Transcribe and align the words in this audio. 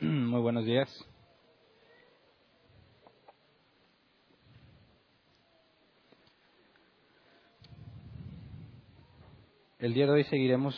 Muy 0.02 0.40
buenos 0.40 0.64
días. 0.64 0.88
El 9.78 9.92
día 9.92 10.06
de 10.06 10.12
hoy 10.12 10.24
seguiremos 10.24 10.74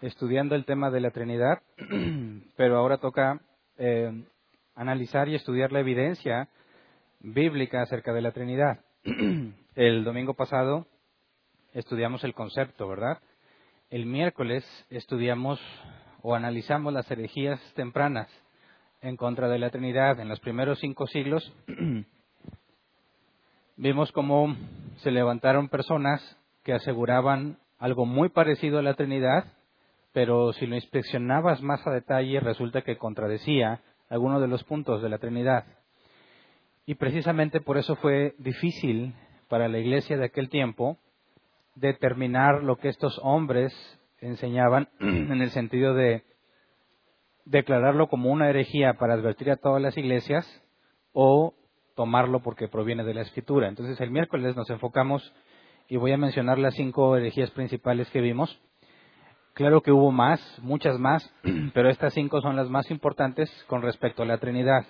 estudiando 0.00 0.56
el 0.56 0.64
tema 0.64 0.90
de 0.90 1.00
la 1.00 1.12
Trinidad, 1.12 1.62
pero 2.56 2.78
ahora 2.78 2.98
toca 2.98 3.40
eh, 3.78 4.24
analizar 4.74 5.28
y 5.28 5.36
estudiar 5.36 5.70
la 5.70 5.78
evidencia 5.78 6.48
bíblica 7.20 7.82
acerca 7.82 8.12
de 8.12 8.22
la 8.22 8.32
Trinidad. 8.32 8.80
El 9.76 10.02
domingo 10.02 10.34
pasado 10.34 10.88
estudiamos 11.74 12.24
el 12.24 12.34
concepto, 12.34 12.88
¿verdad? 12.88 13.20
El 13.88 14.04
miércoles 14.06 14.64
estudiamos 14.90 15.60
o 16.22 16.34
analizamos 16.34 16.92
las 16.92 17.10
herejías 17.10 17.60
tempranas 17.74 18.28
en 19.00 19.16
contra 19.16 19.48
de 19.48 19.58
la 19.58 19.70
Trinidad 19.70 20.20
en 20.20 20.28
los 20.28 20.40
primeros 20.40 20.78
cinco 20.80 21.06
siglos. 21.06 21.52
Vimos 23.76 24.12
cómo 24.12 24.54
se 24.98 25.10
levantaron 25.10 25.68
personas 25.68 26.20
que 26.62 26.74
aseguraban 26.74 27.58
algo 27.78 28.04
muy 28.04 28.28
parecido 28.28 28.78
a 28.78 28.82
la 28.82 28.94
Trinidad, 28.94 29.46
pero 30.12 30.52
si 30.52 30.66
lo 30.66 30.74
inspeccionabas 30.74 31.62
más 31.62 31.86
a 31.86 31.90
detalle 31.90 32.40
resulta 32.40 32.82
que 32.82 32.98
contradecía 32.98 33.80
algunos 34.10 34.40
de 34.42 34.48
los 34.48 34.64
puntos 34.64 35.02
de 35.02 35.08
la 35.08 35.18
Trinidad. 35.18 35.64
Y 36.84 36.96
precisamente 36.96 37.60
por 37.60 37.78
eso 37.78 37.96
fue 37.96 38.34
difícil 38.38 39.14
para 39.48 39.68
la 39.68 39.78
iglesia 39.78 40.18
de 40.18 40.26
aquel 40.26 40.50
tiempo 40.50 40.98
determinar 41.74 42.62
lo 42.62 42.76
que 42.76 42.88
estos 42.88 43.18
hombres 43.22 43.72
enseñaban 44.20 44.88
en 45.00 45.40
el 45.40 45.50
sentido 45.50 45.94
de 45.94 46.24
declararlo 47.44 48.08
como 48.08 48.30
una 48.30 48.48
herejía 48.48 48.94
para 48.94 49.14
advertir 49.14 49.50
a 49.50 49.56
todas 49.56 49.82
las 49.82 49.96
iglesias 49.96 50.46
o 51.12 51.54
tomarlo 51.96 52.40
porque 52.40 52.68
proviene 52.68 53.04
de 53.04 53.14
la 53.14 53.22
escritura. 53.22 53.68
Entonces 53.68 54.00
el 54.00 54.10
miércoles 54.10 54.56
nos 54.56 54.70
enfocamos 54.70 55.32
y 55.88 55.96
voy 55.96 56.12
a 56.12 56.16
mencionar 56.16 56.58
las 56.58 56.74
cinco 56.74 57.16
herejías 57.16 57.50
principales 57.50 58.08
que 58.10 58.20
vimos. 58.20 58.60
Claro 59.54 59.82
que 59.82 59.90
hubo 59.90 60.12
más, 60.12 60.40
muchas 60.62 60.98
más, 60.98 61.34
pero 61.74 61.90
estas 61.90 62.14
cinco 62.14 62.40
son 62.40 62.56
las 62.56 62.70
más 62.70 62.90
importantes 62.90 63.50
con 63.66 63.82
respecto 63.82 64.22
a 64.22 64.26
la 64.26 64.38
Trinidad, 64.38 64.86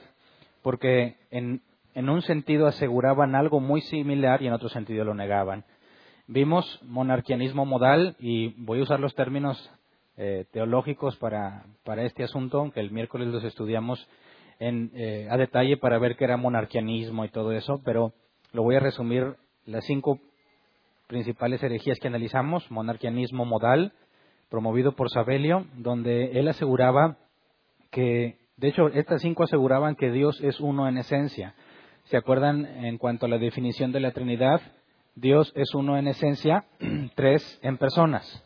porque 0.63 1.17
en, 1.31 1.63
en 1.95 2.11
un 2.11 2.21
sentido 2.23 2.67
aseguraban 2.67 3.35
algo 3.35 3.61
muy 3.61 3.81
similar 3.81 4.43
y 4.43 4.49
en 4.49 4.53
otro 4.53 4.69
sentido 4.69 5.05
lo 5.05 5.15
negaban. 5.15 5.65
Vimos 6.33 6.79
monarquianismo 6.85 7.67
modal 7.67 8.15
y 8.21 8.55
voy 8.63 8.79
a 8.79 8.83
usar 8.85 9.01
los 9.01 9.17
términos 9.17 9.69
eh, 10.17 10.45
teológicos 10.53 11.17
para, 11.17 11.65
para, 11.83 12.05
este 12.05 12.23
asunto, 12.23 12.61
aunque 12.61 12.79
el 12.79 12.93
miércoles 12.93 13.27
los 13.27 13.43
estudiamos 13.43 14.09
en, 14.61 14.93
eh, 14.95 15.27
a 15.29 15.37
detalle 15.37 15.77
para 15.77 15.99
ver 15.99 16.15
qué 16.15 16.27
era 16.27 16.37
monarquianismo 16.37 17.25
y 17.25 17.31
todo 17.31 17.51
eso, 17.51 17.81
pero 17.85 18.13
lo 18.53 18.63
voy 18.63 18.77
a 18.77 18.79
resumir 18.79 19.35
las 19.67 19.85
cinco 19.87 20.21
principales 21.09 21.65
herejías 21.65 21.99
que 21.99 22.07
analizamos, 22.07 22.71
monarquianismo 22.71 23.45
modal, 23.45 23.93
promovido 24.51 24.93
por 24.93 25.11
Sabelio, 25.11 25.67
donde 25.79 26.39
él 26.39 26.47
aseguraba 26.47 27.17
que, 27.91 28.37
de 28.57 28.69
hecho, 28.69 28.87
estas 28.87 29.21
cinco 29.21 29.43
aseguraban 29.43 29.97
que 29.97 30.13
Dios 30.13 30.41
es 30.43 30.61
uno 30.61 30.87
en 30.87 30.97
esencia. 30.99 31.57
¿Se 32.05 32.17
acuerdan 32.17 32.67
en 32.85 32.99
cuanto 32.99 33.27
a 33.27 33.29
la 33.29 33.39
definición 33.39 33.91
de 33.91 33.99
la 33.99 34.13
Trinidad? 34.13 34.61
Dios 35.15 35.53
es 35.57 35.75
uno 35.75 35.97
en 35.97 36.09
esencia, 36.09 36.65
tres 37.15 37.59
en 37.63 37.79
personas. 37.79 38.45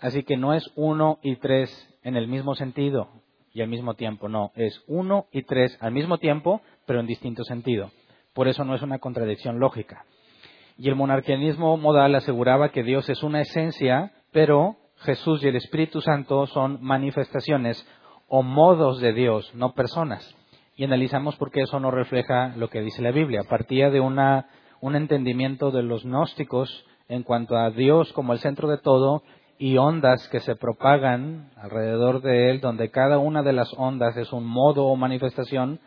Así 0.00 0.24
que 0.24 0.36
no 0.36 0.54
es 0.54 0.70
uno 0.74 1.18
y 1.22 1.36
tres 1.36 1.70
en 2.02 2.16
el 2.16 2.28
mismo 2.28 2.54
sentido 2.54 3.08
y 3.54 3.60
al 3.60 3.68
mismo 3.68 3.94
tiempo, 3.94 4.28
no, 4.28 4.50
es 4.54 4.82
uno 4.86 5.26
y 5.30 5.42
tres 5.42 5.76
al 5.80 5.92
mismo 5.92 6.18
tiempo, 6.18 6.62
pero 6.86 7.00
en 7.00 7.06
distinto 7.06 7.44
sentido. 7.44 7.90
Por 8.32 8.48
eso 8.48 8.64
no 8.64 8.74
es 8.74 8.82
una 8.82 8.98
contradicción 8.98 9.58
lógica. 9.58 10.04
Y 10.78 10.88
el 10.88 10.96
monarquianismo 10.96 11.76
modal 11.76 12.14
aseguraba 12.14 12.70
que 12.70 12.82
Dios 12.82 13.08
es 13.10 13.22
una 13.22 13.42
esencia, 13.42 14.12
pero 14.32 14.76
Jesús 14.96 15.44
y 15.44 15.48
el 15.48 15.56
Espíritu 15.56 16.00
Santo 16.00 16.46
son 16.46 16.78
manifestaciones 16.82 17.86
o 18.26 18.42
modos 18.42 19.00
de 19.00 19.12
Dios, 19.12 19.54
no 19.54 19.74
personas. 19.74 20.34
Y 20.74 20.84
analizamos 20.84 21.36
por 21.36 21.50
qué 21.50 21.62
eso 21.62 21.78
no 21.78 21.90
refleja 21.90 22.54
lo 22.56 22.68
que 22.68 22.80
dice 22.80 23.02
la 23.02 23.10
Biblia. 23.10 23.42
Partía 23.48 23.90
de 23.90 24.00
una, 24.00 24.46
un 24.82 24.96
entendimiento 24.96 25.70
de 25.70 25.84
los 25.84 26.02
gnósticos 26.04 26.84
en 27.08 27.22
cuanto 27.22 27.56
a 27.56 27.70
Dios 27.70 28.12
como 28.12 28.32
el 28.32 28.40
centro 28.40 28.68
de 28.68 28.78
todo 28.78 29.22
y 29.56 29.78
ondas 29.78 30.28
que 30.28 30.40
se 30.40 30.56
propagan 30.56 31.50
alrededor 31.56 32.20
de 32.20 32.50
él, 32.50 32.60
donde 32.60 32.90
cada 32.90 33.18
una 33.18 33.44
de 33.44 33.52
las 33.52 33.72
ondas 33.78 34.16
es 34.16 34.32
un 34.32 34.44
modo 34.44 34.86
o 34.86 34.96
manifestación 34.96 35.78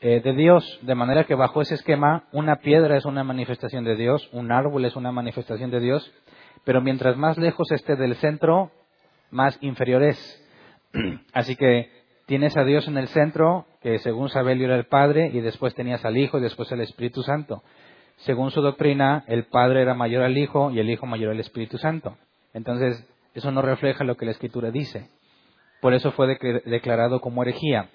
eh, 0.00 0.20
de 0.20 0.32
Dios, 0.34 0.80
de 0.82 0.96
manera 0.96 1.24
que 1.24 1.36
bajo 1.36 1.62
ese 1.62 1.76
esquema 1.76 2.24
una 2.32 2.56
piedra 2.56 2.96
es 2.96 3.04
una 3.04 3.22
manifestación 3.22 3.84
de 3.84 3.94
Dios, 3.94 4.28
un 4.32 4.50
árbol 4.50 4.84
es 4.84 4.96
una 4.96 5.12
manifestación 5.12 5.70
de 5.70 5.78
Dios, 5.78 6.12
pero 6.64 6.80
mientras 6.80 7.16
más 7.16 7.38
lejos 7.38 7.70
esté 7.70 7.94
del 7.94 8.16
centro, 8.16 8.72
más 9.30 9.56
inferior 9.60 10.02
es. 10.02 10.44
Así 11.32 11.54
que 11.54 11.88
tienes 12.26 12.56
a 12.56 12.64
Dios 12.64 12.88
en 12.88 12.98
el 12.98 13.06
centro, 13.08 13.66
que 13.80 14.00
según 14.00 14.28
Sabelio 14.28 14.66
era 14.66 14.76
el 14.76 14.86
Padre, 14.86 15.30
y 15.32 15.40
después 15.40 15.72
tenías 15.74 16.04
al 16.04 16.16
Hijo 16.16 16.38
y 16.38 16.42
después 16.42 16.72
el 16.72 16.80
Espíritu 16.80 17.22
Santo. 17.22 17.62
Según 18.24 18.50
su 18.50 18.62
doctrina, 18.62 19.22
el 19.26 19.44
Padre 19.44 19.82
era 19.82 19.92
mayor 19.92 20.22
al 20.22 20.38
Hijo 20.38 20.70
y 20.70 20.80
el 20.80 20.88
Hijo 20.88 21.04
mayor 21.04 21.32
al 21.32 21.40
Espíritu 21.40 21.76
Santo. 21.76 22.16
Entonces, 22.54 23.06
eso 23.34 23.50
no 23.50 23.60
refleja 23.60 24.02
lo 24.02 24.16
que 24.16 24.24
la 24.24 24.30
Escritura 24.30 24.70
dice. 24.70 25.10
Por 25.82 25.92
eso 25.92 26.10
fue 26.12 26.38
declarado 26.64 27.20
como 27.20 27.42
herejía. 27.42 27.90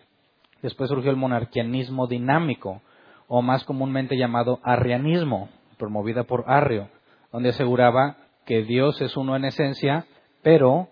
Después 0.61 0.89
surgió 0.89 1.09
el 1.09 1.17
monarquianismo 1.17 2.05
dinámico, 2.05 2.81
o 3.27 3.41
más 3.41 3.63
comúnmente 3.63 4.17
llamado 4.17 4.59
arrianismo, 4.63 5.49
promovida 5.79 6.23
por 6.25 6.43
Arrio, 6.47 6.89
donde 7.31 7.49
aseguraba 7.49 8.17
que 8.45 8.61
Dios 8.61 9.01
es 9.01 9.17
uno 9.17 9.35
en 9.35 9.45
esencia, 9.45 10.05
pero 10.43 10.89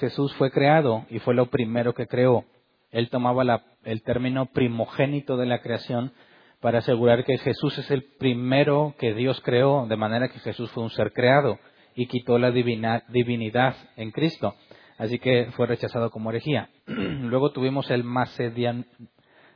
Jesús 0.00 0.34
fue 0.34 0.50
creado 0.50 1.04
y 1.10 1.20
fue 1.20 1.34
lo 1.34 1.46
primero 1.46 1.94
que 1.94 2.08
creó. 2.08 2.44
Él 2.90 3.08
tomaba 3.08 3.62
el 3.84 4.02
término 4.02 4.46
primogénito 4.46 5.36
de 5.36 5.46
la 5.46 5.60
creación 5.60 6.12
para 6.60 6.78
asegurar 6.78 7.24
que 7.24 7.38
Jesús 7.38 7.78
es 7.78 7.90
el 7.90 8.04
primero 8.18 8.94
que 8.98 9.14
Dios 9.14 9.40
creó, 9.42 9.86
de 9.86 9.96
manera 9.96 10.28
que 10.28 10.40
Jesús 10.40 10.70
fue 10.72 10.82
un 10.82 10.90
ser 10.90 11.12
creado 11.12 11.58
y 11.94 12.06
quitó 12.06 12.38
la 12.38 12.50
divinidad 12.50 13.74
en 13.96 14.10
Cristo. 14.10 14.54
Así 14.98 15.18
que 15.18 15.50
fue 15.52 15.66
rechazado 15.66 16.10
como 16.10 16.30
herejía. 16.30 16.70
Luego 16.86 17.52
tuvimos 17.52 17.90
el 17.90 18.02
macedian, 18.02 18.86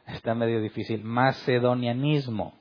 está 0.07 0.35
medio 0.35 0.61
difícil, 0.61 1.03
macedonianismo. 1.03 2.55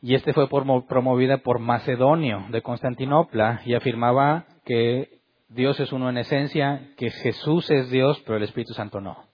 Y 0.00 0.14
este 0.14 0.32
fue 0.32 0.48
promovida 0.48 1.38
por 1.38 1.60
Macedonio 1.60 2.46
de 2.50 2.60
Constantinopla 2.60 3.62
y 3.64 3.74
afirmaba 3.74 4.46
que 4.64 5.20
Dios 5.48 5.78
es 5.78 5.92
uno 5.92 6.10
en 6.10 6.18
esencia, 6.18 6.90
que 6.96 7.10
Jesús 7.10 7.70
es 7.70 7.88
Dios, 7.90 8.20
pero 8.26 8.36
el 8.36 8.42
Espíritu 8.42 8.72
Santo 8.74 9.00
no. 9.00 9.31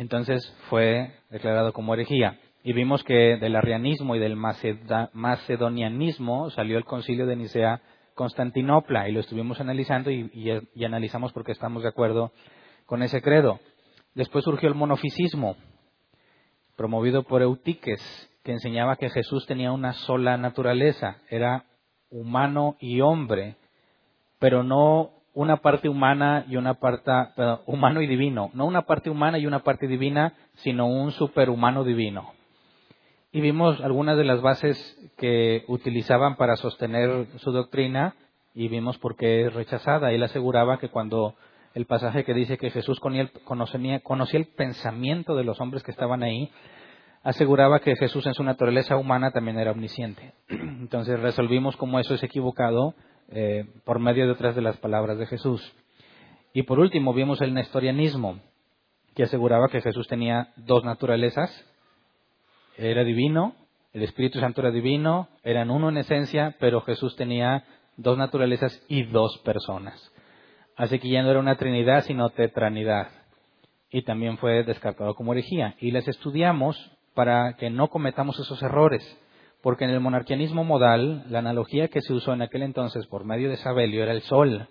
Entonces 0.00 0.52
fue 0.70 1.12
declarado 1.28 1.74
como 1.74 1.92
herejía. 1.92 2.40
Y 2.62 2.72
vimos 2.72 3.04
que 3.04 3.36
del 3.36 3.54
arrianismo 3.54 4.16
y 4.16 4.18
del 4.18 4.34
macedonianismo 4.34 6.48
salió 6.48 6.78
el 6.78 6.86
concilio 6.86 7.26
de 7.26 7.36
Nicea 7.36 7.82
Constantinopla 8.14 9.10
y 9.10 9.12
lo 9.12 9.20
estuvimos 9.20 9.60
analizando 9.60 10.10
y, 10.10 10.30
y, 10.74 10.84
analizamos 10.86 11.34
porque 11.34 11.52
estamos 11.52 11.82
de 11.82 11.90
acuerdo 11.90 12.32
con 12.86 13.02
ese 13.02 13.20
credo. 13.20 13.60
Después 14.14 14.42
surgió 14.42 14.70
el 14.70 14.74
monofisismo, 14.74 15.56
promovido 16.76 17.24
por 17.24 17.42
Eutiques, 17.42 18.00
que 18.42 18.52
enseñaba 18.52 18.96
que 18.96 19.10
Jesús 19.10 19.44
tenía 19.44 19.70
una 19.70 19.92
sola 19.92 20.38
naturaleza, 20.38 21.18
era 21.28 21.66
humano 22.08 22.76
y 22.80 23.02
hombre, 23.02 23.56
pero 24.38 24.62
no 24.62 25.19
una 25.34 25.58
parte 25.58 25.88
humana 25.88 26.44
y 26.48 26.56
una 26.56 26.74
parte 26.74 27.10
humano 27.66 28.02
y 28.02 28.06
divino, 28.06 28.50
no 28.54 28.66
una 28.66 28.82
parte 28.82 29.10
humana 29.10 29.38
y 29.38 29.46
una 29.46 29.60
parte 29.60 29.86
divina, 29.86 30.34
sino 30.56 30.86
un 30.86 31.12
superhumano 31.12 31.84
divino. 31.84 32.32
Y 33.32 33.40
vimos 33.40 33.80
algunas 33.80 34.16
de 34.16 34.24
las 34.24 34.40
bases 34.42 34.76
que 35.16 35.64
utilizaban 35.68 36.36
para 36.36 36.56
sostener 36.56 37.28
su 37.36 37.52
doctrina 37.52 38.16
y 38.54 38.66
vimos 38.66 38.98
por 38.98 39.14
qué 39.16 39.46
es 39.46 39.54
rechazada. 39.54 40.10
Él 40.10 40.22
aseguraba 40.24 40.78
que 40.78 40.88
cuando 40.88 41.36
el 41.74 41.86
pasaje 41.86 42.24
que 42.24 42.34
dice 42.34 42.58
que 42.58 42.70
Jesús 42.70 42.98
conocía, 42.98 44.00
conocía 44.00 44.40
el 44.40 44.46
pensamiento 44.46 45.36
de 45.36 45.44
los 45.44 45.60
hombres 45.60 45.84
que 45.84 45.92
estaban 45.92 46.24
ahí, 46.24 46.50
aseguraba 47.22 47.78
que 47.78 47.94
Jesús 47.94 48.26
en 48.26 48.34
su 48.34 48.42
naturaleza 48.42 48.96
humana 48.96 49.30
también 49.30 49.60
era 49.60 49.70
omnisciente. 49.70 50.32
Entonces 50.48 51.20
resolvimos 51.20 51.76
cómo 51.76 52.00
eso 52.00 52.14
es 52.14 52.22
equivocado 52.24 52.94
eh, 53.30 53.66
por 53.84 53.98
medio 53.98 54.26
de 54.26 54.32
otras 54.32 54.54
de 54.54 54.62
las 54.62 54.76
palabras 54.78 55.18
de 55.18 55.26
Jesús. 55.26 55.72
Y 56.52 56.64
por 56.64 56.80
último 56.80 57.14
vimos 57.14 57.40
el 57.40 57.54
nestorianismo, 57.54 58.40
que 59.14 59.24
aseguraba 59.24 59.68
que 59.68 59.80
Jesús 59.80 60.08
tenía 60.08 60.52
dos 60.56 60.84
naturalezas, 60.84 61.50
era 62.76 63.04
divino, 63.04 63.54
el 63.92 64.02
Espíritu 64.02 64.38
Santo 64.40 64.60
era 64.60 64.70
divino, 64.70 65.28
eran 65.42 65.70
uno 65.70 65.88
en 65.88 65.98
esencia, 65.98 66.56
pero 66.60 66.80
Jesús 66.80 67.16
tenía 67.16 67.64
dos 67.96 68.16
naturalezas 68.16 68.82
y 68.88 69.02
dos 69.04 69.38
personas. 69.38 70.12
Así 70.76 70.98
que 70.98 71.08
ya 71.08 71.22
no 71.22 71.30
era 71.30 71.40
una 71.40 71.56
trinidad, 71.56 72.04
sino 72.04 72.30
tetranidad. 72.30 73.08
y 73.92 74.02
también 74.02 74.38
fue 74.38 74.62
descartado 74.62 75.14
como 75.14 75.32
herejía. 75.32 75.74
Y 75.80 75.90
las 75.90 76.06
estudiamos 76.06 76.76
para 77.14 77.54
que 77.54 77.70
no 77.70 77.88
cometamos 77.88 78.38
esos 78.38 78.62
errores, 78.62 79.02
porque 79.62 79.84
en 79.84 79.90
el 79.90 80.00
monarquianismo 80.00 80.64
modal, 80.64 81.24
la 81.28 81.40
analogía 81.40 81.88
que 81.88 82.00
se 82.00 82.12
usó 82.12 82.32
en 82.32 82.42
aquel 82.42 82.62
entonces 82.62 83.06
por 83.06 83.24
medio 83.24 83.50
de 83.50 83.56
Sabelio 83.56 84.02
era 84.02 84.12
el 84.12 84.22
sol, 84.22 84.68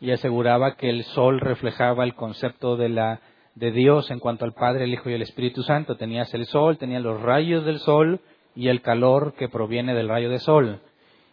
y 0.00 0.10
aseguraba 0.10 0.76
que 0.76 0.90
el 0.90 1.04
sol 1.04 1.40
reflejaba 1.40 2.04
el 2.04 2.14
concepto 2.14 2.76
de 2.76 2.88
la 2.88 3.20
de 3.54 3.72
Dios 3.72 4.10
en 4.10 4.20
cuanto 4.20 4.44
al 4.44 4.54
Padre, 4.54 4.84
el 4.84 4.94
Hijo 4.94 5.10
y 5.10 5.14
el 5.14 5.22
Espíritu 5.22 5.62
Santo. 5.62 5.96
Tenías 5.96 6.32
el 6.32 6.46
sol, 6.46 6.78
tenías 6.78 7.02
los 7.02 7.20
rayos 7.20 7.64
del 7.64 7.78
sol 7.80 8.20
y 8.54 8.68
el 8.68 8.80
calor 8.80 9.34
que 9.34 9.48
proviene 9.48 9.94
del 9.94 10.08
rayo 10.08 10.30
de 10.30 10.38
sol. 10.38 10.80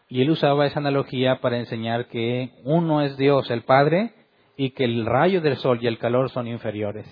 Y 0.09 0.21
él 0.21 0.29
usaba 0.29 0.65
esa 0.65 0.79
analogía 0.79 1.39
para 1.39 1.57
enseñar 1.57 2.07
que 2.07 2.51
uno 2.63 3.01
es 3.01 3.15
Dios, 3.17 3.49
el 3.51 3.61
Padre, 3.61 4.13
y 4.57 4.71
que 4.71 4.83
el 4.83 5.05
rayo 5.05 5.39
del 5.39 5.57
sol 5.57 5.79
y 5.81 5.87
el 5.87 5.99
calor 5.99 6.29
son 6.29 6.47
inferiores. 6.47 7.05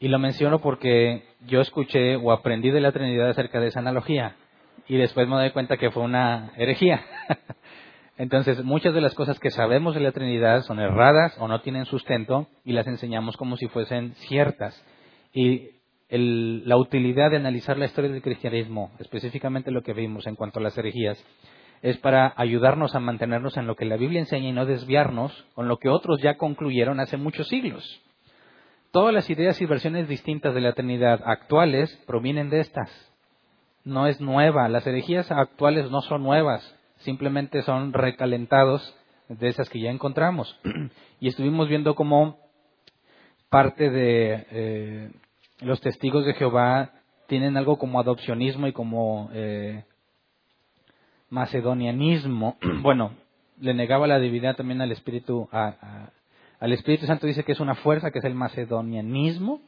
Y 0.00 0.08
lo 0.08 0.18
menciono 0.18 0.60
porque 0.60 1.24
yo 1.46 1.60
escuché 1.60 2.16
o 2.16 2.32
aprendí 2.32 2.70
de 2.70 2.80
la 2.80 2.92
Trinidad 2.92 3.28
acerca 3.28 3.60
de 3.60 3.68
esa 3.68 3.80
analogía 3.80 4.36
y 4.86 4.96
después 4.96 5.28
me 5.28 5.36
doy 5.36 5.50
cuenta 5.50 5.76
que 5.76 5.90
fue 5.90 6.02
una 6.02 6.52
herejía. 6.56 7.04
Entonces, 8.16 8.62
muchas 8.62 8.94
de 8.94 9.00
las 9.00 9.14
cosas 9.14 9.40
que 9.40 9.50
sabemos 9.50 9.94
de 9.94 10.00
la 10.00 10.12
Trinidad 10.12 10.62
son 10.62 10.78
erradas 10.78 11.36
o 11.38 11.48
no 11.48 11.60
tienen 11.62 11.84
sustento 11.84 12.46
y 12.64 12.72
las 12.72 12.86
enseñamos 12.86 13.36
como 13.36 13.56
si 13.56 13.66
fuesen 13.66 14.14
ciertas. 14.14 14.84
Y 15.32 15.70
la 16.08 16.76
utilidad 16.76 17.30
de 17.30 17.38
analizar 17.38 17.76
la 17.76 17.86
historia 17.86 18.10
del 18.10 18.22
cristianismo, 18.22 18.92
específicamente 19.00 19.72
lo 19.72 19.82
que 19.82 19.94
vimos 19.94 20.26
en 20.26 20.36
cuanto 20.36 20.60
a 20.60 20.62
las 20.62 20.78
herejías, 20.78 21.22
es 21.82 21.98
para 21.98 22.32
ayudarnos 22.36 22.94
a 22.94 23.00
mantenernos 23.00 23.56
en 23.56 23.66
lo 23.66 23.74
que 23.74 23.84
la 23.84 23.96
Biblia 23.96 24.20
enseña 24.20 24.48
y 24.48 24.52
no 24.52 24.64
desviarnos 24.64 25.46
con 25.54 25.66
lo 25.66 25.78
que 25.78 25.88
otros 25.88 26.20
ya 26.22 26.36
concluyeron 26.36 27.00
hace 27.00 27.16
muchos 27.16 27.48
siglos. 27.48 28.00
Todas 28.92 29.12
las 29.12 29.28
ideas 29.28 29.60
y 29.60 29.66
versiones 29.66 30.08
distintas 30.08 30.54
de 30.54 30.60
la 30.60 30.72
Trinidad 30.72 31.20
actuales 31.24 31.94
provienen 32.06 32.48
de 32.48 32.60
estas. 32.60 33.13
No 33.84 34.06
es 34.06 34.20
nueva, 34.20 34.68
las 34.68 34.86
herejías 34.86 35.30
actuales 35.30 35.90
no 35.90 36.00
son 36.02 36.22
nuevas, 36.22 36.74
simplemente 36.98 37.62
son 37.62 37.92
recalentados 37.92 38.96
de 39.28 39.48
esas 39.48 39.68
que 39.68 39.80
ya 39.80 39.90
encontramos. 39.90 40.58
y 41.20 41.28
estuvimos 41.28 41.68
viendo 41.68 41.94
cómo 41.94 42.38
parte 43.50 43.90
de 43.90 44.46
eh, 44.50 45.10
los 45.60 45.80
testigos 45.80 46.24
de 46.24 46.34
Jehová 46.34 46.92
tienen 47.26 47.56
algo 47.56 47.78
como 47.78 48.00
adopcionismo 48.00 48.66
y 48.66 48.72
como 48.72 49.30
eh, 49.32 49.84
macedonianismo, 51.30 52.56
bueno, 52.82 53.12
le 53.60 53.74
negaba 53.74 54.06
la 54.06 54.18
divinidad 54.18 54.56
también 54.56 54.80
al 54.80 54.92
Espíritu, 54.92 55.48
al 55.52 56.72
Espíritu 56.72 57.06
Santo. 57.06 57.26
Dice 57.26 57.44
que 57.44 57.52
es 57.52 57.60
una 57.60 57.74
fuerza, 57.76 58.10
que 58.10 58.18
es 58.18 58.24
el 58.24 58.34
macedonianismo, 58.34 59.60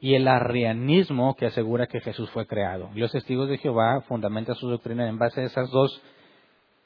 y 0.00 0.14
el 0.14 0.28
arrianismo 0.28 1.34
que 1.34 1.46
asegura 1.46 1.86
que 1.86 2.00
Jesús 2.00 2.30
fue 2.30 2.46
creado. 2.46 2.90
Los 2.94 3.12
testigos 3.12 3.48
de 3.48 3.58
Jehová 3.58 4.02
fundamentan 4.02 4.54
su 4.54 4.68
doctrina 4.68 5.08
en 5.08 5.18
base 5.18 5.40
a 5.40 5.44
esas 5.44 5.70
dos 5.70 6.00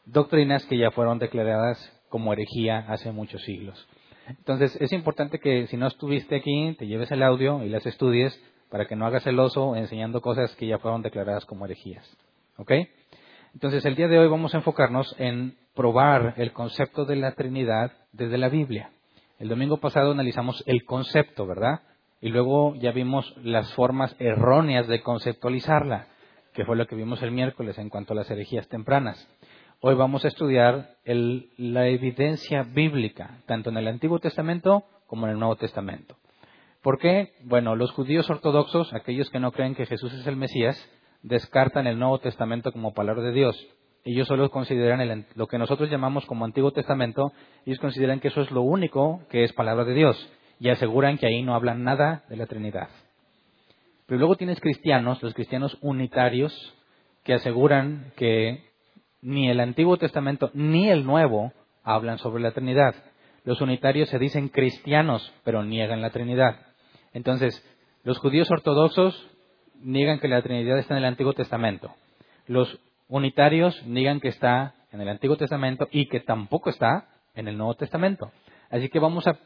doctrinas 0.07 0.65
que 0.67 0.79
ya 0.79 0.91
fueron 0.91 1.19
declaradas 1.19 1.79
como 2.09 2.33
herejía 2.33 2.87
hace 2.89 3.13
muchos 3.13 3.43
siglos. 3.43 3.87
Entonces, 4.29 4.77
es 4.81 4.93
importante 4.93 5.39
que 5.39 5.67
si 5.67 5.77
no 5.77 5.89
estuviste 5.89 6.37
aquí, 6.37 6.75
te 6.79 6.87
lleves 6.87 7.11
el 7.11 7.23
audio 7.23 7.63
y 7.65 7.69
las 7.69 7.85
estudies 7.87 8.41
para 8.71 8.87
que 8.87 8.97
no 8.97 9.07
hagas 9.07 9.27
el 9.27 9.39
oso 9.39 9.77
enseñando 9.77 10.21
cosas 10.21 10.55
que 10.57 10.67
ya 10.67 10.79
fueron 10.79 11.03
declaradas 11.03 11.45
como 11.45 11.67
herejías. 11.67 12.09
¿Ok? 12.57 12.73
Entonces, 13.53 13.85
el 13.85 13.97
día 13.97 14.09
de 14.09 14.19
hoy 14.19 14.29
vamos 14.29 14.55
a 14.55 14.59
enfocarnos 14.59 15.15
en 15.19 15.57
probar 15.75 16.35
el 16.39 16.53
concepto 16.53 17.05
de 17.05 17.17
la 17.17 17.33
Trinidad 17.33 17.93
desde 18.13 18.39
la 18.39 18.49
Biblia. 18.49 18.91
El 19.39 19.49
domingo 19.49 19.79
pasado 19.79 20.13
analizamos 20.13 20.63
el 20.67 20.85
concepto, 20.85 21.47
¿verdad? 21.47 21.81
Y 22.23 22.29
luego 22.29 22.77
ya 22.77 22.93
vimos 22.93 23.35
las 23.43 23.75
formas 23.75 24.15
erróneas 24.21 24.87
de 24.87 25.03
conceptualizarla, 25.03 26.07
que 26.55 26.65
fue 26.65 26.77
lo 26.77 26.87
que 26.87 26.95
vimos 26.95 27.21
el 27.21 27.33
miércoles 27.33 27.77
en 27.79 27.89
cuanto 27.89 28.13
a 28.13 28.17
las 28.17 28.31
herejías 28.31 28.69
tempranas. 28.69 29.29
Hoy 29.81 29.97
vamos 29.97 30.25
a 30.25 30.29
estudiar 30.29 30.95
la 31.05 31.89
evidencia 31.89 32.63
bíblica, 32.63 33.43
tanto 33.47 33.71
en 33.71 33.77
el 33.77 33.89
Antiguo 33.89 34.21
Testamento 34.21 34.85
como 35.09 35.27
en 35.27 35.33
el 35.33 35.41
Nuevo 35.41 35.57
Testamento. 35.57 36.17
¿Por 36.81 37.01
qué? 37.01 37.33
Bueno, 37.43 37.75
los 37.75 37.91
judíos 37.91 38.31
ortodoxos, 38.31 38.95
aquellos 38.95 39.29
que 39.29 39.41
no 39.41 39.51
creen 39.51 39.75
que 39.75 39.87
Jesús 39.87 40.13
es 40.13 40.25
el 40.29 40.37
Mesías, 40.37 40.81
descartan 41.23 41.89
el 41.89 41.99
Nuevo 41.99 42.21
Testamento 42.21 42.71
como 42.71 42.95
palabra 42.95 43.25
de 43.25 43.33
Dios. 43.33 43.67
Ellos 44.05 44.29
solo 44.29 44.49
consideran 44.53 45.27
lo 45.35 45.49
que 45.49 45.59
nosotros 45.59 45.91
llamamos 45.91 46.25
como 46.27 46.45
Antiguo 46.45 46.71
Testamento, 46.71 47.33
ellos 47.67 47.81
consideran 47.81 48.21
que 48.21 48.29
eso 48.29 48.43
es 48.43 48.53
lo 48.53 48.63
único 48.63 49.23
que 49.29 49.43
es 49.43 49.53
palabra 49.53 49.85
de 49.85 49.95
Dios 49.95 50.33
y 50.63 50.69
aseguran 50.71 51.19
que 51.19 51.27
ahí 51.27 51.43
no 51.43 51.57
hablan 51.57 51.83
nada 51.83 52.23
de 52.29 52.37
la 52.37 52.47
Trinidad. 52.47 52.89
Pero 54.07 54.21
luego 54.21 54.37
tienes 54.37 54.61
cristianos, 54.61 55.21
los 55.21 55.35
cristianos 55.35 55.77
unitarios, 55.81 56.55
que 57.25 57.35
aseguran 57.35 58.13
que 58.15 58.63
ni 59.23 59.51
el 59.51 59.59
Antiguo 59.59 59.97
Testamento 59.97 60.53
ni 60.55 60.89
el 60.89 61.05
Nuevo 61.05 61.53
hablan 61.83 62.19
sobre 62.19 62.45
la 62.45 62.53
Trinidad. 62.53 62.95
Los 63.43 63.61
unitarios 63.61 64.09
se 64.09 64.21
dicen 64.21 64.51
cristianos, 64.51 65.33
pero 65.43 65.65
niegan 65.65 66.01
la 66.01 66.11
Trinidad. 66.11 66.61
Entonces, 67.13 67.61
los 68.05 68.19
judíos 68.19 68.49
ortodoxos 68.49 69.21
niegan 69.81 70.21
que 70.21 70.29
la 70.29 70.43
Trinidad 70.43 70.79
está 70.79 70.95
en 70.95 70.99
el 70.99 71.07
Antiguo 71.07 71.33
Testamento. 71.33 71.93
Los 72.47 72.79
unitarios 73.09 73.85
niegan 73.85 74.21
que 74.21 74.29
está 74.29 74.77
en 74.93 75.01
el 75.01 75.09
Antiguo 75.09 75.37
Testamento 75.37 75.89
y 75.91 76.07
que 76.07 76.21
tampoco 76.21 76.71
está 76.71 77.09
en 77.35 77.49
el 77.49 77.59
Nuevo 77.59 77.75
Testamento. 77.75 78.31
Así 78.71 78.89
que 78.91 79.01
vamos 79.01 79.27
a 79.27 79.37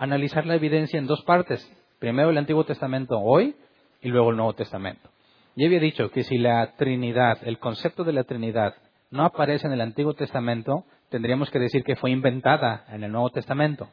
analizar 0.00 0.46
la 0.46 0.54
evidencia 0.54 0.98
en 0.98 1.06
dos 1.06 1.22
partes. 1.24 1.70
Primero 1.98 2.30
el 2.30 2.38
Antiguo 2.38 2.64
Testamento 2.64 3.20
hoy 3.20 3.54
y 4.00 4.08
luego 4.08 4.30
el 4.30 4.36
Nuevo 4.36 4.54
Testamento. 4.54 5.10
Ya 5.56 5.66
había 5.66 5.78
dicho 5.78 6.10
que 6.10 6.22
si 6.22 6.38
la 6.38 6.74
Trinidad, 6.76 7.38
el 7.42 7.58
concepto 7.58 8.02
de 8.02 8.14
la 8.14 8.24
Trinidad, 8.24 8.74
no 9.10 9.26
aparece 9.26 9.66
en 9.66 9.74
el 9.74 9.82
Antiguo 9.82 10.14
Testamento, 10.14 10.84
tendríamos 11.10 11.50
que 11.50 11.58
decir 11.58 11.84
que 11.84 11.96
fue 11.96 12.10
inventada 12.12 12.86
en 12.88 13.04
el 13.04 13.12
Nuevo 13.12 13.28
Testamento, 13.28 13.90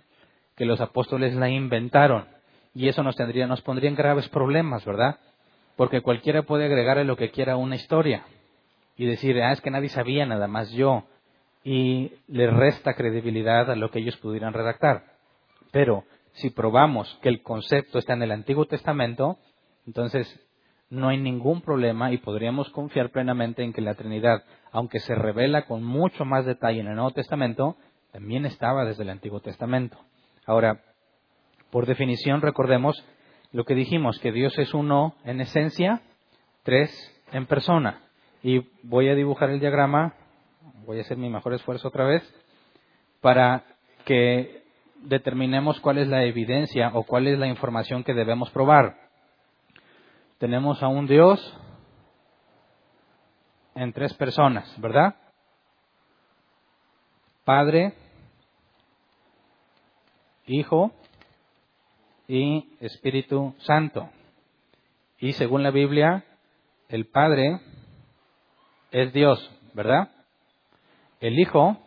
que 0.56 0.66
los 0.66 0.80
apóstoles 0.80 1.36
la 1.36 1.50
inventaron. 1.50 2.26
Y 2.74 2.88
eso 2.88 3.04
nos, 3.04 3.18
tendría, 3.18 3.46
nos 3.46 3.62
pondría 3.62 3.90
en 3.90 3.98
graves 3.98 4.30
problemas, 4.30 4.86
¿verdad? 4.86 5.20
Porque 5.76 6.00
cualquiera 6.00 6.44
puede 6.44 6.66
agregarle 6.66 7.04
lo 7.04 7.18
que 7.18 7.32
quiera 7.32 7.54
a 7.54 7.58
una 7.58 7.76
historia 7.76 8.24
y 8.96 9.06
decir, 9.06 9.42
ah, 9.42 9.52
es 9.52 9.60
que 9.60 9.72
nadie 9.72 9.90
sabía, 9.90 10.26
nada 10.26 10.48
más 10.48 10.72
yo. 10.72 11.04
Y 11.66 12.14
le 12.30 12.50
resta 12.50 12.94
credibilidad 12.94 13.70
a 13.70 13.76
lo 13.76 13.92
que 13.92 14.00
ellos 14.00 14.16
pudieran 14.18 14.54
redactar. 14.54 15.17
Pero 15.78 16.06
si 16.32 16.50
probamos 16.50 17.20
que 17.22 17.30
el 17.30 17.44
concepto 17.44 18.00
está 18.00 18.14
en 18.14 18.24
el 18.24 18.32
Antiguo 18.32 18.66
Testamento, 18.66 19.38
entonces 19.86 20.28
no 20.90 21.10
hay 21.10 21.20
ningún 21.20 21.62
problema 21.62 22.12
y 22.12 22.18
podríamos 22.18 22.72
confiar 22.72 23.12
plenamente 23.12 23.62
en 23.62 23.74
que 23.74 23.82
la 23.82 23.94
Trinidad, 23.94 24.44
aunque 24.72 25.00
se 25.00 25.14
revela 25.14 25.68
con 25.68 25.84
mucho 25.84 26.26
más 26.26 26.48
detalle 26.48 26.80
en 26.80 26.88
el 26.88 26.96
Nuevo 26.96 27.12
Testamento, 27.12 27.78
también 28.12 28.48
estaba 28.48 28.86
desde 28.86 29.04
el 29.04 29.12
Antiguo 29.12 29.40
Testamento. 29.40 30.00
Ahora, 30.48 30.82
por 31.70 31.86
definición, 31.86 32.42
recordemos 32.42 33.06
lo 33.52 33.64
que 33.64 33.76
dijimos, 33.76 34.18
que 34.18 34.32
Dios 34.32 34.58
es 34.58 34.74
uno 34.74 35.14
en 35.26 35.42
esencia, 35.42 36.02
tres 36.64 36.90
en 37.32 37.46
persona. 37.46 38.02
Y 38.42 38.66
voy 38.82 39.10
a 39.10 39.14
dibujar 39.14 39.52
el 39.52 39.60
diagrama, 39.60 40.16
voy 40.88 40.98
a 40.98 41.02
hacer 41.02 41.18
mi 41.18 41.30
mejor 41.30 41.54
esfuerzo 41.54 41.90
otra 41.90 42.06
vez, 42.06 42.24
para 43.22 43.64
que 44.06 44.66
determinemos 45.04 45.80
cuál 45.80 45.98
es 45.98 46.08
la 46.08 46.24
evidencia 46.24 46.92
o 46.94 47.04
cuál 47.04 47.28
es 47.28 47.38
la 47.38 47.48
información 47.48 48.04
que 48.04 48.14
debemos 48.14 48.50
probar. 48.52 48.98
Tenemos 50.38 50.82
a 50.84 50.88
un 50.88 51.08
Dios 51.08 51.40
en 53.76 53.94
tres 53.94 54.14
personas, 54.14 54.74
¿verdad? 54.80 55.16
Padre, 57.44 57.94
Hijo 60.46 60.92
y 62.28 62.78
Espíritu 62.80 63.56
Santo. 63.60 64.10
Y 65.20 65.34
según 65.34 65.64
la 65.64 65.72
Biblia, 65.72 66.26
el 66.90 67.08
Padre 67.08 67.60
es 68.92 69.14
Dios, 69.14 69.52
¿verdad? 69.74 70.10
El 71.20 71.40
Hijo 71.40 71.78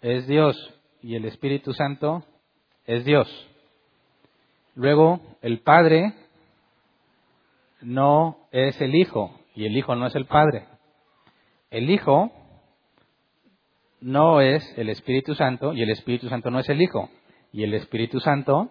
es 0.00 0.26
Dios 0.26 0.56
y 1.02 1.14
el 1.14 1.24
Espíritu 1.24 1.72
Santo 1.72 2.24
es 2.86 3.04
Dios. 3.04 3.28
Luego, 4.74 5.20
el 5.42 5.60
Padre 5.60 6.14
no 7.80 8.38
es 8.52 8.80
el 8.80 8.94
Hijo 8.94 9.38
y 9.54 9.66
el 9.66 9.76
Hijo 9.76 9.94
no 9.94 10.06
es 10.06 10.14
el 10.14 10.26
Padre. 10.26 10.66
El 11.70 11.90
Hijo 11.90 12.32
no 14.00 14.40
es 14.40 14.76
el 14.78 14.88
Espíritu 14.88 15.34
Santo 15.34 15.72
y 15.72 15.82
el 15.82 15.90
Espíritu 15.90 16.28
Santo 16.28 16.50
no 16.50 16.58
es 16.60 16.68
el 16.68 16.80
Hijo. 16.80 17.10
Y 17.52 17.64
el 17.64 17.74
Espíritu 17.74 18.20
Santo 18.20 18.70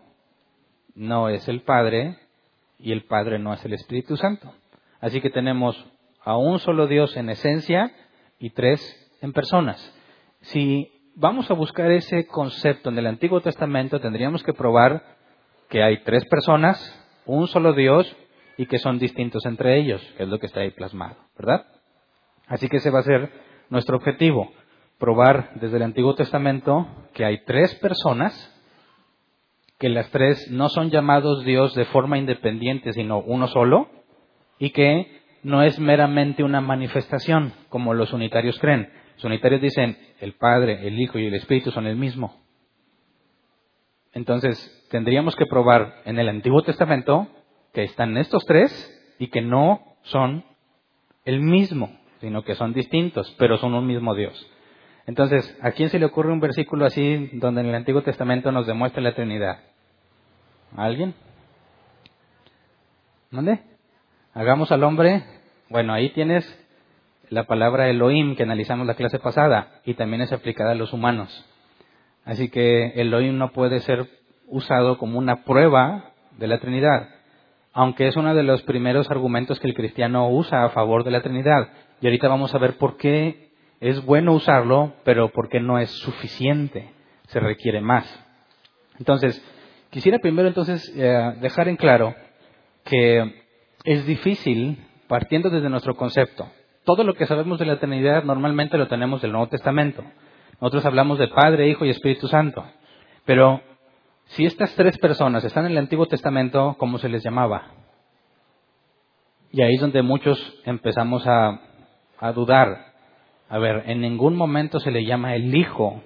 no 0.95 1.29
es 1.29 1.47
el 1.47 1.61
Padre 1.61 2.17
y 2.77 2.91
el 2.91 3.03
Padre 3.03 3.39
no 3.39 3.53
es 3.53 3.63
el 3.65 3.73
Espíritu 3.73 4.17
Santo. 4.17 4.53
Así 5.01 5.21
que 5.21 5.29
tenemos 5.29 5.85
a 6.23 6.37
un 6.37 6.59
solo 6.59 6.87
Dios 6.87 7.15
en 7.17 7.29
esencia 7.29 7.91
y 8.39 8.51
tres 8.51 8.81
en 9.21 9.33
personas. 9.33 9.95
Si 10.41 10.91
vamos 11.19 11.51
a 11.51 11.53
buscar 11.53 11.91
ese 11.91 12.25
concepto 12.27 12.89
en 12.89 12.97
el 12.97 13.05
Antiguo 13.05 13.41
Testamento, 13.41 13.99
tendríamos 13.99 14.41
que 14.41 14.53
probar 14.53 15.03
que 15.69 15.83
hay 15.83 16.01
tres 16.03 16.25
personas, 16.25 16.79
un 17.25 17.47
solo 17.47 17.73
Dios 17.73 18.15
y 18.57 18.65
que 18.67 18.79
son 18.79 18.99
distintos 18.99 19.45
entre 19.45 19.77
ellos, 19.77 20.01
que 20.15 20.23
es 20.23 20.29
lo 20.29 20.39
que 20.39 20.45
está 20.45 20.61
ahí 20.61 20.71
plasmado, 20.71 21.17
¿verdad? 21.37 21.65
Así 22.47 22.69
que 22.69 22.77
ese 22.77 22.89
va 22.89 22.99
a 22.99 23.03
ser 23.03 23.31
nuestro 23.69 23.97
objetivo, 23.97 24.49
probar 24.97 25.51
desde 25.55 25.75
el 25.77 25.83
Antiguo 25.83 26.15
Testamento 26.15 26.87
que 27.13 27.25
hay 27.25 27.43
tres 27.43 27.75
personas, 27.75 28.33
que 29.77 29.89
las 29.89 30.09
tres 30.11 30.49
no 30.49 30.69
son 30.69 30.89
llamados 30.89 31.43
Dios 31.43 31.75
de 31.75 31.85
forma 31.85 32.17
independiente, 32.17 32.93
sino 32.93 33.19
uno 33.19 33.47
solo, 33.47 33.89
y 34.57 34.69
que 34.71 35.19
no 35.43 35.63
es 35.63 35.79
meramente 35.79 36.43
una 36.43 36.61
manifestación, 36.61 37.53
como 37.67 37.93
los 37.93 38.13
unitarios 38.13 38.57
creen. 38.59 38.89
Los 39.19 39.25
unitarios 39.25 39.59
dicen, 39.59 39.97
el 40.21 40.35
Padre, 40.35 40.87
el 40.87 40.97
Hijo 40.97 41.19
y 41.19 41.25
el 41.25 41.33
Espíritu 41.33 41.71
son 41.71 41.85
el 41.87 41.97
mismo. 41.97 42.37
Entonces, 44.13 44.87
tendríamos 44.89 45.35
que 45.35 45.45
probar 45.45 45.95
en 46.05 46.19
el 46.19 46.29
Antiguo 46.29 46.63
Testamento 46.63 47.27
que 47.73 47.83
están 47.83 48.15
estos 48.15 48.45
tres 48.45 48.71
y 49.19 49.27
que 49.27 49.41
no 49.41 49.97
son 50.03 50.45
el 51.25 51.41
mismo, 51.41 51.99
sino 52.21 52.43
que 52.43 52.55
son 52.55 52.71
distintos, 52.71 53.35
pero 53.37 53.57
son 53.57 53.73
un 53.73 53.85
mismo 53.85 54.15
Dios. 54.15 54.49
Entonces, 55.05 55.53
¿a 55.61 55.71
quién 55.71 55.89
se 55.89 55.99
le 55.99 56.05
ocurre 56.05 56.31
un 56.31 56.39
versículo 56.39 56.85
así 56.85 57.29
donde 57.33 57.59
en 57.59 57.67
el 57.67 57.75
Antiguo 57.75 58.01
Testamento 58.01 58.53
nos 58.53 58.67
demuestra 58.67 59.01
la 59.01 59.15
Trinidad? 59.15 59.59
¿A 60.77 60.85
alguien? 60.85 61.13
¿Dónde? 63.31 63.59
Hagamos 64.33 64.71
al 64.71 64.81
hombre. 64.85 65.25
Bueno, 65.67 65.91
ahí 65.91 66.09
tienes 66.11 66.47
la 67.29 67.43
palabra 67.43 67.89
Elohim 67.89 68.35
que 68.35 68.43
analizamos 68.43 68.87
la 68.87 68.95
clase 68.95 69.19
pasada 69.19 69.81
y 69.85 69.93
también 69.93 70.21
es 70.21 70.31
aplicada 70.31 70.71
a 70.71 70.75
los 70.75 70.93
humanos. 70.93 71.45
Así 72.25 72.49
que 72.49 72.93
Elohim 72.95 73.37
no 73.37 73.51
puede 73.51 73.79
ser 73.79 74.07
usado 74.47 74.97
como 74.97 75.17
una 75.17 75.43
prueba 75.43 76.11
de 76.37 76.47
la 76.47 76.59
Trinidad, 76.59 77.09
aunque 77.73 78.07
es 78.07 78.15
uno 78.15 78.33
de 78.33 78.43
los 78.43 78.63
primeros 78.63 79.09
argumentos 79.11 79.59
que 79.59 79.67
el 79.67 79.73
cristiano 79.73 80.29
usa 80.29 80.63
a 80.63 80.69
favor 80.69 81.03
de 81.03 81.11
la 81.11 81.21
Trinidad. 81.21 81.69
Y 82.01 82.07
ahorita 82.07 82.27
vamos 82.27 82.53
a 82.53 82.57
ver 82.59 82.77
por 82.77 82.97
qué 82.97 83.49
es 83.79 84.03
bueno 84.05 84.33
usarlo, 84.33 84.93
pero 85.03 85.29
por 85.29 85.49
qué 85.49 85.59
no 85.59 85.79
es 85.79 85.89
suficiente, 85.91 86.91
se 87.27 87.39
requiere 87.39 87.81
más. 87.81 88.05
Entonces, 88.97 89.41
quisiera 89.89 90.19
primero 90.19 90.47
entonces 90.47 90.91
eh, 90.95 91.33
dejar 91.41 91.67
en 91.67 91.77
claro 91.77 92.15
que 92.83 93.43
es 93.83 94.05
difícil, 94.05 94.85
partiendo 95.07 95.49
desde 95.49 95.69
nuestro 95.69 95.95
concepto, 95.95 96.49
todo 96.89 97.03
lo 97.03 97.13
que 97.13 97.27
sabemos 97.27 97.59
de 97.59 97.67
la 97.67 97.73
eternidad 97.73 98.23
normalmente 98.23 98.75
lo 98.75 98.87
tenemos 98.87 99.21
del 99.21 99.31
Nuevo 99.31 99.47
Testamento. 99.47 100.03
Nosotros 100.59 100.83
hablamos 100.87 101.19
de 101.19 101.27
Padre, 101.27 101.69
Hijo 101.69 101.85
y 101.85 101.91
Espíritu 101.91 102.27
Santo. 102.27 102.65
Pero 103.25 103.61
si 104.29 104.47
estas 104.47 104.73
tres 104.73 104.97
personas 104.97 105.43
están 105.43 105.67
en 105.67 105.73
el 105.73 105.77
Antiguo 105.77 106.07
Testamento, 106.07 106.75
¿cómo 106.79 106.97
se 106.97 107.07
les 107.07 107.21
llamaba? 107.21 107.73
Y 109.51 109.61
ahí 109.61 109.75
es 109.75 109.81
donde 109.81 110.01
muchos 110.01 110.59
empezamos 110.65 111.27
a, 111.27 111.61
a 112.17 112.31
dudar. 112.31 112.87
A 113.49 113.59
ver, 113.59 113.83
en 113.85 114.01
ningún 114.01 114.35
momento 114.35 114.79
se 114.79 114.89
le 114.89 115.05
llama 115.05 115.35
el 115.35 115.53
Hijo 115.53 116.01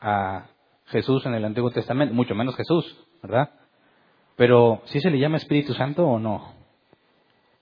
a 0.00 0.44
Jesús 0.86 1.26
en 1.26 1.34
el 1.34 1.44
Antiguo 1.44 1.72
Testamento, 1.72 2.14
mucho 2.14 2.36
menos 2.36 2.54
Jesús, 2.54 3.04
¿verdad? 3.20 3.50
Pero 4.36 4.80
¿sí 4.84 5.00
se 5.00 5.10
le 5.10 5.18
llama 5.18 5.38
Espíritu 5.38 5.74
Santo 5.74 6.06
o 6.06 6.20
no? 6.20 6.54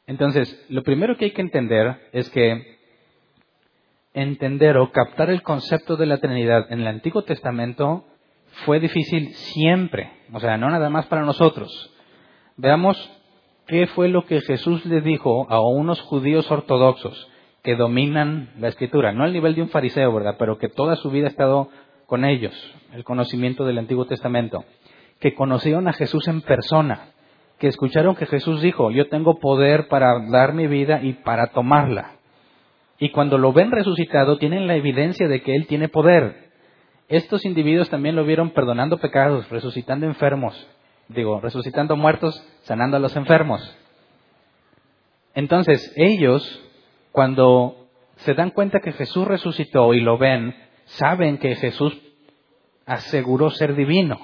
Entonces, 0.06 0.64
lo 0.68 0.82
primero 0.82 1.16
que 1.16 1.26
hay 1.26 1.30
que 1.32 1.42
entender 1.42 2.09
es 2.12 2.28
que 2.30 2.78
entender 4.14 4.76
o 4.76 4.90
captar 4.90 5.30
el 5.30 5.42
concepto 5.42 5.97
de 5.97 6.06
la 6.06 6.18
Trinidad 6.18 6.71
en 6.71 6.80
el 6.80 6.87
Antiguo 6.87 7.23
Testamento 7.23 8.04
fue 8.64 8.80
difícil 8.80 9.32
siempre, 9.35 10.11
o 10.32 10.40
sea, 10.40 10.56
no 10.56 10.68
nada 10.71 10.90
más 10.90 11.06
para 11.06 11.23
nosotros. 11.23 11.90
Veamos 12.56 12.97
qué 13.66 13.87
fue 13.87 14.09
lo 14.09 14.26
que 14.26 14.40
Jesús 14.42 14.85
le 14.87 15.00
dijo 15.00 15.47
a 15.50 15.61
unos 15.61 16.00
judíos 16.02 16.50
ortodoxos 16.50 17.28
que 17.62 17.76
dominan 17.76 18.50
la 18.59 18.68
escritura, 18.68 19.12
no 19.12 19.25
al 19.25 19.32
nivel 19.32 19.54
de 19.54 19.62
un 19.62 19.68
fariseo, 19.68 20.12
¿verdad? 20.12 20.37
Pero 20.38 20.59
que 20.59 20.68
toda 20.68 20.97
su 20.97 21.11
vida 21.11 21.26
ha 21.26 21.30
estado 21.30 21.71
con 22.06 22.25
ellos, 22.25 22.52
el 22.92 23.04
conocimiento 23.04 23.64
del 23.64 23.78
Antiguo 23.78 24.04
Testamento, 24.04 24.64
que 25.21 25.35
conocieron 25.35 25.88
a 25.88 25.92
Jesús 25.92 26.26
en 26.28 26.42
persona, 26.42 27.12
que 27.62 27.69
escucharon 27.69 28.16
que 28.16 28.26
Jesús 28.26 28.61
dijo, 28.61 28.90
yo 28.90 29.09
tengo 29.09 29.38
poder 29.38 29.87
para 29.87 30.19
dar 30.33 30.52
mi 30.52 30.66
vida 30.66 30.99
y 31.00 31.12
para 31.12 31.52
tomarla. 31.52 32.16
Y 32.99 33.11
cuando 33.11 33.38
lo 33.38 33.52
ven 33.52 33.71
resucitado, 33.71 34.37
tienen 34.37 34.66
la 34.66 34.75
evidencia 34.75 35.28
de 35.28 35.42
que 35.42 35.54
Él 35.54 35.69
tiene 35.69 35.88
poder. 35.88 36.50
Estos 37.09 37.45
individuos 37.45 37.88
también 37.88 38.16
lo 38.16 38.25
vieron 38.25 38.50
perdonando 38.50 38.99
pecados, 38.99 39.49
resucitando 39.49 40.07
enfermos, 40.07 40.69
digo, 41.07 41.40
resucitando 41.40 41.95
muertos, 41.95 42.45
sanando 42.62 42.97
a 42.97 43.00
los 43.00 43.14
enfermos. 43.14 43.78
Entonces, 45.33 45.92
ellos, 45.95 46.69
cuando 47.12 47.87
se 48.16 48.35
dan 48.35 48.50
cuenta 48.50 48.81
que 48.81 48.90
Jesús 48.90 49.25
resucitó 49.25 49.95
y 49.95 50.00
lo 50.00 50.19
ven, 50.19 50.52
saben 50.87 51.38
que 51.38 51.54
Jesús 51.54 51.97
aseguró 52.87 53.50
ser 53.50 53.76
divino. 53.76 54.19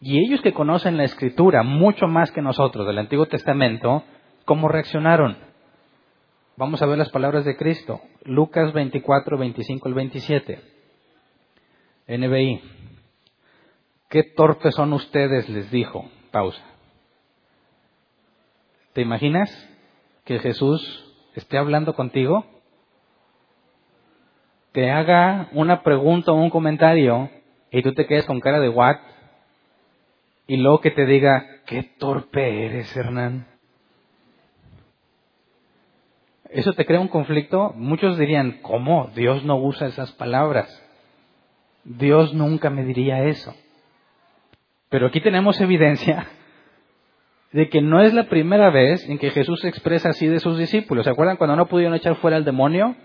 Y 0.00 0.24
ellos 0.24 0.40
que 0.42 0.52
conocen 0.52 0.96
la 0.96 1.04
escritura 1.04 1.62
mucho 1.62 2.06
más 2.06 2.30
que 2.30 2.42
nosotros 2.42 2.86
del 2.86 2.98
Antiguo 2.98 3.26
Testamento, 3.26 4.04
¿cómo 4.44 4.68
reaccionaron? 4.68 5.36
Vamos 6.56 6.82
a 6.82 6.86
ver 6.86 6.98
las 6.98 7.10
palabras 7.10 7.44
de 7.44 7.56
Cristo. 7.56 8.00
Lucas 8.24 8.72
24, 8.72 9.38
25 9.38 9.88
al 9.88 9.94
27. 9.94 10.60
NBI. 12.08 12.60
Qué 14.08 14.22
torpes 14.22 14.74
son 14.74 14.92
ustedes, 14.92 15.48
les 15.48 15.70
dijo. 15.70 16.08
Pausa. 16.30 16.62
¿Te 18.92 19.02
imaginas 19.02 19.50
que 20.24 20.38
Jesús 20.38 21.14
esté 21.34 21.58
hablando 21.58 21.94
contigo? 21.94 22.44
Te 24.72 24.90
haga 24.90 25.48
una 25.52 25.82
pregunta 25.82 26.32
o 26.32 26.36
un 26.36 26.50
comentario 26.50 27.30
y 27.70 27.82
tú 27.82 27.94
te 27.94 28.06
quedes 28.06 28.26
con 28.26 28.40
cara 28.40 28.60
de 28.60 28.68
what? 28.68 28.96
Y 30.48 30.56
luego 30.56 30.80
que 30.80 30.90
te 30.90 31.04
diga, 31.04 31.46
qué 31.66 31.82
torpe 31.98 32.64
eres, 32.64 32.96
Hernán. 32.96 33.46
Eso 36.48 36.72
te 36.72 36.86
crea 36.86 37.00
un 37.00 37.08
conflicto. 37.08 37.74
Muchos 37.76 38.16
dirían, 38.16 38.60
¿cómo? 38.62 39.10
Dios 39.14 39.44
no 39.44 39.58
usa 39.58 39.88
esas 39.88 40.10
palabras. 40.12 40.66
Dios 41.84 42.32
nunca 42.32 42.70
me 42.70 42.82
diría 42.82 43.24
eso. 43.24 43.54
Pero 44.88 45.08
aquí 45.08 45.20
tenemos 45.20 45.60
evidencia 45.60 46.26
de 47.52 47.68
que 47.68 47.82
no 47.82 48.00
es 48.00 48.14
la 48.14 48.30
primera 48.30 48.70
vez 48.70 49.06
en 49.06 49.18
que 49.18 49.30
Jesús 49.30 49.60
se 49.60 49.68
expresa 49.68 50.08
así 50.08 50.28
de 50.28 50.40
sus 50.40 50.56
discípulos. 50.56 51.04
¿Se 51.04 51.10
acuerdan 51.10 51.36
cuando 51.36 51.56
no 51.56 51.68
pudieron 51.68 51.94
echar 51.94 52.16
fuera 52.16 52.38
al 52.38 52.46
demonio? 52.46 52.96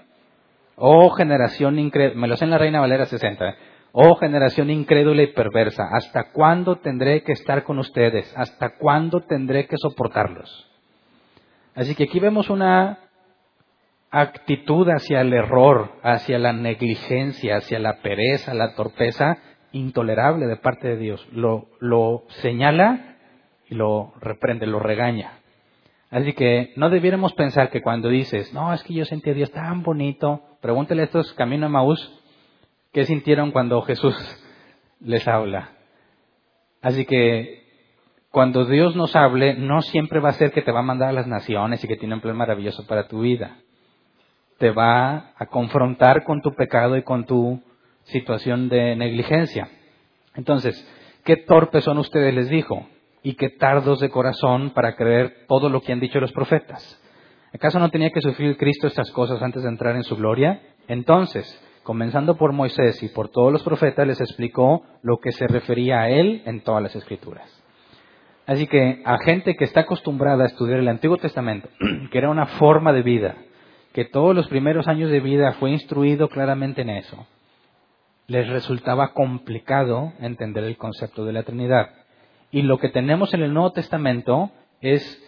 Oh, 0.77 1.09
generación 1.09 1.77
increíble. 1.77 2.15
Me 2.15 2.29
lo 2.29 2.37
sé 2.37 2.45
en 2.45 2.51
la 2.51 2.57
Reina 2.57 2.79
Valera 2.79 3.05
60. 3.05 3.57
Oh 3.95 4.15
generación 4.15 4.71
incrédula 4.71 5.21
y 5.21 5.33
perversa, 5.33 5.83
¿hasta 5.91 6.31
cuándo 6.31 6.77
tendré 6.77 7.21
que 7.21 7.33
estar 7.33 7.63
con 7.63 7.77
ustedes? 7.77 8.33
¿Hasta 8.35 8.75
cuándo 8.79 9.21
tendré 9.21 9.67
que 9.67 9.77
soportarlos? 9.77 10.67
Así 11.75 11.93
que 11.93 12.05
aquí 12.05 12.19
vemos 12.19 12.49
una 12.49 12.97
actitud 14.09 14.87
hacia 14.89 15.21
el 15.21 15.31
error, 15.31 15.91
hacia 16.01 16.39
la 16.39 16.53
negligencia, 16.53 17.57
hacia 17.57 17.77
la 17.77 18.01
pereza, 18.01 18.55
la 18.55 18.73
torpeza 18.73 19.37
intolerable 19.73 20.47
de 20.47 20.57
parte 20.57 20.87
de 20.87 20.97
Dios. 20.97 21.27
Lo, 21.31 22.23
señala 22.41 23.17
y 23.69 23.75
lo 23.75 24.13
reprende, 24.21 24.65
lo 24.65 24.79
regaña. 24.79 25.33
Así 26.09 26.33
que 26.33 26.73
no 26.77 26.89
debiéramos 26.89 27.33
pensar 27.33 27.69
que 27.69 27.83
cuando 27.83 28.09
dices, 28.09 28.55
no, 28.55 28.73
es 28.73 28.81
que 28.81 28.95
yo 28.95 29.05
sentí 29.05 29.29
a 29.29 29.35
Dios 29.35 29.51
tan 29.51 29.83
bonito, 29.83 30.41
pregúntele 30.61 31.03
a 31.03 31.05
estos 31.05 31.31
camino 31.33 31.67
a 31.67 31.69
Maús, 31.69 32.22
¿Qué 32.93 33.05
sintieron 33.05 33.51
cuando 33.51 33.81
Jesús 33.81 34.15
les 34.99 35.27
habla? 35.27 35.71
Así 36.79 37.05
que 37.05 37.63
cuando 38.29 38.65
Dios 38.65 38.95
nos 38.95 39.15
hable, 39.15 39.55
no 39.55 39.81
siempre 39.81 40.19
va 40.19 40.29
a 40.29 40.33
ser 40.33 40.51
que 40.51 40.61
te 40.61 40.71
va 40.71 40.81
a 40.81 40.83
mandar 40.83 41.09
a 41.09 41.13
las 41.13 41.25
naciones 41.25 41.83
y 41.83 41.87
que 41.87 41.97
tiene 41.97 42.13
un 42.13 42.21
plan 42.21 42.37
maravilloso 42.37 42.85
para 42.85 43.07
tu 43.07 43.21
vida. 43.21 43.57
Te 44.59 44.69
va 44.69 45.33
a 45.35 45.47
confrontar 45.47 46.23
con 46.23 46.41
tu 46.41 46.53
pecado 46.53 46.95
y 46.95 47.01
con 47.01 47.25
tu 47.25 47.63
situación 48.03 48.69
de 48.69 48.95
negligencia. 48.95 49.69
Entonces, 50.35 50.87
qué 51.23 51.37
torpes 51.37 51.83
son 51.85 51.97
ustedes, 51.97 52.33
les 52.35 52.49
dijo, 52.49 52.87
y 53.23 53.33
qué 53.33 53.49
tardos 53.49 54.01
de 54.01 54.09
corazón 54.09 54.69
para 54.69 54.95
creer 54.95 55.45
todo 55.47 55.67
lo 55.67 55.81
que 55.81 55.93
han 55.93 55.99
dicho 55.99 56.19
los 56.19 56.31
profetas. 56.31 57.01
¿Acaso 57.51 57.79
no 57.79 57.89
tenía 57.89 58.11
que 58.11 58.21
sufrir 58.21 58.55
Cristo 58.55 58.85
estas 58.85 59.09
cosas 59.11 59.41
antes 59.41 59.63
de 59.63 59.69
entrar 59.69 59.95
en 59.95 60.03
su 60.03 60.15
gloria? 60.15 60.61
Entonces, 60.87 61.59
comenzando 61.83 62.37
por 62.37 62.53
Moisés 62.53 63.01
y 63.03 63.09
por 63.09 63.29
todos 63.29 63.51
los 63.51 63.63
profetas, 63.63 64.07
les 64.07 64.21
explicó 64.21 64.83
lo 65.01 65.17
que 65.17 65.31
se 65.31 65.47
refería 65.47 66.01
a 66.01 66.09
él 66.09 66.41
en 66.45 66.61
todas 66.61 66.81
las 66.81 66.95
escrituras. 66.95 67.49
Así 68.45 68.67
que 68.67 69.01
a 69.05 69.17
gente 69.19 69.55
que 69.55 69.63
está 69.63 69.81
acostumbrada 69.81 70.43
a 70.43 70.47
estudiar 70.47 70.79
el 70.79 70.87
Antiguo 70.87 71.17
Testamento, 71.17 71.69
que 72.11 72.17
era 72.17 72.29
una 72.29 72.45
forma 72.45 72.91
de 72.91 73.01
vida, 73.01 73.35
que 73.93 74.05
todos 74.05 74.35
los 74.35 74.47
primeros 74.47 74.87
años 74.87 75.09
de 75.11 75.19
vida 75.19 75.53
fue 75.53 75.71
instruido 75.71 76.27
claramente 76.27 76.81
en 76.81 76.89
eso, 76.89 77.25
les 78.27 78.47
resultaba 78.49 79.13
complicado 79.13 80.13
entender 80.19 80.63
el 80.63 80.77
concepto 80.77 81.25
de 81.25 81.33
la 81.33 81.43
Trinidad. 81.43 81.91
Y 82.51 82.63
lo 82.63 82.79
que 82.79 82.89
tenemos 82.89 83.33
en 83.33 83.43
el 83.43 83.53
Nuevo 83.53 83.71
Testamento 83.71 84.51
es 84.81 85.19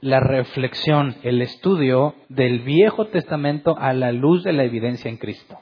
la 0.00 0.20
reflexión, 0.20 1.16
el 1.22 1.40
estudio 1.42 2.14
del 2.28 2.60
Viejo 2.60 3.06
Testamento 3.06 3.76
a 3.78 3.92
la 3.92 4.10
luz 4.12 4.42
de 4.42 4.52
la 4.52 4.64
evidencia 4.64 5.08
en 5.08 5.16
Cristo. 5.16 5.58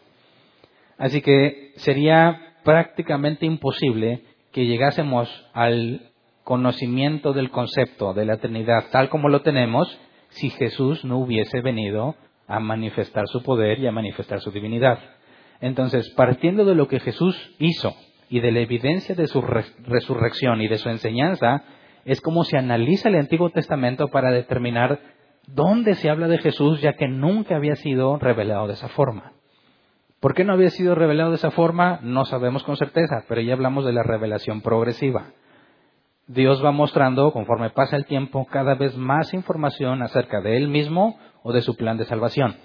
Así 1.01 1.23
que 1.23 1.73
sería 1.77 2.57
prácticamente 2.63 3.47
imposible 3.47 4.23
que 4.53 4.67
llegásemos 4.67 5.31
al 5.55 6.11
conocimiento 6.45 7.33
del 7.33 7.51
concepto 7.51 8.13
de 8.13 8.27
la 8.27 8.37
Trinidad 8.37 8.91
tal 8.93 9.09
como 9.09 9.31
lo 9.31 9.41
tenemos 9.41 9.99
si 10.29 10.51
Jesús 10.51 11.03
no 11.07 11.17
hubiese 11.17 11.63
venido 11.63 12.17
a 12.47 12.61
manifestar 12.61 13.25
su 13.29 13.43
poder 13.43 13.79
y 13.79 13.87
a 13.87 13.93
manifestar 13.93 14.41
su 14.41 14.51
divinidad. 14.51 14.99
Entonces, 15.63 16.11
partiendo 16.11 16.67
de 16.67 16.75
lo 16.75 16.87
que 16.87 17.01
Jesús 17.01 17.35
hizo 17.59 17.95
y 18.29 18.41
de 18.41 18.53
la 18.53 18.61
evidencia 18.61 19.15
de 19.15 19.27
su 19.27 19.41
resurrección 19.41 20.61
y 20.61 20.69
de 20.69 20.77
su 20.77 20.91
enseñanza, 20.91 21.65
es 22.05 22.21
como 22.21 22.45
se 22.45 22.59
analiza 22.59 23.09
el 23.09 23.15
Antiguo 23.15 23.49
Testamento 23.49 24.09
para 24.09 24.33
determinar 24.33 25.01
dónde 25.47 25.95
se 25.95 26.11
habla 26.11 26.29
de 26.29 26.39
Jesús, 26.39 26.83
ya 26.83 26.93
que 26.93 27.09
nunca 27.09 27.57
había 27.57 27.77
sido 27.77 28.19
revelado 28.19 28.67
de 28.67 28.75
esa 28.75 28.89
forma. 28.89 29.40
¿Por 30.21 30.35
qué 30.35 30.45
no 30.45 30.53
había 30.53 30.69
sido 30.69 30.95
revelado 30.95 31.31
de 31.31 31.37
esa 31.37 31.51
forma? 31.51 31.99
No 32.03 32.27
sabemos 32.27 32.63
con 32.63 32.77
certeza, 32.77 33.25
pero 33.27 33.41
ya 33.41 33.55
hablamos 33.55 33.87
de 33.87 33.93
la 33.93 34.03
revelación 34.03 34.61
progresiva. 34.61 35.33
Dios 36.27 36.65
va 36.65 36.71
mostrando, 36.73 37.33
conforme 37.33 37.71
pasa 37.71 37.97
el 37.97 38.05
tiempo, 38.05 38.47
cada 38.47 38.75
vez 38.75 38.97
más 38.97 39.33
información 39.33 40.03
acerca 40.03 40.41
de 40.43 40.59
Él 40.59 40.69
mismo 40.69 41.19
o 41.43 41.53
de 41.53 41.63
su 41.63 41.75
plan 41.75 41.97
de 41.97 42.05
salvación. 42.05 42.57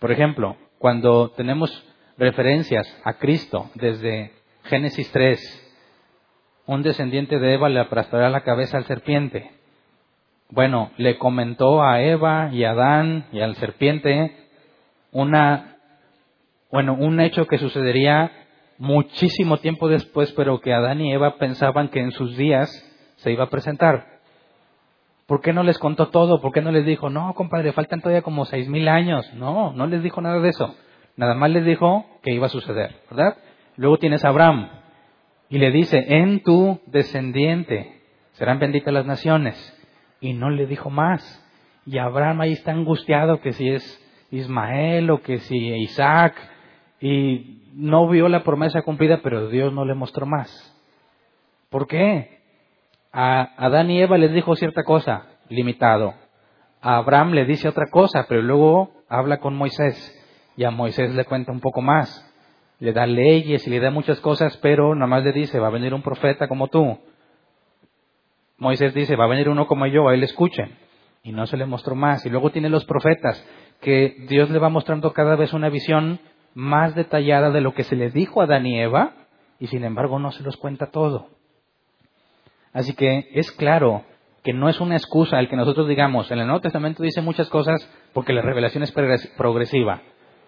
Por 0.00 0.10
ejemplo, 0.10 0.56
cuando 0.78 1.30
tenemos 1.30 1.70
referencias 2.18 2.86
a 3.04 3.14
Cristo 3.14 3.70
desde 3.74 4.32
Génesis 4.64 5.10
3, 5.12 5.76
un 6.66 6.82
descendiente 6.82 7.38
de 7.38 7.54
Eva 7.54 7.68
le 7.68 7.80
aplastará 7.80 8.28
la 8.30 8.42
cabeza 8.42 8.78
al 8.78 8.84
serpiente. 8.84 9.50
Bueno, 10.50 10.90
le 10.96 11.18
comentó 11.18 11.82
a 11.82 12.02
Eva 12.02 12.50
y 12.52 12.64
a 12.64 12.72
Adán 12.72 13.26
y 13.32 13.40
al 13.40 13.54
serpiente 13.54 14.36
una, 15.12 15.73
bueno, 16.70 16.94
un 16.94 17.20
hecho 17.20 17.46
que 17.46 17.58
sucedería 17.58 18.32
muchísimo 18.78 19.58
tiempo 19.58 19.88
después, 19.88 20.32
pero 20.32 20.60
que 20.60 20.72
Adán 20.72 21.00
y 21.00 21.12
Eva 21.12 21.36
pensaban 21.38 21.88
que 21.88 22.00
en 22.00 22.10
sus 22.10 22.36
días 22.36 22.70
se 23.16 23.32
iba 23.32 23.44
a 23.44 23.50
presentar. 23.50 24.14
¿Por 25.26 25.40
qué 25.40 25.52
no 25.52 25.62
les 25.62 25.78
contó 25.78 26.08
todo? 26.08 26.40
¿Por 26.40 26.52
qué 26.52 26.60
no 26.60 26.70
les 26.70 26.84
dijo, 26.84 27.08
no, 27.08 27.32
compadre, 27.34 27.72
faltan 27.72 28.00
todavía 28.00 28.22
como 28.22 28.44
seis 28.44 28.68
mil 28.68 28.88
años? 28.88 29.32
No, 29.34 29.72
no 29.72 29.86
les 29.86 30.02
dijo 30.02 30.20
nada 30.20 30.40
de 30.40 30.50
eso. 30.50 30.74
Nada 31.16 31.34
más 31.34 31.50
les 31.50 31.64
dijo 31.64 32.04
que 32.22 32.32
iba 32.32 32.46
a 32.46 32.50
suceder, 32.50 32.96
¿verdad? 33.08 33.36
Luego 33.76 33.98
tienes 33.98 34.24
a 34.24 34.28
Abraham 34.28 34.68
y 35.48 35.58
le 35.58 35.70
dice, 35.70 36.04
en 36.08 36.42
tu 36.42 36.80
descendiente 36.86 38.02
serán 38.32 38.58
benditas 38.58 38.92
las 38.92 39.06
naciones. 39.06 39.56
Y 40.20 40.32
no 40.32 40.50
le 40.50 40.66
dijo 40.66 40.90
más. 40.90 41.40
Y 41.86 41.98
Abraham 41.98 42.40
ahí 42.40 42.52
está 42.52 42.72
angustiado 42.72 43.40
que 43.40 43.52
si 43.52 43.68
es 43.68 44.26
Ismael 44.30 45.10
o 45.10 45.22
que 45.22 45.38
si 45.38 45.56
Isaac. 45.56 46.34
Y 47.00 47.70
no 47.74 48.08
vio 48.08 48.28
la 48.28 48.44
promesa 48.44 48.82
cumplida, 48.82 49.20
pero 49.22 49.48
Dios 49.48 49.72
no 49.72 49.84
le 49.84 49.94
mostró 49.94 50.26
más. 50.26 50.50
¿Por 51.70 51.86
qué? 51.86 52.40
A 53.12 53.54
Adán 53.56 53.90
y 53.90 54.00
Eva 54.00 54.18
les 54.18 54.32
dijo 54.32 54.56
cierta 54.56 54.82
cosa, 54.84 55.26
limitado. 55.48 56.14
A 56.80 56.96
Abraham 56.96 57.32
le 57.32 57.44
dice 57.44 57.68
otra 57.68 57.86
cosa, 57.90 58.26
pero 58.28 58.42
luego 58.42 58.92
habla 59.08 59.38
con 59.38 59.56
Moisés. 59.56 60.20
Y 60.56 60.64
a 60.64 60.70
Moisés 60.70 61.14
le 61.14 61.24
cuenta 61.24 61.52
un 61.52 61.60
poco 61.60 61.80
más 61.80 62.30
le 62.84 62.92
da 62.92 63.06
leyes 63.06 63.66
y 63.66 63.70
le 63.70 63.80
da 63.80 63.90
muchas 63.90 64.20
cosas, 64.20 64.56
pero 64.58 64.94
nada 64.94 65.06
más 65.06 65.24
le 65.24 65.32
dice, 65.32 65.58
va 65.58 65.68
a 65.68 65.70
venir 65.70 65.94
un 65.94 66.02
profeta 66.02 66.48
como 66.48 66.68
tú. 66.68 66.98
Moisés 68.58 68.94
dice, 68.94 69.16
va 69.16 69.24
a 69.24 69.28
venir 69.28 69.48
uno 69.48 69.66
como 69.66 69.86
yo, 69.86 70.08
a 70.08 70.14
él 70.14 70.22
escuchen. 70.22 70.76
Y 71.22 71.32
no 71.32 71.46
se 71.46 71.56
le 71.56 71.66
mostró 71.66 71.94
más. 71.94 72.24
Y 72.26 72.30
luego 72.30 72.50
tiene 72.50 72.68
los 72.68 72.84
profetas, 72.84 73.42
que 73.80 74.26
Dios 74.28 74.50
le 74.50 74.58
va 74.58 74.68
mostrando 74.68 75.12
cada 75.12 75.36
vez 75.36 75.52
una 75.52 75.70
visión 75.70 76.20
más 76.54 76.94
detallada 76.94 77.50
de 77.50 77.60
lo 77.60 77.74
que 77.74 77.84
se 77.84 77.96
le 77.96 78.10
dijo 78.10 78.40
a 78.40 78.44
Adán 78.44 78.66
y 78.66 78.80
Eva, 78.80 79.14
y 79.58 79.66
sin 79.66 79.84
embargo 79.84 80.18
no 80.18 80.32
se 80.32 80.42
los 80.42 80.56
cuenta 80.56 80.90
todo. 80.90 81.28
Así 82.72 82.94
que 82.94 83.28
es 83.32 83.52
claro 83.52 84.04
que 84.42 84.52
no 84.52 84.68
es 84.68 84.80
una 84.80 84.96
excusa 84.96 85.38
el 85.38 85.48
que 85.48 85.56
nosotros 85.56 85.88
digamos, 85.88 86.30
en 86.30 86.38
el 86.38 86.46
Nuevo 86.46 86.60
Testamento 86.60 87.02
dice 87.02 87.20
muchas 87.22 87.48
cosas 87.48 87.88
porque 88.12 88.32
la 88.32 88.42
revelación 88.42 88.82
es 88.82 88.92
progresiva 88.92 90.02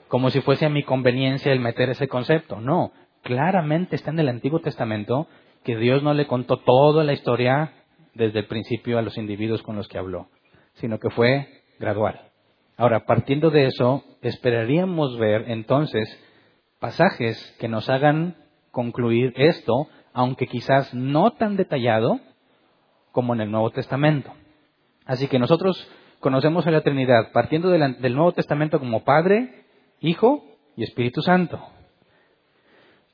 como 0.08 0.30
si 0.30 0.40
fuese 0.40 0.66
a 0.66 0.70
mi 0.70 0.82
conveniencia 0.82 1.52
el 1.52 1.60
meter 1.60 1.90
ese 1.90 2.08
concepto. 2.08 2.60
No, 2.60 2.92
claramente 3.22 3.96
está 3.96 4.10
en 4.10 4.20
el 4.20 4.28
Antiguo 4.28 4.60
Testamento 4.60 5.26
que 5.64 5.76
Dios 5.76 6.02
no 6.02 6.14
le 6.14 6.26
contó 6.26 6.58
toda 6.58 7.04
la 7.04 7.12
historia 7.12 7.72
desde 8.14 8.40
el 8.40 8.46
principio 8.46 8.98
a 8.98 9.02
los 9.02 9.18
individuos 9.18 9.62
con 9.62 9.76
los 9.76 9.88
que 9.88 9.98
habló, 9.98 10.28
sino 10.74 10.98
que 10.98 11.10
fue 11.10 11.48
gradual. 11.78 12.20
Ahora, 12.76 13.06
partiendo 13.06 13.50
de 13.50 13.66
eso, 13.66 14.04
esperaríamos 14.20 15.18
ver 15.18 15.50
entonces 15.50 16.08
pasajes 16.78 17.56
que 17.58 17.68
nos 17.68 17.88
hagan 17.88 18.36
concluir 18.70 19.32
esto, 19.36 19.88
aunque 20.12 20.46
quizás 20.46 20.92
no 20.92 21.32
tan 21.32 21.56
detallado 21.56 22.20
como 23.12 23.32
en 23.32 23.40
el 23.40 23.50
Nuevo 23.50 23.70
Testamento. 23.70 24.30
Así 25.06 25.26
que 25.28 25.38
nosotros 25.38 25.90
conocemos 26.20 26.66
a 26.66 26.70
la 26.70 26.82
Trinidad 26.82 27.32
partiendo 27.32 27.70
del 27.70 28.14
Nuevo 28.14 28.32
Testamento 28.32 28.78
como 28.78 29.04
Padre, 29.04 29.64
Hijo 30.00 30.44
y 30.76 30.84
Espíritu 30.84 31.22
Santo. 31.22 31.58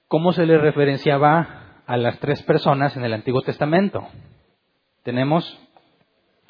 ¿Cómo 0.09 0.33
se 0.33 0.45
le 0.45 0.59
referenciaba 0.59 1.83
a 1.87 1.97
las 1.97 2.19
tres 2.19 2.43
personas 2.43 2.97
en 2.97 3.05
el 3.05 3.13
Antiguo 3.13 3.43
Testamento? 3.43 4.09
Tenemos, 5.05 5.57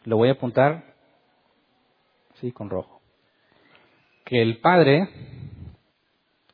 lo 0.05 0.17
voy 0.17 0.31
a 0.31 0.33
apuntar, 0.33 0.95
sí, 2.37 2.53
con 2.53 2.71
rojo, 2.71 3.02
que 4.25 4.43
el 4.43 4.59
Padre 4.59 5.09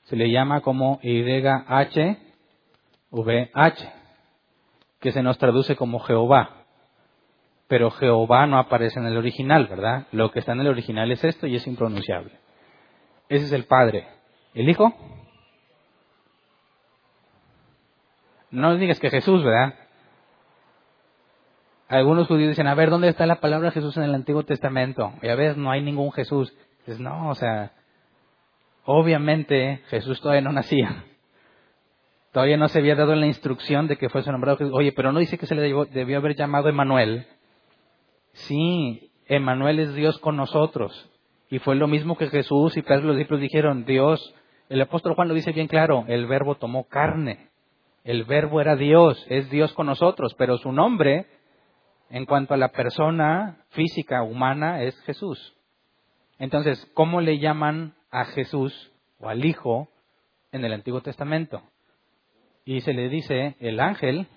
se 0.04 0.16
le 0.16 0.30
llama 0.30 0.60
como 0.62 1.00
YHVH, 1.02 2.18
que 5.00 5.12
se 5.12 5.22
nos 5.22 5.38
traduce 5.38 5.76
como 5.76 6.00
Jehová. 6.00 6.64
Pero 7.68 7.90
Jehová 7.90 8.46
no 8.46 8.58
aparece 8.58 8.98
en 8.98 9.06
el 9.06 9.16
original, 9.18 9.66
¿verdad? 9.66 10.06
Lo 10.12 10.30
que 10.30 10.38
está 10.38 10.52
en 10.52 10.60
el 10.60 10.68
original 10.68 11.10
es 11.12 11.22
esto 11.22 11.46
y 11.46 11.56
es 11.56 11.66
impronunciable. 11.66 12.32
Ese 13.28 13.44
es 13.44 13.52
el 13.52 13.64
Padre. 13.64 14.08
¿El 14.54 14.70
Hijo? 14.70 14.94
No 18.50 18.74
digas 18.76 18.98
que 18.98 19.10
Jesús, 19.10 19.44
¿verdad? 19.44 19.74
Algunos 21.88 22.26
judíos 22.28 22.50
dicen, 22.50 22.66
a 22.66 22.74
ver, 22.74 22.90
¿dónde 22.90 23.08
está 23.08 23.26
la 23.26 23.40
palabra 23.40 23.70
Jesús 23.70 23.96
en 23.96 24.04
el 24.04 24.14
Antiguo 24.14 24.44
Testamento? 24.44 25.12
Y 25.22 25.28
a 25.28 25.34
veces 25.34 25.56
no 25.56 25.70
hay 25.70 25.82
ningún 25.82 26.12
Jesús. 26.12 26.54
Dices, 26.88 27.02
no, 27.02 27.28
o 27.28 27.34
sea, 27.34 27.72
obviamente 28.86 29.82
Jesús 29.88 30.22
todavía 30.22 30.40
no 30.40 30.52
nacía. 30.52 31.04
Todavía 32.32 32.56
no 32.56 32.68
se 32.68 32.78
había 32.78 32.94
dado 32.94 33.14
la 33.14 33.26
instrucción 33.26 33.88
de 33.88 33.98
que 33.98 34.08
fuese 34.08 34.32
nombrado 34.32 34.56
Jesús. 34.56 34.72
Oye, 34.74 34.92
pero 34.92 35.12
no 35.12 35.18
dice 35.18 35.36
que 35.36 35.44
se 35.44 35.54
le 35.54 35.60
debió 35.60 36.16
haber 36.16 36.34
llamado 36.34 36.70
Emanuel. 36.70 37.26
Sí, 38.32 39.12
Emanuel 39.26 39.80
es 39.80 39.94
Dios 39.94 40.18
con 40.18 40.38
nosotros. 40.38 41.10
Y 41.50 41.58
fue 41.58 41.76
lo 41.76 41.88
mismo 41.88 42.16
que 42.16 42.28
Jesús 42.28 42.74
y 42.78 42.80
los 42.80 43.16
discípulos 43.16 43.42
dijeron, 43.42 43.84
Dios, 43.84 44.34
el 44.70 44.80
apóstol 44.80 45.14
Juan 45.14 45.28
lo 45.28 45.34
dice 45.34 45.52
bien 45.52 45.68
claro, 45.68 46.06
el 46.08 46.26
verbo 46.26 46.54
tomó 46.54 46.84
carne. 46.84 47.50
El 48.02 48.24
verbo 48.24 48.62
era 48.62 48.76
Dios, 48.76 49.26
es 49.28 49.50
Dios 49.50 49.74
con 49.74 49.84
nosotros, 49.88 50.34
pero 50.38 50.56
su 50.56 50.72
nombre, 50.72 51.26
en 52.08 52.24
cuanto 52.24 52.54
a 52.54 52.56
la 52.56 52.68
persona 52.68 53.58
física 53.72 54.22
humana, 54.22 54.84
es 54.84 54.98
Jesús. 55.02 55.57
Entonces, 56.38 56.84
¿cómo 56.94 57.20
le 57.20 57.38
llaman 57.38 57.94
a 58.10 58.24
Jesús 58.26 58.92
o 59.18 59.28
al 59.28 59.44
Hijo 59.44 59.88
en 60.52 60.64
el 60.64 60.72
Antiguo 60.72 61.00
Testamento? 61.00 61.62
Y 62.64 62.80
se 62.82 62.92
le 62.92 63.08
dice 63.08 63.56
el 63.60 63.80
ángel 63.80 64.28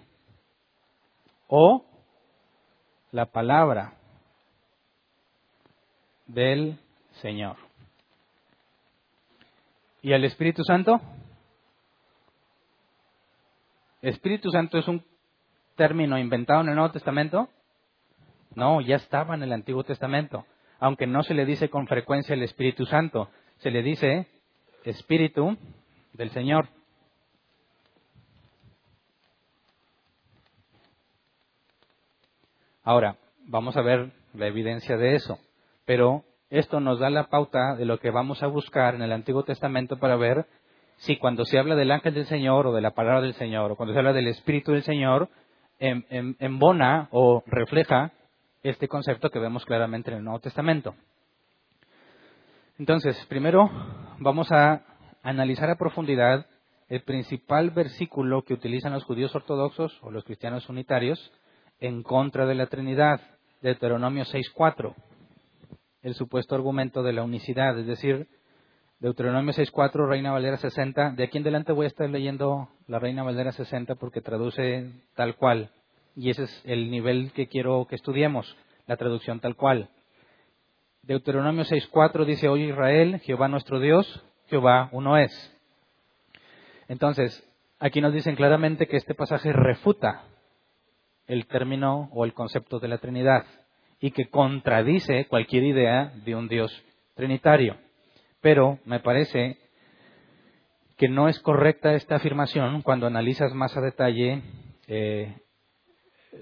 o 1.48 1.86
la 3.12 3.26
palabra 3.26 3.94
del 6.28 6.80
Señor. 7.22 7.58
¿Y 10.02 10.14
al 10.14 10.24
Espíritu 10.24 10.64
Santo? 10.64 11.00
¿Espíritu 14.02 14.50
Santo 14.50 14.80
es 14.80 14.88
un 14.88 15.04
término 15.76 16.18
inventado 16.18 16.62
en 16.62 16.70
el 16.70 16.76
Nuevo 16.76 16.92
Testamento? 16.92 17.50
No, 18.56 18.82
ya 18.82 18.96
estaba 18.96 19.36
en 19.36 19.44
el 19.44 19.54
Antiguo 19.54 19.84
Testamento. 19.84 20.46
Aunque 20.82 21.06
no 21.06 21.22
se 21.22 21.36
le 21.36 21.46
dice 21.46 21.70
con 21.70 21.86
frecuencia 21.86 22.34
el 22.34 22.42
Espíritu 22.42 22.88
Santo, 22.88 23.30
se 23.60 23.70
le 23.70 23.84
dice 23.84 24.28
Espíritu 24.84 25.56
del 26.14 26.32
Señor. 26.32 26.70
Ahora, 32.84 33.18
vamos 33.46 33.78
a 33.78 33.84
ver 33.84 34.12
la 34.34 34.48
evidencia 34.48 34.98
de 34.98 35.14
eso. 35.14 35.38
Pero 35.86 36.24
esto 36.50 36.80
nos 36.80 37.00
da 37.00 37.12
la 37.12 37.28
pauta 37.28 37.76
de 37.76 37.86
lo 37.86 38.00
que 38.00 38.10
vamos 38.10 38.42
a 38.42 38.48
buscar 38.48 38.96
en 38.96 39.04
el 39.04 39.12
Antiguo 39.12 39.44
Testamento 39.44 40.00
para 40.00 40.16
ver 40.16 40.48
si 40.98 41.18
cuando 41.18 41.46
se 41.46 41.60
habla 41.60 41.76
del 41.76 41.92
ángel 41.92 42.16
del 42.16 42.26
Señor 42.26 42.66
o 42.66 42.74
de 42.74 42.82
la 42.82 42.96
palabra 42.96 43.22
del 43.22 43.36
Señor 43.36 43.72
o 43.72 43.76
cuando 43.76 43.94
se 43.94 44.00
habla 44.00 44.14
del 44.14 44.28
Espíritu 44.28 44.72
del 44.72 44.82
Señor, 44.82 45.30
embona 45.78 47.08
o 47.12 47.44
refleja 47.46 48.14
este 48.64 48.88
concepto 48.88 49.30
que 49.30 49.40
vemos 49.40 49.66
claramente 49.66 50.12
en 50.12 50.18
el 50.18 50.24
Nuevo 50.24 50.40
Testamento. 50.40 50.96
Entonces, 52.78 53.16
primero 53.28 53.70
vamos 54.20 54.52
a 54.52 54.84
analizar 55.24 55.70
a 55.70 55.78
profundidad 55.78 56.46
el 56.90 57.04
principal 57.04 57.70
versículo 57.72 58.44
que 58.44 58.54
utilizan 58.54 58.92
los 58.94 59.04
judíos 59.04 59.34
ortodoxos 59.36 59.98
o 60.02 60.12
los 60.12 60.24
cristianos 60.26 60.68
unitarios 60.68 61.32
en 61.80 62.04
contra 62.04 62.46
de 62.46 62.56
la 62.56 62.68
Trinidad, 62.68 63.22
Deuteronomio 63.62 64.24
6.4, 64.26 64.94
el 66.02 66.16
supuesto 66.16 66.56
argumento 66.56 67.04
de 67.04 67.14
la 67.14 67.24
unicidad, 67.24 67.78
es 67.80 67.88
decir, 67.88 68.28
Deuteronomio 69.00 69.52
6.4, 69.54 70.08
Reina 70.08 70.32
Valera 70.32 70.58
60. 70.58 71.12
De 71.12 71.24
aquí 71.24 71.40
en 71.40 71.44
adelante 71.44 71.72
voy 71.72 71.86
a 71.86 71.88
estar 71.88 72.08
leyendo 72.08 72.70
la 72.88 73.00
Reina 73.00 73.24
Valera 73.24 73.52
60 73.52 73.96
porque 73.96 74.22
traduce 74.22 74.92
tal 75.16 75.36
cual. 75.38 75.72
Y 76.16 76.30
ese 76.30 76.44
es 76.44 76.62
el 76.66 76.92
nivel 76.92 77.32
que 77.34 77.48
quiero 77.48 77.86
que 77.90 77.96
estudiemos, 77.96 78.56
la 78.88 78.98
traducción 78.98 79.40
tal 79.40 79.56
cual. 79.56 79.90
Deuteronomio 81.04 81.64
6.4 81.64 82.26
dice, 82.26 82.48
oye 82.48 82.66
Israel, 82.66 83.20
Jehová 83.20 83.48
nuestro 83.48 83.80
Dios, 83.80 84.24
Jehová 84.48 84.90
uno 84.92 85.18
es. 85.18 85.32
Entonces, 86.88 87.44
aquí 87.80 88.02
nos 88.02 88.14
dicen 88.14 88.36
claramente 88.36 88.88
que 88.88 88.98
este 88.98 89.16
pasaje 89.16 89.54
refuta 89.54 90.24
el 91.28 91.48
término 91.48 92.10
o 92.12 92.26
el 92.26 92.34
concepto 92.34 92.80
de 92.80 92.90
la 92.90 92.98
Trinidad 92.98 93.46
y 94.00 94.12
que 94.12 94.30
contradice 94.30 95.26
cualquier 95.28 95.64
idea 95.64 96.12
de 96.26 96.36
un 96.36 96.48
Dios 96.48 96.84
trinitario. 97.16 97.78
Pero 98.42 98.80
me 98.86 99.00
parece 99.00 99.58
que 100.98 101.08
no 101.08 101.30
es 101.30 101.40
correcta 101.40 101.94
esta 101.94 102.16
afirmación 102.16 102.82
cuando 102.82 103.08
analizas 103.08 103.54
más 103.54 103.76
a 103.78 103.82
detalle 103.82 104.42
eh, 104.88 105.36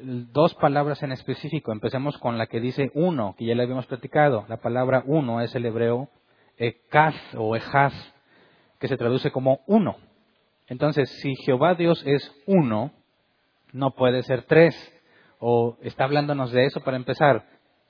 dos 0.01 0.53
palabras 0.55 1.01
en 1.03 1.11
específico. 1.11 1.71
Empecemos 1.71 2.17
con 2.17 2.37
la 2.37 2.47
que 2.47 2.59
dice 2.59 2.91
uno, 2.93 3.35
que 3.37 3.45
ya 3.45 3.55
le 3.55 3.63
habíamos 3.63 3.87
platicado. 3.87 4.45
La 4.47 4.57
palabra 4.57 5.03
uno 5.05 5.41
es 5.41 5.53
el 5.55 5.65
hebreo 5.65 6.09
ekaz 6.57 7.15
o 7.35 7.55
ejaz, 7.55 7.93
que 8.79 8.87
se 8.87 8.97
traduce 8.97 9.31
como 9.31 9.61
uno. 9.67 9.97
Entonces, 10.67 11.09
si 11.21 11.35
Jehová 11.45 11.75
Dios 11.75 12.03
es 12.05 12.31
uno, 12.45 12.91
no 13.71 13.91
puede 13.91 14.23
ser 14.23 14.43
tres. 14.43 14.75
O 15.39 15.77
está 15.81 16.03
hablándonos 16.03 16.51
de 16.51 16.65
eso 16.65 16.81
para 16.81 16.97
empezar. 16.97 17.45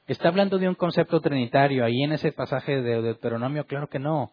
¿Está 0.08 0.30
hablando 0.30 0.58
de 0.58 0.68
un 0.68 0.76
concepto 0.76 1.20
trinitario 1.20 1.84
ahí 1.84 2.04
en 2.04 2.14
ese 2.14 2.32
pasaje 2.32 2.82
de 2.82 3.02
Deuteronomio? 3.02 3.66
Claro 3.66 3.88
que 3.88 4.00
no. 4.00 4.32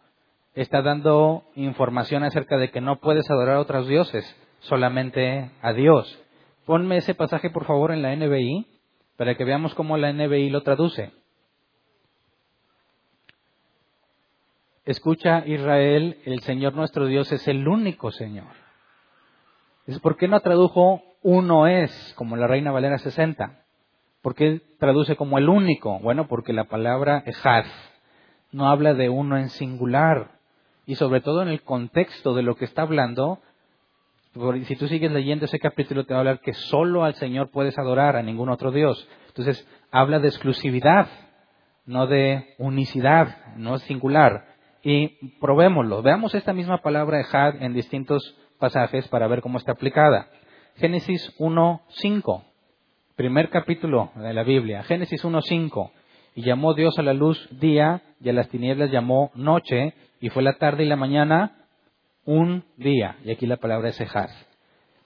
Está 0.55 0.81
dando 0.81 1.45
información 1.55 2.23
acerca 2.23 2.57
de 2.57 2.71
que 2.71 2.81
no 2.81 3.01
puedes 3.01 3.29
adorar 3.31 3.57
a 3.57 3.61
otros 3.61 3.87
dioses, 3.87 4.25
solamente 4.61 5.51
a 5.61 5.73
Dios. 5.73 6.23
Ponme 6.67 6.97
ese 6.97 7.15
pasaje, 7.15 7.49
por 7.49 7.65
favor, 7.65 7.93
en 7.93 8.03
la 8.03 8.15
NBI, 8.15 8.67
para 9.17 9.37
que 9.37 9.45
veamos 9.45 9.73
cómo 9.75 9.97
la 9.97 10.13
NBI 10.13 10.51
lo 10.51 10.63
traduce. 10.63 11.13
Escucha, 14.85 15.45
Israel, 15.47 16.19
el 16.25 16.41
Señor 16.41 16.75
nuestro 16.75 17.07
Dios 17.07 17.31
es 17.31 17.47
el 17.47 17.67
único 17.69 18.11
Señor. 18.11 18.49
¿Por 20.03 20.17
qué 20.17 20.27
no 20.27 20.41
tradujo 20.41 21.03
uno 21.23 21.69
es, 21.69 22.15
como 22.17 22.37
la 22.37 22.49
Reina 22.49 22.73
Valera 22.73 22.99
60? 22.99 23.63
¿Por 24.21 24.35
qué 24.35 24.61
traduce 24.81 25.15
como 25.15 25.39
el 25.39 25.49
único? 25.49 26.01
Bueno, 26.01 26.27
porque 26.27 26.53
la 26.53 26.65
palabra 26.65 27.23
ejad 27.27 27.65
no 28.51 28.69
habla 28.69 28.95
de 28.95 29.09
uno 29.09 29.39
en 29.39 29.51
singular. 29.51 30.33
Y 30.85 30.97
sobre 30.97 31.21
todo 31.21 31.43
en 31.43 31.49
el 31.49 31.63
contexto 31.63 32.35
de 32.35 32.43
lo 32.43 32.57
que 32.57 32.65
está 32.65 32.83
hablando, 32.83 33.41
si 34.65 34.77
tú 34.77 34.89
sigues 34.89 35.11
leyendo 35.13 35.45
ese 35.45 35.59
capítulo 35.59 36.05
te 36.05 36.15
va 36.15 36.19
a 36.19 36.21
hablar 36.21 36.41
que 36.41 36.53
solo 36.53 37.05
al 37.05 37.15
Señor 37.15 37.51
puedes 37.51 37.79
adorar, 37.79 38.17
a 38.17 38.23
ningún 38.23 38.51
otro 38.51 38.71
Dios. 38.71 39.09
Entonces, 39.29 39.67
habla 39.91 40.19
de 40.19 40.29
exclusividad, 40.29 41.09
no 41.85 42.07
de 42.07 42.55
unicidad, 42.59 43.55
no 43.57 43.77
es 43.77 43.83
singular. 43.83 44.47
Y 44.83 45.39
probémoslo. 45.41 46.03
Veamos 46.03 46.35
esta 46.35 46.53
misma 46.53 46.79
palabra 46.79 47.21
ejad 47.21 47.63
en 47.63 47.73
distintos 47.73 48.37
pasajes 48.59 49.09
para 49.09 49.27
ver 49.27 49.41
cómo 49.41 49.59
está 49.59 49.73
aplicada. 49.73 50.29
Génesis 50.77 51.35
1.5 51.39 52.43
primer 53.17 53.49
capítulo 53.49 54.11
de 54.15 54.35
la 54.35 54.45
Biblia, 54.45 54.83
Génesis 54.83 55.25
1.5. 55.25 55.91
Y 56.35 56.43
llamó 56.43 56.75
Dios 56.75 56.99
a 56.99 57.03
la 57.03 57.15
luz 57.15 57.49
día 57.51 58.03
y 58.21 58.29
a 58.29 58.35
las 58.35 58.51
tinieblas 58.51 58.91
llamó 58.91 59.31
noche 59.35 59.95
y 60.21 60.29
fue 60.29 60.43
la 60.43 60.59
tarde 60.59 60.85
y 60.85 60.87
la 60.87 60.97
mañana 60.97 61.66
un 62.27 62.65
día. 62.77 63.17
Y 63.25 63.31
aquí 63.31 63.47
la 63.47 63.57
palabra 63.57 63.89
es 63.89 64.01
ejar. 64.01 64.29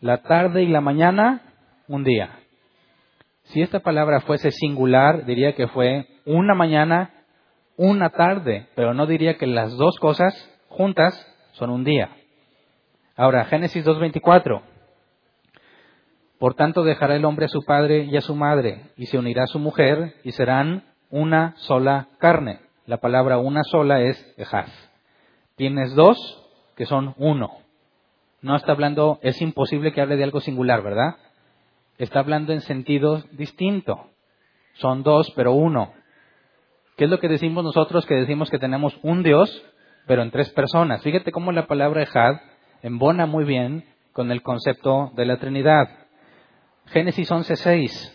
La 0.01 0.23
tarde 0.23 0.63
y 0.63 0.67
la 0.67 0.81
mañana 0.81 1.43
un 1.87 2.03
día. 2.03 2.41
Si 3.45 3.63
esta 3.63 3.81
palabra 3.81 4.21
fuese 4.21 4.51
singular, 4.51 5.25
diría 5.27 5.55
que 5.55 5.69
fue 5.69 6.07
una 6.25 6.55
mañana, 6.55 7.11
una 7.77 8.11
tarde, 8.11 8.69
pero 8.75 8.95
no 8.95 9.07
diría 9.07 9.37
que 9.37 9.47
las 9.47 9.77
dos 9.77 9.97
cosas 9.99 10.35
juntas 10.69 11.15
son 11.53 11.71
un 11.71 11.85
día. 11.85 12.11
Ahora, 13.17 13.45
Génesis 13.45 13.85
2.24. 13.85 14.63
Por 16.39 16.55
tanto 16.55 16.85
dejará 16.85 17.17
el 17.17 17.25
hombre 17.25 17.47
a 17.47 17.49
su 17.49 17.63
padre 17.63 18.05
y 18.05 18.17
a 18.17 18.23
su 18.23 18.35
madre, 18.35 18.85
y 18.97 19.07
se 19.07 19.19
unirá 19.19 19.45
a 19.45 19.49
su 19.49 19.59
mujer, 19.59 20.15
y 20.25 20.33
serán 20.33 20.85
una 21.11 21.55
sola 21.57 22.09
carne. 22.19 22.61
La 22.87 22.97
palabra 22.97 23.39
una 23.39 23.63
sola 23.65 24.01
es 24.01 24.35
ejaz. 24.39 24.71
Tienes 25.57 25.95
dos 25.95 26.17
que 26.81 26.87
son 26.87 27.15
uno. 27.19 27.59
No 28.41 28.57
está 28.57 28.73
hablando, 28.73 29.19
es 29.21 29.43
imposible 29.43 29.93
que 29.93 30.01
hable 30.01 30.17
de 30.17 30.25
algo 30.25 30.41
singular, 30.41 30.83
¿verdad? 30.83 31.17
Está 31.99 32.21
hablando 32.21 32.55
en 32.55 32.63
sentido 32.63 33.23
distinto. 33.33 34.07
Son 34.77 35.03
dos, 35.03 35.31
pero 35.37 35.53
uno. 35.53 35.93
¿Qué 36.97 37.05
es 37.05 37.11
lo 37.11 37.21
que 37.21 37.29
decimos 37.29 37.65
nosotros? 37.65 38.07
Que 38.07 38.15
decimos 38.15 38.49
que 38.49 38.59
tenemos 38.59 38.99
un 39.03 39.23
Dios, 39.23 39.63
pero 40.07 40.23
en 40.23 40.31
tres 40.31 40.49
personas. 40.53 41.03
Fíjate 41.03 41.33
cómo 41.33 41.53
la 41.53 41.67
palabra 41.67 42.03
ejad 42.03 42.37
embona 42.81 43.27
muy 43.27 43.45
bien 43.45 43.85
con 44.15 44.33
el 44.33 44.41
concepto 44.41 45.13
de 45.17 45.27
la 45.27 45.37
Trinidad. 45.37 45.87
Génesis 46.87 47.31
11:6. 47.31 48.11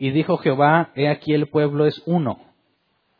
Y 0.00 0.10
dijo 0.10 0.36
Jehová, 0.38 0.90
he 0.96 1.08
aquí 1.08 1.32
el 1.32 1.48
pueblo 1.48 1.86
es 1.86 2.02
uno, 2.06 2.40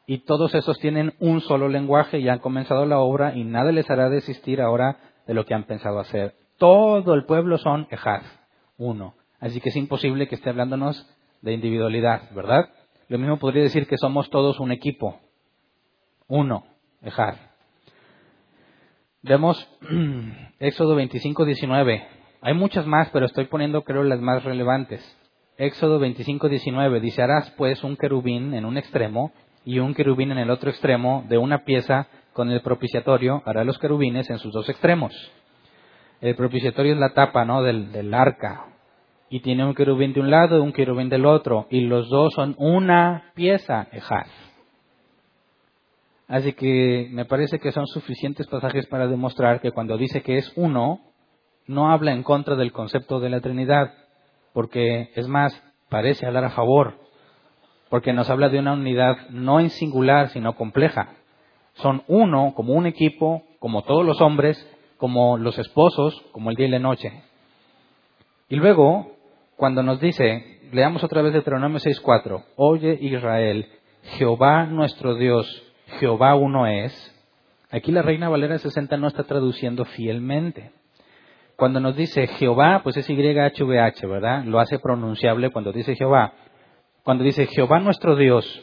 y 0.07 0.19
todos 0.19 0.55
esos 0.55 0.79
tienen 0.79 1.15
un 1.21 1.41
solo 1.41 1.69
lenguaje 1.69 2.19
y 2.19 2.29
han 2.29 2.41
comenzado 2.41 2.87
la 2.87 2.99
obra 2.99 3.35
y 3.35 3.45
nada 3.45 3.73
les 3.73 3.89
hará 3.91 4.09
desistir 4.09 4.61
ahora 4.61 4.97
de 5.27 5.35
lo 5.35 5.45
que 5.45 5.55
han 5.55 5.65
pensado 5.65 5.99
hacer. 5.99 6.35
Todo 6.59 7.15
el 7.15 7.25
pueblo 7.25 7.59
son 7.59 7.87
ejad, 7.91 8.23
uno. 8.79 9.15
Así 9.41 9.61
que 9.61 9.71
es 9.71 9.77
imposible 9.77 10.29
que 10.29 10.35
esté 10.35 10.51
hablándonos 10.51 11.09
de 11.41 11.53
individualidad, 11.53 12.31
¿verdad? 12.35 12.71
Lo 13.09 13.19
mismo 13.19 13.39
podría 13.39 13.63
decir 13.63 13.87
que 13.87 13.99
somos 13.99 14.31
todos 14.31 14.61
un 14.61 14.73
equipo, 14.73 15.21
uno, 16.29 16.65
ejad. 17.03 17.35
Vemos 19.23 19.69
Éxodo 20.59 20.95
25, 20.95 21.45
19. 21.45 22.07
Hay 22.41 22.55
muchas 22.55 22.87
más, 22.87 23.09
pero 23.13 23.27
estoy 23.27 23.47
poniendo 23.47 23.83
creo 23.83 24.03
las 24.03 24.21
más 24.21 24.43
relevantes. 24.45 25.01
Éxodo 25.57 25.99
25, 25.99 26.49
19 26.49 27.01
dice, 27.01 27.23
harás 27.23 27.51
pues 27.51 27.85
un 27.85 27.97
querubín 27.97 28.55
en 28.55 28.65
un 28.65 28.79
extremo 28.79 29.33
y 29.65 29.79
un 29.79 29.95
querubín 29.95 30.33
en 30.33 30.39
el 30.39 30.51
otro 30.51 30.71
extremo 30.71 31.25
de 31.29 31.39
una 31.39 31.65
pieza 31.65 32.09
con 32.33 32.51
el 32.51 32.61
propiciatorio, 32.63 33.43
hará 33.45 33.65
los 33.65 33.79
querubines 33.79 34.29
en 34.31 34.39
sus 34.39 34.53
dos 34.53 34.69
extremos. 34.69 35.13
El 36.21 36.35
propiciatorio 36.37 36.95
es 36.95 36.99
la 36.99 37.13
tapa, 37.15 37.45
¿no? 37.45 37.63
Del, 37.63 38.15
arca. 38.15 38.67
Y 39.29 39.41
tiene 39.41 39.65
un 39.65 39.75
querubín 39.75 40.13
de 40.13 40.21
un 40.21 40.31
lado 40.31 40.59
y 40.59 40.61
un 40.61 40.73
querubín 40.73 41.09
del 41.09 41.27
otro. 41.27 41.67
Y 41.71 41.81
los 41.81 42.09
dos 42.09 42.33
son 42.35 42.55
una 42.59 43.33
pieza, 43.35 43.89
ejaz. 43.93 44.29
Así 46.29 46.53
que 46.53 47.09
me 47.11 47.25
parece 47.25 47.59
que 47.59 47.73
son 47.73 47.87
suficientes 47.87 48.47
pasajes 48.47 48.87
para 48.87 49.07
demostrar 49.07 49.61
que 49.61 49.73
cuando 49.73 49.99
dice 49.99 50.23
que 50.23 50.39
es 50.39 50.53
uno, 50.57 51.01
no 51.67 51.91
habla 51.91 52.13
en 52.13 52.23
contra 52.23 52.57
del 52.57 52.73
concepto 52.73 53.21
de 53.21 53.29
la 53.29 53.41
Trinidad, 53.41 53.93
porque 54.53 55.11
es 55.15 55.27
más, 55.29 55.61
parece 55.89 56.27
hablar 56.27 56.45
a 56.45 56.51
favor, 56.51 57.02
porque 57.93 58.15
nos 58.15 58.31
habla 58.31 58.49
de 58.49 58.59
una 58.59 58.73
unidad 58.73 59.29
no 59.29 59.61
en 59.61 59.69
singular, 59.69 60.31
sino 60.31 60.55
compleja. 60.55 61.11
Son 61.75 62.03
uno, 62.09 62.55
como 62.57 62.73
un 62.73 62.87
equipo, 62.87 63.43
como 63.59 63.83
todos 63.83 64.03
los 64.03 64.19
hombres, 64.23 64.57
como 64.97 65.37
los 65.37 65.59
esposos, 65.59 66.19
como 66.33 66.49
el 66.49 66.57
día 66.57 66.69
y 66.69 66.71
la 66.71 66.79
noche. 66.79 67.13
Y 68.49 68.57
luego, 68.57 69.13
cuando 69.57 69.83
nos 69.83 70.01
dice, 70.01 70.71
leamos 70.73 71.05
otra 71.05 71.21
vez 71.21 71.35
Deuteronomio 71.35 71.81
6.4, 71.81 72.43
oye 72.57 72.97
Israel, 72.99 73.69
Jehová 74.17 74.65
nuestro 74.65 75.15
Dios, 75.17 75.63
Jehová 76.01 76.35
uno 76.35 76.67
es, 76.67 76.95
aquí 77.71 77.93
la 77.93 78.01
Reina 78.01 78.31
Valera 78.31 78.57
60 78.57 78.97
no 78.97 79.09
está 79.09 79.25
traduciendo 79.25 79.85
fielmente. 79.85 80.73
Cuando 81.57 81.79
nos 81.79 81.95
dice 81.95 82.27
Jehová, 82.27 82.81
pues 82.83 82.97
es 82.97 83.07
YHVH, 83.07 84.07
¿verdad? 84.09 84.45
Lo 84.45 84.61
hace 84.61 84.79
pronunciable 84.79 85.51
cuando 85.51 85.73
dice 85.73 85.95
Jehová. 85.95 86.33
Cuando 87.03 87.25
dice 87.25 87.47
Jehová 87.47 87.81
nuestro 87.81 88.15
Dios, 88.15 88.63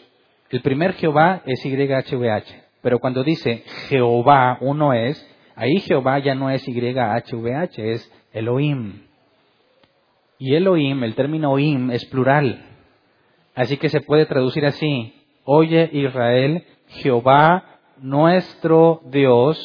el 0.49 0.61
primer 0.61 0.93
Jehová 0.93 1.41
es 1.45 1.63
YHVH. 1.65 2.63
Pero 2.81 2.99
cuando 2.99 3.23
dice 3.23 3.63
Jehová 3.89 4.57
uno 4.61 4.93
es, 4.93 5.25
ahí 5.55 5.79
Jehová 5.81 6.19
ya 6.19 6.35
no 6.35 6.49
es 6.49 6.65
YHVH, 6.65 7.91
es 7.91 8.11
Elohim. 8.31 9.01
Y 10.37 10.55
Elohim, 10.55 11.03
el 11.03 11.15
término 11.15 11.51
Oim, 11.51 11.91
es 11.91 12.05
plural. 12.05 12.65
Así 13.55 13.75
que 13.75 13.89
se 13.89 13.99
puede 13.99 14.25
traducir 14.25 14.65
así. 14.65 15.13
Oye 15.43 15.89
Israel, 15.91 16.65
Jehová 16.87 17.81
nuestro 17.97 19.01
Dios, 19.05 19.59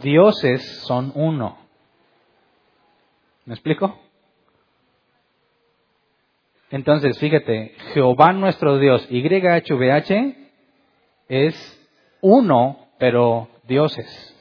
dioses 0.00 0.80
son 0.86 1.12
uno. 1.14 1.58
¿Me 3.44 3.52
explico? 3.52 4.03
Entonces, 6.74 7.16
fíjate, 7.20 7.72
Jehová 7.92 8.32
nuestro 8.32 8.78
Dios, 8.80 9.06
YHVH, 9.08 10.34
es 11.28 11.88
uno, 12.20 12.88
pero 12.98 13.46
dioses. 13.62 14.34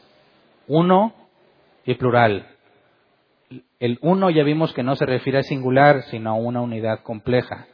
Uno 0.67 1.13
y 1.85 1.93
plural. 1.93 2.47
El 3.79 3.99
uno 4.01 4.31
ya 4.31 4.41
vimos 4.41 4.73
que 4.73 4.81
no 4.81 4.95
se 4.95 5.05
refiere 5.05 5.37
a 5.37 5.43
singular, 5.43 6.01
sino 6.09 6.31
a 6.31 6.33
una 6.33 6.61
unidad 6.61 7.01
compleja. 7.03 7.67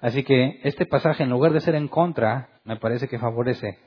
Así 0.00 0.22
que 0.22 0.60
este 0.64 0.86
pasaje, 0.86 1.24
en 1.24 1.28
lugar 1.28 1.52
de 1.52 1.60
ser 1.60 1.74
en 1.74 1.88
contra, 1.88 2.48
me 2.64 2.76
parece 2.76 3.08
que 3.08 3.18
favorece 3.18 3.78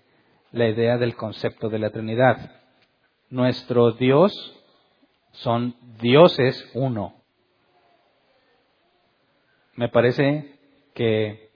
la 0.52 0.68
idea 0.68 1.00
del 1.00 1.16
concepto 1.16 1.70
de 1.70 1.80
la 1.80 1.90
Trinidad. 1.90 2.52
Nuestro 3.32 3.94
Dios 3.94 4.32
son 5.32 5.74
dioses 6.00 6.70
uno. 6.76 7.19
Me 9.80 9.88
parece 9.88 10.60
que 10.94 11.52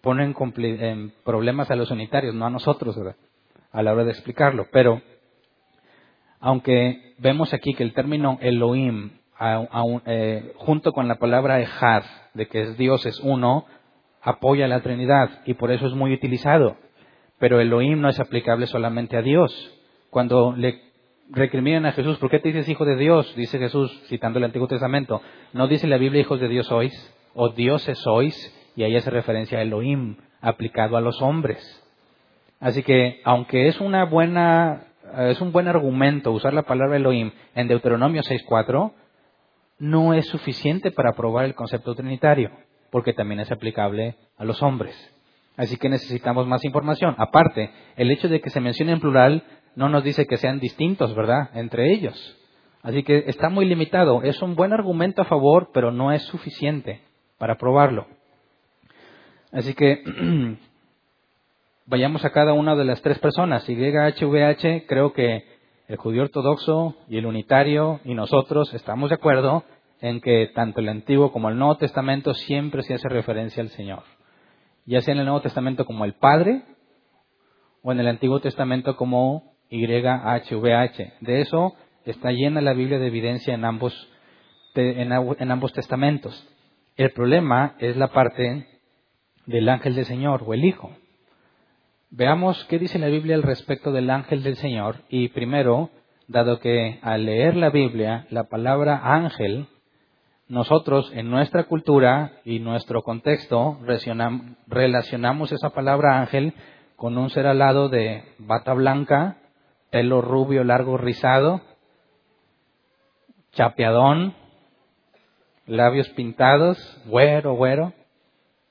ponen 0.00 0.34
en 0.56 1.12
problemas 1.24 1.70
a 1.70 1.76
los 1.76 1.92
unitarios, 1.92 2.34
no 2.34 2.46
a 2.46 2.50
nosotros, 2.50 2.98
a 3.70 3.82
la 3.84 3.92
hora 3.92 4.02
de 4.02 4.10
explicarlo. 4.10 4.66
Pero 4.72 5.00
aunque 6.40 7.14
vemos 7.18 7.54
aquí 7.54 7.74
que 7.74 7.84
el 7.84 7.94
término 7.94 8.38
Elohim, 8.40 9.12
eh, 9.40 10.52
junto 10.56 10.90
con 10.90 11.06
la 11.06 11.20
palabra 11.20 11.60
Ejad, 11.60 12.02
de 12.34 12.48
que 12.48 12.62
es 12.62 12.76
Dios 12.76 13.06
es 13.06 13.20
uno, 13.20 13.66
apoya 14.20 14.66
la 14.66 14.80
Trinidad 14.80 15.42
y 15.46 15.54
por 15.54 15.70
eso 15.70 15.86
es 15.86 15.94
muy 15.94 16.12
utilizado. 16.12 16.76
Pero 17.38 17.60
Elohim 17.60 18.00
no 18.00 18.08
es 18.08 18.18
aplicable 18.18 18.66
solamente 18.66 19.16
a 19.16 19.22
Dios. 19.22 19.52
Cuando 20.10 20.56
le 20.56 20.80
recriminan 21.30 21.86
a 21.86 21.92
Jesús, 21.92 22.18
¿por 22.18 22.30
qué 22.30 22.40
te 22.40 22.48
dices 22.48 22.68
hijo 22.68 22.84
de 22.84 22.96
Dios? 22.96 23.32
Dice 23.36 23.60
Jesús, 23.60 23.96
citando 24.08 24.40
el 24.40 24.44
Antiguo 24.44 24.66
Testamento. 24.66 25.22
No 25.52 25.68
dice 25.68 25.86
la 25.86 25.98
Biblia 25.98 26.22
hijos 26.22 26.40
de 26.40 26.48
Dios 26.48 26.66
sois, 26.66 27.14
o 27.34 27.50
dioses 27.50 27.98
sois, 27.98 28.54
y 28.76 28.84
ahí 28.84 28.96
hace 28.96 29.10
referencia 29.10 29.58
a 29.58 29.62
Elohim, 29.62 30.16
aplicado 30.40 30.96
a 30.96 31.00
los 31.00 31.20
hombres. 31.22 31.58
Así 32.60 32.82
que, 32.82 33.20
aunque 33.24 33.68
es 33.68 33.80
una 33.80 34.04
buena 34.04 34.88
es 35.16 35.40
un 35.40 35.52
buen 35.52 35.68
argumento 35.68 36.32
usar 36.32 36.52
la 36.52 36.62
palabra 36.62 36.96
Elohim 36.96 37.32
en 37.54 37.68
Deuteronomio 37.68 38.22
6.4, 38.22 38.92
no 39.78 40.14
es 40.14 40.26
suficiente 40.26 40.90
para 40.90 41.12
probar 41.12 41.44
el 41.44 41.54
concepto 41.54 41.94
trinitario, 41.94 42.50
porque 42.90 43.12
también 43.12 43.40
es 43.40 43.50
aplicable 43.50 44.16
a 44.36 44.44
los 44.44 44.62
hombres. 44.62 44.94
Así 45.56 45.76
que 45.76 45.88
necesitamos 45.88 46.46
más 46.46 46.64
información. 46.64 47.14
Aparte, 47.18 47.70
el 47.96 48.10
hecho 48.10 48.28
de 48.28 48.40
que 48.40 48.50
se 48.50 48.60
mencione 48.60 48.92
en 48.92 49.00
plural 49.00 49.44
no 49.74 49.88
nos 49.88 50.04
dice 50.04 50.26
que 50.26 50.36
sean 50.36 50.60
distintos, 50.60 51.14
¿verdad?, 51.14 51.50
entre 51.54 51.92
ellos. 51.92 52.36
Así 52.82 53.02
que 53.02 53.24
está 53.26 53.48
muy 53.48 53.66
limitado. 53.66 54.22
Es 54.22 54.40
un 54.42 54.54
buen 54.54 54.72
argumento 54.72 55.22
a 55.22 55.26
favor, 55.26 55.70
pero 55.72 55.90
no 55.90 56.12
es 56.12 56.22
suficiente 56.22 57.02
para 57.38 57.56
probarlo. 57.56 58.06
Así 59.52 59.74
que 59.74 60.02
vayamos 61.86 62.24
a 62.24 62.30
cada 62.30 62.52
una 62.52 62.76
de 62.76 62.84
las 62.84 63.00
tres 63.00 63.18
personas. 63.18 63.66
YHVH, 63.68 64.86
creo 64.86 65.12
que 65.12 65.44
el 65.88 65.96
judío 65.96 66.22
ortodoxo 66.22 66.96
y 67.08 67.16
el 67.16 67.26
unitario 67.26 68.00
y 68.04 68.14
nosotros 68.14 68.74
estamos 68.74 69.08
de 69.08 69.14
acuerdo 69.14 69.64
en 70.00 70.20
que 70.20 70.50
tanto 70.54 70.80
el 70.80 70.88
Antiguo 70.88 71.32
como 71.32 71.48
el 71.48 71.58
Nuevo 71.58 71.76
Testamento 71.76 72.34
siempre 72.34 72.82
se 72.82 72.94
hace 72.94 73.08
referencia 73.08 73.62
al 73.62 73.70
Señor. 73.70 74.02
Ya 74.84 75.00
sea 75.00 75.14
en 75.14 75.20
el 75.20 75.26
Nuevo 75.26 75.40
Testamento 75.40 75.86
como 75.86 76.04
el 76.04 76.14
Padre 76.14 76.62
o 77.82 77.92
en 77.92 78.00
el 78.00 78.08
Antiguo 78.08 78.40
Testamento 78.40 78.96
como 78.96 79.54
YHVH. 79.70 81.14
De 81.20 81.40
eso 81.40 81.74
está 82.04 82.32
llena 82.32 82.60
la 82.60 82.74
Biblia 82.74 82.98
de 82.98 83.06
evidencia 83.06 83.54
en 83.54 83.64
ambos, 83.64 83.94
en 84.74 85.50
ambos 85.50 85.72
testamentos. 85.72 86.46
El 86.98 87.12
problema 87.12 87.76
es 87.78 87.96
la 87.96 88.08
parte 88.08 88.66
del 89.46 89.68
ángel 89.68 89.94
del 89.94 90.04
Señor 90.04 90.42
o 90.44 90.52
el 90.52 90.64
Hijo. 90.64 90.90
Veamos 92.10 92.64
qué 92.64 92.80
dice 92.80 92.98
la 92.98 93.06
Biblia 93.06 93.36
al 93.36 93.44
respecto 93.44 93.92
del 93.92 94.10
ángel 94.10 94.42
del 94.42 94.56
Señor 94.56 94.96
y 95.08 95.28
primero, 95.28 95.90
dado 96.26 96.58
que 96.58 96.98
al 97.02 97.24
leer 97.24 97.54
la 97.54 97.70
Biblia, 97.70 98.26
la 98.30 98.48
palabra 98.48 99.00
ángel, 99.14 99.68
nosotros 100.48 101.12
en 101.14 101.30
nuestra 101.30 101.68
cultura 101.68 102.32
y 102.44 102.58
nuestro 102.58 103.04
contexto 103.04 103.78
relacionamos 104.66 105.52
esa 105.52 105.70
palabra 105.70 106.18
ángel 106.18 106.52
con 106.96 107.16
un 107.16 107.30
ser 107.30 107.46
alado 107.46 107.88
de 107.88 108.24
bata 108.38 108.74
blanca, 108.74 109.36
pelo 109.92 110.20
rubio 110.20 110.64
largo 110.64 110.98
rizado, 110.98 111.60
chapeadón, 113.52 114.34
labios 115.68 116.08
pintados, 116.10 116.78
güero, 117.06 117.54
güero. 117.54 117.92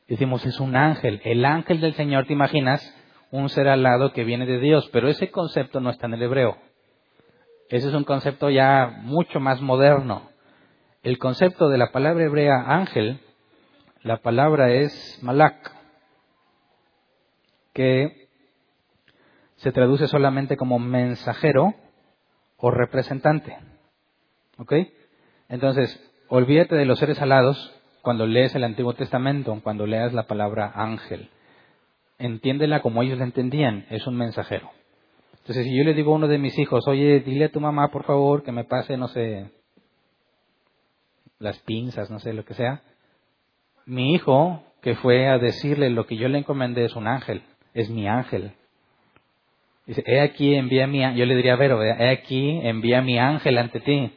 Decimos, 0.07 0.45
es 0.45 0.60
un 0.60 0.75
ángel. 0.75 1.21
El 1.23 1.45
ángel 1.45 1.79
del 1.79 1.93
Señor, 1.93 2.27
¿te 2.27 2.33
imaginas? 2.33 2.93
un 3.31 3.49
ser 3.49 3.67
alado 3.67 4.13
que 4.13 4.23
viene 4.23 4.45
de 4.45 4.60
Dios, 4.60 4.89
pero 4.91 5.10
ese 5.10 5.29
concepto 5.29 5.79
no 5.79 5.89
está 5.89 6.07
en 6.07 6.13
el 6.13 6.23
hebreo. 6.23 6.57
Ese 7.69 7.89
es 7.89 7.93
un 7.93 8.05
concepto 8.05 8.49
ya 8.49 8.99
mucho 9.01 9.39
más 9.39 9.62
moderno. 9.62 10.29
El 11.03 11.17
concepto 11.17 11.69
de 11.69 11.77
la 11.77 11.91
palabra 11.91 12.23
hebrea 12.23 12.63
ángel, 12.67 13.19
la 14.01 14.17
palabra 14.17 14.71
es 14.71 15.19
malak, 15.21 15.73
que 17.73 18.29
se 19.57 19.71
traduce 19.71 20.07
solamente 20.07 20.55
como 20.55 20.79
mensajero 20.79 21.73
o 22.57 22.71
representante. 22.71 23.57
¿Ok? 24.57 24.73
Entonces, 25.49 26.06
olvídate 26.29 26.75
de 26.75 26.85
los 26.85 26.99
seres 26.99 27.21
alados 27.21 27.73
cuando 28.01 28.25
lees 28.25 28.55
el 28.55 28.63
Antiguo 28.63 28.93
Testamento, 28.93 29.59
cuando 29.63 29.85
leas 29.85 30.13
la 30.13 30.27
palabra 30.27 30.71
ángel 30.75 31.29
entiéndela 32.19 32.81
como 32.81 33.03
ellos 33.03 33.17
la 33.17 33.25
entendían, 33.25 33.85
es 33.89 34.05
un 34.07 34.15
mensajero. 34.15 34.71
Entonces, 35.39 35.65
si 35.65 35.77
yo 35.77 35.83
le 35.83 35.93
digo 35.93 36.11
a 36.11 36.15
uno 36.15 36.27
de 36.27 36.37
mis 36.37 36.57
hijos, 36.59 36.87
oye, 36.87 37.21
dile 37.21 37.45
a 37.45 37.51
tu 37.51 37.59
mamá, 37.59 37.89
por 37.89 38.03
favor, 38.03 38.43
que 38.43 38.51
me 38.51 38.65
pase, 38.65 38.97
no 38.97 39.07
sé, 39.07 39.49
las 41.39 41.59
pinzas, 41.59 42.09
no 42.09 42.19
sé, 42.19 42.33
lo 42.33 42.43
que 42.43 42.53
sea, 42.53 42.81
mi 43.85 44.13
hijo, 44.13 44.63
que 44.81 44.95
fue 44.95 45.27
a 45.27 45.37
decirle 45.37 45.89
lo 45.89 46.05
que 46.05 46.17
yo 46.17 46.27
le 46.27 46.39
encomendé, 46.39 46.85
es 46.85 46.95
un 46.95 47.07
ángel, 47.07 47.43
es 47.73 47.89
mi 47.89 48.07
ángel. 48.07 48.51
Dice, 49.85 50.03
he 50.05 50.19
aquí, 50.19 50.53
envía 50.55 50.85
mi. 50.85 50.99
Yo 51.15 51.25
le 51.25 51.35
diría, 51.35 51.55
Vero, 51.55 51.81
he 51.81 52.09
aquí, 52.09 52.59
envía 52.61 53.01
mi 53.01 53.17
ángel 53.17 53.57
ante 53.57 53.79
ti. 53.79 54.11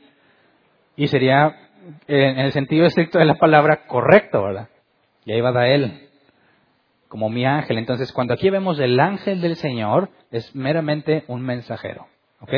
Y 0.96 1.06
sería, 1.06 1.69
en 2.06 2.38
el 2.38 2.52
sentido 2.52 2.86
estricto 2.86 3.18
de 3.18 3.24
la 3.24 3.34
palabra, 3.34 3.86
correcto, 3.86 4.42
¿verdad? 4.42 4.68
Y 5.24 5.32
ahí 5.32 5.40
va 5.40 5.50
a 5.50 5.68
como 7.08 7.28
mi 7.28 7.44
ángel. 7.44 7.78
Entonces, 7.78 8.12
cuando 8.12 8.34
aquí 8.34 8.50
vemos 8.50 8.78
el 8.78 8.98
ángel 9.00 9.40
del 9.40 9.56
Señor, 9.56 10.10
es 10.30 10.54
meramente 10.54 11.24
un 11.26 11.42
mensajero. 11.42 12.06
¿Ok? 12.40 12.52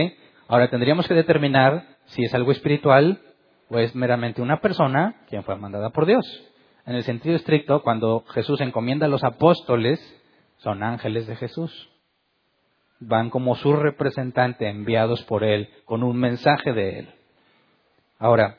Ahora 0.47 0.69
tendríamos 0.69 1.09
que 1.09 1.15
determinar 1.15 1.85
si 2.05 2.25
es 2.25 2.35
algo 2.35 2.53
espiritual 2.53 3.21
o 3.71 3.79
es 3.79 3.95
meramente 3.95 4.43
una 4.43 4.61
persona 4.61 5.17
quien 5.29 5.43
fue 5.43 5.57
mandada 5.57 5.91
por 5.91 6.05
Dios. 6.05 6.25
En 6.85 6.95
el 6.95 7.03
sentido 7.05 7.35
estricto, 7.37 7.83
cuando 7.83 8.25
Jesús 8.35 8.61
encomienda 8.61 9.07
a 9.07 9.09
los 9.09 9.25
apóstoles, 9.25 9.99
son 10.59 10.83
ángeles 10.83 11.27
de 11.27 11.37
Jesús. 11.37 11.91
Van 13.01 13.31
como 13.31 13.55
su 13.55 13.75
representante 13.75 14.69
enviados 14.69 15.23
por 15.25 15.45
Él, 15.45 15.71
con 15.87 16.03
un 16.03 16.19
mensaje 16.19 16.73
de 16.73 16.99
Él. 16.99 17.09
Ahora, 18.19 18.57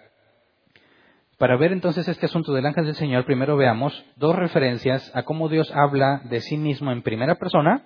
para 1.38 1.58
ver 1.58 1.72
entonces 1.72 2.08
este 2.08 2.28
asunto 2.28 2.54
del 2.54 2.66
ángel 2.66 2.86
del 2.86 2.96
Señor, 2.96 3.26
primero 3.26 3.58
veamos 3.58 4.06
dos 4.16 4.36
referencias 4.36 5.12
a 5.16 5.24
cómo 5.24 5.50
Dios 5.50 5.72
habla 5.76 6.22
de 6.26 6.42
sí 6.42 6.58
mismo 6.58 6.92
en 6.92 7.02
primera 7.02 7.36
persona 7.36 7.84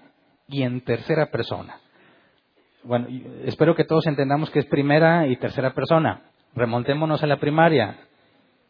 y 0.48 0.64
en 0.64 0.82
tercera 0.82 1.28
persona. 1.28 1.80
Bueno, 2.84 3.08
espero 3.46 3.76
que 3.76 3.84
todos 3.84 4.08
entendamos 4.08 4.50
que 4.50 4.60
es 4.60 4.66
primera 4.66 5.28
y 5.28 5.36
tercera 5.38 5.74
persona. 5.74 6.22
Remontémonos 6.56 7.22
a 7.24 7.28
la 7.28 7.38
primaria. 7.38 7.98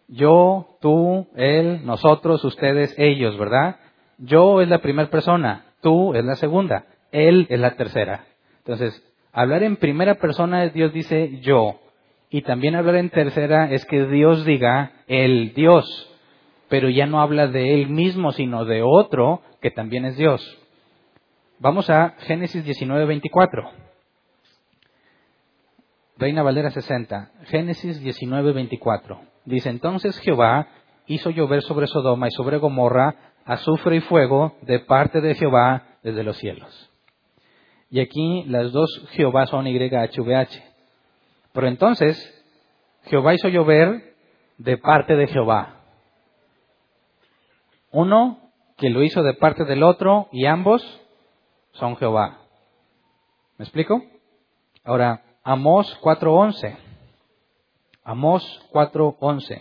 Yo, 0.08 0.78
tú, 0.82 1.28
él, 1.36 1.86
nosotros, 1.86 2.44
ustedes, 2.44 2.96
ellos, 2.98 3.38
¿verdad? 3.38 3.78
Yo 4.18 4.62
es 4.62 4.70
la 4.70 4.80
primera 4.80 5.10
persona, 5.10 5.66
tú 5.82 6.16
es 6.16 6.24
la 6.24 6.36
segunda, 6.36 6.86
él 7.12 7.46
es 7.50 7.60
la 7.60 7.76
tercera. 7.76 8.26
Entonces, 8.60 9.04
hablar 9.32 9.64
en 9.64 9.76
primera 9.76 10.16
persona, 10.16 10.68
Dios 10.70 10.94
dice 10.94 11.40
yo. 11.42 11.80
Y 12.30 12.42
también 12.42 12.76
hablar 12.76 12.96
en 12.96 13.10
tercera 13.10 13.72
es 13.72 13.86
que 13.86 14.06
Dios 14.06 14.46
diga 14.46 14.92
el 15.08 15.54
Dios, 15.54 15.86
pero 16.70 16.90
ya 16.90 17.06
no 17.06 17.22
habla 17.22 17.48
de 17.48 17.74
Él 17.74 17.90
mismo, 17.90 18.32
sino 18.32 18.66
de 18.66 18.84
otro 18.84 19.42
que 19.62 19.72
también 19.72 20.06
es 20.06 20.18
Dios. 20.18 20.42
Vamos 21.60 21.90
a 21.90 22.16
Génesis 22.20 22.64
19, 22.64 23.06
24. 23.06 23.72
Reina 26.18 26.44
Valera 26.44 26.72
60. 26.72 27.32
Génesis 27.46 28.00
19, 28.02 28.52
24. 28.52 29.22
Dice, 29.46 29.70
entonces 29.70 30.20
Jehová 30.20 30.68
hizo 31.08 31.30
llover 31.30 31.62
sobre 31.62 31.88
Sodoma 31.88 32.28
y 32.28 32.32
sobre 32.32 32.58
Gomorra 32.58 33.16
azufre 33.46 33.96
y 33.96 34.02
fuego 34.02 34.56
de 34.64 34.80
parte 34.80 35.22
de 35.22 35.36
Jehová 35.36 35.84
desde 36.04 36.24
los 36.24 36.38
cielos. 36.38 36.92
Y 37.90 38.02
aquí 38.02 38.44
las 38.48 38.72
dos 38.74 39.08
Jehová 39.12 39.46
son 39.46 39.66
YHVH. 39.66 40.77
Pero 41.58 41.70
entonces, 41.70 42.16
Jehová 43.06 43.34
hizo 43.34 43.48
llover 43.48 44.14
de 44.60 44.78
parte 44.78 45.16
de 45.16 45.26
Jehová. 45.26 45.82
Uno 47.90 48.52
que 48.78 48.92
lo 48.92 49.02
hizo 49.02 49.24
de 49.24 49.34
parte 49.34 49.66
del 49.66 49.82
otro 49.82 50.28
y 50.32 50.46
ambos 50.46 50.84
son 51.72 51.98
Jehová. 51.98 52.42
¿Me 53.58 53.66
explico? 53.66 54.04
Ahora, 54.84 55.24
Amós 55.42 56.00
4.11. 56.04 56.78
Amós 58.04 58.44
4.11. 58.72 59.60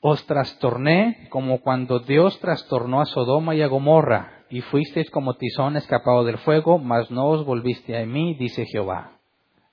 Os 0.00 0.24
trastorné 0.26 1.26
como 1.30 1.60
cuando 1.60 1.98
Dios 1.98 2.38
trastornó 2.38 3.00
a 3.00 3.06
Sodoma 3.06 3.56
y 3.56 3.62
a 3.62 3.66
Gomorra, 3.66 4.44
y 4.48 4.60
fuisteis 4.60 5.10
como 5.10 5.34
tizón 5.34 5.76
escapado 5.76 6.22
del 6.22 6.38
fuego, 6.38 6.78
mas 6.78 7.10
no 7.10 7.30
os 7.30 7.44
volviste 7.44 8.00
a 8.00 8.06
mí, 8.06 8.34
dice 8.34 8.64
Jehová. 8.66 9.18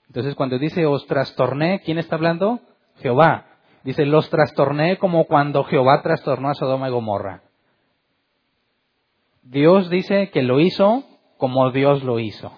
Entonces, 0.09 0.35
cuando 0.35 0.57
dice 0.57 0.85
os 0.85 1.05
trastorné, 1.05 1.81
¿quién 1.85 1.99
está 1.99 2.15
hablando? 2.15 2.59
Jehová. 2.97 3.45
Dice, 3.83 4.05
los 4.05 4.29
trastorné 4.29 4.97
como 4.97 5.25
cuando 5.25 5.63
Jehová 5.63 6.01
trastornó 6.01 6.49
a 6.49 6.55
Sodoma 6.55 6.89
y 6.89 6.91
Gomorra. 6.91 7.43
Dios 9.43 9.89
dice 9.89 10.29
que 10.31 10.43
lo 10.43 10.59
hizo 10.59 11.03
como 11.37 11.71
Dios 11.71 12.03
lo 12.03 12.19
hizo. 12.19 12.51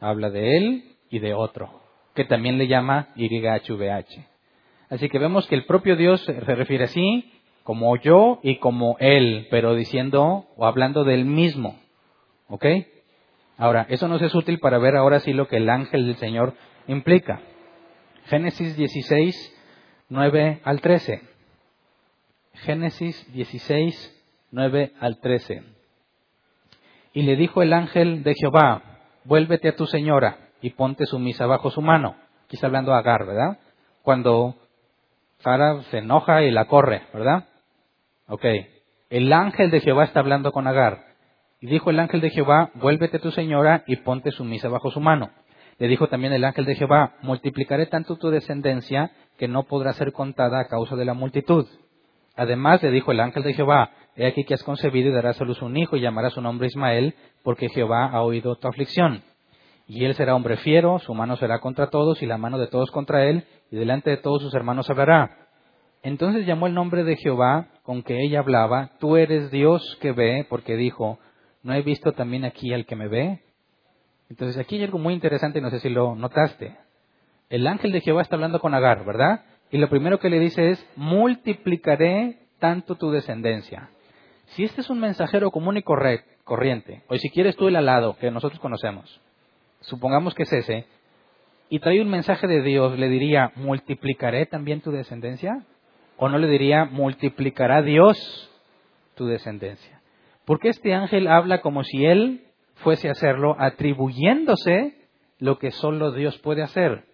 Habla 0.00 0.30
de 0.30 0.56
él 0.56 0.96
y 1.08 1.20
de 1.20 1.34
otro, 1.34 1.80
que 2.14 2.24
también 2.24 2.58
le 2.58 2.68
llama 2.68 3.08
YHVH. 3.16 4.26
Así 4.90 5.08
que 5.08 5.18
vemos 5.18 5.46
que 5.46 5.54
el 5.54 5.64
propio 5.64 5.96
Dios 5.96 6.20
se 6.22 6.32
refiere 6.32 6.84
así, 6.84 7.32
como 7.62 7.96
yo 7.96 8.40
y 8.42 8.56
como 8.56 8.96
él, 8.98 9.46
pero 9.50 9.74
diciendo 9.74 10.46
o 10.56 10.66
hablando 10.66 11.04
del 11.04 11.24
mismo. 11.24 11.78
¿Ok? 12.48 12.66
Ahora, 13.60 13.84
eso 13.90 14.08
nos 14.08 14.22
es 14.22 14.34
útil 14.34 14.58
para 14.58 14.78
ver 14.78 14.96
ahora 14.96 15.20
sí 15.20 15.34
lo 15.34 15.46
que 15.46 15.58
el 15.58 15.68
ángel 15.68 16.06
del 16.06 16.16
Señor 16.16 16.54
implica. 16.86 17.42
Génesis 18.24 18.74
16, 18.74 19.54
9 20.08 20.62
al 20.64 20.80
13. 20.80 21.20
Génesis 22.54 23.30
16, 23.34 24.22
9 24.50 24.94
al 24.98 25.20
13. 25.20 25.62
Y 27.12 27.20
le 27.20 27.36
dijo 27.36 27.60
el 27.60 27.74
ángel 27.74 28.22
de 28.22 28.34
Jehová, 28.34 28.82
vuélvete 29.24 29.68
a 29.68 29.76
tu 29.76 29.84
señora 29.84 30.38
y 30.62 30.70
ponte 30.70 31.04
sumisa 31.04 31.44
bajo 31.44 31.70
su 31.70 31.82
mano. 31.82 32.16
Aquí 32.46 32.56
está 32.56 32.66
hablando 32.66 32.94
Agar, 32.94 33.26
¿verdad? 33.26 33.58
Cuando 34.00 34.54
Sara 35.40 35.82
se 35.90 35.98
enoja 35.98 36.42
y 36.44 36.50
la 36.50 36.64
corre, 36.64 37.02
¿verdad? 37.12 37.44
Ok. 38.26 38.46
El 39.10 39.30
ángel 39.34 39.70
de 39.70 39.80
Jehová 39.80 40.04
está 40.04 40.20
hablando 40.20 40.50
con 40.50 40.66
Agar. 40.66 41.09
Y 41.60 41.66
dijo 41.66 41.90
el 41.90 42.00
ángel 42.00 42.22
de 42.22 42.30
Jehová, 42.30 42.70
vuélvete 42.74 43.18
tu 43.18 43.30
señora 43.30 43.84
y 43.86 43.96
ponte 43.96 44.30
sumisa 44.30 44.68
bajo 44.68 44.90
su 44.90 45.00
mano. 45.00 45.30
Le 45.78 45.88
dijo 45.88 46.08
también 46.08 46.32
el 46.32 46.44
ángel 46.44 46.64
de 46.64 46.74
Jehová, 46.74 47.16
multiplicaré 47.22 47.86
tanto 47.86 48.16
tu 48.16 48.30
descendencia 48.30 49.10
que 49.38 49.46
no 49.46 49.64
podrá 49.64 49.92
ser 49.92 50.12
contada 50.12 50.60
a 50.60 50.68
causa 50.68 50.96
de 50.96 51.04
la 51.04 51.14
multitud. 51.14 51.66
Además 52.34 52.82
le 52.82 52.90
dijo 52.90 53.12
el 53.12 53.20
ángel 53.20 53.42
de 53.42 53.52
Jehová, 53.52 53.90
he 54.16 54.26
aquí 54.26 54.44
que 54.44 54.54
has 54.54 54.62
concebido 54.62 55.10
y 55.10 55.12
darás 55.12 55.40
a 55.40 55.44
luz 55.44 55.60
un 55.60 55.76
hijo 55.76 55.96
y 55.96 56.00
llamarás 56.00 56.32
su 56.32 56.40
nombre 56.40 56.66
Ismael, 56.66 57.14
porque 57.42 57.68
Jehová 57.68 58.06
ha 58.06 58.22
oído 58.22 58.56
tu 58.56 58.66
aflicción. 58.66 59.22
Y 59.86 60.04
él 60.04 60.14
será 60.14 60.34
hombre 60.34 60.56
fiero, 60.56 60.98
su 60.98 61.12
mano 61.14 61.36
será 61.36 61.58
contra 61.58 61.88
todos 61.90 62.22
y 62.22 62.26
la 62.26 62.38
mano 62.38 62.58
de 62.58 62.68
todos 62.68 62.90
contra 62.90 63.24
él, 63.26 63.44
y 63.70 63.76
delante 63.76 64.08
de 64.08 64.16
todos 64.16 64.40
sus 64.40 64.54
hermanos 64.54 64.88
hablará. 64.88 65.48
Entonces 66.02 66.46
llamó 66.46 66.66
el 66.66 66.74
nombre 66.74 67.04
de 67.04 67.16
Jehová 67.16 67.68
con 67.82 68.02
que 68.02 68.22
ella 68.22 68.38
hablaba, 68.38 68.92
tú 68.98 69.16
eres 69.16 69.50
Dios 69.50 69.98
que 70.00 70.12
ve, 70.12 70.46
porque 70.48 70.76
dijo, 70.76 71.18
¿no 71.62 71.74
he 71.74 71.82
visto 71.82 72.12
también 72.12 72.44
aquí 72.44 72.72
al 72.72 72.86
que 72.86 72.96
me 72.96 73.08
ve? 73.08 73.40
Entonces 74.28 74.56
aquí 74.58 74.76
hay 74.76 74.84
algo 74.84 74.98
muy 74.98 75.14
interesante, 75.14 75.60
no 75.60 75.70
sé 75.70 75.80
si 75.80 75.88
lo 75.88 76.14
notaste. 76.14 76.76
El 77.48 77.66
ángel 77.66 77.92
de 77.92 78.00
Jehová 78.00 78.22
está 78.22 78.36
hablando 78.36 78.60
con 78.60 78.74
Agar, 78.74 79.04
¿verdad? 79.04 79.44
Y 79.70 79.78
lo 79.78 79.88
primero 79.88 80.18
que 80.18 80.30
le 80.30 80.38
dice 80.38 80.70
es, 80.70 80.86
multiplicaré 80.96 82.38
tanto 82.58 82.94
tu 82.94 83.10
descendencia. 83.10 83.90
Si 84.46 84.64
este 84.64 84.80
es 84.80 84.90
un 84.90 85.00
mensajero 85.00 85.50
común 85.50 85.76
y 85.76 85.82
corriente, 85.82 87.02
o 87.08 87.16
si 87.16 87.30
quieres 87.30 87.56
tú 87.56 87.68
el 87.68 87.76
alado, 87.76 88.16
que 88.18 88.30
nosotros 88.30 88.60
conocemos, 88.60 89.20
supongamos 89.80 90.34
que 90.34 90.42
es 90.44 90.52
ese, 90.52 90.86
y 91.68 91.78
trae 91.78 92.00
un 92.00 92.10
mensaje 92.10 92.48
de 92.48 92.62
Dios, 92.62 92.98
¿le 92.98 93.08
diría, 93.08 93.52
multiplicaré 93.54 94.46
también 94.46 94.80
tu 94.80 94.90
descendencia? 94.90 95.64
¿O 96.16 96.28
no 96.28 96.38
le 96.38 96.48
diría, 96.48 96.84
multiplicará 96.84 97.80
Dios 97.82 98.50
tu 99.14 99.26
descendencia? 99.26 99.99
Porque 100.50 100.70
este 100.70 100.94
ángel 100.94 101.28
habla 101.28 101.60
como 101.60 101.84
si 101.84 102.04
él 102.04 102.42
fuese 102.82 103.06
a 103.06 103.12
hacerlo 103.12 103.54
atribuyéndose 103.56 104.96
lo 105.38 105.60
que 105.60 105.70
solo 105.70 106.10
Dios 106.10 106.38
puede 106.38 106.64
hacer. 106.64 107.04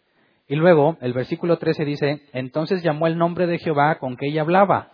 Y 0.49 0.55
luego 0.55 0.97
el 1.03 1.13
versículo 1.13 1.59
13 1.59 1.85
dice, 1.85 2.23
entonces 2.33 2.83
llamó 2.83 3.07
el 3.07 3.19
nombre 3.19 3.47
de 3.47 3.59
Jehová 3.59 3.99
con 3.99 4.17
que 4.17 4.29
ella 4.29 4.41
hablaba. 4.41 4.93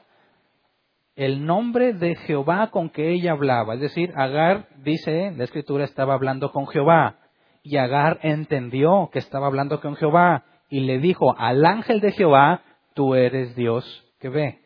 El 1.15 1.47
nombre 1.47 1.93
de 1.93 2.17
Jehová 2.17 2.71
con 2.73 2.91
que 2.91 3.13
ella 3.13 3.31
hablaba. 3.31 3.75
Es 3.75 3.81
decir, 3.81 4.13
Agar, 4.17 4.67
dice, 4.79 5.33
la 5.37 5.45
escritura 5.45 5.85
estaba 5.85 6.15
hablando 6.15 6.51
con 6.51 6.67
Jehová. 6.67 7.21
Y 7.63 7.77
Agar 7.77 8.19
entendió 8.23 9.09
que 9.13 9.21
estaba 9.21 9.47
hablando 9.47 9.81
con 9.81 9.95
Jehová. 9.95 10.47
Y 10.69 10.81
le 10.81 10.99
dijo 10.99 11.39
al 11.39 11.65
ángel 11.65 12.01
de 12.01 12.11
Jehová, 12.11 12.63
tú 12.95 13.15
eres 13.15 13.55
Dios 13.55 14.05
que 14.19 14.31
ve. 14.31 14.59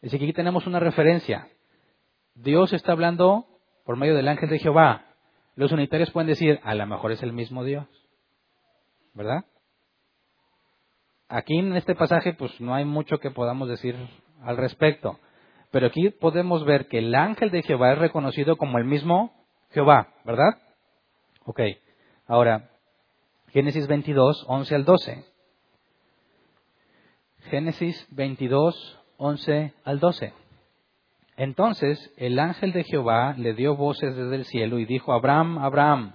Es 0.00 0.10
decir, 0.10 0.22
aquí 0.22 0.32
tenemos 0.32 0.66
una 0.66 0.80
referencia. 0.80 1.46
Dios 2.42 2.72
está 2.72 2.92
hablando 2.92 3.46
por 3.84 3.96
medio 3.96 4.14
del 4.14 4.28
ángel 4.28 4.48
de 4.48 4.58
Jehová. 4.58 5.04
Los 5.56 5.72
unitarios 5.72 6.10
pueden 6.10 6.28
decir, 6.28 6.58
a 6.62 6.74
lo 6.74 6.86
mejor 6.86 7.12
es 7.12 7.22
el 7.22 7.32
mismo 7.32 7.64
Dios. 7.64 7.86
¿Verdad? 9.14 9.44
Aquí 11.28 11.58
en 11.58 11.76
este 11.76 11.94
pasaje 11.94 12.32
pues 12.32 12.58
no 12.60 12.74
hay 12.74 12.84
mucho 12.84 13.18
que 13.18 13.30
podamos 13.30 13.68
decir 13.68 13.94
al 14.42 14.56
respecto. 14.56 15.18
Pero 15.70 15.86
aquí 15.86 16.10
podemos 16.10 16.64
ver 16.64 16.88
que 16.88 16.98
el 16.98 17.14
ángel 17.14 17.50
de 17.50 17.62
Jehová 17.62 17.92
es 17.92 17.98
reconocido 17.98 18.56
como 18.56 18.78
el 18.78 18.84
mismo 18.84 19.32
Jehová, 19.70 20.08
¿verdad? 20.24 20.58
Ok. 21.44 21.60
Ahora, 22.26 22.70
Génesis 23.48 23.86
22, 23.86 24.44
11 24.48 24.74
al 24.74 24.84
12. 24.84 25.24
Génesis 27.50 28.06
22, 28.10 28.98
11 29.18 29.74
al 29.84 30.00
12. 30.00 30.32
Entonces 31.40 32.12
el 32.18 32.38
ángel 32.38 32.72
de 32.72 32.84
Jehová 32.84 33.34
le 33.38 33.54
dio 33.54 33.74
voces 33.74 34.14
desde 34.14 34.36
el 34.36 34.44
cielo 34.44 34.78
y 34.78 34.84
dijo, 34.84 35.14
Abraham, 35.14 35.56
Abraham. 35.56 36.12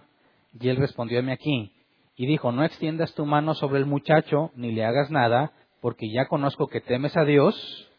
Y 0.59 0.69
él 0.69 0.77
respondió, 0.77 1.19
aquí. 1.31 1.73
Y 2.15 2.27
dijo, 2.27 2.51
no 2.51 2.63
extiendas 2.63 3.15
tu 3.15 3.25
mano 3.25 3.55
sobre 3.55 3.79
el 3.79 3.87
muchacho, 3.87 4.51
ni 4.53 4.71
le 4.71 4.85
hagas 4.85 5.09
nada, 5.09 5.51
porque 5.81 6.11
ya 6.13 6.27
conozco 6.27 6.67
que 6.67 6.79
temes 6.79 7.17
a 7.17 7.25
Dios, 7.25 7.91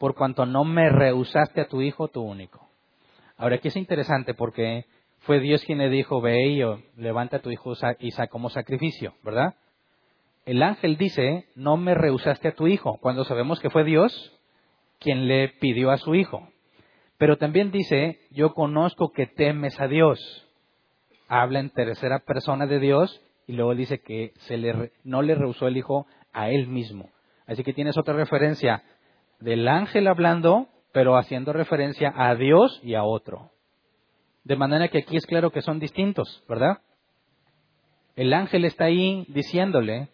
por 0.00 0.16
cuanto 0.16 0.44
no 0.44 0.64
me 0.64 0.90
rehusaste 0.90 1.60
a 1.60 1.68
tu 1.68 1.82
hijo, 1.82 2.08
tu 2.08 2.20
único. 2.20 2.68
Ahora 3.36 3.54
aquí 3.54 3.68
es 3.68 3.76
interesante 3.76 4.34
porque 4.34 4.86
fue 5.20 5.38
Dios 5.38 5.62
quien 5.64 5.78
le 5.78 5.88
dijo, 5.88 6.20
ve 6.20 6.48
y 6.48 6.62
levanta 7.00 7.36
a 7.36 7.42
tu 7.42 7.52
hijo 7.52 7.74
Isaac 8.00 8.28
como 8.28 8.50
sacrificio, 8.50 9.14
¿verdad? 9.22 9.54
El 10.46 10.64
ángel 10.64 10.96
dice, 10.96 11.46
no 11.54 11.76
me 11.76 11.94
rehusaste 11.94 12.48
a 12.48 12.56
tu 12.56 12.66
hijo, 12.66 12.98
cuando 13.00 13.22
sabemos 13.22 13.60
que 13.60 13.70
fue 13.70 13.84
Dios 13.84 14.36
quien 14.98 15.28
le 15.28 15.48
pidió 15.48 15.92
a 15.92 15.98
su 15.98 16.16
hijo. 16.16 16.48
Pero 17.22 17.36
también 17.38 17.70
dice, 17.70 18.18
yo 18.32 18.52
conozco 18.52 19.12
que 19.12 19.28
temes 19.28 19.80
a 19.80 19.86
Dios. 19.86 20.18
Habla 21.28 21.60
en 21.60 21.70
tercera 21.70 22.18
persona 22.18 22.66
de 22.66 22.80
Dios 22.80 23.22
y 23.46 23.52
luego 23.52 23.76
dice 23.76 24.00
que 24.00 24.32
se 24.48 24.56
le, 24.56 24.90
no 25.04 25.22
le 25.22 25.36
rehusó 25.36 25.68
el 25.68 25.76
Hijo 25.76 26.08
a 26.32 26.50
él 26.50 26.66
mismo. 26.66 27.10
Así 27.46 27.62
que 27.62 27.74
tienes 27.74 27.96
otra 27.96 28.14
referencia 28.14 28.82
del 29.38 29.68
ángel 29.68 30.08
hablando, 30.08 30.66
pero 30.90 31.16
haciendo 31.16 31.52
referencia 31.52 32.12
a 32.12 32.34
Dios 32.34 32.80
y 32.82 32.94
a 32.94 33.04
otro. 33.04 33.52
De 34.42 34.56
manera 34.56 34.88
que 34.88 34.98
aquí 34.98 35.16
es 35.16 35.24
claro 35.24 35.52
que 35.52 35.62
son 35.62 35.78
distintos, 35.78 36.44
¿verdad? 36.48 36.78
El 38.16 38.34
ángel 38.34 38.64
está 38.64 38.86
ahí 38.86 39.26
diciéndole 39.28 40.08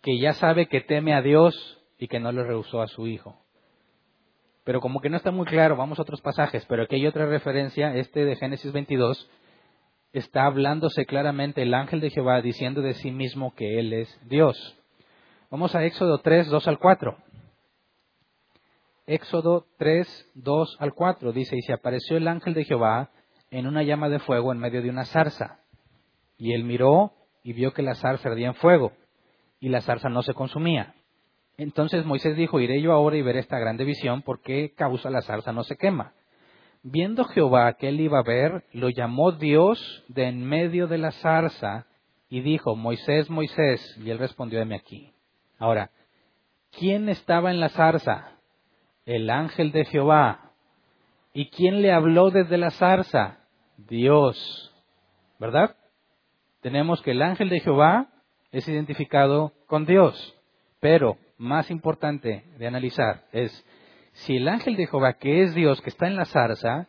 que 0.00 0.18
ya 0.18 0.32
sabe 0.32 0.64
que 0.68 0.80
teme 0.80 1.12
a 1.12 1.20
Dios 1.20 1.78
y 1.98 2.08
que 2.08 2.20
no 2.20 2.32
le 2.32 2.42
rehusó 2.42 2.80
a 2.80 2.86
su 2.86 3.06
Hijo 3.06 3.41
pero 4.64 4.80
como 4.80 5.00
que 5.00 5.10
no 5.10 5.16
está 5.16 5.30
muy 5.30 5.46
claro, 5.46 5.76
vamos 5.76 5.98
a 5.98 6.02
otros 6.02 6.20
pasajes, 6.20 6.64
pero 6.66 6.84
aquí 6.84 6.96
hay 6.96 7.06
otra 7.06 7.26
referencia, 7.26 7.94
este 7.96 8.24
de 8.24 8.36
Génesis 8.36 8.72
22, 8.72 9.28
está 10.12 10.44
hablándose 10.44 11.06
claramente 11.06 11.62
el 11.62 11.74
ángel 11.74 12.00
de 12.00 12.10
Jehová 12.10 12.40
diciendo 12.42 12.82
de 12.82 12.94
sí 12.94 13.10
mismo 13.10 13.54
que 13.54 13.78
Él 13.78 13.92
es 13.92 14.20
Dios. 14.28 14.76
Vamos 15.50 15.74
a 15.74 15.84
Éxodo 15.84 16.18
3, 16.18 16.48
2 16.48 16.68
al 16.68 16.78
4. 16.78 17.16
Éxodo 19.06 19.66
3, 19.78 20.30
2 20.34 20.76
al 20.78 20.94
4 20.94 21.32
dice, 21.32 21.56
y 21.56 21.62
se 21.62 21.72
apareció 21.72 22.16
el 22.16 22.28
ángel 22.28 22.54
de 22.54 22.64
Jehová 22.64 23.10
en 23.50 23.66
una 23.66 23.82
llama 23.82 24.08
de 24.08 24.20
fuego 24.20 24.52
en 24.52 24.58
medio 24.58 24.80
de 24.80 24.90
una 24.90 25.04
zarza. 25.04 25.58
Y 26.38 26.54
él 26.54 26.64
miró 26.64 27.12
y 27.42 27.52
vio 27.52 27.72
que 27.72 27.82
la 27.82 27.94
zarza 27.94 28.28
ardía 28.28 28.48
en 28.48 28.54
fuego, 28.54 28.92
y 29.60 29.68
la 29.68 29.80
zarza 29.80 30.08
no 30.08 30.22
se 30.22 30.34
consumía. 30.34 30.94
Entonces 31.62 32.04
Moisés 32.04 32.36
dijo, 32.36 32.58
iré 32.58 32.82
yo 32.82 32.92
ahora 32.92 33.16
y 33.16 33.22
veré 33.22 33.38
esta 33.38 33.60
grande 33.60 33.84
visión, 33.84 34.22
¿por 34.22 34.40
qué 34.40 34.72
causa 34.74 35.10
la 35.10 35.22
zarza 35.22 35.52
no 35.52 35.62
se 35.62 35.76
quema? 35.76 36.12
Viendo 36.82 37.24
Jehová 37.24 37.74
que 37.74 37.88
él 37.88 38.00
iba 38.00 38.18
a 38.18 38.24
ver, 38.24 38.64
lo 38.72 38.90
llamó 38.90 39.30
Dios 39.30 40.04
de 40.08 40.24
en 40.24 40.44
medio 40.44 40.88
de 40.88 40.98
la 40.98 41.12
zarza 41.12 41.86
y 42.28 42.40
dijo, 42.40 42.74
Moisés, 42.74 43.30
Moisés, 43.30 43.96
y 44.02 44.10
él 44.10 44.18
respondió, 44.18 44.60
heme 44.60 44.74
aquí. 44.74 45.12
Ahora, 45.56 45.92
¿quién 46.76 47.08
estaba 47.08 47.52
en 47.52 47.60
la 47.60 47.68
zarza? 47.68 48.32
El 49.06 49.30
ángel 49.30 49.70
de 49.70 49.84
Jehová. 49.84 50.50
¿Y 51.32 51.48
quién 51.50 51.80
le 51.80 51.92
habló 51.92 52.30
desde 52.30 52.58
la 52.58 52.70
zarza? 52.70 53.38
Dios. 53.76 54.74
¿Verdad? 55.38 55.76
Tenemos 56.60 57.00
que 57.02 57.12
el 57.12 57.22
ángel 57.22 57.48
de 57.50 57.60
Jehová 57.60 58.08
es 58.50 58.66
identificado 58.66 59.52
con 59.66 59.86
Dios. 59.86 60.36
Pero, 60.80 61.18
más 61.38 61.70
importante 61.70 62.44
de 62.58 62.66
analizar 62.66 63.24
es, 63.32 63.66
si 64.12 64.36
el 64.36 64.48
ángel 64.48 64.76
de 64.76 64.86
Jehová, 64.86 65.14
que 65.14 65.42
es 65.42 65.54
Dios, 65.54 65.80
que 65.80 65.90
está 65.90 66.06
en 66.06 66.16
la 66.16 66.24
zarza, 66.24 66.88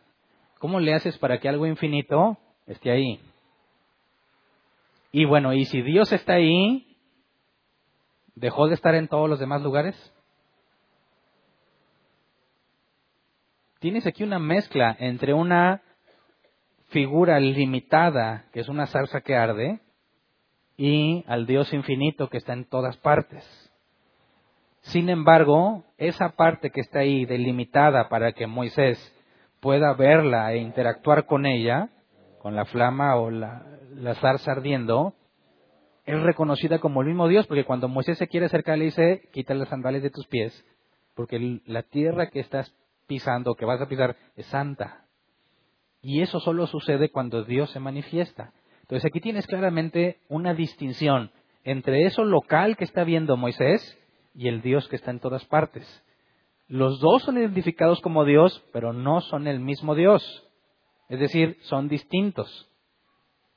¿cómo 0.58 0.80
le 0.80 0.94
haces 0.94 1.18
para 1.18 1.38
que 1.38 1.48
algo 1.48 1.66
infinito 1.66 2.38
esté 2.66 2.90
ahí? 2.90 3.20
Y 5.12 5.24
bueno, 5.24 5.52
y 5.52 5.64
si 5.64 5.80
Dios 5.82 6.12
está 6.12 6.34
ahí, 6.34 6.96
¿dejó 8.34 8.68
de 8.68 8.74
estar 8.74 8.94
en 8.94 9.08
todos 9.08 9.28
los 9.28 9.38
demás 9.38 9.62
lugares? 9.62 9.94
Tienes 13.78 14.06
aquí 14.06 14.22
una 14.24 14.38
mezcla 14.38 14.96
entre 14.98 15.34
una 15.34 15.82
figura 16.88 17.38
limitada, 17.38 18.46
que 18.52 18.60
es 18.60 18.68
una 18.68 18.86
zarza 18.86 19.20
que 19.20 19.36
arde, 19.36 19.80
y 20.76 21.24
al 21.26 21.46
Dios 21.46 21.72
infinito 21.72 22.28
que 22.28 22.38
está 22.38 22.52
en 22.52 22.64
todas 22.64 22.96
partes. 22.96 23.44
Sin 24.84 25.08
embargo, 25.08 25.84
esa 25.96 26.30
parte 26.30 26.70
que 26.70 26.82
está 26.82 27.00
ahí 27.00 27.24
delimitada 27.24 28.08
para 28.10 28.32
que 28.32 28.46
Moisés 28.46 28.98
pueda 29.60 29.94
verla 29.94 30.52
e 30.52 30.58
interactuar 30.58 31.24
con 31.24 31.46
ella, 31.46 31.88
con 32.40 32.54
la 32.54 32.66
flama 32.66 33.16
o 33.16 33.30
la, 33.30 33.64
zarza 34.20 34.52
ardiendo, 34.52 35.14
es 36.04 36.20
reconocida 36.20 36.80
como 36.80 37.00
el 37.00 37.08
mismo 37.08 37.28
Dios, 37.28 37.46
porque 37.46 37.64
cuando 37.64 37.88
Moisés 37.88 38.18
se 38.18 38.28
quiere 38.28 38.46
acercar 38.46 38.76
le 38.76 38.84
dice, 38.84 39.22
quita 39.32 39.54
las 39.54 39.70
sandalias 39.70 40.02
de 40.02 40.10
tus 40.10 40.26
pies, 40.26 40.64
porque 41.14 41.60
la 41.64 41.82
tierra 41.82 42.28
que 42.28 42.40
estás 42.40 42.76
pisando, 43.06 43.54
que 43.54 43.64
vas 43.64 43.80
a 43.80 43.88
pisar, 43.88 44.16
es 44.36 44.44
santa. 44.46 45.06
Y 46.02 46.20
eso 46.20 46.40
solo 46.40 46.66
sucede 46.66 47.08
cuando 47.08 47.42
Dios 47.44 47.70
se 47.70 47.80
manifiesta. 47.80 48.52
Entonces 48.82 49.06
aquí 49.06 49.20
tienes 49.20 49.46
claramente 49.46 50.18
una 50.28 50.52
distinción 50.52 51.30
entre 51.62 52.04
eso 52.04 52.22
local 52.24 52.76
que 52.76 52.84
está 52.84 53.04
viendo 53.04 53.38
Moisés 53.38 53.98
y 54.34 54.48
el 54.48 54.62
Dios 54.62 54.88
que 54.88 54.96
está 54.96 55.10
en 55.10 55.20
todas 55.20 55.44
partes. 55.46 55.86
Los 56.66 56.98
dos 57.00 57.22
son 57.22 57.38
identificados 57.38 58.00
como 58.00 58.24
Dios, 58.24 58.64
pero 58.72 58.92
no 58.92 59.20
son 59.20 59.46
el 59.46 59.60
mismo 59.60 59.94
Dios. 59.94 60.22
Es 61.08 61.20
decir, 61.20 61.58
son 61.62 61.88
distintos. 61.88 62.68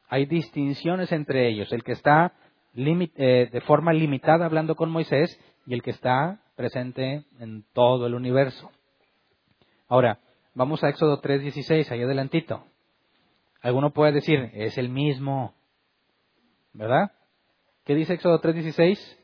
Hay 0.09 0.25
distinciones 0.25 1.11
entre 1.11 1.47
ellos. 1.49 1.71
El 1.71 1.83
que 1.83 1.93
está 1.93 2.33
eh, 2.75 3.49
de 3.51 3.61
forma 3.61 3.93
limitada 3.93 4.45
hablando 4.45 4.75
con 4.75 4.89
Moisés 4.89 5.39
y 5.65 5.73
el 5.73 5.81
que 5.81 5.91
está 5.91 6.41
presente 6.55 7.25
en 7.39 7.63
todo 7.73 8.07
el 8.07 8.13
universo. 8.13 8.71
Ahora, 9.87 10.19
vamos 10.53 10.83
a 10.83 10.89
Éxodo 10.89 11.21
3.16, 11.21 11.91
ahí 11.91 12.03
adelantito. 12.03 12.63
Alguno 13.61 13.91
puede 13.91 14.11
decir, 14.11 14.51
es 14.53 14.77
el 14.77 14.89
mismo. 14.89 15.53
¿Verdad? 16.73 17.11
¿Qué 17.85 17.95
dice 17.95 18.13
Éxodo 18.13 18.41
3.16? 18.41 19.17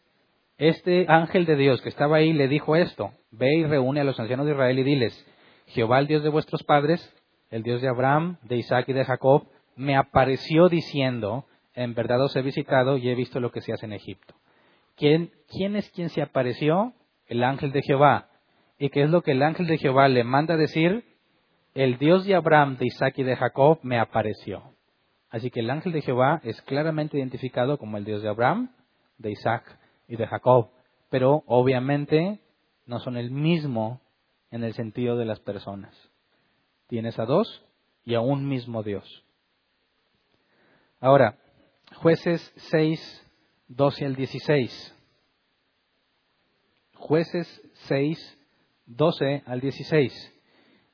Este 0.58 1.06
ángel 1.10 1.46
de 1.46 1.56
Dios 1.56 1.82
que 1.82 1.90
estaba 1.90 2.18
ahí 2.18 2.34
le 2.34 2.48
dijo 2.48 2.76
esto, 2.76 3.12
ve 3.32 3.56
y 3.56 3.66
reúne 3.66 4.02
a 4.02 4.04
los 4.04 4.20
ancianos 4.20 4.46
de 4.46 4.54
Israel 4.54 4.80
y 4.80 4.84
diles, 4.84 5.28
Jehová 5.68 6.00
el 6.00 6.08
Dios 6.08 6.24
de 6.24 6.30
vuestros 6.30 6.64
padres, 6.64 7.14
el 7.50 7.64
Dios 7.64 7.82
de 7.82 7.90
Abraham, 7.90 8.38
de 8.44 8.58
Isaac 8.58 8.90
y 8.90 8.94
de 8.94 9.06
Jacob, 9.06 9.48
me 9.76 9.96
apareció 9.96 10.70
diciendo, 10.70 11.46
en 11.74 11.96
verdad 11.96 12.22
os 12.22 12.36
he 12.36 12.42
visitado 12.42 12.98
y 12.98 13.10
he 13.10 13.16
visto 13.16 13.40
lo 13.40 13.52
que 13.52 13.62
se 13.62 13.74
hace 13.74 13.86
en 13.86 13.94
Egipto. 13.94 14.36
¿Quién, 14.96 15.32
¿Quién 15.50 15.76
es 15.76 15.90
quien 15.90 16.10
se 16.10 16.22
apareció? 16.22 16.94
El 17.26 17.44
ángel 17.44 17.72
de 17.72 17.82
Jehová. 17.82 18.30
¿Y 18.78 18.90
qué 18.90 19.04
es 19.04 19.10
lo 19.10 19.22
que 19.22 19.32
el 19.32 19.42
ángel 19.42 19.66
de 19.68 19.78
Jehová 19.78 20.08
le 20.08 20.24
manda 20.24 20.56
decir? 20.56 21.04
El 21.74 21.98
Dios 21.98 22.26
de 22.26 22.36
Abraham, 22.36 22.78
de 22.78 22.86
Isaac 22.86 23.16
y 23.18 23.24
de 23.24 23.36
Jacob 23.36 23.80
me 23.82 23.98
apareció. 23.98 24.76
Así 25.30 25.50
que 25.50 25.62
el 25.62 25.72
ángel 25.72 25.94
de 25.94 26.02
Jehová 26.02 26.42
es 26.44 26.62
claramente 26.62 27.18
identificado 27.18 27.80
como 27.80 27.98
el 27.98 28.06
Dios 28.06 28.22
de 28.22 28.30
Abraham, 28.30 28.70
de 29.18 29.32
Isaac 29.32 29.80
y 30.08 30.16
de 30.16 30.28
Jacob, 30.28 30.70
pero 31.10 31.44
obviamente 31.48 32.40
no 32.86 33.00
son 33.00 33.18
el 33.18 33.32
mismo 33.32 34.02
en 34.52 34.64
el 34.64 34.74
sentido 34.74 35.18
de 35.18 35.26
las 35.26 35.40
personas. 35.40 35.96
Tienes 36.88 37.18
a 37.20 37.26
dos 37.26 37.66
y 38.04 38.16
a 38.16 38.22
un 38.22 38.48
mismo 38.48 38.84
Dios. 38.84 39.24
Ahora, 41.00 41.38
jueces 41.96 42.54
6, 42.72 43.32
12 43.68 44.06
al 44.06 44.16
16. 44.16 44.96
Jueces 46.96 47.62
6, 47.88 48.40
12 48.86 49.44
al 49.46 49.60
16. 49.60 50.34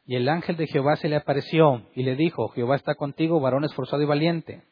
Y 0.05 0.15
el 0.15 0.27
ángel 0.27 0.57
de 0.57 0.67
Jehová 0.67 0.95
se 0.95 1.07
le 1.07 1.15
apareció 1.15 1.83
y 1.93 2.03
le 2.03 2.15
dijo, 2.15 2.49
Jehová 2.49 2.75
está 2.75 2.95
contigo, 2.95 3.39
varón 3.39 3.63
esforzado 3.65 4.01
y 4.01 4.05
valiente. 4.05 4.63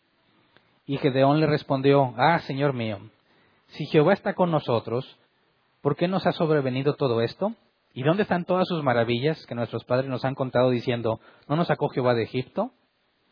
Y 0.86 0.98
Gedeón 0.98 1.40
le 1.40 1.48
respondió, 1.48 2.14
Ah, 2.18 2.40
Señor 2.40 2.74
mío, 2.74 3.00
si 3.68 3.86
Jehová 3.86 4.14
está 4.14 4.34
con 4.34 4.52
nosotros, 4.52 5.20
¿por 5.82 5.96
qué 5.96 6.08
nos 6.08 6.26
ha 6.26 6.32
sobrevenido 6.32 6.96
todo 6.96 7.22
esto? 7.22 7.54
¿Y 7.94 8.04
dónde 8.04 8.24
están 8.24 8.46
todas 8.46 8.68
sus 8.68 8.84
maravillas 8.84 9.44
que 9.48 9.56
nuestros 9.56 9.84
padres 9.84 10.10
nos 10.10 10.24
han 10.24 10.36
contado 10.36 10.70
diciendo, 10.70 11.20
¿no 11.48 11.56
nos 11.56 11.68
sacó 11.68 11.90
Jehová 11.90 12.14
de 12.14 12.24
Egipto? 12.24 12.72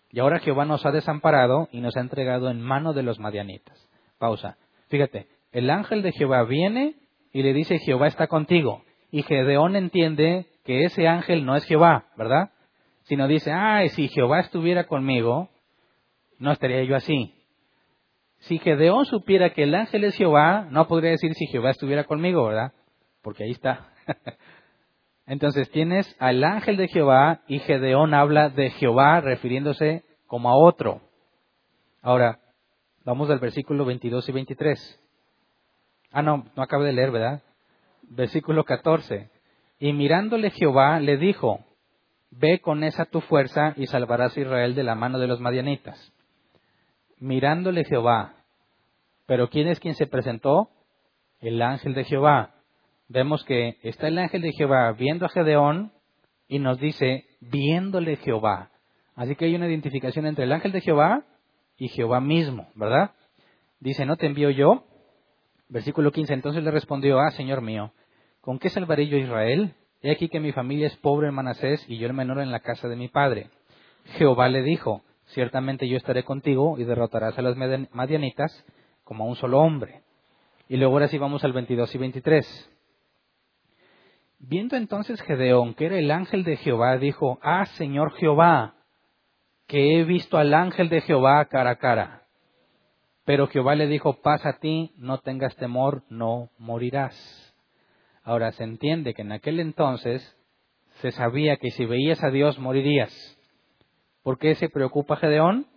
Y 0.09 0.19
ahora 0.19 0.39
Jehová 0.39 0.65
nos 0.65 0.86
ha 0.86 0.91
desamparado 0.91 1.67
y 1.71 1.81
nos 1.81 1.95
ha 1.97 1.99
entregado 1.99 2.49
en 2.49 2.61
mano 2.61 2.93
de 2.93 3.03
los 3.03 3.19
madianitas. 3.19 3.89
Pausa. 4.17 4.57
Fíjate, 4.88 5.27
el 5.51 5.69
ángel 5.69 6.01
de 6.01 6.13
Jehová 6.13 6.43
viene 6.43 6.95
y 7.31 7.43
le 7.43 7.53
dice, 7.53 7.79
Jehová 7.79 8.07
está 8.07 8.27
contigo. 8.27 8.83
Y 9.11 9.23
Gedeón 9.23 9.75
entiende 9.75 10.47
que 10.63 10.86
ese 10.86 11.07
ángel 11.07 11.45
no 11.45 11.55
es 11.55 11.65
Jehová, 11.65 12.05
¿verdad? 12.17 12.49
Sino 13.03 13.27
dice, 13.27 13.51
ay, 13.51 13.89
si 13.89 14.07
Jehová 14.07 14.39
estuviera 14.39 14.86
conmigo, 14.86 15.49
no 16.39 16.51
estaría 16.51 16.83
yo 16.86 16.95
así. 16.95 17.34
Si 18.47 18.59
Gedeón 18.59 19.05
supiera 19.05 19.51
que 19.51 19.63
el 19.63 19.73
ángel 19.73 20.03
es 20.03 20.15
Jehová, 20.15 20.67
no 20.69 20.87
podría 20.87 21.11
decir 21.11 21.33
si 21.33 21.47
Jehová 21.47 21.71
estuviera 21.71 22.03
conmigo, 22.03 22.45
¿verdad? 22.45 22.73
Porque 23.21 23.43
ahí 23.43 23.51
está. 23.51 23.89
Entonces 25.25 25.69
tienes 25.71 26.15
al 26.19 26.43
ángel 26.43 26.77
de 26.77 26.87
Jehová 26.87 27.41
y 27.47 27.59
Gedeón 27.59 28.13
habla 28.13 28.49
de 28.49 28.69
Jehová 28.71 29.19
refiriéndose 29.21 30.03
como 30.27 30.49
a 30.49 30.57
otro. 30.57 31.01
Ahora, 32.03 32.39
vamos 33.03 33.31
al 33.31 33.39
versículo 33.39 33.83
22 33.83 34.29
y 34.29 34.31
23. 34.31 35.01
Ah, 36.11 36.21
no, 36.21 36.45
no 36.55 36.63
acabo 36.63 36.83
de 36.83 36.93
leer, 36.93 37.09
¿verdad? 37.09 37.41
Versículo 38.03 38.63
14. 38.63 39.31
Y 39.79 39.93
mirándole 39.93 40.51
Jehová 40.51 40.99
le 40.99 41.17
dijo, 41.17 41.65
ve 42.29 42.59
con 42.59 42.83
esa 42.83 43.05
tu 43.05 43.21
fuerza 43.21 43.73
y 43.75 43.87
salvarás 43.87 44.37
a 44.37 44.39
Israel 44.39 44.75
de 44.75 44.83
la 44.83 44.93
mano 44.93 45.17
de 45.17 45.27
los 45.27 45.39
madianitas 45.39 46.11
mirándole 47.19 47.85
Jehová. 47.85 48.34
Pero 49.26 49.49
¿quién 49.49 49.67
es 49.67 49.80
quien 49.80 49.95
se 49.95 50.07
presentó? 50.07 50.69
El 51.39 51.61
ángel 51.61 51.93
de 51.93 52.03
Jehová. 52.03 52.55
Vemos 53.07 53.43
que 53.43 53.78
está 53.84 54.07
el 54.07 54.17
ángel 54.17 54.41
de 54.41 54.51
Jehová 54.51 54.91
viendo 54.93 55.26
a 55.26 55.30
Gedeón 55.30 55.91
y 56.47 56.59
nos 56.59 56.80
dice, 56.80 57.26
viéndole 57.39 58.17
Jehová. 58.17 58.71
Así 59.15 59.36
que 59.36 59.45
hay 59.45 59.55
una 59.55 59.67
identificación 59.67 60.26
entre 60.26 60.45
el 60.45 60.51
ángel 60.51 60.71
de 60.71 60.82
Jehová 60.82 61.23
y 61.78 61.89
Jehová 61.89 62.19
mismo, 62.19 62.67
¿verdad? 62.76 63.11
Dice, 63.80 64.05
¿no 64.05 64.17
te 64.17 64.28
envío 64.28 64.49
yo? 64.49 64.86
Versículo 65.69 66.11
15, 66.11 66.34
entonces 66.34 66.63
le 66.63 66.71
respondió, 66.71 67.19
ah, 67.19 67.32
Señor 67.32 67.61
mío, 67.61 67.91
¿con 68.41 68.59
qué 68.59 68.69
salvaré 68.69 69.07
yo 69.07 69.17
a 69.17 69.21
Israel? 69.21 69.73
He 70.01 70.11
aquí 70.11 70.30
que 70.30 70.39
mi 70.39 70.51
familia 70.51 70.88
es 70.88 70.95
pobre 70.97 71.30
en 71.30 71.34
Manasés 71.34 71.84
y 71.89 71.97
yo 71.97 72.07
el 72.07 72.13
menor 72.13 72.39
en 72.39 72.51
la 72.51 72.59
casa 72.59 72.88
de 72.88 72.95
mi 72.95 73.07
padre. 73.07 73.49
Jehová 74.17 74.49
le 74.49 74.61
dijo, 74.61 75.01
ciertamente 75.28 75.88
yo 75.88 75.97
estaré 75.97 76.23
contigo 76.23 76.78
y 76.78 76.84
derrotarás 76.84 77.38
a 77.39 77.41
las 77.41 77.55
madianitas 77.55 78.65
como 79.06 79.24
a 79.24 79.28
un 79.28 79.38
solo 79.38 79.62
hombre. 79.62 80.01
Y 80.68 80.76
luego 80.76 80.93
ahora 80.93 81.08
sí 81.08 81.18
vamos 81.18 81.45
al 81.45 81.53
22 81.53 81.95
y 81.95 81.97
23. 81.97 82.72
Viendo 84.39 84.76
entonces 84.76 85.22
Gedeón 85.22 85.74
que 85.76 85.86
era 85.86 85.97
el 85.97 86.12
ángel 86.12 86.43
de 86.43 86.58
Jehová, 86.58 86.97
dijo, 86.97 87.39
Ah, 87.41 87.66
Señor 87.78 88.12
Jehová, 88.16 88.76
que 89.68 89.97
he 89.97 90.03
visto 90.03 90.38
al 90.38 90.53
ángel 90.53 90.89
de 90.89 91.01
Jehová 91.01 91.45
cara 91.45 91.72
a 91.72 91.76
cara. 91.78 92.24
Pero 93.26 93.47
Jehová 93.47 93.76
le 93.76 93.88
dijo, 93.88 94.22
pasa 94.22 94.49
a 94.49 94.60
ti, 94.60 94.93
no 94.97 95.20
tengas 95.20 95.56
temor, 95.56 96.03
no 96.10 96.49
morirás. 96.60 97.16
Ahora 98.24 98.51
se 98.51 98.64
entiende 98.64 99.14
que 99.14 99.24
en 99.24 99.32
aquel 99.32 99.60
entonces 99.60 100.38
se 101.01 101.12
sabía 101.12 101.58
que 101.58 101.72
si 101.72 101.86
veías 101.86 102.24
a 102.24 102.30
Dios 102.30 102.60
morirías. 102.60 103.12
¿Por 104.24 104.38
qué 104.38 104.56
se 104.56 104.70
preocupa 104.70 105.18
Gedeón? 105.18 105.68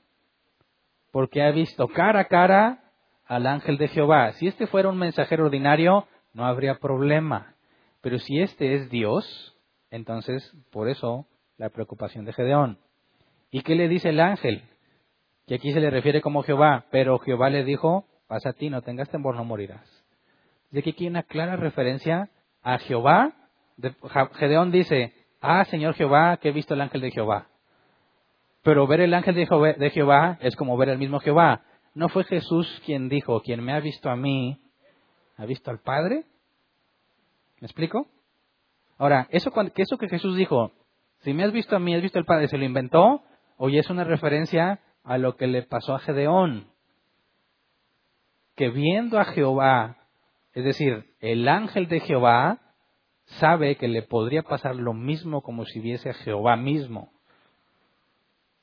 Porque 1.10 1.42
ha 1.42 1.50
visto 1.50 1.88
cara 1.88 2.20
a 2.20 2.24
cara 2.26 2.87
al 3.28 3.46
ángel 3.46 3.76
de 3.76 3.88
Jehová. 3.88 4.32
Si 4.32 4.48
este 4.48 4.66
fuera 4.66 4.88
un 4.88 4.98
mensajero 4.98 5.44
ordinario, 5.44 6.08
no 6.32 6.46
habría 6.46 6.76
problema. 6.76 7.54
Pero 8.00 8.18
si 8.18 8.40
este 8.40 8.74
es 8.74 8.90
Dios, 8.90 9.54
entonces 9.90 10.52
por 10.72 10.88
eso 10.88 11.26
la 11.58 11.68
preocupación 11.68 12.24
de 12.24 12.32
Gedeón. 12.32 12.78
¿Y 13.50 13.60
qué 13.62 13.74
le 13.74 13.88
dice 13.88 14.08
el 14.08 14.20
ángel? 14.20 14.62
Que 15.46 15.56
aquí 15.56 15.72
se 15.72 15.80
le 15.80 15.90
refiere 15.90 16.22
como 16.22 16.42
Jehová, 16.42 16.86
pero 16.90 17.18
Jehová 17.18 17.50
le 17.50 17.64
dijo, 17.64 18.06
pasa 18.26 18.50
a 18.50 18.52
ti, 18.54 18.70
no 18.70 18.82
tengas 18.82 19.10
temor, 19.10 19.36
no 19.36 19.44
morirás. 19.44 19.86
De 20.70 20.82
que 20.82 20.90
aquí 20.90 21.04
hay 21.04 21.10
una 21.10 21.22
clara 21.22 21.56
referencia 21.56 22.30
a 22.62 22.78
Jehová. 22.78 23.32
Gedeón 24.34 24.70
dice, 24.70 25.12
ah, 25.40 25.64
Señor 25.66 25.94
Jehová, 25.94 26.38
que 26.38 26.48
he 26.48 26.52
visto 26.52 26.74
el 26.74 26.80
ángel 26.80 27.02
de 27.02 27.10
Jehová. 27.10 27.48
Pero 28.62 28.86
ver 28.86 29.00
el 29.00 29.14
ángel 29.14 29.34
de 29.34 29.90
Jehová 29.90 30.38
es 30.40 30.56
como 30.56 30.76
ver 30.76 30.90
el 30.90 30.98
mismo 30.98 31.20
Jehová. 31.20 31.62
¿No 31.98 32.08
fue 32.08 32.22
Jesús 32.22 32.80
quien 32.86 33.08
dijo, 33.08 33.40
quien 33.40 33.60
me 33.60 33.72
ha 33.72 33.80
visto 33.80 34.08
a 34.08 34.14
mí, 34.14 34.56
ha 35.36 35.44
visto 35.46 35.72
al 35.72 35.80
Padre? 35.80 36.26
¿Me 37.58 37.66
explico? 37.66 38.06
Ahora, 38.98 39.26
eso, 39.30 39.50
eso 39.74 39.98
que 39.98 40.08
Jesús 40.08 40.36
dijo, 40.36 40.70
si 41.22 41.34
me 41.34 41.42
has 41.42 41.50
visto 41.50 41.74
a 41.74 41.80
mí, 41.80 41.96
has 41.96 42.00
visto 42.00 42.20
al 42.20 42.24
Padre, 42.24 42.46
¿se 42.46 42.56
lo 42.56 42.64
inventó? 42.64 43.24
¿O 43.56 43.68
es 43.68 43.90
una 43.90 44.04
referencia 44.04 44.78
a 45.02 45.18
lo 45.18 45.34
que 45.34 45.48
le 45.48 45.64
pasó 45.64 45.96
a 45.96 45.98
Gedeón? 45.98 46.68
Que 48.54 48.70
viendo 48.70 49.18
a 49.18 49.24
Jehová, 49.24 49.96
es 50.52 50.62
decir, 50.62 51.16
el 51.18 51.48
ángel 51.48 51.88
de 51.88 51.98
Jehová, 51.98 52.60
sabe 53.40 53.74
que 53.74 53.88
le 53.88 54.02
podría 54.02 54.44
pasar 54.44 54.76
lo 54.76 54.94
mismo 54.94 55.42
como 55.42 55.64
si 55.64 55.80
viese 55.80 56.10
a 56.10 56.14
Jehová 56.14 56.54
mismo 56.54 57.10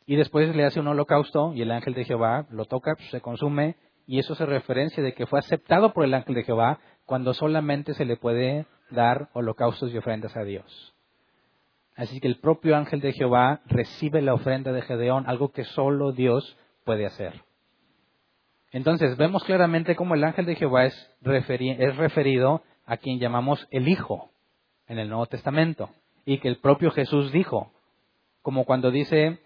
y 0.05 0.15
después 0.15 0.55
le 0.55 0.65
hace 0.65 0.79
un 0.79 0.87
holocausto 0.87 1.53
y 1.53 1.61
el 1.61 1.71
ángel 1.71 1.93
de 1.93 2.05
Jehová 2.05 2.45
lo 2.49 2.65
toca, 2.65 2.95
se 3.09 3.21
consume 3.21 3.75
y 4.07 4.19
eso 4.19 4.35
se 4.35 4.45
referencia 4.45 5.01
de 5.01 5.13
que 5.13 5.25
fue 5.25 5.39
aceptado 5.39 5.93
por 5.93 6.05
el 6.05 6.13
ángel 6.13 6.35
de 6.35 6.43
Jehová 6.43 6.79
cuando 7.05 7.33
solamente 7.33 7.93
se 7.93 8.05
le 8.05 8.17
puede 8.17 8.65
dar 8.91 9.29
holocaustos 9.33 9.91
y 9.91 9.97
ofrendas 9.97 10.35
a 10.37 10.43
Dios. 10.43 10.93
Así 11.95 12.19
que 12.19 12.27
el 12.27 12.39
propio 12.39 12.75
ángel 12.75 12.99
de 12.99 13.13
Jehová 13.13 13.61
recibe 13.65 14.21
la 14.21 14.33
ofrenda 14.33 14.71
de 14.73 14.81
Gedeón, 14.81 15.27
algo 15.27 15.51
que 15.51 15.63
solo 15.63 16.11
Dios 16.11 16.57
puede 16.83 17.05
hacer. 17.05 17.41
Entonces 18.71 19.15
vemos 19.17 19.43
claramente 19.43 19.95
cómo 19.95 20.15
el 20.15 20.23
ángel 20.23 20.45
de 20.45 20.55
Jehová 20.55 20.85
es 20.85 21.11
referido 21.21 22.61
a 22.85 22.97
quien 22.97 23.19
llamamos 23.19 23.65
el 23.71 23.87
Hijo 23.87 24.29
en 24.87 24.99
el 24.99 25.09
Nuevo 25.09 25.25
Testamento 25.27 25.89
y 26.25 26.39
que 26.39 26.49
el 26.49 26.57
propio 26.57 26.91
Jesús 26.91 27.31
dijo, 27.31 27.71
como 28.41 28.65
cuando 28.65 28.91
dice 28.91 29.39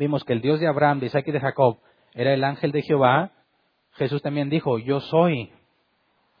vimos 0.00 0.24
que 0.24 0.32
el 0.32 0.40
Dios 0.40 0.58
de 0.60 0.66
Abraham, 0.66 0.98
de 0.98 1.06
Isaac 1.06 1.28
y 1.28 1.30
de 1.30 1.40
Jacob 1.40 1.78
era 2.14 2.32
el 2.32 2.42
ángel 2.42 2.72
de 2.72 2.80
Jehová, 2.80 3.32
Jesús 3.92 4.22
también 4.22 4.48
dijo, 4.48 4.78
yo 4.78 4.98
soy, 5.00 5.52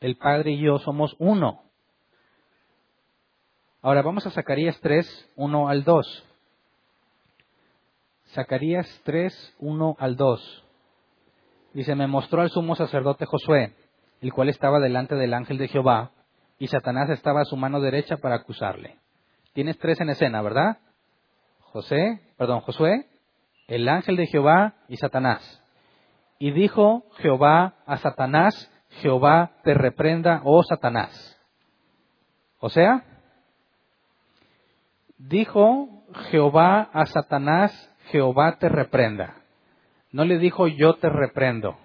el 0.00 0.16
Padre 0.16 0.52
y 0.52 0.60
yo 0.62 0.78
somos 0.78 1.14
uno. 1.18 1.62
Ahora 3.82 4.00
vamos 4.00 4.26
a 4.26 4.30
Zacarías 4.30 4.80
3, 4.80 5.32
1 5.36 5.68
al 5.68 5.84
2. 5.84 6.26
Zacarías 8.28 9.02
3, 9.04 9.56
1 9.58 9.96
al 9.98 10.16
2. 10.16 10.64
Dice, 11.74 11.94
me 11.94 12.06
mostró 12.06 12.40
al 12.40 12.48
sumo 12.48 12.74
sacerdote 12.76 13.26
Josué, 13.26 13.74
el 14.22 14.32
cual 14.32 14.48
estaba 14.48 14.80
delante 14.80 15.16
del 15.16 15.34
ángel 15.34 15.58
de 15.58 15.68
Jehová, 15.68 16.12
y 16.58 16.68
Satanás 16.68 17.10
estaba 17.10 17.42
a 17.42 17.44
su 17.44 17.56
mano 17.56 17.78
derecha 17.80 18.16
para 18.16 18.36
acusarle. 18.36 18.96
Tienes 19.52 19.78
tres 19.78 20.00
en 20.00 20.08
escena, 20.08 20.40
¿verdad? 20.40 20.78
José, 21.60 22.22
perdón, 22.38 22.60
Josué, 22.60 23.06
el 23.70 23.88
ángel 23.88 24.16
de 24.16 24.26
Jehová 24.26 24.74
y 24.88 24.96
Satanás. 24.96 25.62
Y 26.40 26.50
dijo 26.50 27.04
Jehová 27.18 27.74
a 27.86 27.98
Satanás, 27.98 28.68
Jehová 29.00 29.52
te 29.62 29.74
reprenda, 29.74 30.40
oh 30.44 30.64
Satanás. 30.64 31.40
O 32.58 32.68
sea, 32.68 33.04
dijo 35.18 35.88
Jehová 36.30 36.90
a 36.92 37.06
Satanás, 37.06 37.72
Jehová 38.10 38.58
te 38.58 38.68
reprenda. 38.68 39.36
No 40.10 40.24
le 40.24 40.38
dijo 40.38 40.66
yo 40.66 40.94
te 40.94 41.08
reprendo, 41.08 41.78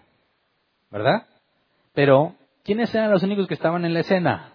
¿verdad? 0.89 1.27
Pero, 1.93 2.33
¿quiénes 2.63 2.93
eran 2.95 3.11
los 3.11 3.21
únicos 3.21 3.47
que 3.47 3.53
estaban 3.53 3.85
en 3.85 3.93
la 3.93 3.99
escena? 3.99 4.53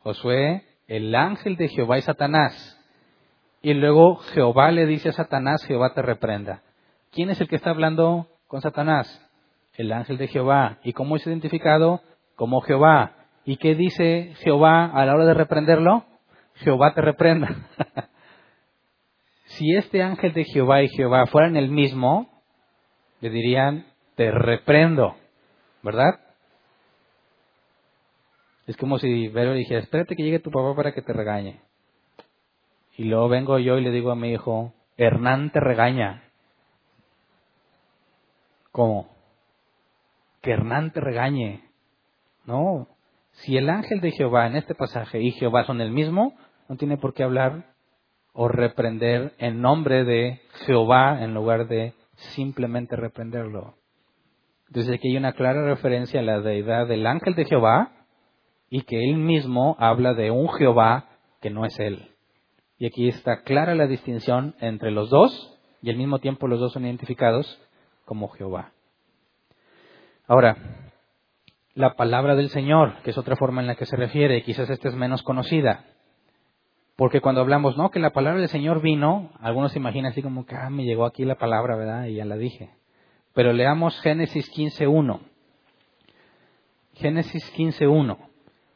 Josué, 0.00 0.66
el 0.88 1.14
ángel 1.14 1.56
de 1.56 1.68
Jehová 1.68 1.96
y 1.96 2.02
Satanás. 2.02 2.75
Y 3.66 3.74
luego 3.74 4.14
Jehová 4.32 4.70
le 4.70 4.86
dice 4.86 5.08
a 5.08 5.12
Satanás, 5.12 5.64
Jehová 5.64 5.92
te 5.92 6.00
reprenda. 6.00 6.62
¿Quién 7.10 7.30
es 7.30 7.40
el 7.40 7.48
que 7.48 7.56
está 7.56 7.70
hablando 7.70 8.28
con 8.46 8.60
Satanás? 8.60 9.28
El 9.74 9.90
ángel 9.90 10.18
de 10.18 10.28
Jehová. 10.28 10.78
¿Y 10.84 10.92
cómo 10.92 11.16
es 11.16 11.26
identificado? 11.26 12.00
Como 12.36 12.60
Jehová. 12.60 13.26
¿Y 13.44 13.56
qué 13.56 13.74
dice 13.74 14.34
Jehová 14.36 14.84
a 14.84 15.04
la 15.04 15.16
hora 15.16 15.24
de 15.24 15.34
reprenderlo? 15.34 16.04
Jehová 16.54 16.94
te 16.94 17.00
reprenda. 17.00 17.66
si 19.46 19.74
este 19.74 20.00
ángel 20.00 20.32
de 20.32 20.44
Jehová 20.44 20.82
y 20.82 20.88
Jehová 20.90 21.26
fueran 21.26 21.56
el 21.56 21.68
mismo, 21.68 22.30
le 23.20 23.30
dirían, 23.30 23.84
te 24.14 24.30
reprendo, 24.30 25.16
¿verdad? 25.82 26.20
Es 28.68 28.76
como 28.76 29.00
si 29.00 29.26
Vero 29.26 29.54
dijera, 29.54 29.80
espérate 29.80 30.14
que 30.14 30.22
llegue 30.22 30.38
tu 30.38 30.52
papá 30.52 30.72
para 30.76 30.92
que 30.92 31.02
te 31.02 31.12
regañe. 31.12 31.65
Y 32.96 33.04
luego 33.04 33.28
vengo 33.28 33.58
yo 33.58 33.78
y 33.78 33.82
le 33.82 33.90
digo 33.90 34.10
a 34.10 34.16
mi 34.16 34.32
hijo, 34.32 34.72
Hernán 34.96 35.50
te 35.50 35.60
regaña. 35.60 36.22
¿Cómo? 38.72 39.08
Que 40.40 40.52
Hernán 40.52 40.92
te 40.92 41.00
regañe. 41.00 41.62
No. 42.46 42.88
Si 43.32 43.56
el 43.56 43.68
ángel 43.68 44.00
de 44.00 44.12
Jehová 44.12 44.46
en 44.46 44.56
este 44.56 44.74
pasaje 44.74 45.20
y 45.20 45.32
Jehová 45.32 45.64
son 45.64 45.80
el 45.82 45.90
mismo, 45.90 46.34
no 46.68 46.76
tiene 46.76 46.96
por 46.96 47.12
qué 47.12 47.22
hablar 47.22 47.74
o 48.32 48.48
reprender 48.48 49.34
en 49.38 49.60
nombre 49.60 50.04
de 50.04 50.40
Jehová 50.66 51.22
en 51.22 51.34
lugar 51.34 51.68
de 51.68 51.92
simplemente 52.34 52.96
reprenderlo. 52.96 53.74
Entonces 54.68 54.94
aquí 54.94 55.08
hay 55.08 55.16
una 55.16 55.32
clara 55.32 55.64
referencia 55.64 56.20
a 56.20 56.22
la 56.22 56.40
deidad 56.40 56.86
del 56.86 57.06
ángel 57.06 57.34
de 57.34 57.44
Jehová 57.44 57.92
y 58.70 58.82
que 58.82 59.04
él 59.04 59.16
mismo 59.16 59.76
habla 59.78 60.14
de 60.14 60.30
un 60.30 60.48
Jehová 60.48 61.08
que 61.40 61.50
no 61.50 61.64
es 61.66 61.78
él. 61.78 62.15
Y 62.78 62.86
aquí 62.86 63.08
está 63.08 63.42
clara 63.42 63.74
la 63.74 63.86
distinción 63.86 64.54
entre 64.60 64.90
los 64.90 65.08
dos 65.10 65.58
y 65.82 65.90
al 65.90 65.96
mismo 65.96 66.18
tiempo 66.18 66.48
los 66.48 66.60
dos 66.60 66.72
son 66.72 66.84
identificados 66.84 67.60
como 68.04 68.28
Jehová. 68.28 68.72
Ahora, 70.26 70.56
la 71.74 71.94
palabra 71.94 72.34
del 72.34 72.48
Señor, 72.50 73.02
que 73.02 73.10
es 73.10 73.18
otra 73.18 73.36
forma 73.36 73.60
en 73.60 73.66
la 73.66 73.76
que 73.76 73.86
se 73.86 73.96
refiere, 73.96 74.42
quizás 74.42 74.68
esta 74.68 74.88
es 74.88 74.94
menos 74.94 75.22
conocida. 75.22 75.84
Porque 76.96 77.20
cuando 77.20 77.42
hablamos, 77.42 77.76
no, 77.76 77.90
que 77.90 78.00
la 78.00 78.14
palabra 78.14 78.40
del 78.40 78.48
Señor 78.48 78.80
vino, 78.80 79.30
algunos 79.40 79.72
se 79.72 79.78
imaginan 79.78 80.12
así 80.12 80.22
como 80.22 80.46
que, 80.46 80.56
ah, 80.56 80.70
me 80.70 80.84
llegó 80.84 81.04
aquí 81.04 81.24
la 81.24 81.34
palabra, 81.34 81.76
¿verdad? 81.76 82.06
Y 82.06 82.14
ya 82.14 82.24
la 82.24 82.36
dije. 82.36 82.70
Pero 83.34 83.52
leamos 83.52 84.00
Génesis 84.00 84.50
15.1. 84.50 85.20
Génesis 86.94 87.52
15.1. 87.54 88.16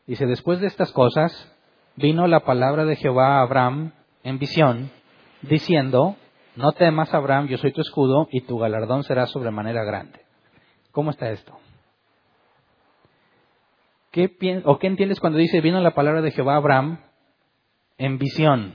Dice, 0.07 0.26
después 0.26 0.61
de 0.61 0.66
estas 0.66 0.92
cosas, 0.92 1.49
vino 2.01 2.26
la 2.26 2.40
palabra 2.40 2.84
de 2.84 2.96
Jehová 2.96 3.38
a 3.38 3.42
Abraham 3.42 3.92
en 4.24 4.38
visión, 4.38 4.90
diciendo, 5.42 6.16
no 6.57 6.72
temas, 6.72 7.12
Abraham, 7.14 7.48
yo 7.48 7.59
soy 7.59 7.72
tu 7.72 7.80
escudo 7.80 8.26
y 8.30 8.42
tu 8.42 8.59
galardón 8.59 9.05
será 9.05 9.26
sobremanera 9.26 9.84
grande. 9.84 10.20
¿Cómo 10.92 11.11
está 11.11 11.30
esto? 11.30 11.57
¿Qué 14.11 14.62
¿O 14.64 14.78
qué 14.78 14.88
entiendes 14.88 15.20
cuando 15.20 15.38
dice, 15.38 15.61
vino 15.61 15.80
la 15.80 15.92
palabra 15.92 16.20
de 16.20 16.32
Jehová 16.32 16.55
a 16.55 16.57
Abraham 16.57 16.98
en 17.96 18.18
visión? 18.18 18.74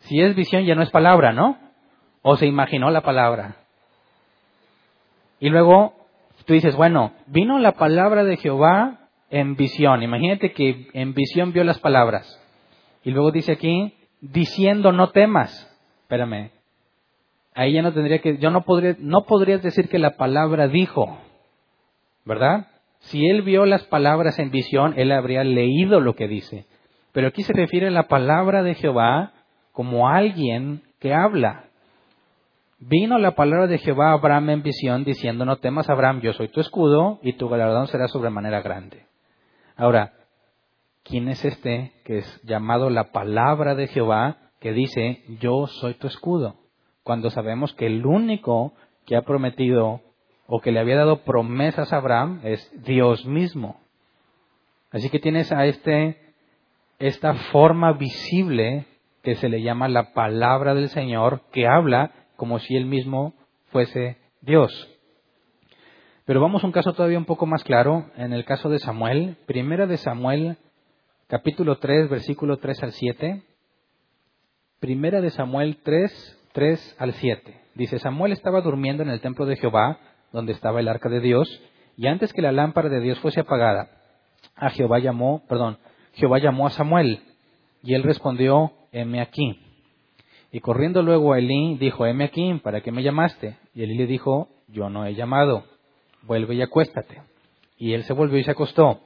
Si 0.00 0.20
es 0.20 0.36
visión 0.36 0.64
ya 0.64 0.74
no 0.74 0.82
es 0.82 0.90
palabra, 0.90 1.32
¿no? 1.32 1.58
O 2.22 2.36
se 2.36 2.46
imaginó 2.46 2.90
la 2.90 3.00
palabra. 3.00 3.56
Y 5.40 5.48
luego 5.48 5.94
tú 6.44 6.54
dices, 6.54 6.76
bueno, 6.76 7.12
vino 7.26 7.58
la 7.58 7.72
palabra 7.72 8.22
de 8.22 8.36
Jehová 8.36 9.01
en 9.32 9.56
visión. 9.56 10.02
Imagínate 10.02 10.52
que 10.52 10.88
en 10.92 11.14
visión 11.14 11.52
vio 11.52 11.64
las 11.64 11.80
palabras. 11.80 12.38
Y 13.02 13.10
luego 13.10 13.32
dice 13.32 13.52
aquí, 13.52 13.94
diciendo 14.20 14.92
no 14.92 15.10
temas. 15.10 15.68
Espérame. 16.02 16.50
Ahí 17.54 17.72
ya 17.72 17.82
no 17.82 17.92
tendría 17.92 18.20
que, 18.20 18.36
yo 18.38 18.50
no 18.50 18.62
podría, 18.62 18.94
no 18.98 19.24
podrías 19.24 19.62
decir 19.62 19.88
que 19.88 19.98
la 19.98 20.16
palabra 20.16 20.68
dijo, 20.68 21.18
¿verdad? 22.24 22.68
Si 23.00 23.26
él 23.26 23.42
vio 23.42 23.66
las 23.66 23.84
palabras 23.84 24.38
en 24.38 24.50
visión, 24.50 24.94
él 24.96 25.10
habría 25.10 25.44
leído 25.44 26.00
lo 26.00 26.14
que 26.14 26.28
dice. 26.28 26.66
Pero 27.12 27.28
aquí 27.28 27.42
se 27.42 27.52
refiere 27.52 27.88
a 27.88 27.90
la 27.90 28.08
palabra 28.08 28.62
de 28.62 28.74
Jehová 28.74 29.32
como 29.72 30.08
alguien 30.08 30.82
que 31.00 31.14
habla. 31.14 31.64
Vino 32.78 33.18
la 33.18 33.34
palabra 33.34 33.66
de 33.66 33.78
Jehová 33.78 34.10
a 34.10 34.14
Abraham 34.14 34.50
en 34.50 34.62
visión 34.62 35.04
diciendo, 35.04 35.44
no 35.46 35.56
temas 35.56 35.88
Abraham, 35.88 36.20
yo 36.20 36.32
soy 36.34 36.48
tu 36.48 36.60
escudo 36.60 37.18
y 37.22 37.34
tu 37.34 37.48
galardón 37.48 37.86
será 37.86 38.08
sobremanera 38.08 38.60
grande. 38.60 39.11
Ahora, 39.76 40.12
¿quién 41.02 41.28
es 41.28 41.44
este 41.44 41.92
que 42.04 42.18
es 42.18 42.42
llamado 42.44 42.90
la 42.90 43.12
palabra 43.12 43.74
de 43.74 43.88
Jehová 43.88 44.36
que 44.60 44.72
dice, 44.72 45.22
yo 45.40 45.66
soy 45.66 45.94
tu 45.94 46.06
escudo? 46.06 46.56
Cuando 47.02 47.30
sabemos 47.30 47.74
que 47.74 47.86
el 47.86 48.06
único 48.06 48.74
que 49.06 49.16
ha 49.16 49.22
prometido 49.22 50.00
o 50.46 50.60
que 50.60 50.72
le 50.72 50.80
había 50.80 50.96
dado 50.96 51.24
promesas 51.24 51.92
a 51.92 51.96
Abraham 51.96 52.40
es 52.44 52.70
Dios 52.84 53.24
mismo. 53.26 53.80
Así 54.90 55.08
que 55.08 55.18
tienes 55.18 55.50
a 55.50 55.64
este, 55.66 56.34
esta 56.98 57.34
forma 57.50 57.92
visible 57.92 58.86
que 59.22 59.36
se 59.36 59.48
le 59.48 59.62
llama 59.62 59.88
la 59.88 60.12
palabra 60.12 60.74
del 60.74 60.88
Señor, 60.90 61.42
que 61.52 61.66
habla 61.66 62.12
como 62.36 62.58
si 62.58 62.76
él 62.76 62.86
mismo 62.86 63.34
fuese 63.70 64.18
Dios. 64.40 64.70
Pero 66.24 66.40
vamos 66.40 66.62
a 66.62 66.66
un 66.66 66.72
caso 66.72 66.92
todavía 66.92 67.18
un 67.18 67.24
poco 67.24 67.46
más 67.46 67.64
claro, 67.64 68.06
en 68.16 68.32
el 68.32 68.44
caso 68.44 68.68
de 68.68 68.78
Samuel, 68.78 69.38
primera 69.46 69.88
de 69.88 69.96
Samuel, 69.96 70.56
capítulo 71.26 71.78
3, 71.78 72.08
versículo 72.08 72.58
3 72.58 72.80
al 72.84 72.92
7. 72.92 73.42
Primera 74.78 75.20
de 75.20 75.30
Samuel 75.30 75.78
3, 75.82 76.48
3 76.52 76.96
al 77.00 77.12
7. 77.14 77.60
Dice, 77.74 77.98
Samuel 77.98 78.30
estaba 78.30 78.60
durmiendo 78.60 79.02
en 79.02 79.08
el 79.08 79.20
templo 79.20 79.46
de 79.46 79.56
Jehová, 79.56 79.98
donde 80.30 80.52
estaba 80.52 80.78
el 80.78 80.86
arca 80.86 81.08
de 81.08 81.18
Dios, 81.18 81.60
y 81.96 82.06
antes 82.06 82.32
que 82.32 82.40
la 82.40 82.52
lámpara 82.52 82.88
de 82.88 83.00
Dios 83.00 83.18
fuese 83.18 83.40
apagada, 83.40 83.90
a 84.54 84.70
Jehová 84.70 85.00
llamó, 85.00 85.42
perdón, 85.48 85.78
Jehová 86.12 86.38
llamó 86.38 86.68
a 86.68 86.70
Samuel, 86.70 87.20
y 87.82 87.94
él 87.94 88.04
respondió, 88.04 88.70
heme 88.92 89.20
aquí. 89.20 89.58
Y 90.52 90.60
corriendo 90.60 91.02
luego 91.02 91.32
a 91.32 91.38
Elí, 91.38 91.78
dijo, 91.78 92.06
heme 92.06 92.22
aquí, 92.22 92.54
¿para 92.62 92.80
qué 92.80 92.92
me 92.92 93.02
llamaste? 93.02 93.56
Y 93.74 93.82
Elí 93.82 93.96
le 93.96 94.06
dijo, 94.06 94.50
yo 94.68 94.88
no 94.88 95.04
he 95.04 95.14
llamado, 95.14 95.64
vuelve 96.22 96.54
y 96.54 96.62
acuéstate. 96.62 97.22
Y 97.76 97.94
él 97.94 98.04
se 98.04 98.12
volvió 98.12 98.38
y 98.38 98.44
se 98.44 98.50
acostó. 98.50 99.00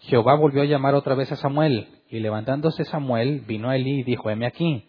Jehová 0.00 0.34
volvió 0.34 0.62
a 0.62 0.66
llamar 0.66 0.94
otra 0.94 1.14
vez 1.14 1.30
a 1.32 1.36
Samuel, 1.36 1.88
y 2.08 2.18
levantándose 2.20 2.84
Samuel, 2.84 3.40
vino 3.46 3.70
a 3.70 3.76
Elí 3.76 4.00
y 4.00 4.02
dijo, 4.02 4.30
heme 4.30 4.46
aquí, 4.46 4.88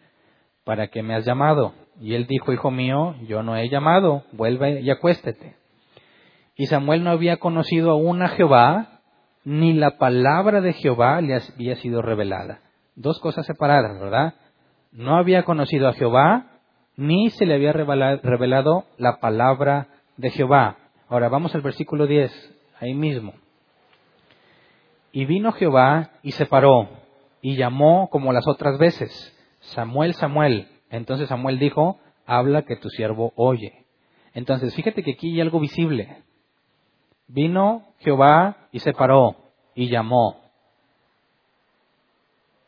¿para 0.64 0.88
qué 0.88 1.04
me 1.04 1.16
has 1.16 1.26
llamado? 1.26 1.74
Y 2.00 2.16
él 2.16 2.26
dijo, 2.26 2.52
hijo 2.52 2.72
mío, 2.72 3.16
yo 3.28 3.44
no 3.44 3.56
he 3.56 3.70
llamado, 3.70 4.24
vuelve 4.32 4.82
y 4.82 4.90
acuéstate. 4.90 5.56
Y 6.56 6.66
Samuel 6.66 7.04
no 7.04 7.12
había 7.12 7.38
conocido 7.38 7.92
aún 7.92 8.22
a 8.24 8.30
Jehová, 8.30 9.02
ni 9.44 9.74
la 9.74 9.98
palabra 9.98 10.62
de 10.62 10.74
Jehová 10.74 11.22
le 11.22 11.36
había 11.36 11.76
sido 11.76 12.02
revelada. 12.02 12.62
Dos 12.96 13.20
cosas 13.20 13.46
separadas, 13.46 14.00
¿verdad? 14.00 14.36
No 14.92 15.18
había 15.18 15.44
conocido 15.44 15.88
a 15.88 15.94
Jehová, 15.94 16.60
ni 16.96 17.30
se 17.32 17.46
le 17.46 17.56
había 17.56 17.74
revelado 17.74 18.86
la 18.98 19.20
palabra 19.20 19.88
de 20.18 20.30
Jehová. 20.30 20.78
Ahora 21.14 21.30
vamos 21.30 21.54
al 21.54 21.62
versículo 21.62 22.08
10, 22.08 22.32
ahí 22.80 22.96
mismo. 22.96 23.36
Y 25.12 25.26
vino 25.26 25.52
Jehová 25.52 26.10
y 26.24 26.32
se 26.32 26.48
paró 26.48 26.90
y 27.40 27.56
llamó 27.56 28.10
como 28.10 28.34
las 28.34 28.48
otras 28.48 28.80
veces, 28.80 29.12
Samuel, 29.60 30.16
Samuel. 30.16 30.68
Entonces 30.90 31.30
Samuel 31.30 31.60
dijo, 31.60 32.00
habla 32.26 32.64
que 32.64 32.78
tu 32.78 32.90
siervo 32.90 33.32
oye. 33.36 33.86
Entonces 34.34 34.74
fíjate 34.74 35.04
que 35.04 35.12
aquí 35.12 35.34
hay 35.34 35.42
algo 35.42 35.60
visible. 35.60 36.24
Vino 37.28 37.84
Jehová 38.00 38.70
y 38.72 38.80
se 38.80 38.92
paró 38.92 39.36
y 39.76 39.90
llamó. 39.90 40.42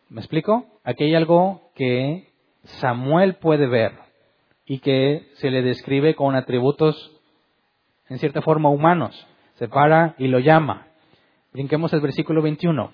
¿Me 0.08 0.22
explico? 0.22 0.68
Aquí 0.84 1.06
hay 1.06 1.16
algo 1.16 1.72
que 1.74 2.32
Samuel 2.64 3.38
puede 3.38 3.66
ver 3.66 3.93
y 4.68 4.82
que 4.82 5.32
se 5.38 5.50
le 5.50 5.64
describe 5.64 6.14
con 6.14 6.36
atributos 6.36 7.14
en 8.10 8.20
cierta 8.20 8.41
forma 8.41 8.70
humanos. 8.70 9.28
Se 9.56 9.68
para 9.68 10.16
y 10.18 10.28
lo 10.28 10.39
llama. 10.39 10.88
Brinquemos 11.53 11.93
el 11.93 12.01
versículo 12.01 12.41
21. 12.41 12.91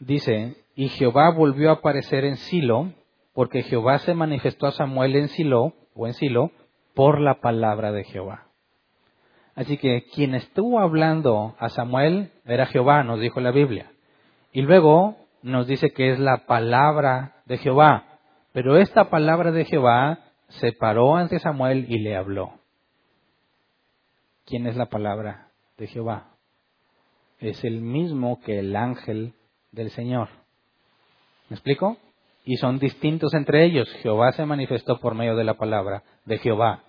Dice, 0.00 0.56
y 0.76 0.88
Jehová 0.90 1.30
volvió 1.30 1.70
a 1.70 1.74
aparecer 1.74 2.24
en 2.24 2.36
Silo, 2.36 2.92
porque 3.32 3.62
Jehová 3.62 3.98
se 3.98 4.14
manifestó 4.14 4.66
a 4.66 4.72
Samuel 4.72 5.16
en 5.16 5.28
Silo, 5.28 5.72
o 5.94 6.06
en 6.06 6.14
Silo, 6.14 6.52
por 6.94 7.20
la 7.20 7.40
palabra 7.40 7.90
de 7.92 8.04
Jehová. 8.04 8.46
Así 9.54 9.76
que 9.76 10.04
quien 10.14 10.36
estuvo 10.36 10.78
hablando 10.78 11.56
a 11.58 11.68
Samuel 11.68 12.30
era 12.44 12.66
Jehová, 12.66 13.02
nos 13.02 13.18
dijo 13.18 13.40
la 13.40 13.50
Biblia. 13.50 13.90
Y 14.52 14.62
luego 14.62 15.16
nos 15.42 15.66
dice 15.66 15.90
que 15.90 16.12
es 16.12 16.18
la 16.20 16.46
palabra 16.46 17.36
de 17.46 17.58
Jehová. 17.58 18.04
Pero 18.52 18.76
esta 18.76 19.10
palabra 19.10 19.50
de 19.50 19.64
Jehová 19.64 20.20
se 20.48 20.72
paró 20.72 21.16
ante 21.16 21.38
Samuel 21.38 21.86
y 21.88 21.98
le 21.98 22.16
habló. 22.16 22.52
¿Quién 24.44 24.66
es 24.66 24.76
la 24.76 24.86
palabra 24.86 25.48
de 25.76 25.86
Jehová? 25.86 26.30
Es 27.38 27.64
el 27.64 27.80
mismo 27.80 28.40
que 28.40 28.58
el 28.58 28.74
ángel 28.74 29.34
del 29.72 29.90
Señor. 29.90 30.28
¿Me 31.48 31.56
explico? 31.56 31.96
Y 32.44 32.56
son 32.56 32.78
distintos 32.78 33.34
entre 33.34 33.64
ellos. 33.64 33.88
Jehová 34.02 34.32
se 34.32 34.44
manifestó 34.46 34.98
por 35.00 35.14
medio 35.14 35.36
de 35.36 35.44
la 35.44 35.54
palabra 35.54 36.02
de 36.24 36.38
Jehová 36.38 36.82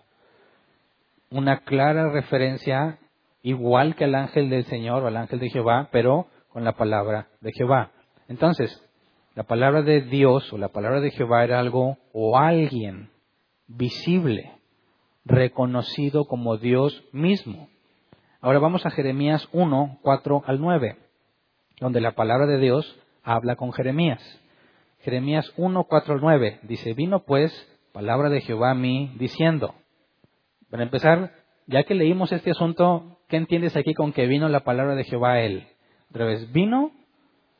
una 1.31 1.59
clara 1.59 2.11
referencia 2.11 2.97
igual 3.43 3.95
que 3.95 4.05
al 4.05 4.15
ángel 4.15 4.49
del 4.49 4.65
Señor 4.65 5.03
o 5.03 5.07
al 5.07 5.17
ángel 5.17 5.39
de 5.39 5.49
Jehová, 5.49 5.89
pero 5.91 6.27
con 6.49 6.63
la 6.63 6.73
palabra 6.73 7.27
de 7.41 7.51
Jehová. 7.53 7.91
Entonces, 8.27 8.83
la 9.35 9.43
palabra 9.43 9.81
de 9.81 10.01
Dios 10.01 10.51
o 10.51 10.57
la 10.57 10.69
palabra 10.69 10.99
de 10.99 11.11
Jehová 11.11 11.43
era 11.43 11.59
algo 11.59 11.97
o 12.13 12.37
alguien 12.37 13.09
visible, 13.69 14.51
reconocido 15.23 16.25
como 16.25 16.57
Dios 16.57 17.03
mismo. 17.13 17.69
Ahora 18.41 18.59
vamos 18.59 18.85
a 18.85 18.91
Jeremías 18.91 19.47
1, 19.53 19.99
4 20.01 20.43
al 20.45 20.59
9, 20.59 20.97
donde 21.79 22.01
la 22.01 22.11
palabra 22.11 22.47
de 22.47 22.57
Dios 22.57 22.99
habla 23.23 23.55
con 23.55 23.71
Jeremías. 23.71 24.21
Jeremías 25.01 25.53
1, 25.55 25.83
4 25.85 26.15
al 26.15 26.21
9 26.21 26.59
dice, 26.63 26.93
vino 26.93 27.23
pues 27.23 27.51
palabra 27.93 28.29
de 28.29 28.41
Jehová 28.41 28.71
a 28.71 28.75
mí 28.75 29.13
diciendo, 29.17 29.75
para 30.69 30.83
empezar, 30.83 31.31
ya 31.67 31.83
que 31.83 31.95
leímos 31.95 32.31
este 32.31 32.51
asunto, 32.51 33.19
¿qué 33.27 33.37
entiendes 33.37 33.75
aquí 33.77 33.93
con 33.93 34.13
que 34.13 34.27
vino 34.27 34.49
la 34.49 34.61
palabra 34.61 34.95
de 34.95 35.03
Jehová 35.03 35.33
a 35.33 35.41
él? 35.41 35.67
Otra 36.09 36.25
vez, 36.25 36.51
vino 36.51 36.91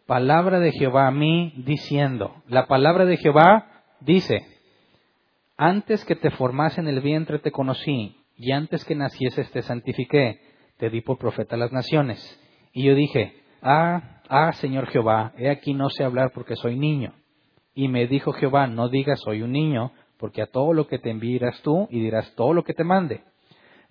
palabra 0.05 0.59
de 0.59 0.71
Jehová 0.71 1.07
a 1.07 1.11
mí 1.11 1.53
diciendo, 1.57 2.41
la 2.47 2.65
palabra 2.65 3.05
de 3.05 3.17
Jehová 3.17 3.83
dice, 3.99 4.58
antes 5.61 6.05
que 6.05 6.15
te 6.15 6.31
formase 6.31 6.79
en 6.79 6.87
el 6.87 7.01
vientre 7.01 7.37
te 7.37 7.51
conocí, 7.51 8.15
y 8.37 8.53
antes 8.53 8.85
que 8.85 8.95
nacieses 8.95 9.51
te 9.51 9.61
santifiqué, 9.61 10.39
te 10.77 10.89
di 10.89 11.01
por 11.01 11.17
profeta 11.17 11.57
a 11.57 11.59
las 11.59 11.73
naciones. 11.73 12.17
Y 12.71 12.83
yo 12.83 12.95
dije, 12.95 13.33
ah, 13.61 14.21
ah, 14.29 14.53
Señor 14.53 14.87
Jehová, 14.87 15.33
he 15.37 15.49
aquí 15.49 15.73
no 15.73 15.89
sé 15.89 16.05
hablar 16.05 16.31
porque 16.33 16.55
soy 16.55 16.79
niño. 16.79 17.13
Y 17.75 17.89
me 17.89 18.07
dijo 18.07 18.31
Jehová, 18.31 18.67
no 18.67 18.87
digas 18.87 19.19
soy 19.19 19.41
un 19.41 19.51
niño, 19.51 19.91
porque 20.17 20.41
a 20.41 20.47
todo 20.47 20.71
lo 20.71 20.87
que 20.87 20.97
te 20.97 21.09
enviarás 21.09 21.61
tú 21.61 21.89
y 21.91 21.99
dirás 21.99 22.33
todo 22.35 22.53
lo 22.53 22.63
que 22.63 22.73
te 22.73 22.85
mande. 22.85 23.23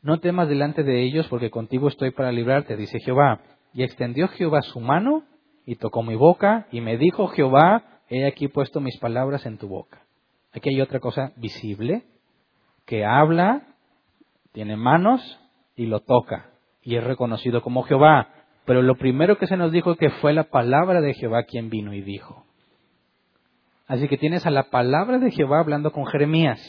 No 0.01 0.21
temas 0.21 0.49
delante 0.49 0.83
de 0.85 1.03
ellos, 1.03 1.29
porque 1.29 1.51
contigo 1.51 1.89
estoy 1.89 2.12
para 2.12 2.33
librarte, 2.33 2.79
dice 2.79 2.99
Jehová. 3.01 3.43
Y 3.75 3.83
extendió 3.83 4.29
Jehová 4.29 4.62
su 4.62 4.81
mano 4.81 5.25
y 5.66 5.77
tocó 5.77 6.03
mi 6.03 6.14
boca, 6.14 6.66
y 6.73 6.81
me 6.81 6.97
dijo 6.97 7.27
Jehová, 7.29 8.01
he 8.09 8.25
aquí 8.25 8.49
puesto 8.49 8.81
mis 8.81 8.99
palabras 8.99 9.45
en 9.45 9.59
tu 9.59 9.69
boca. 9.69 10.08
Aquí 10.53 10.71
hay 10.71 10.81
otra 10.81 11.01
cosa 11.01 11.33
visible, 11.37 12.05
que 12.87 13.05
habla, 13.05 13.63
tiene 14.53 14.77
manos 14.77 15.41
y 15.77 15.87
lo 15.87 16.01
toca, 16.01 16.51
y 16.83 16.97
es 16.97 17.05
reconocido 17.05 17.63
como 17.63 17.83
Jehová. 17.83 18.29
Pero 18.65 18.83
lo 18.83 18.97
primero 18.97 19.39
que 19.39 19.47
se 19.47 19.57
nos 19.57 19.73
dijo 19.73 19.97
que 19.97 20.11
fue 20.11 20.33
la 20.33 20.45
palabra 20.45 21.01
de 21.01 21.15
Jehová 21.15 21.45
quien 21.45 21.71
vino 21.71 21.95
y 21.95 22.03
dijo. 22.03 22.45
Así 23.87 24.07
que 24.09 24.19
tienes 24.19 24.47
a 24.47 24.51
la 24.51 24.65
palabra 24.65 25.19
de 25.19 25.31
Jehová 25.31 25.61
hablando 25.61 25.93
con 25.93 26.07
Jeremías. 26.07 26.61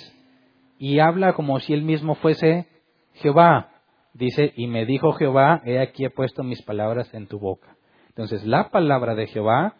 Y 0.78 1.00
habla 1.00 1.34
como 1.34 1.60
si 1.60 1.74
él 1.74 1.84
mismo 1.84 2.16
fuese 2.16 2.68
Jehová. 3.16 3.72
Dice, 4.14 4.54
y 4.56 4.68
me 4.68 4.86
dijo 4.86 5.12
Jehová, 5.14 5.62
he 5.66 5.80
aquí 5.80 6.06
he 6.06 6.10
puesto 6.10 6.44
mis 6.44 6.62
palabras 6.64 7.14
en 7.14 7.28
tu 7.28 7.38
boca. 7.38 7.76
Entonces, 8.08 8.46
la 8.46 8.70
palabra 8.70 9.16
de 9.16 9.28
Jehová, 9.28 9.76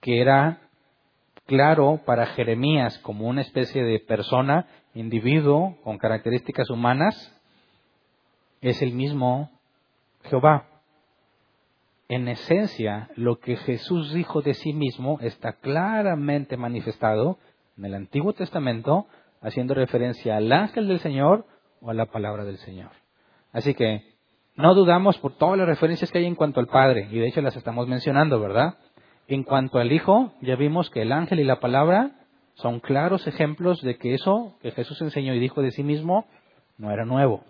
que 0.00 0.20
era 0.20 0.67
claro 1.48 2.02
para 2.04 2.26
Jeremías 2.26 2.98
como 2.98 3.26
una 3.26 3.40
especie 3.40 3.82
de 3.82 3.98
persona, 3.98 4.68
individuo 4.94 5.78
con 5.82 5.98
características 5.98 6.70
humanas, 6.70 7.34
es 8.60 8.82
el 8.82 8.92
mismo 8.92 9.50
Jehová 10.24 10.66
en 12.08 12.28
esencia, 12.28 13.10
lo 13.16 13.38
que 13.38 13.56
Jesús 13.56 14.12
dijo 14.12 14.40
de 14.42 14.54
sí 14.54 14.72
mismo 14.72 15.18
está 15.20 15.54
claramente 15.54 16.56
manifestado 16.56 17.38
en 17.76 17.84
el 17.84 17.94
Antiguo 17.94 18.32
Testamento, 18.32 19.06
haciendo 19.40 19.74
referencia 19.74 20.36
al 20.36 20.50
ángel 20.52 20.88
del 20.88 21.00
Señor 21.00 21.46
o 21.80 21.90
a 21.90 21.94
la 21.94 22.06
palabra 22.06 22.44
del 22.44 22.56
Señor. 22.58 22.90
Así 23.52 23.74
que 23.74 24.02
no 24.56 24.74
dudamos 24.74 25.18
por 25.18 25.36
todas 25.36 25.58
las 25.58 25.68
referencias 25.68 26.10
que 26.10 26.18
hay 26.18 26.26
en 26.26 26.34
cuanto 26.34 26.60
al 26.60 26.66
Padre, 26.66 27.08
y 27.10 27.18
de 27.18 27.28
hecho 27.28 27.42
las 27.42 27.56
estamos 27.56 27.86
mencionando, 27.86 28.40
¿verdad? 28.40 28.78
En 29.28 29.44
cuanto 29.44 29.78
al 29.78 29.92
Hijo, 29.92 30.32
ya 30.40 30.56
vimos 30.56 30.90
que 30.90 31.02
el 31.02 31.12
ángel 31.12 31.38
y 31.38 31.44
la 31.44 31.60
palabra 31.60 32.10
son 32.54 32.80
claros 32.80 33.26
ejemplos 33.28 33.80
de 33.82 33.96
que 33.96 34.14
eso 34.14 34.56
que 34.60 34.72
Jesús 34.72 35.00
enseñó 35.00 35.32
y 35.34 35.38
dijo 35.38 35.62
de 35.62 35.70
sí 35.70 35.84
mismo 35.84 36.26
no 36.76 36.90
era 36.90 37.04
nuevo 37.04 37.44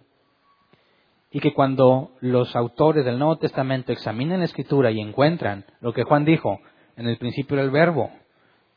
y 1.31 1.41
que 1.41 1.53
cuando 1.53 2.13
los 2.21 2.55
autores 2.57 3.05
del 3.05 3.19
Nuevo 3.19 3.37
Testamento 3.37 3.93
examinan 3.93 4.39
la 4.39 4.47
Escritura 4.47 4.91
y 4.91 5.01
encuentran 5.01 5.65
lo 5.81 5.93
que 5.93 6.05
Juan 6.05 6.25
dijo, 6.25 6.61
en 6.97 7.07
el 7.07 7.19
principio 7.19 7.57
era 7.57 7.65
el 7.65 7.71
verbo, 7.71 8.11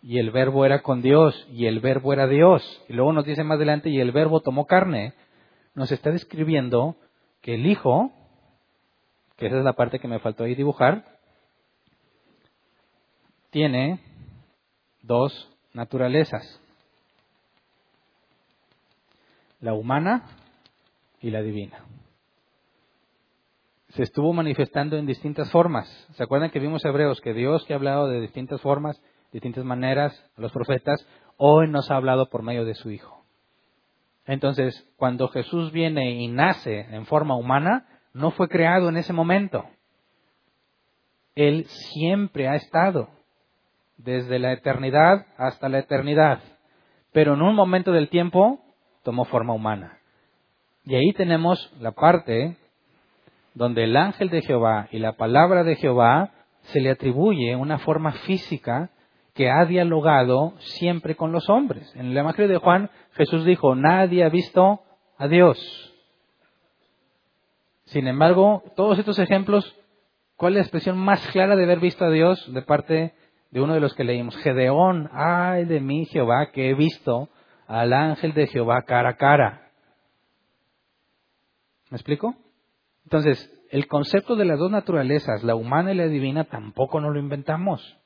y 0.04 0.18
el 0.18 0.32
verbo 0.32 0.66
era 0.66 0.82
con 0.82 1.02
Dios 1.02 1.47
y 1.52 1.68
el 1.68 1.80
verbo 1.80 2.12
era 2.12 2.28
Dios. 2.28 2.84
Y 2.89 2.93
luego 2.93 3.14
nos 3.14 3.26
dice 3.26 3.43
más 3.43 3.58
adelante 3.58 3.89
y 3.89 3.99
el 3.99 4.12
verbo 4.12 4.41
tomó 4.41 4.66
carne. 4.66 5.14
Nos 5.76 5.91
está 5.91 6.10
describiendo 6.10 6.95
que 7.41 7.54
el 7.54 7.68
Hijo, 7.68 8.12
que 9.38 9.45
esa 9.45 9.60
es 9.60 9.64
la 9.64 9.74
parte 9.74 9.99
que 9.99 10.08
me 10.08 10.20
faltó 10.20 10.43
ahí 10.43 10.56
dibujar, 10.56 11.06
tiene 13.52 13.99
dos 15.04 15.49
naturalezas. 15.74 16.60
La 19.60 19.74
humana 19.74 20.24
y 21.20 21.30
la 21.30 21.41
divina. 21.41 21.86
Se 23.89 24.04
estuvo 24.04 24.34
manifestando 24.34 24.97
en 24.97 25.06
distintas 25.06 25.52
formas. 25.52 25.88
¿Se 26.14 26.24
acuerdan 26.24 26.49
que 26.49 26.60
vimos 26.60 26.84
Hebreos 26.84 27.22
que 27.22 27.34
Dios 27.34 27.64
que 27.66 27.74
ha 27.74 27.76
hablado 27.76 28.08
de 28.08 28.22
distintas 28.22 28.62
formas, 28.62 28.99
distintas 29.32 29.66
maneras 29.66 30.18
a 30.38 30.41
los 30.41 30.52
profetas, 30.52 31.06
hoy 31.38 31.70
nos 31.70 31.91
ha 31.91 31.97
hablado 31.97 32.30
por 32.30 32.41
medio 32.41 32.66
de 32.66 32.74
su 32.74 32.89
Hijo? 32.89 33.24
Entonces, 34.26 34.88
cuando 34.95 35.28
Jesús 35.28 35.72
viene 35.72 36.12
y 36.12 36.28
nace 36.30 36.80
en 36.80 37.06
forma 37.06 37.36
humana, 37.36 37.86
no 38.14 38.32
fue 38.32 38.47
creado 38.47 38.88
en 38.88 38.97
ese 38.97 39.14
momento. 39.14 39.66
Él 41.36 41.66
siempre 41.66 42.47
ha 42.47 42.56
estado 42.56 43.10
desde 44.04 44.39
la 44.39 44.54
eternidad 44.54 45.26
hasta 45.38 45.70
la 45.70 45.80
eternidad. 45.80 46.39
Pero 47.12 47.34
en 47.34 47.41
un 47.41 47.56
momento 47.56 47.91
del 47.91 48.10
tiempo 48.10 48.60
tomó 49.04 49.26
forma 49.26 49.54
humana. 49.54 49.99
Y 50.86 50.95
ahí 50.95 51.14
tenemos 51.14 51.72
la 51.80 51.91
parte 51.91 52.58
donde 53.54 53.84
el 53.84 53.95
ángel 53.97 54.30
de 54.30 54.41
Jehová 54.41 54.88
y 54.91 54.99
la 54.99 55.14
palabra 55.14 55.64
de 55.64 55.76
Jehová 55.76 56.32
se 56.62 56.80
le 56.80 56.91
atribuye 56.91 57.56
una 57.56 57.80
forma 57.80 58.14
física 58.14 58.91
que 59.34 59.49
ha 59.49 59.66
dialogado 59.66 60.54
siempre 60.60 61.16
con 61.16 61.32
los 61.32 61.49
hombres. 61.49 61.93
En 61.95 62.08
el 62.08 62.18
Evangelio 62.18 62.49
de 62.49 62.58
Juan 62.58 62.89
Jesús 63.14 63.45
dijo, 63.45 63.76
nadie 63.76 64.24
ha 64.24 64.30
visto 64.30 64.82
a 65.18 65.28
Dios. 65.28 65.58
Sin 67.86 68.08
embargo, 68.08 68.64
todos 68.76 68.97
estos 68.99 69.20
ejemplos, 69.20 69.76
¿cuál 70.38 70.54
es 70.54 70.58
la 70.58 70.62
expresión 70.62 70.97
más 70.97 71.26
clara 71.28 71.56
de 71.56 71.64
haber 71.64 71.80
visto 71.80 72.06
a 72.06 72.10
Dios 72.10 72.52
de 72.54 72.62
parte 72.62 73.14
de 73.52 73.62
uno 73.62 73.74
de 73.74 73.82
los 73.82 73.93
que 73.93 74.04
leímos, 74.04 74.36
Gedeón, 74.38 75.10
ay 75.14 75.66
de 75.66 75.82
mí 75.82 76.06
Jehová, 76.06 76.52
que 76.52 76.70
he 76.70 76.74
visto 76.74 77.30
al 77.68 77.93
ángel 77.93 78.34
de 78.34 78.47
Jehová 78.47 78.84
cara 78.84 79.10
a 79.10 79.16
cara. 79.16 79.72
¿Me 81.89 81.97
explico? 81.97 82.36
Entonces, 83.04 83.52
el 83.70 83.88
concepto 83.88 84.36
de 84.36 84.45
las 84.45 84.58
dos 84.58 84.72
naturalezas, 84.72 85.43
la 85.43 85.56
humana 85.56 85.91
y 85.91 85.95
la 85.95 86.08
divina, 86.08 86.45
tampoco 86.45 87.02
nos 87.02 87.14
lo 87.14 87.20
inventamos. 87.20 87.97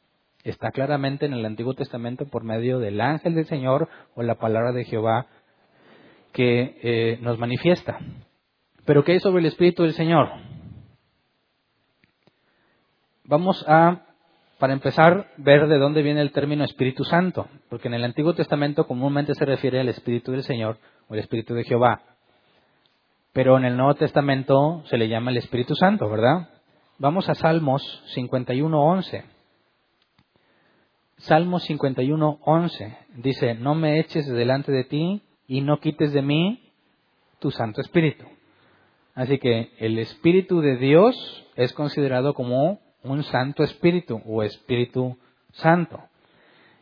Está 0.44 0.72
claramente 0.72 1.26
en 1.26 1.34
el 1.34 1.46
Antiguo 1.46 1.74
Testamento 1.74 2.26
por 2.28 2.44
medio 2.44 2.80
del 2.80 3.02
ángel 3.02 3.36
del 3.36 3.46
Señor 3.46 3.88
o 4.16 4.24
la 4.24 4.36
palabra 4.36 4.72
de 4.72 4.86
Jehová 4.86 5.28
que 6.34 6.78
eh, 6.84 7.20
nos 7.22 7.40
manifiesta. 7.40 8.00
Pero 8.86 9.04
¿qué 9.04 9.14
hay 9.14 9.20
sobre 9.20 9.40
el 9.40 9.48
Espíritu 9.48 9.84
del 9.84 9.94
Señor? 9.94 10.30
Vamos 13.24 13.66
a 13.68 14.06
para 14.60 14.74
empezar, 14.74 15.32
ver 15.38 15.68
de 15.68 15.78
dónde 15.78 16.02
viene 16.02 16.22
el 16.22 16.32
término 16.32 16.64
Espíritu 16.64 17.04
Santo, 17.04 17.48
porque 17.70 17.88
en 17.88 17.94
el 17.94 18.04
Antiguo 18.04 18.34
Testamento 18.34 18.88
comúnmente 18.88 19.36
se 19.36 19.46
refiere 19.46 19.80
al 19.80 19.90
Espíritu 19.90 20.32
del 20.32 20.44
Señor 20.44 20.78
o 21.10 21.14
el 21.14 21.20
Espíritu 21.20 21.54
de 21.54 21.66
Jehová, 21.66 22.02
pero 23.34 23.58
en 23.58 23.66
el 23.66 23.76
Nuevo 23.76 23.96
Testamento 23.96 24.84
se 24.86 24.98
le 24.98 25.10
llama 25.10 25.32
el 25.32 25.38
Espíritu 25.38 25.76
Santo, 25.76 26.10
¿verdad? 26.10 26.50
Vamos 26.98 27.28
a 27.28 27.36
Salmos 27.36 27.82
51.11. 28.16 29.24
Salmos 31.18 31.70
51.11 31.70 32.98
dice, 33.18 33.56
no 33.56 33.76
me 33.76 34.00
eches 34.00 34.26
delante 34.28 34.72
de 34.72 34.86
ti 34.86 35.22
y 35.48 35.62
no 35.62 35.80
quites 35.80 36.14
de 36.14 36.22
mí 36.22 36.72
tu 37.40 37.52
Santo 37.52 37.82
Espíritu. 37.82 38.26
Así 39.14 39.38
que 39.38 39.72
el 39.80 40.00
Espíritu 40.00 40.62
de 40.62 40.78
Dios 40.78 41.16
es 41.56 41.74
considerado 41.74 42.34
como 42.34 42.80
un 43.06 43.24
Santo 43.24 43.64
Espíritu 43.64 44.22
o 44.26 44.44
Espíritu 44.44 45.18
Santo. 45.54 46.00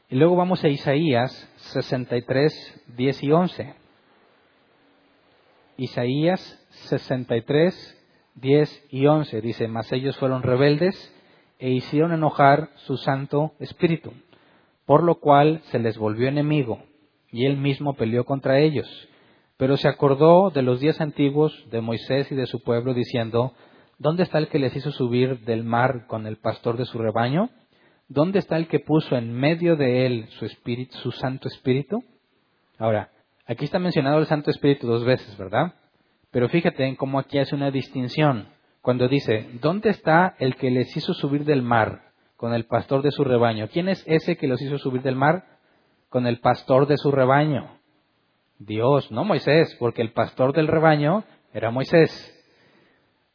Y 0.09 0.15
luego 0.15 0.35
vamos 0.35 0.63
a 0.63 0.69
Isaías 0.69 1.31
63, 1.73 2.83
10 2.95 3.23
y 3.23 3.31
11. 3.31 3.73
Isaías 5.77 6.67
63, 6.89 8.03
10 8.35 8.85
y 8.91 9.07
11 9.07 9.41
dice, 9.41 9.67
mas 9.67 9.91
ellos 9.91 10.17
fueron 10.17 10.43
rebeldes 10.43 11.13
e 11.59 11.69
hicieron 11.71 12.13
enojar 12.13 12.69
su 12.75 12.97
Santo 12.97 13.53
Espíritu, 13.59 14.13
por 14.85 15.03
lo 15.03 15.15
cual 15.15 15.61
se 15.65 15.79
les 15.79 15.97
volvió 15.97 16.27
enemigo 16.27 16.83
y 17.31 17.45
él 17.47 17.57
mismo 17.57 17.95
peleó 17.95 18.25
contra 18.25 18.59
ellos. 18.59 18.87
Pero 19.57 19.77
se 19.77 19.87
acordó 19.87 20.51
de 20.51 20.61
los 20.61 20.79
días 20.79 21.01
antiguos 21.01 21.65
de 21.71 21.81
Moisés 21.81 22.31
y 22.31 22.35
de 22.35 22.45
su 22.45 22.61
pueblo, 22.61 22.93
diciendo, 22.93 23.53
¿Dónde 23.97 24.23
está 24.23 24.37
el 24.37 24.47
que 24.47 24.59
les 24.59 24.75
hizo 24.75 24.91
subir 24.91 25.39
del 25.41 25.63
mar 25.63 26.07
con 26.07 26.25
el 26.27 26.37
pastor 26.37 26.77
de 26.77 26.85
su 26.85 26.97
rebaño? 26.97 27.49
¿Dónde 28.07 28.39
está 28.39 28.57
el 28.57 28.67
que 28.67 28.79
puso 28.79 29.15
en 29.15 29.33
medio 29.33 29.75
de 29.75 30.05
él 30.05 30.27
su 30.37 30.45
espíritu, 30.45 30.95
su 30.97 31.11
Santo 31.11 31.47
Espíritu? 31.47 32.03
Ahora, 32.77 33.11
aquí 33.45 33.65
está 33.65 33.79
mencionado 33.79 34.19
el 34.19 34.25
Santo 34.25 34.51
Espíritu 34.51 34.87
dos 34.87 35.05
veces, 35.05 35.37
¿verdad? 35.37 35.73
Pero 36.31 36.49
fíjate 36.49 36.85
en 36.85 36.95
cómo 36.95 37.19
aquí 37.19 37.37
hace 37.37 37.55
una 37.55 37.71
distinción. 37.71 38.47
Cuando 38.81 39.07
dice, 39.07 39.47
¿dónde 39.61 39.89
está 39.89 40.35
el 40.39 40.55
que 40.55 40.69
les 40.69 40.95
hizo 40.97 41.13
subir 41.13 41.45
del 41.45 41.61
mar 41.61 42.11
con 42.35 42.53
el 42.53 42.65
pastor 42.65 43.01
de 43.03 43.11
su 43.11 43.23
rebaño? 43.23 43.69
¿Quién 43.71 43.87
es 43.87 44.03
ese 44.07 44.35
que 44.35 44.47
los 44.47 44.61
hizo 44.61 44.77
subir 44.77 45.01
del 45.01 45.15
mar 45.15 45.45
con 46.09 46.27
el 46.27 46.39
pastor 46.39 46.87
de 46.87 46.97
su 46.97 47.11
rebaño? 47.11 47.77
Dios, 48.59 49.11
no 49.11 49.23
Moisés, 49.23 49.75
porque 49.79 50.01
el 50.01 50.11
pastor 50.11 50.53
del 50.53 50.67
rebaño 50.67 51.23
era 51.53 51.71
Moisés. 51.71 52.11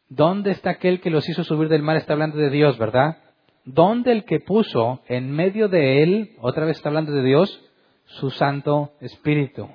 ¿Dónde 0.09 0.53
está 0.53 0.71
aquel 0.71 1.01
que 1.01 1.11
los 1.11 1.29
hizo 1.29 1.45
subir 1.45 1.69
del 1.69 1.83
mar? 1.83 1.97
Está 1.97 2.15
hablando 2.15 2.39
de 2.39 2.49
Dios, 2.49 2.79
¿verdad? 2.79 3.19
¿Dónde 3.65 4.13
el 4.13 4.25
que 4.25 4.41
puso 4.41 5.03
en 5.07 5.31
medio 5.31 5.69
de 5.69 6.03
él, 6.03 6.37
otra 6.41 6.65
vez 6.65 6.79
está 6.79 6.89
hablando 6.89 7.13
de 7.13 7.23
Dios, 7.23 7.63
su 8.07 8.31
Santo 8.31 8.93
Espíritu? 9.01 9.69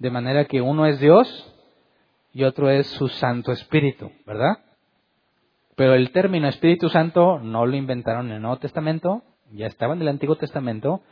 De 0.00 0.10
manera 0.10 0.46
que 0.46 0.60
uno 0.60 0.86
es 0.86 0.98
Dios 0.98 1.28
y 2.32 2.42
otro 2.42 2.68
es 2.68 2.88
su 2.88 3.06
Santo 3.06 3.52
Espíritu, 3.52 4.10
¿verdad? 4.26 4.58
Pero 5.76 5.94
el 5.94 6.10
término 6.10 6.48
Espíritu 6.48 6.88
Santo 6.88 7.38
no 7.38 7.66
lo 7.66 7.76
inventaron 7.76 8.26
en 8.26 8.32
el 8.32 8.42
Nuevo 8.42 8.58
Testamento, 8.58 9.22
ya 9.52 9.66
estaba 9.66 9.94
en 9.94 10.02
el 10.02 10.08
Antiguo 10.08 10.34
Testamento, 10.34 11.02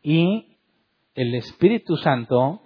y 0.00 0.56
el 1.16 1.34
Espíritu 1.34 1.96
Santo, 1.96 2.62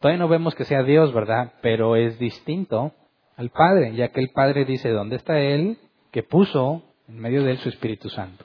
todavía 0.00 0.20
no 0.20 0.28
vemos 0.28 0.54
que 0.54 0.64
sea 0.64 0.84
Dios, 0.84 1.12
¿verdad? 1.12 1.54
Pero 1.60 1.96
es 1.96 2.20
distinto 2.20 2.92
al 3.38 3.50
Padre, 3.50 3.94
ya 3.94 4.08
que 4.08 4.20
el 4.20 4.30
Padre 4.30 4.64
dice, 4.64 4.90
¿dónde 4.90 5.14
está 5.14 5.38
Él 5.38 5.78
que 6.10 6.24
puso 6.24 6.82
en 7.06 7.20
medio 7.20 7.44
de 7.44 7.52
Él 7.52 7.58
su 7.58 7.68
Espíritu 7.68 8.08
Santo? 8.10 8.44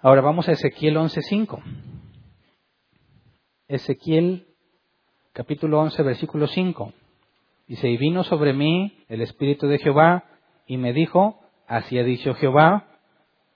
Ahora 0.00 0.20
vamos 0.20 0.46
a 0.48 0.52
Ezequiel 0.52 0.96
11.5. 0.98 1.62
Ezequiel 3.68 4.48
capítulo 5.32 5.80
11, 5.80 6.02
versículo 6.02 6.46
5. 6.46 6.92
Dice, 7.68 7.88
y 7.88 7.96
vino 7.96 8.22
sobre 8.22 8.52
mí 8.52 9.02
el 9.08 9.22
Espíritu 9.22 9.66
de 9.66 9.78
Jehová 9.78 10.24
y 10.66 10.76
me 10.76 10.92
dijo, 10.92 11.40
así 11.66 11.98
ha 11.98 12.04
dicho 12.04 12.34
Jehová, 12.34 12.98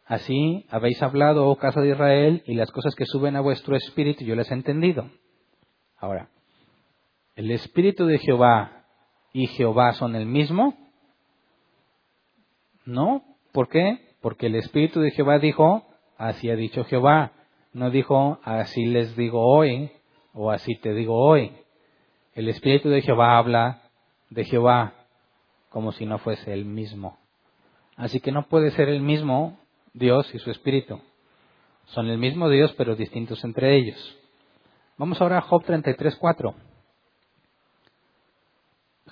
así 0.07 0.65
habéis 0.71 1.03
hablado, 1.03 1.49
oh 1.49 1.57
casa 1.57 1.83
de 1.83 1.91
Israel, 1.91 2.43
y 2.47 2.55
las 2.55 2.71
cosas 2.71 2.95
que 2.95 3.05
suben 3.05 3.37
a 3.37 3.43
vuestro 3.43 3.77
espíritu 3.77 4.25
yo 4.25 4.37
las 4.37 4.51
he 4.51 4.55
entendido. 4.55 5.11
Ahora, 5.99 6.31
el 7.37 7.51
Espíritu 7.51 8.07
de 8.07 8.19
Jehová 8.19 8.84
y 9.35 9.49
Jehová 9.49 9.93
son 9.95 10.15
el 10.15 10.27
mismo? 10.27 10.75
No. 12.87 13.23
¿Por 13.53 13.69
qué? 13.69 13.99
Porque 14.23 14.47
el 14.47 14.55
Espíritu 14.55 15.01
de 15.01 15.11
Jehová 15.11 15.39
dijo, 15.39 15.85
así 16.17 16.49
ha 16.49 16.57
dicho 16.57 16.85
Jehová. 16.85 17.33
No 17.73 17.91
dijo, 17.91 18.39
así 18.45 18.87
les 18.87 19.15
digo 19.17 19.45
hoy 19.45 19.91
o 20.33 20.53
así 20.53 20.77
te 20.77 20.95
digo 20.95 21.17
hoy. 21.17 21.53
El 22.35 22.49
Espíritu 22.49 22.89
de 22.89 23.03
Jehová 23.03 23.37
habla 23.37 23.83
de 24.31 24.45
Jehová 24.45 24.95
como 25.69 25.91
si 25.91 26.07
no 26.07 26.19
fuese 26.19 26.53
el 26.53 26.65
mismo. 26.65 27.19
Así 27.97 28.21
que 28.21 28.31
no 28.31 28.47
puede 28.47 28.71
ser 28.71 28.89
el 28.89 29.01
mismo 29.01 29.59
Dios 29.95 30.33
y 30.33 30.39
su 30.39 30.53
Espíritu. 30.53 31.01
Son 31.87 32.07
el 32.07 32.19
mismo 32.19 32.49
Dios 32.49 32.73
pero 32.79 32.95
distintos 32.95 33.43
entre 33.43 33.77
ellos. 33.77 34.17
Vamos 34.97 35.21
ahora 35.21 35.39
a 35.39 35.43
Job 35.43 35.65
33.4. 35.65 36.55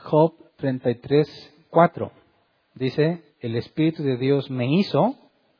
Job 0.03 0.34
33, 0.57 1.66
4. 1.70 2.12
Dice, 2.74 3.22
el 3.40 3.57
Espíritu 3.57 4.03
de 4.03 4.16
Dios 4.16 4.50
me 4.50 4.66
hizo 4.66 5.16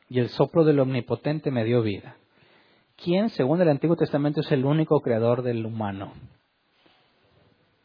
y 0.09 0.19
el 0.19 0.29
soplo 0.29 0.65
del 0.65 0.81
Omnipotente 0.81 1.51
me 1.51 1.65
dio 1.65 1.83
vida. 1.83 2.17
¿Quién, 2.97 3.31
según 3.31 3.61
el 3.61 3.69
Antiguo 3.69 3.97
Testamento, 3.97 4.41
es 4.41 4.53
el 4.53 4.65
único 4.65 5.01
creador 5.01 5.43
del 5.43 5.65
humano? 5.67 6.13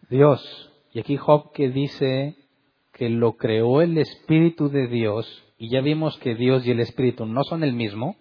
Dios. 0.09 0.71
Y 0.93 0.99
aquí 0.99 1.17
Job 1.17 1.51
que 1.53 1.69
dice 1.69 2.35
que 2.93 3.09
lo 3.09 3.37
creó 3.37 3.81
el 3.81 3.97
Espíritu 3.97 4.69
de 4.69 4.87
Dios, 4.87 5.43
y 5.57 5.69
ya 5.69 5.81
vimos 5.81 6.17
que 6.19 6.35
Dios 6.35 6.65
y 6.65 6.71
el 6.71 6.79
Espíritu 6.79 7.25
no 7.25 7.43
son 7.43 7.63
el 7.63 7.73
mismo, 7.73 8.15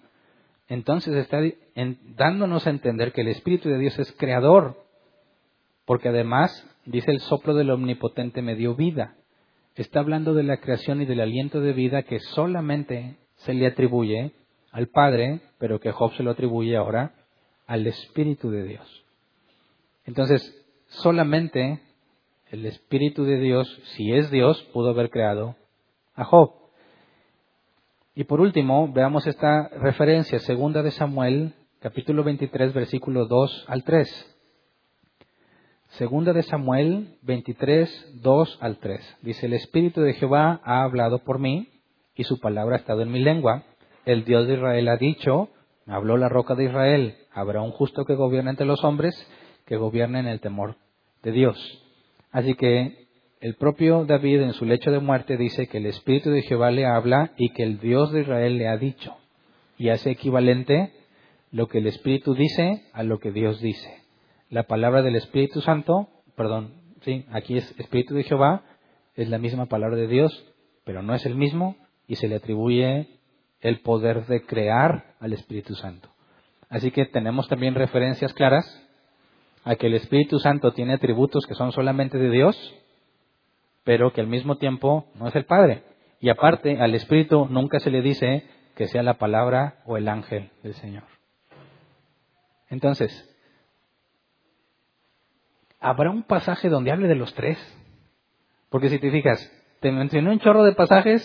entonces 0.68 1.14
está 1.14 1.38
dándonos 2.16 2.66
a 2.66 2.70
entender 2.70 3.12
que 3.12 3.22
el 3.22 3.28
Espíritu 3.28 3.68
de 3.68 3.78
Dios 3.78 3.98
es 3.98 4.12
creador, 4.12 4.84
porque 5.84 6.08
además, 6.08 6.66
dice 6.86 7.10
el 7.10 7.20
soplo 7.20 7.54
del 7.54 7.70
Omnipotente 7.70 8.42
me 8.42 8.54
dio 8.54 8.74
vida. 8.74 9.16
Está 9.74 10.00
hablando 10.00 10.32
de 10.32 10.42
la 10.42 10.58
creación 10.58 11.02
y 11.02 11.04
del 11.04 11.20
aliento 11.20 11.60
de 11.60 11.72
vida 11.72 12.04
que 12.04 12.18
solamente 12.20 13.16
se 13.36 13.52
le 13.52 13.66
atribuye 13.66 14.32
al 14.72 14.88
Padre, 14.88 15.40
pero 15.58 15.80
que 15.80 15.92
Job 15.92 16.14
se 16.14 16.22
lo 16.22 16.30
atribuye 16.30 16.76
ahora 16.76 17.14
al 17.66 17.86
Espíritu 17.86 18.50
de 18.50 18.62
Dios. 18.64 19.04
Entonces, 20.06 20.64
solamente 20.86 21.80
el 22.50 22.64
Espíritu 22.64 23.24
de 23.24 23.38
Dios, 23.38 23.68
si 23.96 24.12
es 24.12 24.30
Dios, 24.30 24.62
pudo 24.72 24.90
haber 24.90 25.10
creado 25.10 25.56
a 26.14 26.24
Job. 26.24 26.52
Y 28.14 28.24
por 28.24 28.40
último, 28.40 28.90
veamos 28.92 29.26
esta 29.26 29.68
referencia, 29.68 30.38
segunda 30.38 30.82
de 30.82 30.90
Samuel, 30.92 31.54
capítulo 31.80 32.24
23, 32.24 32.72
versículo 32.72 33.26
2 33.26 33.66
al 33.68 33.84
3. 33.84 34.35
Segunda 35.90 36.34
de 36.34 36.42
Samuel 36.42 37.16
23, 37.22 38.20
2 38.20 38.58
al 38.60 38.78
3. 38.78 39.18
Dice, 39.22 39.46
el 39.46 39.54
Espíritu 39.54 40.02
de 40.02 40.12
Jehová 40.12 40.60
ha 40.62 40.82
hablado 40.82 41.20
por 41.20 41.38
mí 41.38 41.68
y 42.14 42.24
su 42.24 42.38
palabra 42.38 42.76
ha 42.76 42.78
estado 42.80 43.00
en 43.00 43.10
mi 43.10 43.20
lengua. 43.20 43.62
El 44.04 44.24
Dios 44.24 44.46
de 44.46 44.54
Israel 44.54 44.88
ha 44.88 44.96
dicho, 44.98 45.48
habló 45.86 46.18
la 46.18 46.28
roca 46.28 46.54
de 46.54 46.64
Israel, 46.64 47.16
habrá 47.32 47.62
un 47.62 47.70
justo 47.70 48.04
que 48.04 48.14
gobierne 48.14 48.50
entre 48.50 48.66
los 48.66 48.84
hombres, 48.84 49.14
que 49.64 49.76
gobierne 49.76 50.20
en 50.20 50.26
el 50.26 50.40
temor 50.40 50.76
de 51.22 51.32
Dios. 51.32 51.82
Así 52.30 52.54
que 52.54 53.06
el 53.40 53.54
propio 53.54 54.04
David 54.04 54.42
en 54.42 54.52
su 54.52 54.66
lecho 54.66 54.90
de 54.90 55.00
muerte 55.00 55.38
dice 55.38 55.66
que 55.66 55.78
el 55.78 55.86
Espíritu 55.86 56.30
de 56.30 56.42
Jehová 56.42 56.70
le 56.70 56.84
habla 56.84 57.32
y 57.38 57.50
que 57.50 57.62
el 57.62 57.78
Dios 57.78 58.12
de 58.12 58.20
Israel 58.20 58.58
le 58.58 58.68
ha 58.68 58.76
dicho. 58.76 59.16
Y 59.78 59.88
hace 59.88 60.10
equivalente 60.10 60.92
lo 61.52 61.68
que 61.68 61.78
el 61.78 61.86
Espíritu 61.86 62.34
dice 62.34 62.82
a 62.92 63.02
lo 63.02 63.18
que 63.18 63.30
Dios 63.30 63.60
dice. 63.60 64.05
La 64.48 64.64
palabra 64.64 65.02
del 65.02 65.16
Espíritu 65.16 65.60
Santo, 65.60 66.08
perdón, 66.36 66.74
sí, 67.02 67.26
aquí 67.32 67.56
es 67.56 67.78
Espíritu 67.78 68.14
de 68.14 68.22
Jehová, 68.22 68.62
es 69.14 69.28
la 69.28 69.38
misma 69.38 69.66
palabra 69.66 69.96
de 69.96 70.06
Dios, 70.06 70.46
pero 70.84 71.02
no 71.02 71.14
es 71.14 71.26
el 71.26 71.34
mismo 71.34 71.76
y 72.06 72.16
se 72.16 72.28
le 72.28 72.36
atribuye 72.36 73.08
el 73.60 73.80
poder 73.80 74.26
de 74.26 74.44
crear 74.44 75.14
al 75.18 75.32
Espíritu 75.32 75.74
Santo. 75.74 76.08
Así 76.68 76.92
que 76.92 77.06
tenemos 77.06 77.48
también 77.48 77.74
referencias 77.74 78.32
claras 78.34 78.64
a 79.64 79.74
que 79.74 79.88
el 79.88 79.94
Espíritu 79.94 80.38
Santo 80.38 80.72
tiene 80.72 80.94
atributos 80.94 81.44
que 81.46 81.54
son 81.54 81.72
solamente 81.72 82.18
de 82.18 82.30
Dios, 82.30 82.74
pero 83.82 84.12
que 84.12 84.20
al 84.20 84.28
mismo 84.28 84.58
tiempo 84.58 85.06
no 85.16 85.26
es 85.26 85.34
el 85.34 85.44
Padre. 85.44 85.82
Y 86.20 86.28
aparte, 86.28 86.80
al 86.80 86.94
Espíritu 86.94 87.46
nunca 87.46 87.80
se 87.80 87.90
le 87.90 88.00
dice 88.00 88.44
que 88.76 88.86
sea 88.86 89.02
la 89.02 89.14
palabra 89.14 89.82
o 89.86 89.96
el 89.96 90.08
ángel 90.08 90.50
del 90.62 90.74
Señor. 90.74 91.04
Entonces, 92.68 93.35
¿habrá 95.86 96.10
un 96.10 96.24
pasaje 96.24 96.68
donde 96.68 96.90
hable 96.90 97.06
de 97.06 97.14
los 97.14 97.32
tres? 97.34 97.56
Porque 98.70 98.88
si 98.88 98.98
te 98.98 99.10
fijas, 99.12 99.52
te 99.78 99.92
mencioné 99.92 100.30
un 100.30 100.40
chorro 100.40 100.64
de 100.64 100.72
pasajes 100.72 101.22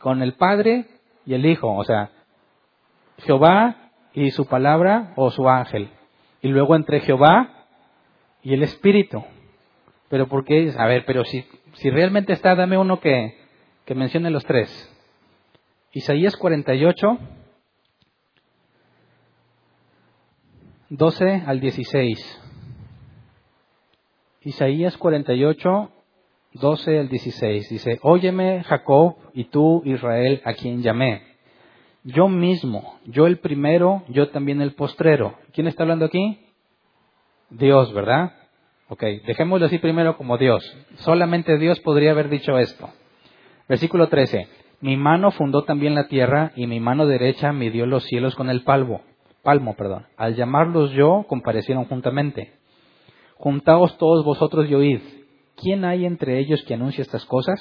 con 0.00 0.22
el 0.22 0.34
Padre 0.34 0.86
y 1.24 1.34
el 1.34 1.46
Hijo, 1.46 1.72
o 1.72 1.84
sea, 1.84 2.10
Jehová 3.18 3.92
y 4.12 4.32
su 4.32 4.46
palabra 4.46 5.12
o 5.14 5.30
su 5.30 5.48
ángel. 5.48 5.88
Y 6.40 6.48
luego 6.48 6.74
entre 6.74 6.98
Jehová 7.00 7.66
y 8.42 8.52
el 8.54 8.64
Espíritu. 8.64 9.22
Pero 10.08 10.26
¿por 10.26 10.44
qué? 10.44 10.74
A 10.76 10.86
ver, 10.86 11.04
pero 11.06 11.24
si, 11.24 11.46
si 11.74 11.88
realmente 11.88 12.32
está, 12.32 12.56
dame 12.56 12.76
uno 12.76 12.98
que, 12.98 13.38
que 13.84 13.94
mencione 13.94 14.30
los 14.30 14.44
tres. 14.44 14.68
Isaías 15.92 16.36
48, 16.36 17.18
12 20.88 21.42
al 21.46 21.60
16. 21.60 22.41
Isaías 24.44 24.96
48, 24.96 25.90
12 26.54 26.98
al 26.98 27.08
16. 27.08 27.68
Dice, 27.68 27.98
Óyeme 28.02 28.62
Jacob 28.64 29.16
y 29.34 29.44
tú 29.44 29.82
Israel 29.84 30.42
a 30.44 30.54
quien 30.54 30.82
llamé. 30.82 31.22
Yo 32.04 32.28
mismo, 32.28 32.98
yo 33.04 33.26
el 33.26 33.38
primero, 33.38 34.02
yo 34.08 34.30
también 34.30 34.60
el 34.60 34.74
postrero. 34.74 35.36
¿Quién 35.52 35.68
está 35.68 35.84
hablando 35.84 36.04
aquí? 36.04 36.40
Dios, 37.50 37.92
¿verdad? 37.92 38.32
Ok, 38.88 39.04
dejémoslo 39.24 39.66
así 39.66 39.78
primero 39.78 40.16
como 40.16 40.36
Dios. 40.36 40.64
Solamente 40.96 41.58
Dios 41.58 41.78
podría 41.80 42.10
haber 42.10 42.28
dicho 42.28 42.58
esto. 42.58 42.90
Versículo 43.68 44.08
13. 44.08 44.48
Mi 44.80 44.96
mano 44.96 45.30
fundó 45.30 45.62
también 45.62 45.94
la 45.94 46.08
tierra 46.08 46.50
y 46.56 46.66
mi 46.66 46.80
mano 46.80 47.06
derecha 47.06 47.52
midió 47.52 47.86
los 47.86 48.04
cielos 48.04 48.34
con 48.34 48.50
el 48.50 48.64
palmo. 48.64 49.02
Palmo, 49.42 49.76
perdón. 49.76 50.06
Al 50.16 50.34
llamarlos 50.34 50.90
yo, 50.90 51.24
comparecieron 51.28 51.84
juntamente. 51.84 52.52
Juntaos 53.42 53.98
todos 53.98 54.24
vosotros 54.24 54.70
y 54.70 54.74
oíd. 54.76 55.00
¿Quién 55.56 55.84
hay 55.84 56.06
entre 56.06 56.38
ellos 56.38 56.62
que 56.62 56.74
anuncie 56.74 57.02
estas 57.02 57.26
cosas? 57.26 57.58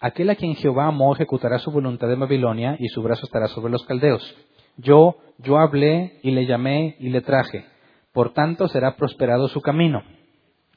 Aquel 0.00 0.30
a 0.30 0.34
quien 0.34 0.56
Jehová 0.56 0.86
amó 0.86 1.14
ejecutará 1.14 1.60
su 1.60 1.70
voluntad 1.70 2.12
en 2.12 2.18
Babilonia 2.18 2.74
y 2.80 2.88
su 2.88 3.04
brazo 3.04 3.24
estará 3.24 3.46
sobre 3.46 3.70
los 3.70 3.84
caldeos. 3.84 4.36
Yo, 4.76 5.18
yo 5.38 5.58
hablé 5.58 6.18
y 6.24 6.32
le 6.32 6.44
llamé 6.44 6.96
y 6.98 7.10
le 7.10 7.20
traje. 7.20 7.66
Por 8.12 8.32
tanto 8.32 8.66
será 8.66 8.96
prosperado 8.96 9.46
su 9.46 9.60
camino. 9.60 10.02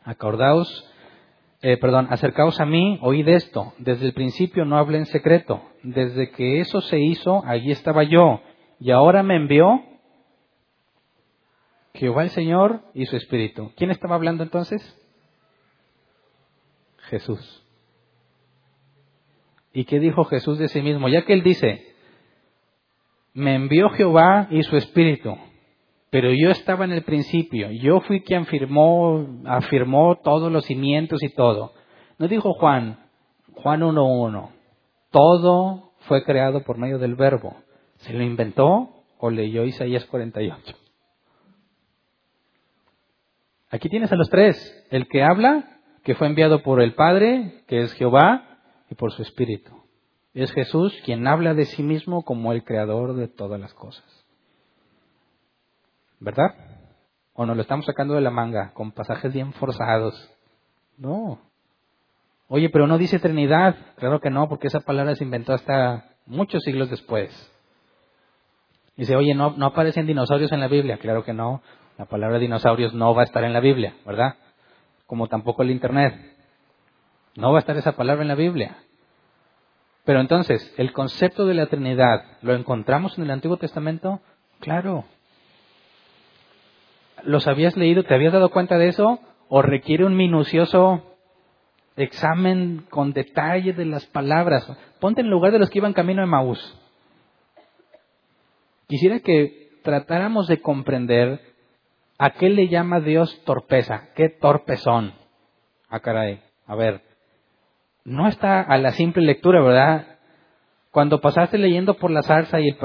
Acordaos, 0.04 0.88
eh, 1.64 1.78
perdón, 1.78 2.06
acercaos 2.12 2.60
a 2.60 2.68
mí, 2.68 3.00
oíd 3.02 3.28
esto. 3.30 3.74
Desde 3.80 4.06
el 4.06 4.14
principio 4.14 4.64
no 4.64 4.78
hablé 4.78 5.00
en 5.00 5.06
secreto. 5.08 5.60
Desde 5.82 6.30
que 6.30 6.60
eso 6.60 6.82
se 6.82 7.00
hizo, 7.00 7.42
allí 7.48 7.72
estaba 7.72 8.04
yo. 8.04 8.42
Y 8.80 8.92
ahora 8.92 9.24
me 9.24 9.38
envió 9.38 9.82
Jehová 12.00 12.24
el 12.24 12.30
Señor 12.30 12.82
y 12.94 13.06
su 13.08 13.18
Espíritu. 13.18 13.74
¿Quién 13.76 13.92
estaba 13.92 14.16
hablando 14.16 14.42
entonces? 14.42 14.82
Jesús. 17.10 17.62
¿Y 19.74 19.84
qué 19.84 20.00
dijo 20.00 20.24
Jesús 20.24 20.58
de 20.60 20.70
sí 20.70 20.82
mismo? 20.82 21.10
Ya 21.10 21.26
que 21.26 21.34
él 21.34 21.44
dice, 21.44 21.94
me 23.34 23.54
envió 23.54 23.90
Jehová 23.90 24.48
y 24.50 24.64
su 24.64 24.78
Espíritu, 24.78 25.38
pero 26.10 26.32
yo 26.32 26.52
estaba 26.52 26.86
en 26.86 26.94
el 26.94 27.04
principio, 27.04 27.70
yo 27.70 28.00
fui 28.00 28.22
quien 28.22 28.46
firmó, 28.46 29.28
afirmó 29.46 30.16
todos 30.24 30.50
los 30.50 30.66
cimientos 30.66 31.22
y 31.22 31.30
todo. 31.30 31.74
No 32.18 32.30
dijo 32.30 32.54
Juan, 32.54 32.98
Juan 33.56 33.82
1.1, 33.82 34.50
todo 35.12 35.92
fue 36.08 36.24
creado 36.24 36.64
por 36.64 36.78
medio 36.78 36.98
del 36.98 37.16
verbo. 37.16 37.58
¿Se 37.98 38.14
lo 38.14 38.24
inventó 38.24 38.90
o 39.18 39.30
leyó 39.30 39.66
Isaías 39.66 40.06
48? 40.06 40.79
Aquí 43.70 43.90
tienes 43.90 44.12
a 44.12 44.16
los 44.16 44.30
tres, 44.30 44.88
el 44.90 45.08
que 45.08 45.24
habla, 45.24 45.80
que 46.04 46.16
fue 46.16 46.28
enviado 46.28 46.64
por 46.64 46.82
el 46.82 46.96
Padre, 46.96 47.64
que 47.68 47.82
es 47.82 47.94
Jehová, 47.94 48.50
y 48.90 48.96
por 48.96 49.12
su 49.12 49.22
Espíritu. 49.22 49.72
Es 50.34 50.52
Jesús 50.52 50.94
quien 51.06 51.28
habla 51.28 51.54
de 51.54 51.66
sí 51.66 51.84
mismo 51.84 52.24
como 52.24 52.52
el 52.52 52.64
creador 52.64 53.16
de 53.16 53.28
todas 53.28 53.60
las 53.60 53.74
cosas. 53.74 54.04
¿Verdad? 56.20 56.56
¿O 57.34 57.46
nos 57.46 57.56
lo 57.56 57.62
estamos 57.62 57.86
sacando 57.86 58.16
de 58.16 58.22
la 58.22 58.32
manga 58.32 58.74
con 58.74 58.92
pasajes 58.92 59.34
bien 59.34 59.54
forzados? 59.54 60.30
No. 60.98 61.40
Oye, 62.48 62.70
pero 62.70 62.88
no 62.88 62.98
dice 62.98 63.20
Trinidad. 63.20 63.76
Claro 63.96 64.20
que 64.20 64.30
no, 64.30 64.50
porque 64.50 64.68
esa 64.68 64.82
palabra 64.82 65.16
se 65.16 65.24
inventó 65.24 65.54
hasta 65.54 66.10
muchos 66.26 66.64
siglos 66.64 66.90
después. 66.90 67.30
Dice, 68.98 69.16
oye, 69.16 69.34
no, 69.34 69.52
no 69.52 69.68
aparecen 69.68 70.08
dinosaurios 70.08 70.52
en 70.52 70.60
la 70.60 70.68
Biblia. 70.68 70.98
Claro 70.98 71.24
que 71.24 71.34
no. 71.34 71.62
La 72.00 72.06
palabra 72.06 72.40
dinosaurios 72.40 72.94
no 72.94 73.14
va 73.14 73.24
a 73.24 73.26
estar 73.26 73.44
en 73.44 73.52
la 73.52 73.60
Biblia, 73.60 73.94
¿verdad? 74.06 74.36
Como 75.06 75.28
tampoco 75.28 75.64
el 75.64 75.70
Internet. 75.70 76.16
No 77.36 77.52
va 77.52 77.58
a 77.58 77.60
estar 77.60 77.76
esa 77.76 77.98
palabra 77.98 78.22
en 78.22 78.30
la 78.30 78.36
Biblia. 78.36 78.78
Pero 80.06 80.22
entonces, 80.22 80.74
¿el 80.78 80.94
concepto 80.94 81.46
de 81.46 81.56
la 81.56 81.66
Trinidad 81.66 82.24
lo 82.42 82.56
encontramos 82.56 83.18
en 83.18 83.26
el 83.26 83.32
Antiguo 83.32 83.58
Testamento? 83.58 84.22
Claro. 84.62 85.04
¿Los 87.24 87.48
habías 87.48 87.76
leído? 87.76 88.04
¿Te 88.04 88.14
habías 88.14 88.32
dado 88.32 88.50
cuenta 88.50 88.78
de 88.78 88.88
eso? 88.88 89.20
¿O 89.50 89.62
requiere 89.62 90.06
un 90.06 90.16
minucioso 90.16 91.04
examen 91.98 92.86
con 92.90 93.12
detalle 93.12 93.74
de 93.74 93.84
las 93.84 94.06
palabras? 94.06 94.72
Ponte 95.02 95.20
en 95.20 95.30
lugar 95.30 95.52
de 95.52 95.60
los 95.60 95.70
que 95.70 95.80
iban 95.80 95.92
camino 95.92 96.22
de 96.22 96.28
Maús. 96.28 96.80
Quisiera 98.88 99.20
que 99.20 99.82
tratáramos 99.84 100.48
de 100.48 100.62
comprender 100.62 101.50
a 102.20 102.32
qué 102.32 102.50
le 102.50 102.68
llama 102.68 103.00
Dios 103.00 103.42
torpeza. 103.46 104.10
¿Qué 104.14 104.28
torpes 104.30 104.82
son? 104.82 105.14
Ah, 105.90 106.02
caray. 106.02 106.42
A 106.68 106.76
ver, 106.76 107.02
no 108.04 108.28
está 108.28 108.62
a 108.62 108.78
la 108.78 108.92
simple 108.92 109.24
lectura, 109.24 109.62
¿verdad? 109.62 110.20
Cuando 110.92 111.22
pasaste 111.22 111.58
leyendo 111.58 111.96
por 111.96 112.12
la 112.12 112.22
zarza 112.22 112.60
y 112.60 112.70
el... 112.70 112.78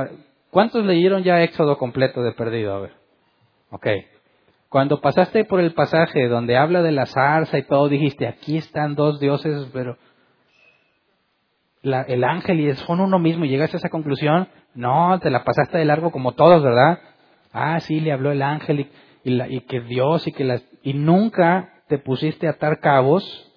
¿Cuántos 0.50 0.84
leyeron 0.84 1.24
ya 1.24 1.42
Éxodo 1.42 1.78
completo 1.78 2.22
de 2.22 2.30
perdido? 2.32 2.74
A 2.74 2.80
ver. 2.80 2.92
Ok. 3.70 3.88
Cuando 4.68 5.00
pasaste 5.00 5.44
por 5.44 5.58
el 5.58 5.74
pasaje 5.74 6.28
donde 6.28 6.56
habla 6.56 6.82
de 6.82 6.92
la 6.92 7.06
zarza 7.06 7.58
y 7.58 7.62
todo, 7.64 7.88
dijiste, 7.88 8.28
aquí 8.28 8.56
están 8.56 8.94
dos 8.94 9.18
dioses, 9.18 9.68
pero... 9.72 9.98
el 11.82 12.22
ángel 12.22 12.60
y 12.60 12.72
son 12.76 13.00
uno 13.00 13.18
mismo 13.18 13.44
y 13.44 13.48
llegas 13.48 13.74
a 13.74 13.78
esa 13.78 13.88
conclusión, 13.88 14.48
no, 14.76 15.18
te 15.18 15.30
la 15.30 15.42
pasaste 15.42 15.78
de 15.78 15.84
largo 15.84 16.12
como 16.12 16.32
todos, 16.32 16.62
¿verdad? 16.62 17.00
Ah, 17.52 17.80
sí, 17.80 17.98
le 17.98 18.12
habló 18.12 18.30
el 18.30 18.42
ángel 18.42 18.80
y, 18.80 18.90
y, 19.24 19.60
que 19.62 19.80
Dios 19.80 20.26
y 20.26 20.32
que 20.32 20.44
las... 20.44 20.64
Y 20.82 20.92
nunca 20.92 21.82
te 21.88 21.98
pusiste 21.98 22.46
a 22.46 22.50
atar 22.50 22.80
cabos 22.80 23.50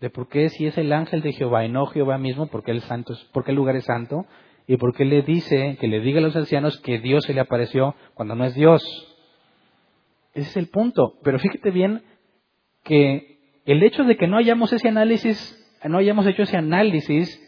de 0.00 0.10
por 0.10 0.28
qué 0.28 0.48
si 0.48 0.66
es 0.66 0.76
el 0.76 0.92
ángel 0.92 1.22
de 1.22 1.32
Jehová 1.32 1.64
y 1.64 1.68
no 1.68 1.86
Jehová 1.86 2.18
mismo, 2.18 2.48
porque 2.48 2.72
el 2.72 2.80
santo, 2.80 3.14
porque 3.32 3.52
el 3.52 3.56
lugar 3.56 3.76
es 3.76 3.84
santo, 3.84 4.26
y 4.66 4.76
por 4.76 4.94
qué 4.94 5.04
le 5.04 5.22
dice, 5.22 5.76
que 5.80 5.86
le 5.86 6.00
diga 6.00 6.18
a 6.18 6.22
los 6.22 6.34
ancianos 6.34 6.80
que 6.80 6.98
Dios 6.98 7.24
se 7.24 7.34
le 7.34 7.40
apareció 7.40 7.94
cuando 8.14 8.34
no 8.34 8.44
es 8.44 8.54
Dios. 8.54 8.82
Ese 10.34 10.50
es 10.50 10.56
el 10.56 10.68
punto. 10.68 11.14
Pero 11.22 11.38
fíjate 11.38 11.70
bien 11.70 12.02
que 12.82 13.38
el 13.64 13.82
hecho 13.82 14.02
de 14.04 14.16
que 14.16 14.26
no 14.26 14.38
hayamos 14.38 14.72
ese 14.72 14.88
análisis, 14.88 15.58
no 15.84 15.98
hayamos 15.98 16.26
hecho 16.26 16.42
ese 16.42 16.56
análisis, 16.56 17.40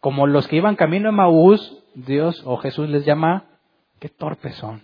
como 0.00 0.26
los 0.26 0.48
que 0.48 0.56
iban 0.56 0.76
camino 0.76 1.08
a 1.08 1.12
Maús, 1.12 1.82
Dios 1.94 2.42
o 2.44 2.56
Jesús 2.58 2.88
les 2.88 3.04
llama, 3.04 3.58
qué 4.00 4.08
torpes 4.08 4.54
son. 4.56 4.82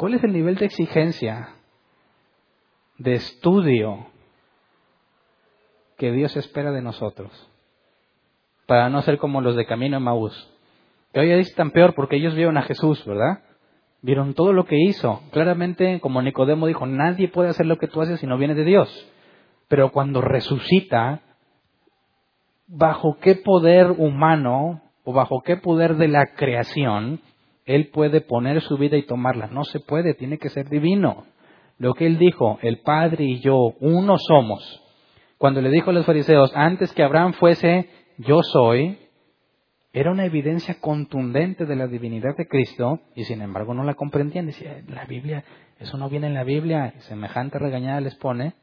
¿Cuál 0.00 0.14
es 0.14 0.24
el 0.24 0.32
nivel 0.32 0.54
de 0.54 0.64
exigencia, 0.64 1.50
de 2.96 3.12
estudio 3.12 4.06
que 5.98 6.10
Dios 6.10 6.34
espera 6.38 6.72
de 6.72 6.80
nosotros? 6.80 7.30
Para 8.66 8.88
no 8.88 9.02
ser 9.02 9.18
como 9.18 9.42
los 9.42 9.56
de 9.56 9.66
camino 9.66 9.98
a 9.98 10.00
Maús. 10.00 10.50
Que 11.12 11.20
hoy 11.20 11.32
es 11.32 11.54
tan 11.54 11.70
peor 11.72 11.94
porque 11.94 12.16
ellos 12.16 12.34
vieron 12.34 12.56
a 12.56 12.62
Jesús, 12.62 13.04
¿verdad? 13.04 13.42
Vieron 14.00 14.32
todo 14.32 14.54
lo 14.54 14.64
que 14.64 14.78
hizo. 14.78 15.20
Claramente, 15.32 16.00
como 16.00 16.22
Nicodemo 16.22 16.66
dijo, 16.66 16.86
nadie 16.86 17.28
puede 17.28 17.50
hacer 17.50 17.66
lo 17.66 17.76
que 17.76 17.86
tú 17.86 18.00
haces 18.00 18.20
si 18.20 18.26
no 18.26 18.38
viene 18.38 18.54
de 18.54 18.64
Dios. 18.64 19.12
Pero 19.68 19.92
cuando 19.92 20.22
resucita, 20.22 21.20
bajo 22.66 23.18
qué 23.20 23.34
poder 23.34 23.90
humano 23.90 24.80
o 25.04 25.12
bajo 25.12 25.42
qué 25.42 25.58
poder 25.58 25.96
de 25.96 26.08
la 26.08 26.28
creación 26.36 27.20
él 27.70 27.90
puede 27.92 28.20
poner 28.20 28.60
su 28.62 28.76
vida 28.76 28.96
y 28.96 29.06
tomarla. 29.06 29.46
No 29.46 29.62
se 29.62 29.78
puede, 29.78 30.14
tiene 30.14 30.38
que 30.38 30.48
ser 30.48 30.68
divino. 30.68 31.26
Lo 31.78 31.94
que 31.94 32.04
él 32.04 32.18
dijo, 32.18 32.58
el 32.62 32.80
Padre 32.80 33.24
y 33.24 33.38
yo, 33.38 33.74
uno 33.78 34.18
somos. 34.18 34.82
Cuando 35.38 35.62
le 35.62 35.70
dijo 35.70 35.90
a 35.90 35.92
los 35.92 36.04
fariseos, 36.04 36.50
antes 36.56 36.92
que 36.92 37.04
Abraham 37.04 37.32
fuese, 37.34 37.88
yo 38.18 38.42
soy, 38.42 38.98
era 39.92 40.10
una 40.10 40.24
evidencia 40.24 40.80
contundente 40.80 41.64
de 41.64 41.76
la 41.76 41.86
divinidad 41.86 42.36
de 42.36 42.48
Cristo 42.48 42.98
y 43.14 43.22
sin 43.22 43.40
embargo 43.40 43.72
no 43.72 43.84
la 43.84 43.94
comprendían. 43.94 44.46
Decía, 44.46 44.82
la 44.88 45.04
Biblia, 45.04 45.44
eso 45.78 45.96
no 45.96 46.10
viene 46.10 46.26
en 46.26 46.34
la 46.34 46.44
Biblia. 46.44 46.94
Semejante 46.98 47.60
regañada 47.60 48.00
les 48.00 48.16
pone 48.16 48.54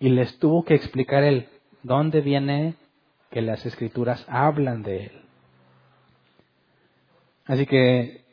y 0.00 0.08
les 0.08 0.40
tuvo 0.40 0.64
que 0.64 0.74
explicar 0.74 1.22
él 1.22 1.46
dónde 1.84 2.20
viene 2.20 2.74
que 3.30 3.42
las 3.42 3.64
escrituras 3.64 4.26
hablan 4.28 4.82
de 4.82 5.04
él. 5.04 5.17
Así 7.48 7.64
que 7.64 8.24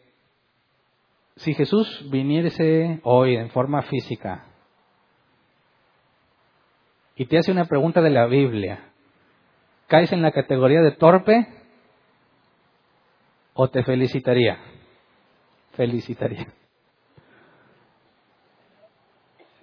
si 1.38 1.54
Jesús 1.54 2.06
viniese 2.12 3.00
hoy 3.04 3.38
en 3.38 3.50
forma 3.50 3.82
física 3.84 4.46
y 7.16 7.26
te 7.26 7.38
hace 7.38 7.52
una 7.52 7.64
pregunta 7.64 8.02
de 8.02 8.10
la 8.10 8.26
Biblia, 8.26 8.92
¿caes 9.88 10.12
en 10.12 10.22
la 10.22 10.32
categoría 10.32 10.82
de 10.82 10.92
torpe 10.92 11.48
o 13.54 13.70
te 13.70 13.84
felicitaría? 13.84 14.60
Felicitaría. 15.76 16.48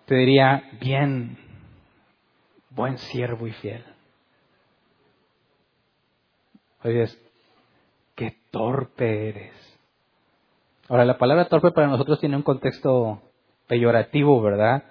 Te 0.06 0.14
diría, 0.14 0.70
bien, 0.80 1.36
buen 2.70 2.96
siervo 2.96 3.46
y 3.46 3.52
fiel. 3.52 3.84
Qué 6.82 7.06
torpe 8.52 9.30
eres. 9.30 9.80
Ahora, 10.88 11.04
la 11.04 11.18
palabra 11.18 11.48
torpe 11.48 11.72
para 11.72 11.88
nosotros 11.88 12.20
tiene 12.20 12.36
un 12.36 12.42
contexto 12.42 13.20
peyorativo, 13.66 14.40
¿verdad? 14.40 14.84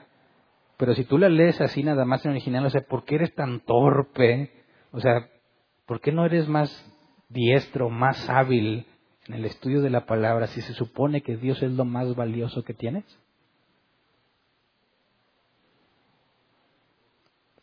Pero 0.78 0.96
si 0.96 1.06
tú 1.06 1.18
la 1.18 1.30
lees 1.30 1.62
así 1.62 1.84
nada 1.84 2.04
más 2.04 2.26
en 2.26 2.32
original, 2.32 2.66
o 2.66 2.70
sea, 2.70 2.82
¿por 2.82 3.06
qué 3.06 3.16
eres 3.16 3.34
tan 3.36 3.60
torpe? 3.62 4.52
O 4.92 5.00
sea, 5.00 5.30
¿por 5.86 6.02
qué 6.02 6.12
no 6.12 6.26
eres 6.26 6.48
más 6.48 6.70
diestro, 7.30 7.90
más 7.90 8.30
hábil 8.30 8.88
en 9.28 9.36
el 9.36 9.46
estudio 9.46 9.82
de 9.82 9.92
la 9.92 10.06
palabra 10.06 10.48
si 10.48 10.62
se 10.62 10.74
supone 10.74 11.22
que 11.22 11.38
Dios 11.38 11.62
es 11.62 11.72
lo 11.72 11.86
más 11.86 12.16
valioso 12.16 12.64
que 12.64 12.74
tienes? 12.74 13.06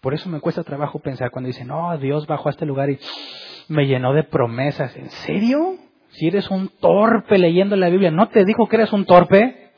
Por 0.01 0.15
eso 0.15 0.29
me 0.29 0.41
cuesta 0.41 0.63
trabajo 0.63 1.01
pensar 1.01 1.33
cuando 1.33 1.49
dicen, 1.49 1.67
no, 1.67 1.99
Dios 1.99 2.27
bajó 2.29 2.49
a 2.49 2.53
este 2.53 2.67
lugar 2.67 2.89
y 2.89 3.01
me 3.67 3.87
llenó 3.87 4.13
de 4.13 4.23
promesas. 4.23 4.95
¿En 4.97 5.11
serio? 5.11 5.77
Si 6.11 6.27
eres 6.27 6.51
un 6.51 6.69
torpe 6.69 7.39
leyendo 7.39 7.77
la 7.77 7.89
Biblia, 7.89 8.11
¿no 8.11 8.29
te 8.29 8.45
dijo 8.45 8.67
que 8.67 8.77
eres 8.77 8.93
un 8.93 9.05
torpe? 9.05 9.73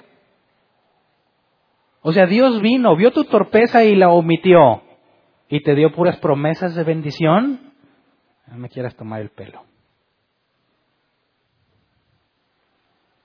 O 2.02 2.12
sea, 2.12 2.26
Dios 2.26 2.60
vino, 2.62 2.96
vio 2.96 3.10
tu 3.12 3.24
torpeza 3.24 3.84
y 3.84 3.94
la 3.94 4.10
omitió. 4.10 4.82
Y 5.48 5.62
te 5.62 5.74
dio 5.74 5.92
puras 5.92 6.18
promesas 6.18 6.74
de 6.74 6.84
bendición. 6.84 7.72
No 8.46 8.56
me 8.56 8.68
quieras 8.68 8.94
tomar 8.96 9.20
el 9.20 9.30
pelo. 9.30 9.64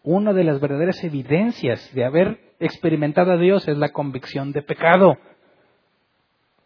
Una 0.04 0.34
de 0.34 0.44
las 0.44 0.60
verdaderas 0.60 1.04
evidencias 1.04 1.94
de 1.94 2.06
haber 2.06 2.54
experimentado 2.60 3.32
a 3.32 3.38
Dios 3.38 3.68
es 3.68 3.78
la 3.78 3.90
convicción 3.90 4.52
de 4.52 4.62
pecado. 4.62 5.18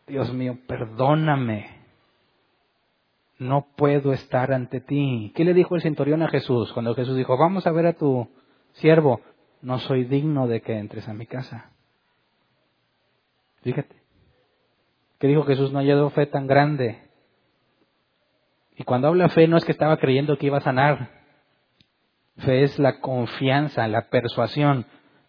Dios 0.07 0.33
mío, 0.33 0.57
perdóname 0.67 1.78
no 3.39 3.67
puedo 3.77 4.11
estar 4.11 4.51
ante 4.51 4.81
ti. 4.81 5.31
¿Qué 5.33 5.45
le 5.45 5.53
dijo 5.53 5.75
el 5.75 5.81
centurión 5.81 6.21
a 6.21 6.27
Jesús 6.27 6.71
cuando 6.73 6.93
Jesús 6.93 7.15
dijo, 7.15 7.37
vamos 7.37 7.65
a 7.65 7.71
ver 7.71 7.87
a 7.87 7.93
tu 7.93 8.27
siervo? 8.73 9.21
No 9.61 9.79
soy 9.79 10.03
digno 10.03 10.47
de 10.47 10.61
que 10.61 10.77
entres 10.77 11.07
a 11.07 11.13
mi 11.13 11.25
casa. 11.25 11.71
Fíjate. 13.61 13.95
¿Qué 15.19 15.27
dijo 15.27 15.43
Jesús? 15.43 15.71
No 15.71 15.79
ha 15.79 15.81
hallado 15.81 16.09
fe 16.11 16.25
tan 16.25 16.47
grande. 16.47 16.99
Y 18.75 18.83
cuando 18.83 19.07
habla 19.07 19.29
fe 19.29 19.47
no 19.47 19.57
es 19.57 19.65
que 19.65 19.71
estaba 19.71 19.97
creyendo 19.97 20.37
que 20.37 20.47
iba 20.47 20.57
a 20.57 20.61
sanar. 20.61 21.09
Fe 22.37 22.63
es 22.63 22.77
la 22.77 22.99
confianza, 22.99 23.87
la 23.87 24.09
persuasión. 24.09 24.85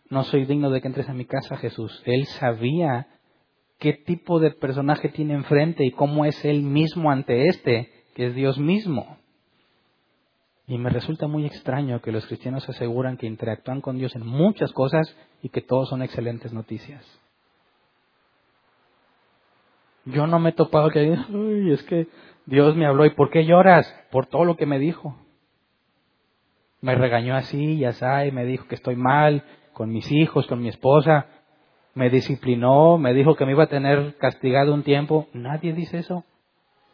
No 0.08 0.24
soy 0.24 0.46
digno 0.46 0.70
de 0.70 0.80
que 0.80 0.88
entres 0.88 1.08
a 1.08 1.14
mi 1.14 1.24
casa, 1.26 1.56
Jesús. 1.56 2.02
Él 2.06 2.26
sabía 2.26 3.06
qué 3.78 3.94
tipo 3.94 4.40
de 4.40 4.50
personaje 4.50 5.08
tiene 5.08 5.34
enfrente 5.34 5.84
y 5.84 5.92
cómo 5.92 6.24
es 6.24 6.44
él 6.44 6.62
mismo 6.62 7.10
ante 7.10 7.46
este 7.46 7.99
que 8.14 8.26
es 8.26 8.34
Dios 8.34 8.58
mismo. 8.58 9.18
Y 10.66 10.78
me 10.78 10.90
resulta 10.90 11.26
muy 11.26 11.46
extraño 11.46 12.00
que 12.00 12.12
los 12.12 12.26
cristianos 12.26 12.68
aseguran 12.68 13.16
que 13.16 13.26
interactúan 13.26 13.80
con 13.80 13.98
Dios 13.98 14.14
en 14.14 14.24
muchas 14.26 14.72
cosas 14.72 15.16
y 15.42 15.48
que 15.48 15.62
todos 15.62 15.88
son 15.88 16.02
excelentes 16.02 16.52
noticias. 16.52 17.04
Yo 20.04 20.26
no 20.26 20.38
me 20.38 20.50
he 20.50 20.52
topado 20.52 20.90
que 20.90 21.10
Uy, 21.30 21.72
es 21.72 21.82
que 21.82 22.06
Dios 22.46 22.76
me 22.76 22.86
habló 22.86 23.04
y 23.04 23.10
¿por 23.10 23.30
qué 23.30 23.44
lloras? 23.44 23.92
Por 24.10 24.26
todo 24.26 24.44
lo 24.44 24.56
que 24.56 24.66
me 24.66 24.78
dijo. 24.78 25.16
Me 26.80 26.94
regañó 26.94 27.34
así 27.34 27.74
y 27.74 27.84
así 27.84 28.30
me 28.32 28.44
dijo 28.44 28.66
que 28.66 28.76
estoy 28.76 28.96
mal 28.96 29.44
con 29.72 29.90
mis 29.90 30.10
hijos, 30.12 30.46
con 30.46 30.60
mi 30.60 30.68
esposa, 30.68 31.26
me 31.94 32.10
disciplinó, 32.10 32.98
me 32.98 33.12
dijo 33.12 33.34
que 33.34 33.44
me 33.44 33.52
iba 33.52 33.64
a 33.64 33.68
tener 33.68 34.16
castigado 34.16 34.72
un 34.72 34.82
tiempo. 34.82 35.26
Nadie 35.32 35.72
dice 35.72 35.98
eso. 35.98 36.24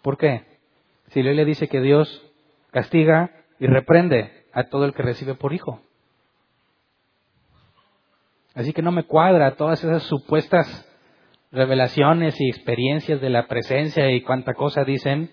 ¿Por 0.03 0.17
qué? 0.17 0.55
Si 1.09 1.22
le 1.22 1.44
dice 1.44 1.68
que 1.68 1.80
Dios 1.80 2.22
castiga 2.70 3.30
y 3.59 3.66
reprende 3.66 4.44
a 4.52 4.64
todo 4.64 4.84
el 4.84 4.94
que 4.94 5.02
recibe 5.02 5.34
por 5.34 5.52
hijo. 5.52 5.80
Así 8.54 8.72
que 8.72 8.82
no 8.82 8.90
me 8.90 9.04
cuadra 9.04 9.57
todas 9.57 9.84
esas 9.84 10.02
supuestas 10.04 10.66
revelaciones 11.52 12.40
y 12.40 12.48
experiencias 12.48 13.20
de 13.20 13.30
la 13.30 13.46
presencia 13.46 14.11
y 14.11 14.22
cuánta 14.22 14.54
cosa 14.54 14.84
dicen, 14.84 15.30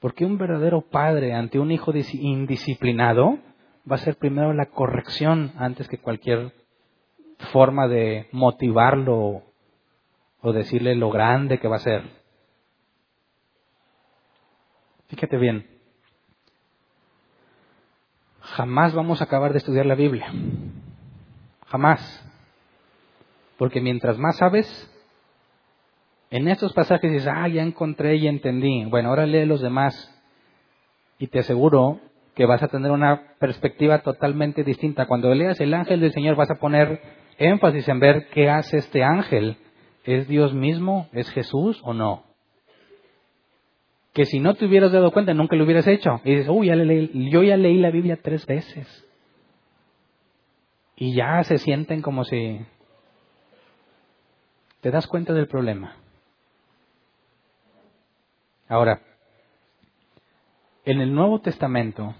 porque 0.00 0.24
un 0.24 0.38
verdadero 0.38 0.82
padre 0.82 1.34
ante 1.34 1.58
un 1.58 1.70
hijo 1.70 1.92
indisciplinado 2.12 3.38
va 3.90 3.96
a 3.96 3.98
ser 3.98 4.16
primero 4.16 4.52
la 4.52 4.66
corrección 4.66 5.52
antes 5.56 5.88
que 5.88 5.98
cualquier 5.98 6.52
forma 7.52 7.88
de 7.88 8.28
motivarlo 8.32 9.42
o 10.40 10.52
decirle 10.52 10.94
lo 10.94 11.10
grande 11.10 11.58
que 11.58 11.68
va 11.68 11.76
a 11.76 11.80
ser. 11.80 12.02
Fíjate 15.08 15.38
bien, 15.38 15.66
jamás 18.40 18.94
vamos 18.94 19.20
a 19.20 19.24
acabar 19.24 19.52
de 19.52 19.58
estudiar 19.58 19.86
la 19.86 19.94
Biblia. 19.94 20.30
Jamás. 21.66 22.24
Porque 23.56 23.80
mientras 23.80 24.18
más 24.18 24.36
sabes, 24.36 24.66
en 26.30 26.48
estos 26.48 26.72
pasajes 26.74 27.10
dices, 27.10 27.26
ah, 27.26 27.48
ya 27.48 27.62
encontré 27.62 28.16
y 28.16 28.28
entendí. 28.28 28.84
Bueno, 28.84 29.08
ahora 29.08 29.26
lee 29.26 29.46
los 29.46 29.60
demás 29.60 30.14
y 31.18 31.28
te 31.28 31.40
aseguro 31.40 32.00
que 32.34 32.46
vas 32.46 32.62
a 32.62 32.68
tener 32.68 32.90
una 32.90 33.34
perspectiva 33.38 34.02
totalmente 34.02 34.62
distinta. 34.62 35.06
Cuando 35.06 35.34
leas 35.34 35.58
el 35.60 35.74
ángel 35.74 36.00
del 36.00 36.12
Señor 36.12 36.36
vas 36.36 36.50
a 36.50 36.58
poner 36.58 37.00
énfasis 37.38 37.88
en 37.88 37.98
ver 37.98 38.28
qué 38.28 38.50
hace 38.50 38.76
este 38.76 39.02
ángel. 39.02 39.56
¿Es 40.04 40.28
Dios 40.28 40.54
mismo? 40.54 41.08
¿Es 41.12 41.30
Jesús 41.30 41.80
o 41.82 41.94
no? 41.94 42.27
Que 44.18 44.24
si 44.24 44.40
no 44.40 44.54
te 44.54 44.66
hubieras 44.66 44.90
dado 44.90 45.12
cuenta 45.12 45.32
nunca 45.32 45.54
lo 45.54 45.62
hubieras 45.62 45.86
hecho. 45.86 46.20
Y 46.24 46.34
dices, 46.34 46.48
uy, 46.48 46.66
ya 46.66 46.74
yo 46.74 47.42
ya 47.44 47.56
leí 47.56 47.78
la 47.78 47.92
Biblia 47.92 48.18
tres 48.20 48.44
veces. 48.46 49.06
Y 50.96 51.14
ya 51.14 51.44
se 51.44 51.58
sienten 51.58 52.02
como 52.02 52.24
si... 52.24 52.58
¿Te 54.80 54.90
das 54.90 55.06
cuenta 55.06 55.32
del 55.34 55.46
problema? 55.46 55.94
Ahora, 58.68 59.02
en 60.84 61.00
el 61.00 61.14
Nuevo 61.14 61.40
Testamento 61.40 62.16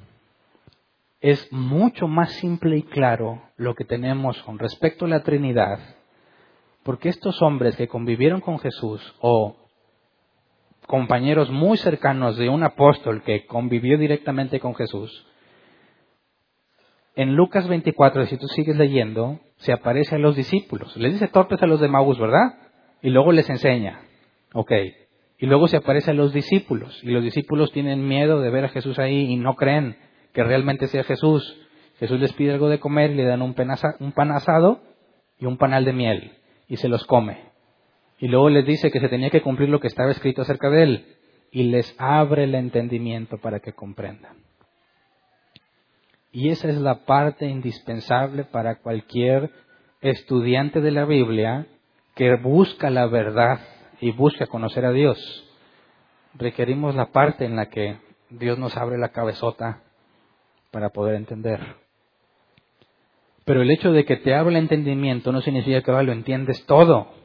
es 1.21 1.53
mucho 1.53 2.07
más 2.07 2.31
simple 2.35 2.77
y 2.77 2.83
claro 2.85 3.43
lo 3.57 3.75
que 3.75 3.85
tenemos 3.85 4.41
con 4.45 4.61
respecto 4.61 5.07
a 5.07 5.09
la 5.09 5.25
Trinidad, 5.25 5.81
porque 6.85 7.09
estos 7.09 7.43
hombres 7.43 7.75
que 7.75 7.89
convivieron 7.89 8.41
con 8.41 8.61
Jesús 8.61 9.17
o 9.19 9.57
compañeros 10.89 11.51
muy 11.51 11.77
cercanos 11.77 12.37
de 12.39 12.49
un 12.49 12.65
apóstol 12.65 13.23
que 13.23 13.47
convivió 13.47 13.99
directamente 13.99 14.59
con 14.59 14.75
Jesús, 14.75 15.27
en 17.15 17.35
Lucas 17.35 17.67
24, 17.67 18.27
si 18.27 18.37
tú 18.37 18.47
sigues 18.47 18.77
leyendo, 18.77 19.41
se 19.57 19.73
aparece 19.73 20.15
a 20.15 20.19
los 20.19 20.37
discípulos. 20.37 20.97
Les 20.97 21.13
dice 21.13 21.27
torpes 21.27 21.61
a 21.61 21.67
los 21.67 21.81
de 21.81 21.89
¿verdad? 21.89 22.55
Y 23.03 23.11
luego 23.11 23.33
les 23.33 23.51
enseña. 23.51 24.03
Ok. 24.55 24.71
Y 25.37 25.47
luego 25.47 25.67
se 25.67 25.79
aparece 25.79 26.13
a 26.13 26.15
los 26.15 26.33
discípulos. 26.33 27.03
Y 27.03 27.11
los 27.11 27.25
discípulos 27.25 27.73
tienen 27.73 28.07
miedo 28.07 28.41
de 28.41 28.51
ver 28.51 28.67
a 28.67 28.69
Jesús 28.69 29.01
ahí 29.01 29.33
y 29.33 29.37
no 29.37 29.57
creen 29.57 29.97
que 30.33 30.45
realmente 30.45 30.87
sea 30.87 31.03
Jesús. 31.03 31.61
Jesús 31.99 32.21
les 32.21 32.33
pide 32.35 32.53
algo 32.53 32.69
de 32.69 32.79
comer 32.79 33.11
y 33.11 33.17
le 33.17 33.25
dan 33.25 33.43
un 33.43 33.55
pan 33.55 34.31
asado 34.31 34.81
y 35.41 35.47
un 35.47 35.59
panal 35.59 35.85
de 35.85 35.93
miel 35.93 36.33
y 36.69 36.77
se 36.77 36.89
los 36.89 37.05
come. 37.05 37.48
Y 38.19 38.29
luego 38.29 38.49
les 38.49 38.67
dice 38.67 38.91
que 38.91 39.01
se 39.01 39.09
tenía 39.09 39.31
que 39.31 39.43
cumplir 39.43 39.69
lo 39.69 39.81
que 39.81 39.87
estaba 39.87 40.11
escrito 40.11 40.43
acerca 40.43 40.71
de 40.71 40.83
él 40.83 41.17
y 41.51 41.65
les 41.65 41.95
abre 41.99 42.45
el 42.45 42.55
entendimiento 42.55 43.39
para 43.39 43.61
que 43.61 43.73
comprendan. 43.73 44.37
Y 46.33 46.51
esa 46.51 46.69
es 46.69 46.77
la 46.77 47.07
parte 47.07 47.47
indispensable 47.47 48.45
para 48.45 48.77
cualquier 48.77 49.51
estudiante 50.01 50.81
de 50.81 50.91
la 50.91 51.05
Biblia 51.05 51.67
que 52.15 52.37
busca 52.37 52.91
la 52.91 53.07
verdad 53.07 53.61
y 54.01 54.11
busca 54.13 54.47
conocer 54.47 54.85
a 54.85 54.93
Dios. 54.93 55.45
Requerimos 56.35 56.95
la 56.95 57.07
parte 57.13 57.45
en 57.45 57.57
la 57.57 57.67
que 57.67 57.97
Dios 58.31 58.59
nos 58.59 58.77
abre 58.77 58.99
la 58.99 59.09
cabezota 59.11 59.83
para 60.71 60.91
poder 60.91 61.15
entender. 61.15 61.61
Pero 63.45 63.63
el 63.63 63.71
hecho 63.71 63.93
de 63.93 64.05
que 64.05 64.17
te 64.17 64.35
hable 64.35 64.51
el 64.51 64.65
entendimiento 64.65 65.33
no 65.33 65.41
significa 65.41 65.81
que 65.81 65.91
ahora 65.91 66.03
lo 66.03 66.13
entiendes 66.13 66.67
todo, 66.67 67.18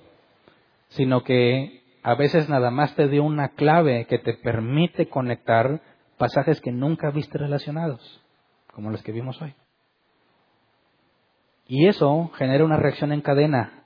sino 0.95 1.23
que 1.23 1.83
a 2.03 2.15
veces 2.15 2.49
nada 2.49 2.71
más 2.71 2.95
te 2.95 3.07
dio 3.07 3.23
una 3.23 3.49
clave 3.49 4.05
que 4.05 4.19
te 4.19 4.33
permite 4.33 5.07
conectar 5.07 5.81
pasajes 6.17 6.61
que 6.61 6.71
nunca 6.71 7.11
viste 7.11 7.37
relacionados, 7.37 8.21
como 8.73 8.91
los 8.91 9.01
que 9.03 9.11
vimos 9.11 9.41
hoy. 9.41 9.53
Y 11.67 11.87
eso 11.87 12.29
genera 12.35 12.65
una 12.65 12.77
reacción 12.77 13.11
en 13.13 13.21
cadena 13.21 13.85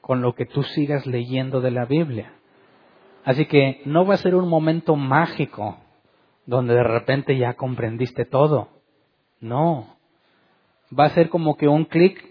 con 0.00 0.22
lo 0.22 0.34
que 0.34 0.46
tú 0.46 0.62
sigas 0.62 1.06
leyendo 1.06 1.60
de 1.60 1.72
la 1.72 1.84
Biblia. 1.84 2.32
Así 3.24 3.46
que 3.46 3.82
no 3.84 4.06
va 4.06 4.14
a 4.14 4.18
ser 4.18 4.36
un 4.36 4.48
momento 4.48 4.94
mágico 4.94 5.78
donde 6.46 6.74
de 6.74 6.84
repente 6.84 7.36
ya 7.36 7.54
comprendiste 7.54 8.24
todo. 8.24 8.68
No. 9.40 9.96
Va 10.96 11.06
a 11.06 11.10
ser 11.10 11.28
como 11.28 11.56
que 11.56 11.66
un 11.66 11.86
clic 11.86 12.22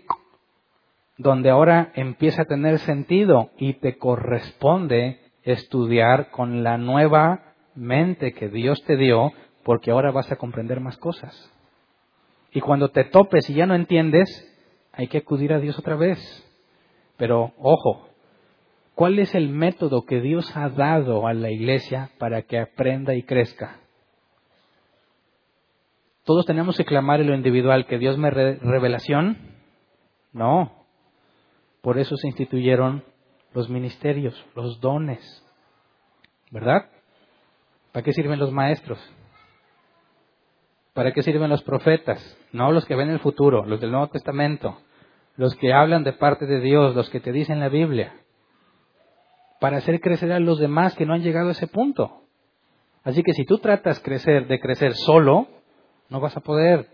donde 1.18 1.49
ahora 1.49 1.91
empieza 1.95 2.43
a 2.43 2.45
tener 2.45 2.80
sentido 2.80 3.51
y 3.57 3.74
te 3.76 3.97
corresponde 3.97 5.20
estudiar 5.43 6.32
con 6.32 6.63
la 6.63 6.78
nueva 6.78 7.53
mente 7.76 8.34
que 8.34 8.49
Dios 8.49 8.84
te 8.84 8.97
dio, 8.97 9.32
porque 9.63 9.91
ahora 9.91 10.11
vas 10.11 10.32
a 10.32 10.36
comprender 10.36 10.80
más 10.80 10.97
cosas. 10.97 11.51
Y 12.51 12.61
cuando 12.61 12.89
te 12.89 13.03
topes 13.03 13.49
y 13.49 13.53
ya 13.53 13.66
no 13.66 13.76
entiendes, 13.76 14.28
hay 14.93 15.07
que 15.07 15.20
acudir 15.20 15.53
a 15.53 15.59
Dios 15.59 15.78
otra 15.78 15.95
vez. 15.95 16.20
Pero 17.18 17.53
ojo, 17.57 18.09
¿cuál 18.93 19.20
es 19.20 19.36
el 19.36 19.49
método 19.49 20.05
que 20.05 20.22
Dios 20.22 20.55
ha 20.55 20.70
dado 20.70 21.28
a 21.28 21.34
la 21.34 21.51
iglesia 21.51 22.11
para 22.18 22.43
que 22.43 22.59
aprenda 22.59 23.13
y 23.13 23.24
crezca? 23.24 23.80
¿Todos 26.24 26.45
tenemos 26.45 26.76
que 26.78 26.86
clamar 26.86 27.22
en 27.22 27.28
lo 27.28 27.36
individual 27.36 27.86
que 27.86 27.99
Dios 27.99 28.18
me 28.18 28.32
dé 28.32 28.55
revelación? 28.61 29.38
No. 30.34 30.74
Por 31.86 32.00
eso 32.00 32.18
se 32.18 32.26
instituyeron 32.26 33.04
los 33.54 33.70
ministerios, 33.70 34.34
los 34.56 34.82
dones. 34.82 35.22
¿Verdad? 36.50 36.90
¿Para 37.92 38.04
qué 38.04 38.12
sirven 38.12 38.40
los 38.40 38.52
maestros? 38.52 38.98
¿Para 40.96 41.12
qué 41.12 41.22
sirven 41.22 41.52
los 41.52 41.62
profetas? 41.62 42.40
No 42.52 42.72
los 42.72 42.86
que 42.86 42.96
ven 42.96 43.12
el 43.12 43.20
futuro, 43.20 43.68
los 43.68 43.80
del 43.82 43.92
Nuevo 43.92 44.08
Testamento, 44.08 44.80
los 45.38 45.54
que 45.58 45.74
hablan 45.74 46.04
de 46.04 46.14
parte 46.14 46.48
de 46.48 46.60
Dios, 46.60 46.96
los 46.96 47.08
que 47.12 47.20
te 47.20 47.32
dicen 47.32 47.60
la 47.60 47.70
Biblia. 47.70 48.16
Para 49.60 49.78
hacer 49.78 50.02
crecer 50.02 50.32
a 50.32 50.40
los 50.40 50.58
demás 50.58 50.96
que 50.96 51.06
no 51.06 51.14
han 51.14 51.22
llegado 51.22 51.50
a 51.50 51.52
ese 51.52 51.68
punto. 51.68 52.24
Así 53.04 53.22
que 53.22 53.34
si 53.34 53.46
tú 53.46 53.60
tratas 53.60 54.00
crecer 54.00 54.48
de 54.48 54.60
crecer 54.60 54.96
solo, 54.96 55.50
no 56.10 56.20
vas 56.20 56.36
a 56.36 56.42
poder. 56.42 56.90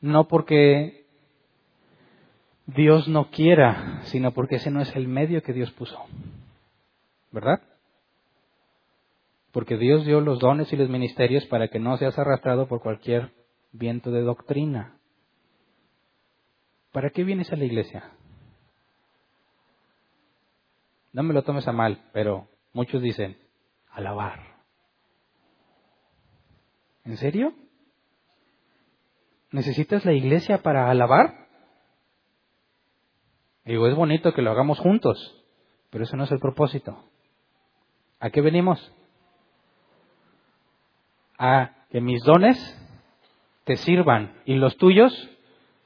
No 0.00 0.26
porque 0.26 1.05
Dios 2.66 3.06
no 3.06 3.30
quiera, 3.30 4.02
sino 4.04 4.32
porque 4.32 4.56
ese 4.56 4.70
no 4.70 4.80
es 4.80 4.94
el 4.96 5.06
medio 5.06 5.42
que 5.42 5.52
Dios 5.52 5.70
puso. 5.72 6.04
¿Verdad? 7.30 7.62
Porque 9.52 9.76
Dios 9.76 10.04
dio 10.04 10.20
los 10.20 10.40
dones 10.40 10.72
y 10.72 10.76
los 10.76 10.88
ministerios 10.88 11.46
para 11.46 11.68
que 11.68 11.78
no 11.78 11.96
seas 11.96 12.18
arrastrado 12.18 12.66
por 12.66 12.80
cualquier 12.80 13.32
viento 13.72 14.10
de 14.10 14.22
doctrina. 14.22 14.98
¿Para 16.92 17.10
qué 17.10 17.24
vienes 17.24 17.52
a 17.52 17.56
la 17.56 17.64
iglesia? 17.64 18.10
No 21.12 21.22
me 21.22 21.34
lo 21.34 21.44
tomes 21.44 21.66
a 21.68 21.72
mal, 21.72 22.02
pero 22.12 22.48
muchos 22.72 23.00
dicen, 23.00 23.38
alabar. 23.90 24.56
¿En 27.04 27.16
serio? 27.16 27.54
¿Necesitas 29.52 30.04
la 30.04 30.12
iglesia 30.12 30.58
para 30.58 30.90
alabar? 30.90 31.45
Digo, 33.66 33.88
es 33.88 33.96
bonito 33.96 34.32
que 34.32 34.42
lo 34.42 34.52
hagamos 34.52 34.78
juntos, 34.78 35.18
pero 35.90 36.04
eso 36.04 36.16
no 36.16 36.24
es 36.24 36.30
el 36.30 36.38
propósito. 36.38 36.96
¿A 38.20 38.30
qué 38.30 38.40
venimos? 38.40 38.92
A 41.36 41.72
que 41.90 42.00
mis 42.00 42.22
dones 42.22 42.56
te 43.64 43.76
sirvan 43.76 44.40
y 44.44 44.54
los 44.54 44.76
tuyos 44.76 45.12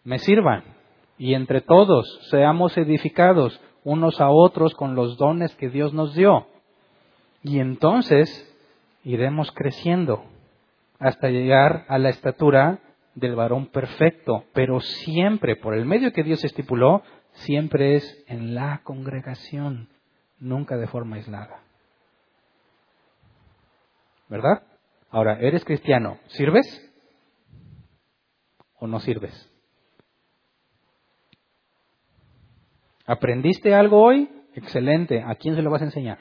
me 0.04 0.18
sirvan. 0.18 0.62
Y 1.16 1.32
entre 1.32 1.62
todos 1.62 2.06
seamos 2.30 2.76
edificados 2.76 3.58
unos 3.82 4.20
a 4.20 4.28
otros 4.28 4.74
con 4.74 4.94
los 4.94 5.16
dones 5.16 5.54
que 5.56 5.70
Dios 5.70 5.94
nos 5.94 6.14
dio. 6.14 6.46
Y 7.42 7.60
entonces 7.60 8.28
iremos 9.04 9.50
creciendo 9.52 10.24
hasta 10.98 11.30
llegar 11.30 11.86
a 11.88 11.98
la 11.98 12.10
estatura 12.10 12.80
del 13.14 13.34
varón 13.34 13.66
perfecto, 13.66 14.44
pero 14.52 14.80
siempre, 14.80 15.56
por 15.56 15.74
el 15.74 15.86
medio 15.86 16.12
que 16.12 16.22
Dios 16.22 16.44
estipuló, 16.44 17.02
siempre 17.40 17.96
es 17.96 18.24
en 18.26 18.54
la 18.54 18.80
congregación, 18.84 19.88
nunca 20.38 20.76
de 20.76 20.86
forma 20.86 21.16
aislada. 21.16 21.62
¿Verdad? 24.28 24.62
Ahora, 25.10 25.38
¿eres 25.40 25.64
cristiano? 25.64 26.18
¿Sirves? 26.28 26.66
¿O 28.78 28.86
no 28.86 29.00
sirves? 29.00 29.50
¿Aprendiste 33.06 33.74
algo 33.74 34.02
hoy? 34.02 34.30
Excelente. 34.54 35.22
¿A 35.22 35.34
quién 35.34 35.56
se 35.56 35.62
lo 35.62 35.70
vas 35.70 35.82
a 35.82 35.86
enseñar? 35.86 36.18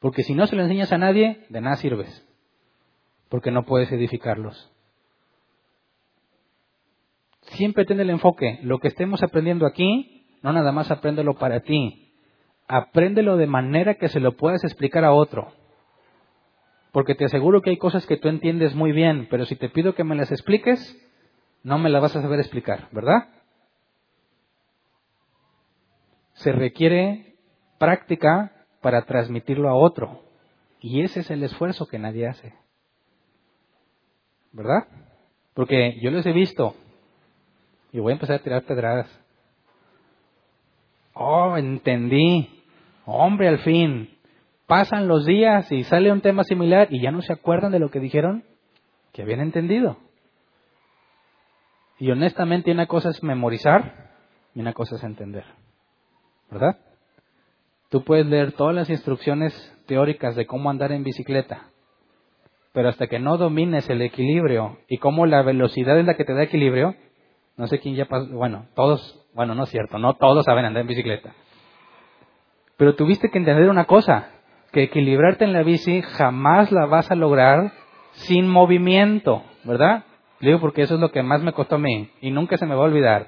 Porque 0.00 0.22
si 0.22 0.34
no 0.34 0.46
se 0.46 0.54
lo 0.54 0.62
enseñas 0.62 0.92
a 0.92 0.98
nadie, 0.98 1.46
de 1.48 1.60
nada 1.60 1.76
sirves. 1.76 2.26
Porque 3.28 3.50
no 3.50 3.64
puedes 3.64 3.90
edificarlos. 3.90 4.70
Siempre 7.52 7.84
ten 7.84 8.00
el 8.00 8.10
enfoque, 8.10 8.58
lo 8.62 8.78
que 8.78 8.88
estemos 8.88 9.22
aprendiendo 9.22 9.66
aquí, 9.66 10.26
no 10.42 10.52
nada 10.52 10.72
más 10.72 10.90
apréndelo 10.90 11.34
para 11.34 11.60
ti, 11.60 12.12
apréndelo 12.66 13.36
de 13.36 13.46
manera 13.46 13.94
que 13.94 14.08
se 14.08 14.20
lo 14.20 14.36
puedas 14.36 14.64
explicar 14.64 15.04
a 15.04 15.12
otro. 15.12 15.52
Porque 16.92 17.14
te 17.14 17.24
aseguro 17.24 17.62
que 17.62 17.70
hay 17.70 17.78
cosas 17.78 18.06
que 18.06 18.16
tú 18.16 18.28
entiendes 18.28 18.74
muy 18.74 18.92
bien, 18.92 19.28
pero 19.30 19.44
si 19.46 19.56
te 19.56 19.68
pido 19.68 19.94
que 19.94 20.04
me 20.04 20.14
las 20.14 20.30
expliques, 20.30 20.96
no 21.62 21.78
me 21.78 21.90
las 21.90 22.02
vas 22.02 22.16
a 22.16 22.22
saber 22.22 22.38
explicar, 22.38 22.88
¿verdad? 22.92 23.28
Se 26.34 26.52
requiere 26.52 27.36
práctica 27.78 28.52
para 28.80 29.04
transmitirlo 29.04 29.68
a 29.68 29.74
otro. 29.74 30.22
Y 30.80 31.02
ese 31.02 31.20
es 31.20 31.30
el 31.30 31.42
esfuerzo 31.42 31.86
que 31.86 31.98
nadie 31.98 32.28
hace. 32.28 32.54
¿Verdad? 34.52 34.86
Porque 35.54 35.98
yo 36.00 36.10
les 36.10 36.24
he 36.26 36.32
visto 36.32 36.74
y 37.92 38.00
voy 38.00 38.12
a 38.12 38.14
empezar 38.14 38.36
a 38.36 38.42
tirar 38.42 38.62
pedradas. 38.64 39.08
Oh, 41.14 41.56
entendí. 41.56 42.62
Hombre, 43.04 43.48
al 43.48 43.58
fin. 43.60 44.16
pasan 44.66 45.08
los 45.08 45.24
días 45.24 45.70
y 45.72 45.84
sale 45.84 46.12
un 46.12 46.20
tema 46.20 46.44
similar 46.44 46.88
y 46.90 47.00
ya 47.00 47.10
no 47.10 47.22
se 47.22 47.32
acuerdan 47.32 47.72
de 47.72 47.78
lo 47.78 47.90
que 47.90 48.00
dijeron 48.00 48.44
que 49.12 49.22
habían 49.22 49.40
entendido. 49.40 49.96
Y 51.98 52.10
honestamente 52.10 52.70
una 52.70 52.86
cosa 52.86 53.10
es 53.10 53.22
memorizar 53.22 54.10
y 54.54 54.60
una 54.60 54.72
cosa 54.74 54.96
es 54.96 55.04
entender. 55.04 55.44
¿Verdad? 56.50 56.78
Tú 57.88 58.04
puedes 58.04 58.26
leer 58.26 58.52
todas 58.52 58.74
las 58.74 58.90
instrucciones 58.90 59.52
teóricas 59.86 60.36
de 60.36 60.46
cómo 60.46 60.70
andar 60.70 60.92
en 60.92 61.02
bicicleta, 61.02 61.70
pero 62.72 62.90
hasta 62.90 63.06
que 63.06 63.18
no 63.18 63.38
domines 63.38 63.88
el 63.88 64.02
equilibrio 64.02 64.78
y 64.88 64.98
cómo 64.98 65.26
la 65.26 65.42
velocidad 65.42 65.98
es 65.98 66.04
la 66.04 66.14
que 66.14 66.24
te 66.24 66.34
da 66.34 66.42
equilibrio, 66.42 66.94
no 67.58 67.66
sé 67.66 67.80
quién 67.80 67.94
ya 67.94 68.06
pasó, 68.06 68.26
bueno, 68.28 68.66
todos, 68.74 69.26
bueno, 69.34 69.54
no 69.54 69.64
es 69.64 69.68
cierto, 69.68 69.98
no 69.98 70.14
todos 70.14 70.46
saben 70.46 70.64
andar 70.64 70.80
en 70.80 70.86
bicicleta. 70.86 71.34
Pero 72.78 72.94
tuviste 72.94 73.30
que 73.30 73.38
entender 73.38 73.68
una 73.68 73.84
cosa, 73.84 74.30
que 74.72 74.84
equilibrarte 74.84 75.44
en 75.44 75.52
la 75.52 75.62
bici 75.62 76.00
jamás 76.00 76.72
la 76.72 76.86
vas 76.86 77.10
a 77.10 77.16
lograr 77.16 77.72
sin 78.12 78.48
movimiento, 78.48 79.42
¿verdad? 79.64 80.04
Le 80.40 80.48
digo 80.48 80.60
porque 80.60 80.82
eso 80.82 80.94
es 80.94 81.00
lo 81.00 81.10
que 81.10 81.22
más 81.22 81.42
me 81.42 81.52
costó 81.52 81.74
a 81.74 81.78
mí 81.78 82.10
y 82.20 82.30
nunca 82.30 82.56
se 82.56 82.66
me 82.66 82.74
va 82.74 82.82
a 82.82 82.86
olvidar. 82.86 83.26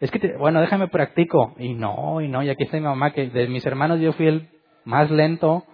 Es 0.00 0.10
que, 0.10 0.36
bueno, 0.38 0.60
déjame 0.60 0.88
practico. 0.88 1.54
Y 1.58 1.74
no, 1.74 2.20
y 2.20 2.28
no, 2.28 2.42
y 2.42 2.50
aquí 2.50 2.64
está 2.64 2.76
mi 2.76 2.82
mamá, 2.82 3.12
que 3.12 3.28
de 3.28 3.48
mis 3.48 3.64
hermanos 3.64 4.00
yo 4.00 4.12
fui 4.12 4.26
el 4.26 4.48
más 4.84 5.10
lento 5.10 5.64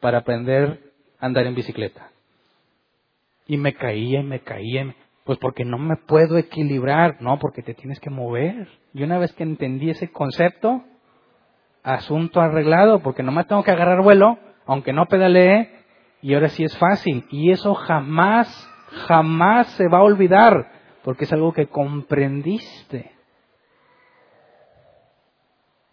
para 0.00 0.18
aprender 0.18 0.92
a 1.18 1.26
andar 1.26 1.46
en 1.46 1.54
bicicleta. 1.54 2.10
Y 3.46 3.56
me 3.56 3.74
caía 3.74 4.20
y 4.20 4.24
me 4.24 4.40
caía. 4.40 4.94
Pues 5.24 5.38
porque 5.38 5.64
no 5.64 5.78
me 5.78 5.96
puedo 5.96 6.36
equilibrar, 6.36 7.20
no, 7.20 7.38
porque 7.38 7.62
te 7.62 7.74
tienes 7.74 8.00
que 8.00 8.10
mover. 8.10 8.68
Y 8.92 9.02
una 9.04 9.18
vez 9.18 9.32
que 9.32 9.44
entendí 9.44 9.90
ese 9.90 10.10
concepto, 10.10 10.82
asunto 11.82 12.40
arreglado, 12.40 13.00
porque 13.00 13.22
nomás 13.22 13.46
tengo 13.46 13.62
que 13.62 13.70
agarrar 13.70 14.02
vuelo, 14.02 14.38
aunque 14.66 14.92
no 14.92 15.06
pedalee, 15.06 15.70
y 16.22 16.34
ahora 16.34 16.48
sí 16.48 16.64
es 16.64 16.76
fácil. 16.76 17.24
Y 17.30 17.50
eso 17.50 17.74
jamás, 17.74 18.48
jamás 19.06 19.68
se 19.72 19.88
va 19.88 19.98
a 19.98 20.04
olvidar, 20.04 20.70
porque 21.04 21.24
es 21.24 21.32
algo 21.32 21.52
que 21.52 21.66
comprendiste. 21.68 23.12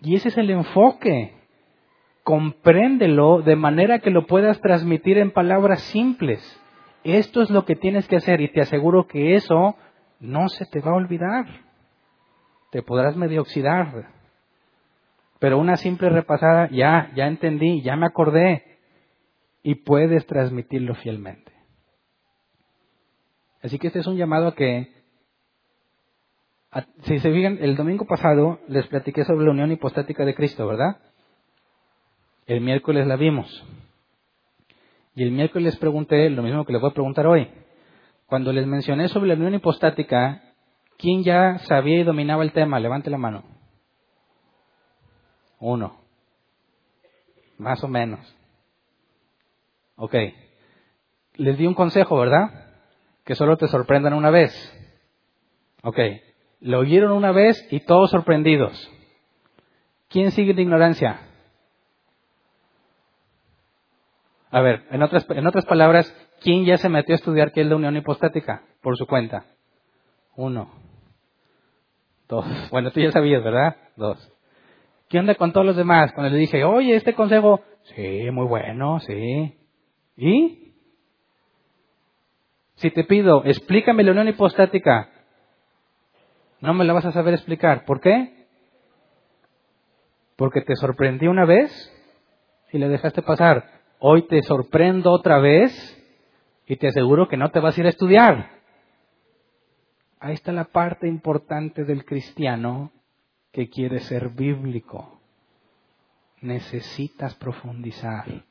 Y 0.02 0.16
ese 0.16 0.30
es 0.30 0.38
el 0.38 0.50
enfoque. 0.50 1.34
Compréndelo 2.24 3.42
de 3.42 3.56
manera 3.56 4.00
que 4.00 4.12
lo 4.12 4.28
puedas 4.28 4.62
transmitir 4.62 5.18
en 5.18 5.32
palabras 5.32 5.82
simples. 5.82 6.62
Esto 7.04 7.42
es 7.42 7.50
lo 7.50 7.66
que 7.66 7.76
tienes 7.76 8.08
que 8.08 8.18
hacer 8.18 8.42
y 8.42 8.52
te 8.52 8.62
aseguro 8.62 9.08
que 9.08 9.36
eso 9.36 9.76
no 10.20 10.50
se 10.50 10.66
te 10.66 10.82
va 10.82 10.92
a 10.92 10.96
olvidar. 10.96 11.46
Te 12.72 12.84
podrás 12.84 13.16
medio 13.16 13.42
oxidar. 13.42 14.12
Pero 15.40 15.58
una 15.58 15.78
simple 15.78 16.10
repasada, 16.10 16.70
ya, 16.70 17.12
ya 17.16 17.28
entendí, 17.28 17.82
ya 17.82 17.96
me 17.96 18.06
acordé 18.06 18.78
y 19.64 19.76
puedes 19.76 20.26
transmitirlo 20.26 20.96
fielmente. 20.96 21.52
Así 23.62 23.80
que 23.80 23.88
este 23.88 24.00
es 24.00 24.08
un 24.08 24.18
llamado 24.18 24.48
a 24.48 24.56
que 24.56 25.00
si 27.04 27.20
se 27.20 27.32
fijan, 27.32 27.58
el 27.62 27.76
domingo 27.76 28.06
pasado 28.06 28.60
les 28.68 28.86
platiqué 28.88 29.24
sobre 29.24 29.46
la 29.46 29.52
unión 29.52 29.72
hipostática 29.72 30.24
de 30.24 30.36
Cristo, 30.36 30.68
¿verdad? 30.68 30.98
El 32.46 32.62
miércoles 32.62 33.08
la 33.08 33.16
vimos. 33.16 33.66
Y 35.20 35.24
el 35.24 35.32
miércoles 35.32 35.74
les 35.74 35.78
pregunté 35.82 36.30
lo 36.30 36.42
mismo 36.44 36.64
que 36.64 36.72
les 36.72 36.82
voy 36.82 36.92
a 36.92 36.94
preguntar 36.94 37.28
hoy. 37.28 37.52
Cuando 38.26 38.54
les 38.54 38.66
mencioné 38.66 39.10
sobre 39.10 39.28
la 39.28 39.34
unión 39.34 39.54
hipostática, 39.54 40.42
¿quién 40.98 41.26
ya 41.26 41.58
sabía 41.68 42.00
y 42.00 42.04
dominaba 42.04 42.42
el 42.42 42.54
tema? 42.54 42.80
Levante 42.80 43.10
la 43.10 43.18
mano. 43.18 43.44
Uno. 45.60 45.98
Más 47.58 47.84
o 47.84 47.90
menos. 47.90 48.34
Ok. 49.98 50.16
Les 51.36 51.58
di 51.58 51.68
un 51.68 51.74
consejo, 51.74 52.18
¿verdad? 52.18 52.78
Que 53.26 53.36
solo 53.36 53.58
te 53.58 53.68
sorprendan 53.68 54.14
una 54.14 54.30
vez. 54.30 54.54
Ok. 55.84 56.00
Lo 56.62 56.80
oyeron 56.80 57.12
una 57.12 57.34
vez 57.34 57.68
y 57.72 57.82
todos 57.82 58.10
sorprendidos. 58.10 58.90
¿Quién 60.08 60.32
sigue 60.32 60.54
de 60.54 60.62
ignorancia? 60.62 61.29
A 64.52 64.62
ver, 64.62 64.84
en 64.90 65.04
otras, 65.04 65.26
en 65.30 65.46
otras 65.46 65.66
palabras, 65.66 66.14
¿quién 66.42 66.66
ya 66.66 66.78
se 66.78 66.90
metió 66.90 67.14
a 67.14 67.18
estudiar 67.18 67.52
qué 67.52 67.62
es 67.62 67.68
la 67.68 67.76
unión 67.76 67.96
hipostática 67.96 68.64
por 68.82 68.98
su 68.98 69.06
cuenta? 69.06 69.46
Uno. 70.36 70.70
Dos. 72.28 72.46
Bueno, 72.72 72.92
tú 72.92 73.00
ya 73.00 73.12
sabías, 73.12 73.44
¿verdad? 73.44 73.76
Dos. 73.96 74.32
¿Qué 75.08 75.20
onda 75.20 75.36
con 75.36 75.52
todos 75.52 75.66
los 75.66 75.76
demás? 75.76 76.12
Cuando 76.14 76.32
le 76.32 76.38
dije, 76.38 76.64
oye, 76.64 76.96
este 76.96 77.14
consejo, 77.14 77.62
sí, 77.96 78.30
muy 78.32 78.46
bueno, 78.46 79.00
sí. 79.00 79.58
¿Y? 80.16 80.74
Si 82.76 82.92
te 82.92 83.04
pido, 83.04 83.44
explícame 83.44 84.04
la 84.04 84.12
unión 84.12 84.28
hipostática, 84.28 85.10
no 86.62 86.74
me 86.74 86.86
la 86.86 86.94
vas 86.94 87.06
a 87.06 87.12
saber 87.12 87.34
explicar. 87.34 87.86
¿Por 87.86 88.02
qué? 88.02 88.46
Porque 90.36 90.62
te 90.62 90.76
sorprendí 90.76 91.28
una 91.28 91.46
vez 91.46 91.72
y 92.72 92.78
le 92.78 92.88
dejaste 92.88 93.22
pasar. 93.22 93.79
Hoy 94.02 94.28
te 94.28 94.42
sorprendo 94.44 95.12
otra 95.12 95.40
vez 95.40 95.74
y 96.66 96.78
te 96.78 96.88
aseguro 96.88 97.28
que 97.28 97.36
no 97.36 97.52
te 97.52 97.60
vas 97.60 97.78
a 97.78 97.82
ir 97.82 97.86
a 97.86 97.90
estudiar. 97.90 98.50
Ahí 100.22 100.36
está 100.36 100.54
la 100.54 100.66
parte 100.66 101.06
importante 101.08 101.84
del 101.84 102.06
cristiano 102.06 102.92
que 103.52 103.70
quiere 103.70 104.00
ser 104.00 104.30
bíblico. 104.30 105.20
Necesitas 106.40 107.36
profundizar 107.36 108.46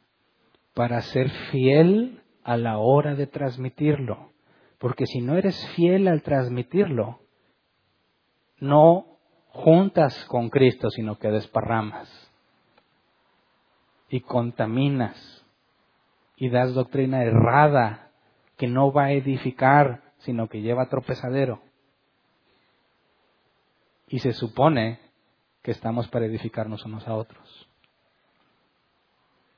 para 0.74 1.00
ser 1.00 1.30
fiel 1.50 2.22
a 2.44 2.58
la 2.58 2.76
hora 2.76 3.14
de 3.14 3.26
transmitirlo. 3.26 4.32
Porque 4.78 5.06
si 5.06 5.22
no 5.22 5.38
eres 5.38 5.66
fiel 5.74 6.08
al 6.08 6.20
transmitirlo, 6.22 7.20
no 8.60 9.18
juntas 9.48 10.26
con 10.26 10.50
Cristo, 10.50 10.90
sino 10.90 11.18
que 11.18 11.28
desparramas 11.28 12.28
y 14.10 14.20
contaminas 14.20 15.37
y 16.38 16.50
das 16.50 16.72
doctrina 16.72 17.24
errada 17.24 18.10
que 18.56 18.68
no 18.68 18.92
va 18.92 19.06
a 19.06 19.12
edificar, 19.12 20.02
sino 20.18 20.48
que 20.48 20.62
lleva 20.62 20.88
tropezadero. 20.88 21.60
Y 24.06 24.20
se 24.20 24.32
supone 24.32 25.00
que 25.62 25.72
estamos 25.72 26.08
para 26.08 26.26
edificarnos 26.26 26.84
unos 26.86 27.06
a 27.06 27.14
otros. 27.14 27.68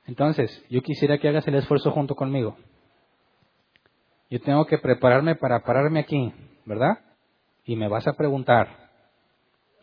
Entonces, 0.07 0.65
yo 0.69 0.81
quisiera 0.81 1.19
que 1.19 1.29
hagas 1.29 1.47
el 1.47 1.55
esfuerzo 1.55 1.91
junto 1.91 2.15
conmigo. 2.15 2.57
Yo 4.29 4.41
tengo 4.41 4.65
que 4.65 4.79
prepararme 4.79 5.35
para 5.35 5.63
pararme 5.63 5.99
aquí, 5.99 6.33
¿verdad? 6.65 6.99
Y 7.63 7.75
me 7.75 7.87
vas 7.87 8.07
a 8.07 8.13
preguntar, 8.13 8.89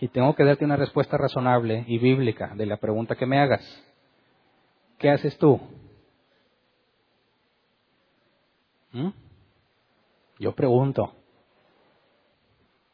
y 0.01 0.09
tengo 0.09 0.35
que 0.35 0.45
darte 0.45 0.65
una 0.65 0.77
respuesta 0.77 1.17
razonable 1.17 1.85
y 1.87 1.99
bíblica 1.99 2.55
de 2.57 2.67
la 2.67 2.77
pregunta 2.77 3.15
que 3.15 3.27
me 3.27 3.39
hagas. 3.39 3.63
¿Qué 4.99 5.11
haces 5.11 5.39
tú? 5.39 5.61
¿Mm? 8.93 9.09
Yo 10.39 10.55
pregunto. 10.55 11.15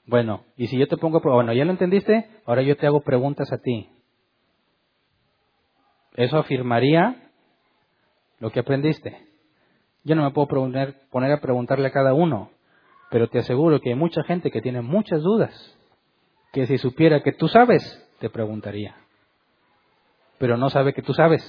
Bueno, 0.07 0.45
y 0.57 0.67
si 0.67 0.79
yo 0.79 0.87
te 0.87 0.97
pongo, 0.97 1.21
bueno, 1.21 1.53
ya 1.53 1.65
lo 1.65 1.71
entendiste, 1.71 2.29
ahora 2.45 2.63
yo 2.63 2.77
te 2.77 2.87
hago 2.87 3.01
preguntas 3.01 3.53
a 3.53 3.59
ti. 3.59 3.89
Eso 6.15 6.39
afirmaría 6.39 7.31
lo 8.39 8.51
que 8.51 8.61
aprendiste. 8.61 9.29
Yo 10.05 10.15
no 10.15 10.23
me 10.23 10.31
puedo 10.33 10.49
poner 10.49 11.33
a 11.33 11.41
preguntarle 11.41 11.89
a 11.89 11.93
cada 11.93 12.13
uno, 12.13 12.51
pero 13.11 13.29
te 13.29 13.39
aseguro 13.39 13.81
que 13.81 13.91
hay 13.91 13.97
mucha 13.97 14.23
gente 14.25 14.51
que 14.51 14.61
tiene 14.61 14.83
muchas 14.83 15.23
dudas 15.23 15.79
que 16.53 16.67
si 16.67 16.79
supiera 16.79 17.21
que 17.23 17.33
tú 17.33 17.49
sabes, 17.49 17.83
te 18.21 18.31
preguntaría. 18.31 18.95
Pero 20.39 20.57
no 20.57 20.71
sabe 20.71 20.95
que 20.95 21.03
tú 21.03 21.13
sabes. 21.13 21.43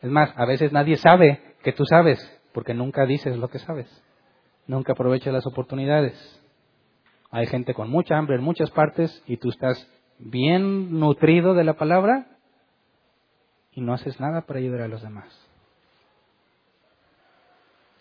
Es 0.00 0.10
más, 0.10 0.32
a 0.36 0.46
veces 0.46 0.72
nadie 0.72 0.96
sabe 0.96 1.56
que 1.62 1.72
tú 1.72 1.84
sabes, 1.84 2.18
porque 2.58 2.74
nunca 2.74 3.06
dices 3.06 3.36
lo 3.36 3.50
que 3.50 3.60
sabes. 3.60 3.86
Nunca 4.66 4.94
aprovechas 4.94 5.32
las 5.32 5.46
oportunidades. 5.46 6.42
Hay 7.30 7.46
gente 7.46 7.72
con 7.72 7.88
mucha 7.88 8.18
hambre 8.18 8.34
en 8.34 8.42
muchas 8.42 8.68
partes 8.72 9.22
y 9.28 9.36
tú 9.36 9.50
estás 9.50 9.88
bien 10.18 10.98
nutrido 10.98 11.54
de 11.54 11.62
la 11.62 11.74
palabra 11.74 12.26
y 13.70 13.80
no 13.80 13.94
haces 13.94 14.18
nada 14.18 14.40
para 14.40 14.58
ayudar 14.58 14.80
a 14.80 14.88
los 14.88 15.00
demás. 15.02 15.28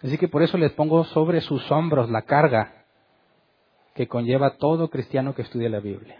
Así 0.01 0.17
que 0.17 0.27
por 0.27 0.41
eso 0.41 0.57
les 0.57 0.71
pongo 0.71 1.03
sobre 1.03 1.41
sus 1.41 1.71
hombros 1.71 2.09
la 2.09 2.23
carga 2.23 2.83
que 3.93 4.07
conlleva 4.07 4.57
todo 4.57 4.89
cristiano 4.89 5.35
que 5.35 5.43
estudia 5.43 5.69
la 5.69 5.81
Biblia. 5.81 6.17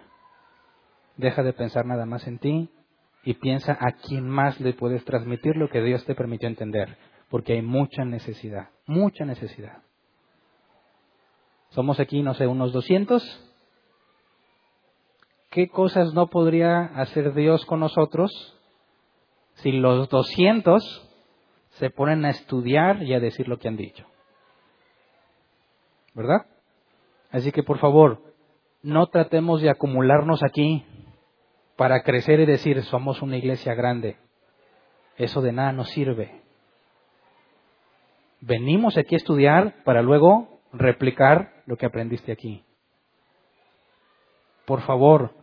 Deja 1.16 1.42
de 1.42 1.54
pensar 1.54 1.88
nada 1.88 2.06
más 2.06 2.28
en 2.28 2.38
ti 2.38 2.70
y 3.24 3.34
piensa 3.34 3.76
a 3.82 3.94
quién 3.94 4.30
más 4.30 4.60
le 4.60 4.74
puedes 4.74 5.04
transmitir 5.06 5.56
lo 5.58 5.70
que 5.70 5.82
Dios 5.82 6.06
te 6.06 6.14
permitió 6.14 6.48
entender, 6.48 7.00
porque 7.30 7.54
hay 7.54 7.62
mucha 7.62 8.06
necesidad, 8.06 8.70
mucha 8.86 9.26
necesidad. 9.26 9.84
Somos 11.70 12.00
aquí, 12.00 12.22
no 12.24 12.34
sé, 12.34 12.48
unos 12.48 12.72
200. 12.72 13.44
¿Qué 15.50 15.70
cosas 15.70 16.14
no 16.14 16.28
podría 16.28 16.86
hacer 16.86 17.34
Dios 17.34 17.66
con 17.66 17.80
nosotros 17.80 18.32
si 19.56 19.72
los 19.72 20.10
200 20.10 21.08
se 21.78 21.90
ponen 21.90 22.26
a 22.26 22.32
estudiar 22.32 23.04
y 23.04 23.14
a 23.14 23.20
decir 23.20 23.48
lo 23.48 23.60
que 23.60 23.68
han 23.68 23.78
dicho. 23.78 24.06
¿Verdad? 26.14 26.48
Así 27.30 27.52
que 27.52 27.64
por 27.64 27.78
favor, 27.78 28.22
no 28.82 29.08
tratemos 29.08 29.62
de 29.62 29.70
acumularnos 29.70 30.42
aquí 30.44 30.86
para 31.76 32.02
crecer 32.02 32.40
y 32.40 32.46
decir 32.46 32.84
somos 32.84 33.22
una 33.22 33.38
iglesia 33.38 33.76
grande. 33.76 34.18
Eso 35.18 35.42
de 35.42 35.52
nada 35.52 35.72
nos 35.72 35.90
sirve. 35.90 36.42
Venimos 38.48 38.98
aquí 38.98 39.16
a 39.16 39.18
estudiar 39.18 39.84
para 39.84 40.02
luego 40.02 40.62
replicar 40.72 41.52
lo 41.66 41.76
que 41.76 41.86
aprendiste 41.86 42.32
aquí. 42.32 42.64
Por 44.66 44.80
favor, 44.84 45.34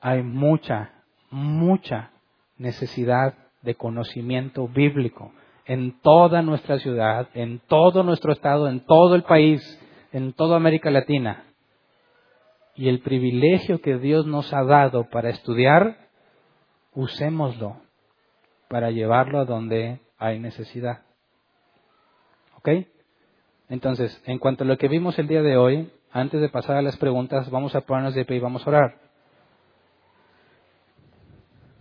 hay 0.00 0.24
mucha, 0.24 1.04
mucha 1.30 2.10
necesidad 2.58 3.34
de 3.62 3.76
conocimiento 3.76 4.66
bíblico 4.66 5.30
en 5.66 6.00
toda 6.00 6.42
nuestra 6.42 6.80
ciudad, 6.80 7.28
en 7.34 7.60
todo 7.60 8.02
nuestro 8.02 8.32
estado, 8.32 8.66
en 8.68 8.84
todo 8.86 9.14
el 9.14 9.22
país, 9.22 9.62
en 10.10 10.32
toda 10.32 10.56
América 10.56 10.90
Latina. 10.90 11.44
Y 12.74 12.88
el 12.88 13.02
privilegio 13.02 13.80
que 13.80 13.98
Dios 13.98 14.26
nos 14.26 14.52
ha 14.52 14.64
dado 14.64 15.08
para 15.10 15.30
estudiar, 15.30 16.08
usémoslo 16.92 17.76
para 18.68 18.90
llevarlo 18.90 19.38
a 19.38 19.44
donde 19.44 20.00
hay 20.18 20.40
necesidad. 20.40 21.02
¿Ok? 22.62 22.86
Entonces, 23.68 24.22
en 24.26 24.38
cuanto 24.38 24.62
a 24.62 24.66
lo 24.66 24.78
que 24.78 24.86
vimos 24.86 25.18
el 25.18 25.26
día 25.26 25.42
de 25.42 25.56
hoy, 25.56 25.90
antes 26.12 26.40
de 26.40 26.48
pasar 26.48 26.76
a 26.76 26.82
las 26.82 26.96
preguntas, 26.96 27.50
vamos 27.50 27.74
a 27.74 27.80
ponernos 27.80 28.14
de 28.14 28.24
pie 28.24 28.36
y 28.36 28.40
vamos 28.40 28.64
a 28.64 28.70
orar. 28.70 28.98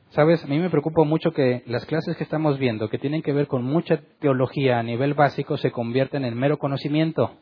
Sabes, 0.09 0.43
a 0.43 0.47
mí 0.47 0.57
me 0.57 0.71
preocupa 0.71 1.03
mucho 1.03 1.31
que 1.31 1.63
las 1.67 1.85
clases 1.85 2.17
que 2.17 2.23
estamos 2.23 2.57
viendo, 2.57 2.89
que 2.89 2.97
tienen 2.97 3.21
que 3.21 3.31
ver 3.31 3.47
con 3.47 3.63
mucha 3.63 4.01
teología 4.19 4.79
a 4.79 4.83
nivel 4.83 5.13
básico, 5.13 5.57
se 5.57 5.71
convierten 5.71 6.25
en 6.25 6.35
mero 6.35 6.57
conocimiento. 6.57 7.37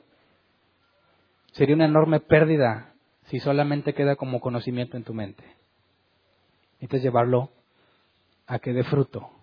Sería 1.54 1.76
una 1.76 1.86
enorme 1.86 2.20
pérdida 2.20 2.94
si 3.28 3.40
solamente 3.40 3.94
queda 3.94 4.18
como 4.18 4.42
conocimiento 4.42 4.98
en 4.98 5.04
tu 5.04 5.14
mente. 5.14 5.44
Necesitas 6.74 7.04
llevarlo 7.04 7.52
a 8.48 8.60
que 8.60 8.74
dé 8.74 8.84
fruto. 8.84 9.39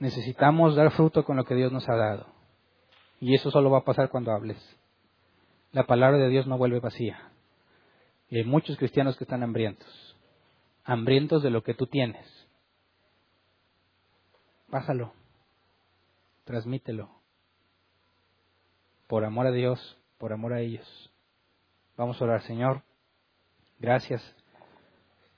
Necesitamos 0.00 0.74
dar 0.74 0.90
fruto 0.90 1.24
con 1.24 1.36
lo 1.36 1.44
que 1.44 1.54
Dios 1.54 1.70
nos 1.72 1.88
ha 1.88 1.94
dado. 1.94 2.26
Y 3.20 3.34
eso 3.34 3.50
solo 3.50 3.70
va 3.70 3.78
a 3.78 3.84
pasar 3.84 4.08
cuando 4.08 4.32
hables. 4.32 4.58
La 5.72 5.86
palabra 5.86 6.18
de 6.18 6.28
Dios 6.28 6.46
no 6.48 6.58
vuelve 6.58 6.80
vacía. 6.80 7.30
Y 8.28 8.38
hay 8.38 8.44
muchos 8.44 8.76
cristianos 8.76 9.16
que 9.16 9.24
están 9.24 9.42
hambrientos 9.42 10.10
hambrientos 10.84 11.42
de 11.42 11.50
lo 11.50 11.62
que 11.62 11.74
tú 11.74 11.86
tienes. 11.86 12.26
Pásalo, 14.70 15.12
transmítelo, 16.44 17.10
por 19.06 19.24
amor 19.24 19.46
a 19.46 19.52
Dios, 19.52 19.98
por 20.18 20.32
amor 20.32 20.52
a 20.52 20.60
ellos. 20.60 21.12
Vamos 21.96 22.20
a 22.20 22.24
orar, 22.24 22.42
Señor. 22.42 22.82
Gracias 23.78 24.20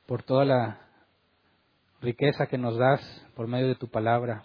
por 0.06 0.22
toda 0.22 0.44
la 0.44 0.80
riqueza 2.00 2.46
que 2.46 2.58
nos 2.58 2.76
das 2.76 3.00
por 3.36 3.46
medio 3.46 3.68
de 3.68 3.76
tu 3.76 3.88
palabra 3.88 4.44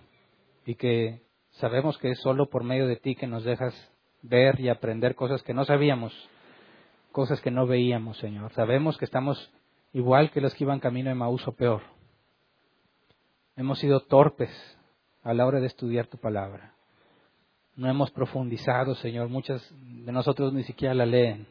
y 0.68 0.76
que 0.76 1.22
sabemos 1.52 1.98
que 1.98 2.12
es 2.12 2.20
solo 2.20 2.50
por 2.50 2.66
medio 2.66 2.88
de 2.88 2.98
ti 2.98 3.16
que 3.16 3.26
nos 3.26 3.46
dejas 3.46 3.74
ver 4.22 4.60
y 4.60 4.68
aprender 4.68 5.16
cosas 5.16 5.42
que 5.42 5.54
no 5.54 5.64
sabíamos, 5.64 6.14
cosas 7.14 7.40
que 7.40 7.52
no 7.52 7.66
veíamos, 7.66 8.18
Señor. 8.18 8.52
Sabemos 8.52 8.98
que 8.98 9.06
estamos 9.06 9.50
igual 9.94 10.30
que 10.30 10.42
los 10.42 10.54
que 10.54 10.66
iban 10.66 10.82
camino 10.82 11.08
de 11.08 11.16
Maús 11.16 11.48
o 11.48 11.54
peor. 11.54 11.84
Hemos 13.56 13.80
sido 13.80 14.02
torpes 14.02 14.52
a 15.24 15.34
la 15.34 15.46
hora 15.46 15.62
de 15.62 15.68
estudiar 15.68 16.08
tu 16.08 16.18
palabra. 16.18 16.74
No 17.78 17.90
hemos 17.90 18.12
profundizado, 18.12 18.94
Señor. 18.96 19.30
Muchas 19.30 19.66
de 19.72 20.12
nosotros 20.12 20.52
ni 20.52 20.64
siquiera 20.64 20.94
la 20.94 21.06
leen. 21.06 21.48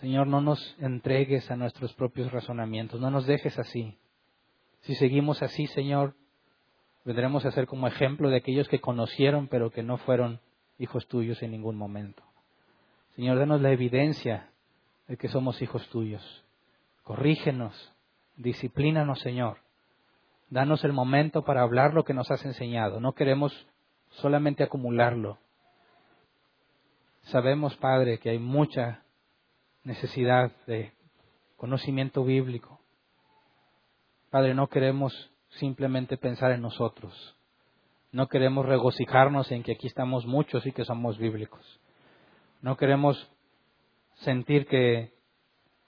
Señor, 0.00 0.26
no 0.26 0.42
nos 0.42 0.76
entregues 0.80 1.50
a 1.50 1.56
nuestros 1.56 1.94
propios 1.94 2.30
razonamientos. 2.30 3.00
No 3.00 3.10
nos 3.10 3.26
dejes 3.26 3.58
así. 3.58 3.96
Si 4.82 4.94
seguimos 4.96 5.42
así, 5.42 5.66
Señor, 5.68 6.14
vendremos 7.04 7.44
a 7.44 7.50
ser 7.50 7.66
como 7.66 7.86
ejemplo 7.86 8.30
de 8.30 8.36
aquellos 8.36 8.68
que 8.68 8.80
conocieron 8.80 9.48
pero 9.48 9.70
que 9.70 9.82
no 9.82 9.96
fueron 9.98 10.40
hijos 10.78 11.06
tuyos 11.08 11.42
en 11.42 11.52
ningún 11.52 11.76
momento. 11.76 12.22
Señor, 13.14 13.38
danos 13.38 13.60
la 13.60 13.70
evidencia 13.70 14.50
de 15.08 15.16
que 15.16 15.28
somos 15.28 15.60
hijos 15.60 15.88
tuyos. 15.90 16.44
Corrígenos, 17.02 17.92
disciplínanos, 18.36 19.20
Señor. 19.20 19.58
Danos 20.48 20.84
el 20.84 20.92
momento 20.92 21.44
para 21.44 21.62
hablar 21.62 21.94
lo 21.94 22.04
que 22.04 22.14
nos 22.14 22.30
has 22.30 22.44
enseñado. 22.44 23.00
No 23.00 23.12
queremos 23.12 23.66
solamente 24.10 24.62
acumularlo. 24.62 25.38
Sabemos, 27.22 27.76
Padre, 27.76 28.18
que 28.18 28.30
hay 28.30 28.38
mucha 28.38 29.02
necesidad 29.84 30.50
de 30.66 30.92
conocimiento 31.56 32.24
bíblico. 32.24 32.80
Padre, 34.30 34.54
no 34.54 34.68
queremos 34.68 35.30
simplemente 35.50 36.16
pensar 36.16 36.52
en 36.52 36.62
nosotros. 36.62 37.36
No 38.12 38.28
queremos 38.28 38.66
regocijarnos 38.66 39.50
en 39.52 39.62
que 39.62 39.72
aquí 39.72 39.86
estamos 39.86 40.26
muchos 40.26 40.66
y 40.66 40.72
que 40.72 40.84
somos 40.84 41.18
bíblicos. 41.18 41.80
No 42.60 42.76
queremos 42.76 43.30
sentir 44.16 44.66
que 44.66 45.12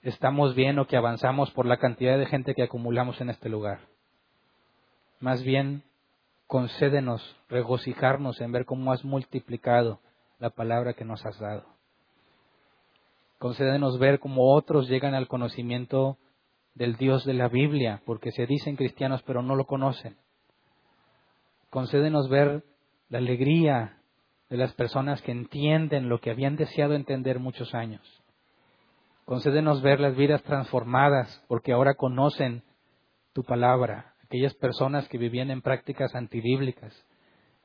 estamos 0.01 0.55
bien 0.55 0.79
o 0.79 0.87
que 0.87 0.97
avanzamos 0.97 1.51
por 1.51 1.65
la 1.65 1.77
cantidad 1.77 2.17
de 2.17 2.25
gente 2.25 2.55
que 2.55 2.63
acumulamos 2.63 3.19
en 3.21 3.29
este 3.29 3.49
lugar. 3.49 3.81
Más 5.19 5.43
bien, 5.43 5.83
concédenos 6.47 7.35
regocijarnos 7.49 8.41
en 8.41 8.51
ver 8.51 8.65
cómo 8.65 8.91
has 8.91 9.03
multiplicado 9.05 9.99
la 10.39 10.49
palabra 10.49 10.93
que 10.93 11.05
nos 11.05 11.25
has 11.25 11.39
dado. 11.39 11.65
Concédenos 13.39 13.99
ver 13.99 14.19
cómo 14.19 14.53
otros 14.53 14.87
llegan 14.87 15.13
al 15.13 15.27
conocimiento 15.27 16.17
del 16.75 16.95
Dios 16.95 17.25
de 17.25 17.33
la 17.33 17.47
Biblia, 17.47 18.01
porque 18.05 18.31
se 18.31 18.45
dicen 18.45 18.75
cristianos 18.75 19.21
pero 19.23 19.41
no 19.41 19.55
lo 19.55 19.65
conocen. 19.65 20.15
Concédenos 21.69 22.29
ver 22.29 22.63
la 23.09 23.19
alegría 23.19 23.97
de 24.49 24.57
las 24.57 24.73
personas 24.73 25.21
que 25.21 25.31
entienden 25.31 26.09
lo 26.09 26.19
que 26.19 26.29
habían 26.29 26.55
deseado 26.55 26.93
entender 26.93 27.39
muchos 27.39 27.73
años. 27.73 28.01
Concédenos 29.25 29.81
ver 29.81 29.99
las 29.99 30.15
vidas 30.15 30.43
transformadas 30.43 31.43
porque 31.47 31.71
ahora 31.71 31.95
conocen 31.95 32.63
tu 33.33 33.43
palabra. 33.43 34.13
Aquellas 34.23 34.53
personas 34.53 35.07
que 35.07 35.17
vivían 35.17 35.49
en 35.49 35.61
prácticas 35.61 36.13
antibíblicas 36.13 36.93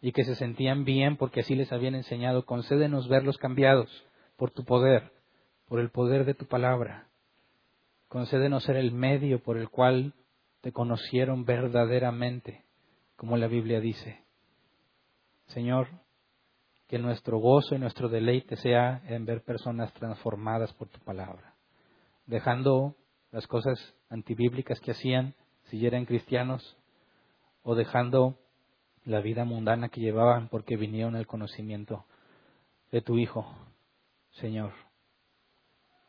y 0.00 0.12
que 0.12 0.24
se 0.24 0.36
sentían 0.36 0.84
bien 0.84 1.16
porque 1.16 1.40
así 1.40 1.54
les 1.54 1.72
habían 1.72 1.94
enseñado, 1.94 2.44
concédenos 2.44 3.08
verlos 3.08 3.36
cambiados 3.38 3.90
por 4.36 4.50
tu 4.52 4.64
poder, 4.64 5.10
por 5.66 5.80
el 5.80 5.90
poder 5.90 6.24
de 6.24 6.34
tu 6.34 6.46
palabra. 6.46 7.07
Concédenos 8.08 8.64
ser 8.64 8.76
el 8.76 8.92
medio 8.92 9.42
por 9.42 9.58
el 9.58 9.68
cual 9.68 10.14
te 10.60 10.72
conocieron 10.72 11.44
verdaderamente, 11.44 12.64
como 13.16 13.36
la 13.36 13.46
Biblia 13.46 13.80
dice. 13.80 14.24
Señor, 15.46 15.88
que 16.88 16.98
nuestro 16.98 17.38
gozo 17.38 17.74
y 17.74 17.78
nuestro 17.78 18.08
deleite 18.08 18.56
sea 18.56 19.02
en 19.06 19.26
ver 19.26 19.42
personas 19.42 19.92
transformadas 19.92 20.72
por 20.72 20.88
tu 20.88 20.98
palabra, 21.00 21.54
dejando 22.26 22.96
las 23.30 23.46
cosas 23.46 23.94
antibíblicas 24.08 24.80
que 24.80 24.92
hacían 24.92 25.34
si 25.64 25.86
eran 25.86 26.06
cristianos 26.06 26.78
o 27.62 27.74
dejando 27.74 28.38
la 29.04 29.20
vida 29.20 29.44
mundana 29.44 29.90
que 29.90 30.00
llevaban 30.00 30.48
porque 30.48 30.76
vinieron 30.76 31.14
al 31.14 31.26
conocimiento 31.26 32.06
de 32.90 33.02
tu 33.02 33.18
Hijo, 33.18 33.46
Señor. 34.32 34.72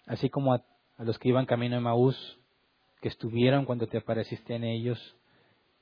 Así 0.06 0.30
como 0.30 0.54
a, 0.54 0.64
los 1.04 1.18
que 1.18 1.30
iban 1.30 1.46
camino 1.46 1.76
de 1.76 1.82
Maús, 1.82 2.40
que 3.02 3.08
estuvieron 3.08 3.66
cuando 3.66 3.88
te 3.88 3.98
apareciste 3.98 4.56
en 4.56 4.64
ellos 4.64 5.16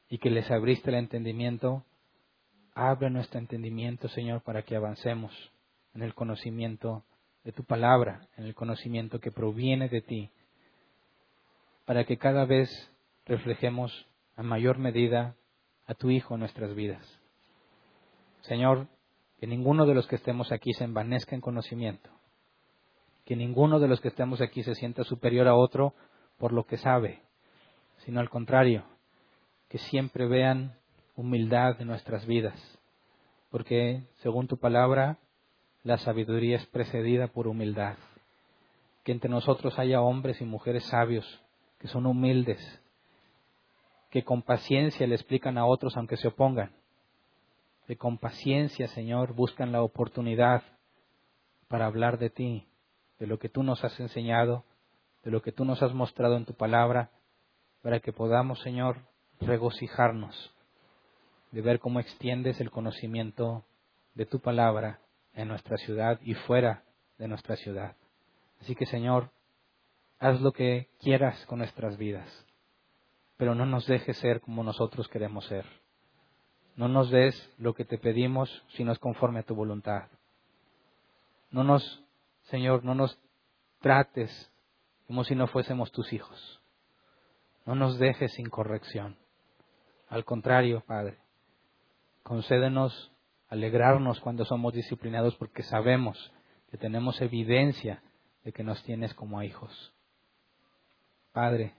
y 0.09 0.19
que 0.19 0.29
les 0.29 0.49
abriste 0.51 0.89
el 0.89 0.95
entendimiento, 0.95 1.83
Abre 2.79 3.09
nuestro 3.09 3.39
entendimiento, 3.39 4.07
Señor, 4.07 4.43
para 4.43 4.61
que 4.61 4.75
avancemos 4.75 5.33
en 5.95 6.03
el 6.03 6.13
conocimiento 6.13 7.03
de 7.43 7.51
tu 7.51 7.63
palabra, 7.63 8.27
en 8.37 8.45
el 8.45 8.53
conocimiento 8.53 9.19
que 9.19 9.31
proviene 9.31 9.89
de 9.89 10.01
ti, 10.01 10.29
para 11.85 12.03
que 12.03 12.17
cada 12.17 12.45
vez 12.45 12.69
reflejemos 13.25 14.05
a 14.35 14.43
mayor 14.43 14.77
medida 14.77 15.33
a 15.87 15.95
tu 15.95 16.11
Hijo 16.11 16.35
en 16.35 16.41
nuestras 16.41 16.75
vidas. 16.75 17.03
Señor, 18.41 18.87
que 19.39 19.47
ninguno 19.47 19.87
de 19.87 19.95
los 19.95 20.05
que 20.05 20.17
estemos 20.17 20.51
aquí 20.51 20.71
se 20.73 20.83
envanezca 20.83 21.33
en 21.33 21.41
conocimiento, 21.41 22.11
que 23.27 23.35
ninguno 23.35 23.79
de 23.79 23.89
los 23.89 23.99
que 23.99 24.07
estemos 24.07 24.39
aquí 24.39 24.63
se 24.63 24.73
sienta 24.73 25.03
superior 25.03 25.49
a 25.49 25.55
otro 25.55 25.93
por 26.37 26.53
lo 26.53 26.65
que 26.65 26.77
sabe, 26.77 27.19
sino 27.97 28.21
al 28.21 28.29
contrario, 28.29 28.85
que 29.67 29.79
siempre 29.79 30.27
vean 30.27 30.77
humildad 31.17 31.75
en 31.81 31.87
nuestras 31.87 32.25
vidas, 32.25 32.57
porque 33.51 34.03
según 34.21 34.47
tu 34.47 34.55
palabra, 34.55 35.17
la 35.83 35.97
sabiduría 35.97 36.55
es 36.55 36.65
precedida 36.67 37.27
por 37.27 37.49
humildad. 37.49 37.97
Que 39.03 39.11
entre 39.11 39.29
nosotros 39.29 39.77
haya 39.77 39.99
hombres 39.99 40.39
y 40.39 40.45
mujeres 40.45 40.85
sabios, 40.85 41.25
que 41.79 41.89
son 41.89 42.05
humildes, 42.05 42.81
que 44.09 44.23
con 44.23 44.41
paciencia 44.41 45.05
le 45.05 45.15
explican 45.15 45.57
a 45.57 45.65
otros 45.65 45.97
aunque 45.97 46.15
se 46.15 46.29
opongan. 46.29 46.71
Que 47.87 47.97
con 47.97 48.19
paciencia, 48.19 48.87
Señor, 48.87 49.33
buscan 49.33 49.73
la 49.73 49.81
oportunidad 49.81 50.63
para 51.67 51.87
hablar 51.87 52.19
de 52.19 52.29
ti, 52.29 52.67
de 53.19 53.27
lo 53.27 53.39
que 53.39 53.49
tú 53.49 53.63
nos 53.63 53.83
has 53.83 53.99
enseñado, 53.99 54.63
de 55.23 55.31
lo 55.31 55.41
que 55.41 55.51
tú 55.51 55.65
nos 55.65 55.81
has 55.81 55.93
mostrado 55.93 56.37
en 56.37 56.45
tu 56.45 56.53
palabra, 56.53 57.11
para 57.81 57.99
que 57.99 58.13
podamos, 58.13 58.59
Señor, 58.61 58.97
regocijarnos 59.39 60.53
de 61.51 61.61
ver 61.61 61.79
cómo 61.79 61.99
extiendes 61.99 62.59
el 62.59 62.71
conocimiento 62.71 63.63
de 64.15 64.25
tu 64.25 64.39
palabra 64.39 64.99
en 65.33 65.47
nuestra 65.47 65.77
ciudad 65.77 66.19
y 66.23 66.33
fuera 66.33 66.83
de 67.17 67.27
nuestra 67.27 67.55
ciudad. 67.55 67.95
Así 68.61 68.75
que, 68.75 68.85
Señor, 68.85 69.29
haz 70.19 70.41
lo 70.41 70.51
que 70.51 70.89
quieras 70.99 71.45
con 71.45 71.59
nuestras 71.59 71.97
vidas, 71.97 72.45
pero 73.37 73.55
no 73.55 73.65
nos 73.65 73.85
dejes 73.85 74.17
ser 74.17 74.41
como 74.41 74.63
nosotros 74.63 75.07
queremos 75.07 75.45
ser. 75.45 75.65
No 76.75 76.87
nos 76.87 77.09
des 77.09 77.53
lo 77.57 77.73
que 77.73 77.85
te 77.85 77.97
pedimos 77.97 78.63
si 78.69 78.83
no 78.83 78.91
es 78.91 78.99
conforme 78.99 79.39
a 79.39 79.43
tu 79.43 79.55
voluntad. 79.55 80.09
No 81.49 81.63
nos, 81.63 82.03
Señor, 82.49 82.83
no 82.83 82.95
nos 82.95 83.19
trates 83.79 84.51
como 85.05 85.23
si 85.23 85.35
no 85.35 85.47
fuésemos 85.47 85.91
tus 85.91 86.11
hijos. 86.13 86.61
No 87.65 87.75
nos 87.75 87.99
dejes 87.99 88.33
sin 88.33 88.49
corrección. 88.49 89.17
Al 90.09 90.23
contrario, 90.23 90.83
Padre, 90.85 91.17
concédenos 92.23 93.11
alegrarnos 93.49 94.19
cuando 94.19 94.45
somos 94.45 94.73
disciplinados 94.73 95.35
porque 95.35 95.63
sabemos 95.63 96.31
que 96.69 96.77
tenemos 96.77 97.21
evidencia 97.21 98.01
de 98.43 98.53
que 98.53 98.63
nos 98.63 98.81
tienes 98.83 99.13
como 99.13 99.43
hijos. 99.43 99.93
Padre, 101.33 101.75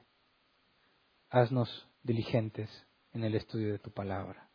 haznos 1.30 1.88
diligentes 2.02 2.86
en 3.12 3.24
el 3.24 3.34
estudio 3.34 3.72
de 3.72 3.78
tu 3.78 3.90
palabra. 3.90 4.48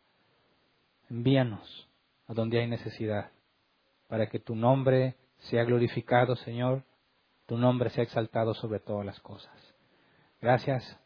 Envíanos 1.10 1.88
a 2.26 2.34
donde 2.34 2.60
hay 2.60 2.68
necesidad 2.68 3.30
para 4.08 4.28
que 4.28 4.38
tu 4.38 4.54
nombre 4.54 5.16
sea 5.44 5.64
glorificado, 5.64 6.36
Señor, 6.36 6.84
tu 7.46 7.56
nombre 7.56 7.90
sea 7.90 8.04
exaltado 8.04 8.54
sobre 8.54 8.80
todas 8.80 9.04
las 9.04 9.20
cosas. 9.20 9.52
Gracias. 10.40 10.98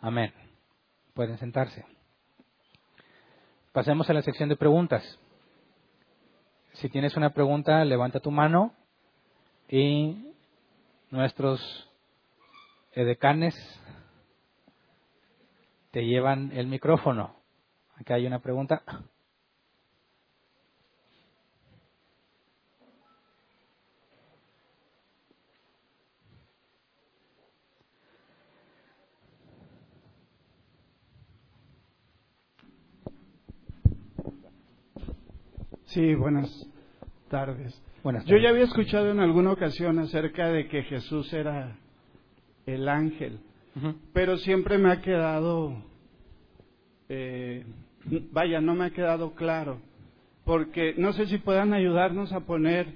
Amén. 0.00 0.32
Pueden 1.14 1.38
sentarse. 1.38 1.84
Pasemos 3.72 4.08
a 4.08 4.12
la 4.12 4.22
sección 4.22 4.48
de 4.48 4.56
preguntas. 4.56 5.02
Si 6.74 6.88
tienes 6.88 7.16
una 7.16 7.30
pregunta, 7.30 7.84
levanta 7.84 8.20
tu 8.20 8.30
mano 8.30 8.74
y 9.68 10.32
nuestros 11.10 11.60
edecanes 12.92 13.54
te 15.90 16.04
llevan 16.04 16.52
el 16.52 16.66
micrófono. 16.66 17.36
Acá 17.96 18.14
hay 18.14 18.26
una 18.26 18.40
pregunta. 18.40 18.82
Sí, 35.96 36.14
buenas 36.14 36.50
tardes. 37.30 37.82
Yo 38.26 38.36
ya 38.36 38.50
había 38.50 38.64
escuchado 38.64 39.10
en 39.12 39.18
alguna 39.18 39.52
ocasión 39.52 39.98
acerca 39.98 40.48
de 40.48 40.68
que 40.68 40.82
Jesús 40.82 41.32
era 41.32 41.78
el 42.66 42.86
ángel, 42.86 43.40
pero 44.12 44.36
siempre 44.36 44.76
me 44.76 44.92
ha 44.92 45.00
quedado, 45.00 45.74
eh, 47.08 47.64
vaya, 48.30 48.60
no 48.60 48.74
me 48.74 48.84
ha 48.84 48.90
quedado 48.90 49.32
claro, 49.36 49.78
porque 50.44 50.94
no 50.98 51.14
sé 51.14 51.28
si 51.28 51.38
puedan 51.38 51.72
ayudarnos 51.72 52.30
a 52.34 52.40
poner 52.40 52.88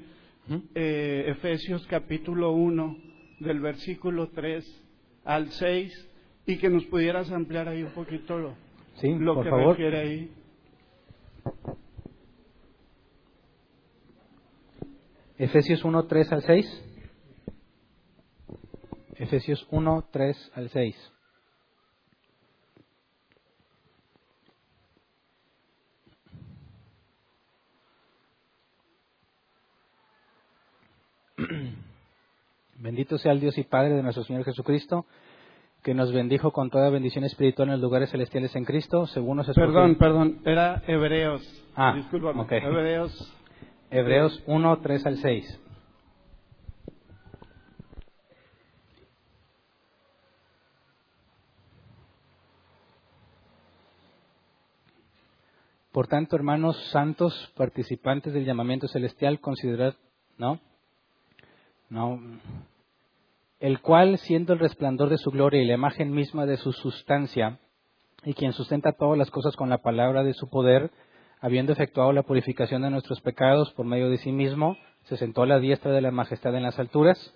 eh, 0.74 1.24
Efesios 1.28 1.86
capítulo 1.86 2.52
1 2.52 2.98
del 3.38 3.60
versículo 3.60 4.28
3 4.28 4.62
al 5.24 5.48
6 5.52 6.08
y 6.44 6.58
que 6.58 6.68
nos 6.68 6.84
pudieras 6.84 7.32
ampliar 7.32 7.66
ahí 7.66 7.82
un 7.82 7.92
poquito 7.92 8.38
lo, 8.38 8.54
lo 9.02 9.42
que 9.42 9.48
refiere 9.48 9.98
ahí. 9.98 10.30
Efesios 15.40 15.82
1, 15.84 16.04
3 16.04 16.32
al 16.32 16.42
6. 16.42 16.84
Efesios 19.14 19.66
1, 19.70 20.08
3 20.10 20.52
al 20.54 20.68
6. 20.68 21.12
Bendito 32.74 33.16
sea 33.16 33.32
el 33.32 33.40
Dios 33.40 33.56
y 33.56 33.62
Padre 33.62 33.94
de 33.94 34.02
nuestro 34.02 34.24
Señor 34.24 34.44
Jesucristo, 34.44 35.06
que 35.82 35.94
nos 35.94 36.12
bendijo 36.12 36.52
con 36.52 36.68
toda 36.68 36.90
bendición 36.90 37.24
espiritual 37.24 37.68
en 37.68 37.72
los 37.72 37.80
lugares 37.80 38.10
celestiales 38.10 38.54
en 38.56 38.66
Cristo, 38.66 39.06
según 39.06 39.38
nos 39.38 39.46
Perdón, 39.54 39.96
perdón, 39.96 40.42
era 40.44 40.82
Hebreos. 40.86 41.40
Ah, 41.74 41.94
Disculpame. 41.96 42.44
Hebreos 42.50 43.39
Hebreos 43.90 44.40
1, 44.46 44.78
3 44.78 45.06
al 45.06 45.16
6. 45.16 45.60
Por 55.90 56.06
tanto, 56.06 56.36
hermanos 56.36 56.76
santos, 56.90 57.52
participantes 57.56 58.32
del 58.32 58.44
llamamiento 58.44 58.86
celestial, 58.86 59.40
considerad, 59.40 59.94
¿no? 60.38 60.60
No. 61.88 62.20
El 63.58 63.80
cual, 63.80 64.18
siendo 64.18 64.52
el 64.52 64.60
resplandor 64.60 65.08
de 65.08 65.18
su 65.18 65.32
gloria 65.32 65.62
y 65.62 65.66
la 65.66 65.74
imagen 65.74 66.12
misma 66.12 66.46
de 66.46 66.58
su 66.58 66.72
sustancia, 66.72 67.58
y 68.24 68.34
quien 68.34 68.52
sustenta 68.52 68.92
todas 68.92 69.18
las 69.18 69.32
cosas 69.32 69.56
con 69.56 69.68
la 69.68 69.78
palabra 69.78 70.22
de 70.22 70.32
su 70.32 70.48
poder, 70.48 70.92
habiendo 71.40 71.72
efectuado 71.72 72.12
la 72.12 72.22
purificación 72.22 72.82
de 72.82 72.90
nuestros 72.90 73.20
pecados 73.20 73.72
por 73.72 73.86
medio 73.86 74.10
de 74.10 74.18
sí 74.18 74.32
mismo, 74.32 74.76
se 75.04 75.16
sentó 75.16 75.42
a 75.42 75.46
la 75.46 75.58
diestra 75.58 75.92
de 75.92 76.00
la 76.00 76.10
majestad 76.10 76.54
en 76.54 76.62
las 76.62 76.78
alturas, 76.78 77.34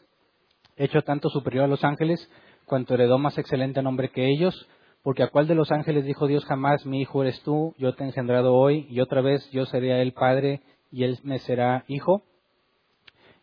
hecho 0.77 1.03
tanto 1.03 1.31
superior 1.31 1.65
a 1.65 1.69
los 1.69 1.85
ángeles, 1.85 2.31
cuanto 2.67 2.95
heredó 2.95 3.19
más 3.19 3.39
excelente 3.39 3.83
nombre 3.83 4.11
que 4.11 4.29
ellos, 4.29 4.69
porque 5.03 5.23
a 5.23 5.29
cuál 5.29 5.47
de 5.47 5.55
los 5.55 5.71
ángeles 5.71 6.05
dijo 6.05 6.27
Dios 6.27 6.45
jamás, 6.45 6.87
mi 6.87 7.01
hijo 7.01 7.23
eres 7.23 7.43
tú, 7.43 7.75
yo 7.79 7.95
te 7.95 8.05
he 8.05 8.07
engendrado 8.07 8.55
hoy, 8.55 8.87
y 8.91 9.01
otra 9.01 9.21
vez 9.21 9.49
yo 9.51 9.67
seré 9.67 9.93
a 9.93 10.03
él 10.03 10.13
padre, 10.13 10.63
y 10.91 11.05
él 11.05 11.19
me 11.23 11.39
será 11.41 11.85
hijo. 11.89 12.23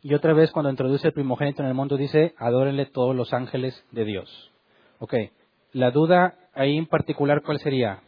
Y 0.02 0.14
otra 0.14 0.34
vez 0.34 0.52
cuando 0.52 0.72
introduce 0.72 1.08
el 1.08 1.14
primogénito 1.14 1.62
en 1.62 1.68
el 1.68 1.76
mundo 1.76 1.98
dice, 1.98 2.34
adórenle 2.38 2.88
todos 2.88 3.16
los 3.16 3.34
ángeles 3.34 3.86
de 3.92 4.06
Dios. 4.06 4.52
Ok, 5.00 5.14
la 5.74 5.92
duda 5.92 6.36
ahí 6.54 6.78
en 6.78 6.88
particular, 6.88 7.42
¿cuál 7.44 7.60
sería? 7.60 8.00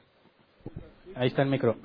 Ahí 1.15 1.27
está 1.27 1.43
el 1.43 1.49
micro. 1.49 1.75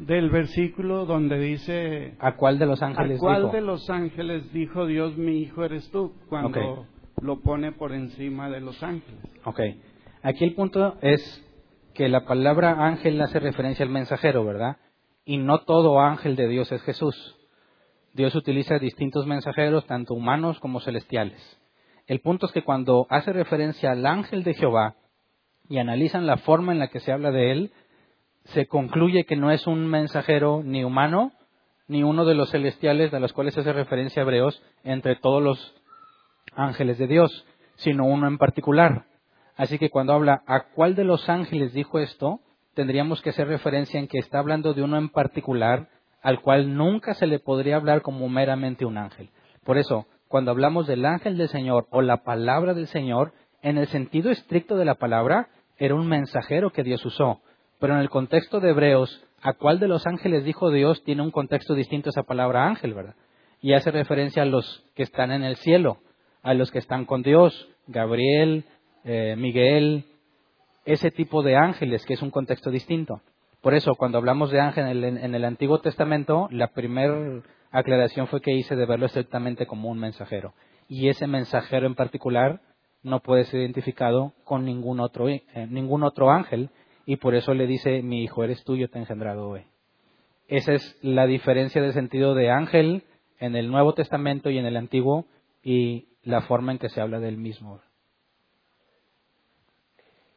Del 0.00 0.30
versículo 0.30 1.04
donde 1.04 1.38
dice 1.38 2.14
¿A 2.18 2.36
cuál 2.36 2.58
de 2.58 2.66
los 2.66 2.82
ángeles 2.82 3.18
¿A 3.18 3.20
cuál 3.20 3.52
de 3.52 3.60
los 3.60 3.88
ángeles 3.90 4.52
dijo 4.52 4.86
Dios 4.86 5.16
mi 5.16 5.38
hijo 5.38 5.64
eres 5.64 5.90
tú 5.90 6.14
cuando 6.28 6.86
lo 7.20 7.40
pone 7.40 7.72
por 7.72 7.92
encima 7.92 8.48
de 8.48 8.60
los 8.60 8.82
ángeles? 8.82 9.20
Ok. 9.44 9.60
Aquí 10.22 10.44
el 10.44 10.54
punto 10.54 10.96
es 11.02 11.46
que 11.94 12.08
la 12.08 12.24
palabra 12.24 12.86
ángel 12.86 13.20
hace 13.20 13.40
referencia 13.40 13.84
al 13.84 13.90
mensajero, 13.90 14.44
¿verdad? 14.44 14.78
Y 15.24 15.36
no 15.36 15.60
todo 15.60 16.00
ángel 16.00 16.36
de 16.36 16.48
Dios 16.48 16.72
es 16.72 16.82
Jesús. 16.82 17.36
Dios 18.14 18.34
utiliza 18.34 18.78
distintos 18.78 19.26
mensajeros, 19.26 19.86
tanto 19.86 20.14
humanos 20.14 20.58
como 20.60 20.80
celestiales. 20.80 21.60
El 22.06 22.20
punto 22.20 22.46
es 22.46 22.52
que 22.52 22.64
cuando 22.64 23.06
hace 23.10 23.32
referencia 23.32 23.92
al 23.92 24.04
ángel 24.06 24.42
de 24.42 24.54
Jehová 24.54 24.96
y 25.68 25.78
analizan 25.78 26.26
la 26.26 26.38
forma 26.38 26.72
en 26.72 26.78
la 26.78 26.88
que 26.88 27.00
se 27.00 27.12
habla 27.12 27.30
de 27.30 27.52
él, 27.52 27.72
se 28.44 28.66
concluye 28.66 29.24
que 29.24 29.36
no 29.36 29.50
es 29.50 29.66
un 29.66 29.86
mensajero 29.86 30.62
ni 30.64 30.84
humano, 30.84 31.32
ni 31.88 32.02
uno 32.02 32.24
de 32.24 32.34
los 32.34 32.50
celestiales 32.50 33.10
de 33.10 33.20
los 33.20 33.32
cuales 33.32 33.56
hace 33.58 33.72
referencia 33.72 34.22
Hebreos 34.22 34.62
entre 34.84 35.16
todos 35.16 35.42
los 35.42 35.74
ángeles 36.54 36.98
de 36.98 37.06
Dios, 37.06 37.46
sino 37.76 38.04
uno 38.04 38.28
en 38.28 38.38
particular. 38.38 39.06
Así 39.56 39.78
que 39.78 39.90
cuando 39.90 40.12
habla 40.12 40.42
a 40.46 40.68
cuál 40.74 40.94
de 40.94 41.04
los 41.04 41.28
ángeles 41.28 41.72
dijo 41.72 41.98
esto, 41.98 42.40
tendríamos 42.74 43.20
que 43.22 43.30
hacer 43.30 43.48
referencia 43.48 43.98
en 43.98 44.08
que 44.08 44.18
está 44.18 44.38
hablando 44.38 44.72
de 44.72 44.82
uno 44.82 44.96
en 44.96 45.08
particular 45.08 45.88
al 46.22 46.40
cual 46.40 46.74
nunca 46.76 47.14
se 47.14 47.26
le 47.26 47.38
podría 47.38 47.76
hablar 47.76 48.02
como 48.02 48.28
meramente 48.28 48.84
un 48.84 48.98
ángel. 48.98 49.30
Por 49.64 49.78
eso, 49.78 50.06
cuando 50.28 50.50
hablamos 50.50 50.86
del 50.86 51.04
ángel 51.04 51.36
del 51.38 51.48
Señor 51.48 51.86
o 51.90 52.02
la 52.02 52.18
palabra 52.18 52.74
del 52.74 52.86
Señor, 52.86 53.32
en 53.62 53.78
el 53.78 53.88
sentido 53.88 54.30
estricto 54.30 54.76
de 54.76 54.84
la 54.84 54.94
palabra, 54.94 55.48
era 55.78 55.94
un 55.94 56.06
mensajero 56.06 56.70
que 56.70 56.82
Dios 56.82 57.04
usó. 57.04 57.40
Pero 57.80 57.94
en 57.94 58.00
el 58.00 58.10
contexto 58.10 58.60
de 58.60 58.70
Hebreos, 58.70 59.24
¿a 59.40 59.54
cuál 59.54 59.80
de 59.80 59.88
los 59.88 60.06
ángeles 60.06 60.44
dijo 60.44 60.70
Dios? 60.70 61.02
Tiene 61.02 61.22
un 61.22 61.30
contexto 61.30 61.74
distinto 61.74 62.10
esa 62.10 62.22
palabra 62.22 62.66
ángel, 62.66 62.94
¿verdad? 62.94 63.14
Y 63.62 63.72
hace 63.72 63.90
referencia 63.90 64.42
a 64.42 64.46
los 64.46 64.84
que 64.94 65.02
están 65.02 65.32
en 65.32 65.42
el 65.42 65.56
cielo, 65.56 65.98
a 66.42 66.54
los 66.54 66.70
que 66.70 66.78
están 66.78 67.06
con 67.06 67.22
Dios, 67.22 67.68
Gabriel, 67.86 68.64
eh, 69.04 69.34
Miguel, 69.36 70.04
ese 70.84 71.10
tipo 71.10 71.42
de 71.42 71.56
ángeles, 71.56 72.04
que 72.04 72.14
es 72.14 72.22
un 72.22 72.30
contexto 72.30 72.70
distinto. 72.70 73.22
Por 73.62 73.74
eso, 73.74 73.94
cuando 73.94 74.18
hablamos 74.18 74.50
de 74.50 74.60
ángel 74.60 75.04
en 75.04 75.34
el, 75.34 75.44
Antiguo 75.44 75.80
Testamento, 75.80 76.48
la 76.50 76.68
primera 76.68 77.42
aclaración 77.70 78.26
fue 78.26 78.40
que 78.40 78.52
hice 78.52 78.76
de 78.76 78.86
verlo 78.86 79.06
estrictamente 79.06 79.66
como 79.66 79.90
un 79.90 79.98
mensajero. 79.98 80.54
Y 80.88 81.08
ese 81.08 81.26
mensajero 81.26 81.86
en 81.86 81.94
particular 81.94 82.60
no 83.02 83.20
puede 83.20 83.44
ser 83.44 83.60
identificado 83.60 84.32
con 84.44 84.64
ningún 84.64 85.00
otro, 85.00 85.28
eh, 85.28 85.42
ningún 85.68 86.02
otro 86.02 86.30
ángel, 86.30 86.70
y 87.10 87.16
por 87.16 87.34
eso 87.34 87.54
le 87.54 87.66
dice, 87.66 88.02
mi 88.02 88.22
hijo 88.22 88.44
eres 88.44 88.62
tú, 88.62 88.76
yo 88.76 88.88
te 88.88 88.96
he 88.96 89.00
engendrado 89.00 89.48
hoy. 89.48 89.64
Esa 90.46 90.74
es 90.74 90.96
la 91.02 91.26
diferencia 91.26 91.82
de 91.82 91.92
sentido 91.92 92.36
de 92.36 92.52
ángel 92.52 93.02
en 93.40 93.56
el 93.56 93.68
Nuevo 93.68 93.94
Testamento 93.94 94.48
y 94.48 94.58
en 94.58 94.64
el 94.64 94.76
Antiguo, 94.76 95.26
y 95.60 96.06
la 96.22 96.42
forma 96.42 96.70
en 96.70 96.78
que 96.78 96.88
se 96.88 97.00
habla 97.00 97.18
del 97.18 97.36
mismo. 97.36 97.80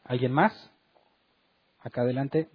¿Alguien 0.03 0.31
más? 0.31 0.71
Acá 1.79 2.01
adelante. 2.01 2.49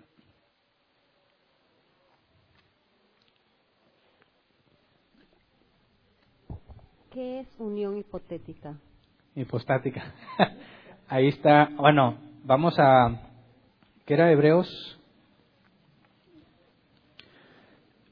¿Qué 7.12 7.38
es 7.38 7.46
unión 7.60 7.96
hipotética? 7.96 8.80
Hipostática. 9.36 10.12
Ahí 11.08 11.28
está. 11.28 11.70
Bueno, 11.76 12.18
vamos 12.42 12.74
a. 12.80 13.27
¿Qué 14.08 14.14
era 14.14 14.32
Hebreos? 14.32 14.98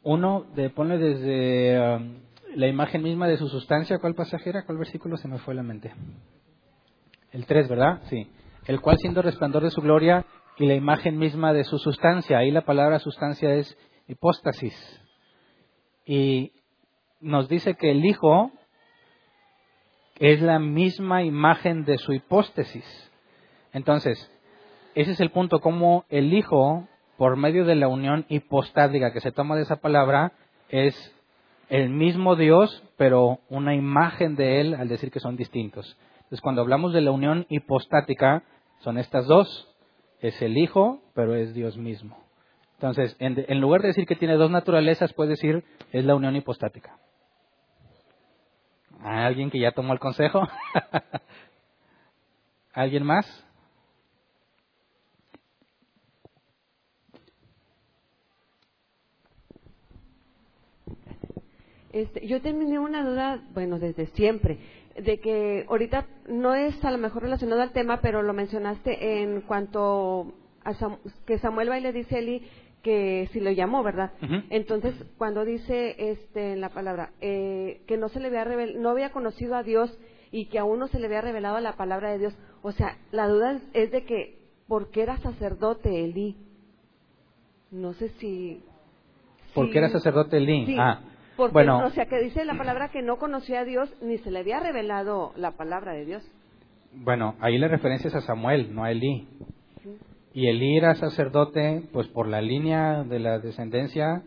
Uno, 0.02 0.44
de, 0.55 0.68
pone 0.68 0.98
desde 0.98 1.97
um, 1.97 2.20
la 2.55 2.68
imagen 2.68 3.02
misma 3.02 3.27
de 3.27 3.39
su 3.39 3.48
sustancia. 3.48 3.98
¿Cuál 3.98 4.14
pasajera? 4.14 4.66
¿Cuál 4.66 4.77
versículo 4.77 5.16
se 5.16 5.27
me 5.27 5.39
fue 5.39 5.55
a 5.55 5.56
la 5.56 5.62
mente? 5.62 5.94
El 7.32 7.47
3, 7.47 7.68
¿verdad? 7.68 8.02
Sí 8.10 8.28
el 8.66 8.81
cual 8.81 8.98
siendo 8.98 9.23
resplandor 9.23 9.62
de 9.62 9.70
su 9.70 9.81
gloria 9.81 10.27
y 10.59 10.66
la 10.66 10.74
imagen 10.74 11.18
misma 11.18 11.52
de 11.52 11.64
su 11.64 11.78
sustancia. 11.78 12.39
Ahí 12.39 12.51
la 12.51 12.62
palabra 12.62 12.98
sustancia 12.98 13.55
es 13.55 13.77
hipóstasis. 14.09 14.74
Y 16.05 16.52
nos 17.20 17.48
dice 17.48 17.74
que 17.74 17.93
el 17.93 18.05
Hijo 18.05 18.51
es 20.18 20.40
la 20.40 20.59
misma 20.59 21.23
imagen 21.23 21.85
de 21.85 21.98
su 21.98 22.12
hipóstasis. 22.12 22.85
Entonces, 23.73 24.31
ese 24.97 25.12
es 25.12 25.20
el 25.20 25.31
punto, 25.31 25.60
como 25.60 26.06
el 26.09 26.32
Hijo, 26.32 26.89
por 27.18 27.36
medio 27.36 27.66
de 27.66 27.74
la 27.74 27.86
unión 27.86 28.24
hipostática 28.31 29.12
que 29.12 29.20
se 29.20 29.31
toma 29.31 29.55
de 29.55 29.62
esa 29.62 29.77
palabra, 29.77 30.32
es 30.70 31.14
el 31.68 31.90
mismo 31.90 32.35
Dios, 32.35 32.82
pero 32.97 33.40
una 33.51 33.74
imagen 33.74 34.36
de 34.36 34.62
Él 34.62 34.74
al 34.74 34.89
decir 34.89 35.10
que 35.10 35.20
son 35.20 35.36
distintos. 35.36 35.98
Entonces, 36.14 36.40
cuando 36.40 36.62
hablamos 36.62 36.94
de 36.94 37.02
la 37.02 37.10
unión 37.10 37.44
hipostática, 37.51 38.43
son 38.78 38.97
estas 38.97 39.27
dos. 39.27 39.68
Es 40.20 40.40
el 40.40 40.56
Hijo, 40.56 41.02
pero 41.14 41.35
es 41.35 41.52
Dios 41.52 41.77
mismo. 41.77 42.16
Entonces, 42.77 43.16
en, 43.18 43.60
lugar 43.60 43.82
de 43.82 43.89
decir 43.89 44.06
que 44.06 44.16
tiene 44.16 44.36
dos 44.36 44.51
naturalezas, 44.51 45.12
puede 45.12 45.31
decir 45.31 45.62
es 45.93 46.06
la 46.06 46.14
unión 46.14 46.36
hipostática. 46.36 46.98
¿Alguien 49.02 49.51
que 49.51 49.60
ya 49.60 49.73
tomó 49.73 49.93
el 49.93 49.98
consejo? 49.98 50.40
¿Alguien 52.73 53.05
más? 53.05 53.45
Este, 61.97 62.27
yo 62.27 62.43
tenía 62.43 62.78
una 62.78 63.02
duda, 63.09 63.40
bueno, 63.55 63.78
desde 63.78 64.05
siempre 64.09 64.59
de 64.98 65.18
que 65.18 65.64
ahorita 65.66 66.06
no 66.28 66.55
es 66.55 66.85
a 66.85 66.90
lo 66.90 66.98
mejor 66.98 67.23
relacionado 67.23 67.62
al 67.62 67.73
tema, 67.73 68.02
pero 68.02 68.23
lo 68.23 68.35
mencionaste 68.35 69.23
en 69.23 69.40
cuanto 69.40 70.35
a 70.62 70.74
que 71.27 71.39
Samuel 71.39 71.70
va 71.70 71.78
y 71.78 71.82
le 71.82 71.94
dice 71.94 72.16
a 72.16 72.18
Eli 72.18 72.43
que 72.82 73.31
si 73.32 73.40
lo 73.40 73.51
llamó, 73.51 73.82
¿verdad? 73.82 74.12
Entonces, 74.51 74.94
cuando 75.16 75.47
dice 75.47 75.97
este, 75.98 76.52
en 76.52 76.60
la 76.60 76.68
palabra 76.68 77.12
eh, 77.23 77.81
que 77.86 77.97
no 77.97 78.10
se 78.10 78.20
le 78.20 78.27
había 78.27 78.44
no 78.77 78.90
había 78.90 79.10
conocido 79.10 79.55
a 79.55 79.62
Dios 79.62 79.98
y 80.31 80.47
que 80.47 80.59
aún 80.59 80.78
no 80.78 80.89
se 80.89 80.98
le 80.98 81.06
había 81.06 81.23
revelado 81.23 81.59
la 81.60 81.77
palabra 81.77 82.10
de 82.10 82.18
Dios, 82.18 82.36
o 82.60 82.73
sea, 82.73 82.98
la 83.10 83.27
duda 83.27 83.59
es, 83.73 83.90
de 83.90 84.05
que, 84.05 84.39
¿por 84.68 84.90
qué 84.90 85.02
era 85.02 85.16
sacerdote 85.18 86.05
Eli? 86.05 86.36
No 87.70 87.94
sé 87.94 88.10
si... 88.18 88.60
¿Por 89.55 89.70
qué 89.70 89.78
era 89.78 89.89
sacerdote 89.89 90.36
Eli? 90.36 90.77
Ah. 90.78 91.01
Porque, 91.37 91.53
bueno, 91.53 91.85
o 91.85 91.91
sea, 91.91 92.07
que 92.07 92.19
dice 92.19 92.45
la 92.45 92.57
palabra 92.57 92.89
que 92.89 93.03
no 93.03 93.19
conocía 93.19 93.61
a 93.61 93.65
Dios 93.65 93.93
ni 94.01 94.19
se 94.19 94.31
le 94.31 94.39
había 94.39 94.61
revelado 94.61 95.33
la 95.37 95.53
palabra 95.53 95.93
de 95.93 96.05
Dios. 96.05 96.31
Bueno, 96.93 97.35
ahí 97.41 97.59
la 97.59 97.69
referencia 97.69 98.09
es 98.09 98.15
a 98.15 98.23
Samuel, 98.23 98.75
no 98.75 98.85
a 98.85 98.91
Elí. 98.91 99.29
Y 100.33 100.49
Elí 100.49 100.77
era 100.77 100.95
sacerdote, 100.95 101.83
pues 101.93 102.09
por 102.09 102.27
la 102.29 102.41
línea 102.41 103.05
de 103.05 103.19
la 103.19 103.39
descendencia 103.39 104.23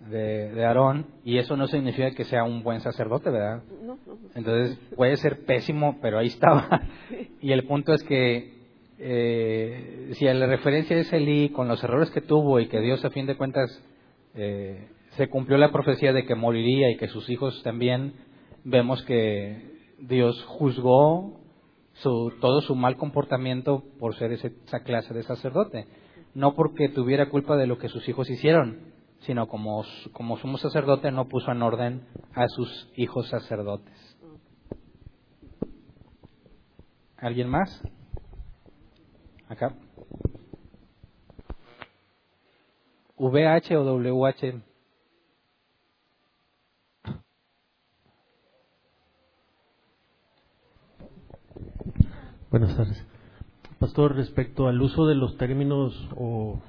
de, 0.00 0.64
Aarón, 0.64 1.06
y 1.24 1.38
eso 1.38 1.56
no 1.56 1.66
significa 1.66 2.10
que 2.12 2.24
sea 2.24 2.44
un 2.44 2.62
buen 2.62 2.80
sacerdote, 2.80 3.30
¿verdad? 3.30 3.62
No, 3.82 3.98
no, 4.06 4.18
Entonces 4.34 4.78
puede 4.96 5.16
ser 5.16 5.44
pésimo, 5.44 5.98
pero 6.00 6.18
ahí 6.18 6.28
estaba. 6.28 6.82
Y 7.42 7.52
el 7.52 7.64
punto 7.64 7.94
es 7.94 8.02
que 8.04 8.52
eh, 8.98 10.10
si 10.12 10.26
la 10.26 10.46
referencia 10.46 10.96
es 10.98 11.12
Elí, 11.12 11.48
con 11.48 11.68
los 11.68 11.82
errores 11.82 12.10
que 12.10 12.20
tuvo 12.20 12.60
y 12.60 12.68
que 12.68 12.80
Dios 12.80 13.04
a 13.04 13.10
fin 13.10 13.26
de 13.26 13.36
cuentas 13.36 13.82
eh, 14.34 14.88
se 15.16 15.28
cumplió 15.28 15.58
la 15.58 15.72
profecía 15.72 16.12
de 16.12 16.24
que 16.24 16.34
moriría 16.34 16.90
y 16.90 16.96
que 16.96 17.08
sus 17.08 17.28
hijos 17.30 17.62
también, 17.62 18.14
vemos 18.64 19.02
que 19.04 19.94
Dios 19.98 20.44
juzgó 20.44 21.40
su, 21.94 22.32
todo 22.40 22.60
su 22.60 22.74
mal 22.74 22.96
comportamiento 22.96 23.84
por 23.98 24.14
ser 24.16 24.32
esa 24.32 24.80
clase 24.80 25.12
de 25.12 25.22
sacerdote. 25.22 25.86
No 26.34 26.54
porque 26.54 26.88
tuviera 26.88 27.28
culpa 27.28 27.56
de 27.56 27.66
lo 27.66 27.78
que 27.78 27.88
sus 27.88 28.08
hijos 28.08 28.30
hicieron, 28.30 28.92
sino 29.20 29.48
como, 29.48 29.84
como 30.12 30.38
sumo 30.38 30.58
sacerdote 30.58 31.10
no 31.10 31.28
puso 31.28 31.50
en 31.50 31.62
orden 31.62 32.06
a 32.34 32.46
sus 32.48 32.90
hijos 32.96 33.28
sacerdotes. 33.28 34.16
¿Alguien 37.16 37.48
más? 37.48 37.82
Acá. 39.48 39.74
VH 43.18 43.76
o 43.76 43.84
WH 43.84 44.69
Buenas 52.50 52.76
tardes. 52.76 53.06
Pastor, 53.78 54.16
respecto 54.16 54.66
al 54.66 54.82
uso 54.82 55.06
de 55.06 55.14
los 55.14 55.36
términos 55.36 55.94
o 56.16 56.60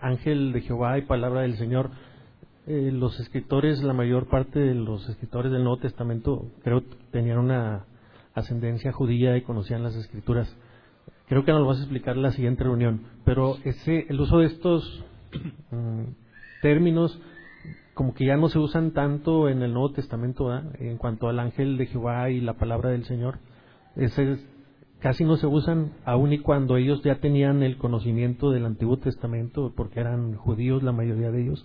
ángel 0.00 0.52
de 0.52 0.60
Jehová 0.60 0.98
y 0.98 1.02
palabra 1.02 1.40
del 1.40 1.56
Señor, 1.56 1.90
eh, 2.68 2.92
los 2.92 3.18
escritores, 3.18 3.82
la 3.82 3.92
mayor 3.92 4.28
parte 4.28 4.60
de 4.60 4.74
los 4.74 5.08
escritores 5.08 5.50
del 5.50 5.64
Nuevo 5.64 5.78
Testamento, 5.78 6.46
creo 6.62 6.84
tenían 7.10 7.38
una 7.38 7.86
ascendencia 8.34 8.92
judía 8.92 9.36
y 9.36 9.42
conocían 9.42 9.82
las 9.82 9.96
escrituras. 9.96 10.56
Creo 11.26 11.44
que 11.44 11.50
nos 11.50 11.62
lo 11.62 11.66
vas 11.66 11.78
a 11.78 11.82
explicar 11.82 12.14
en 12.14 12.22
la 12.22 12.30
siguiente 12.30 12.62
reunión, 12.62 13.00
pero 13.24 13.56
ese, 13.64 14.06
el 14.08 14.20
uso 14.20 14.38
de 14.38 14.46
estos 14.46 15.04
mm, 15.72 16.04
términos 16.62 17.20
como 17.94 18.14
que 18.14 18.26
ya 18.26 18.36
no 18.36 18.48
se 18.48 18.60
usan 18.60 18.92
tanto 18.92 19.48
en 19.48 19.60
el 19.62 19.72
Nuevo 19.72 19.90
Testamento 19.90 20.56
en 20.78 20.98
cuanto 20.98 21.28
al 21.28 21.40
ángel 21.40 21.78
de 21.78 21.86
Jehová 21.86 22.30
y 22.30 22.40
la 22.40 22.52
palabra 22.52 22.90
del 22.90 23.04
Señor. 23.06 23.38
Ese 23.96 24.34
es, 24.34 24.55
casi 25.06 25.22
no 25.22 25.36
se 25.36 25.46
usan 25.46 25.92
aun 26.04 26.32
y 26.32 26.38
cuando 26.40 26.76
ellos 26.76 27.00
ya 27.04 27.20
tenían 27.20 27.62
el 27.62 27.78
conocimiento 27.78 28.50
del 28.50 28.66
Antiguo 28.66 28.98
Testamento, 28.98 29.72
porque 29.76 30.00
eran 30.00 30.34
judíos 30.34 30.82
la 30.82 30.90
mayoría 30.90 31.30
de 31.30 31.42
ellos. 31.42 31.64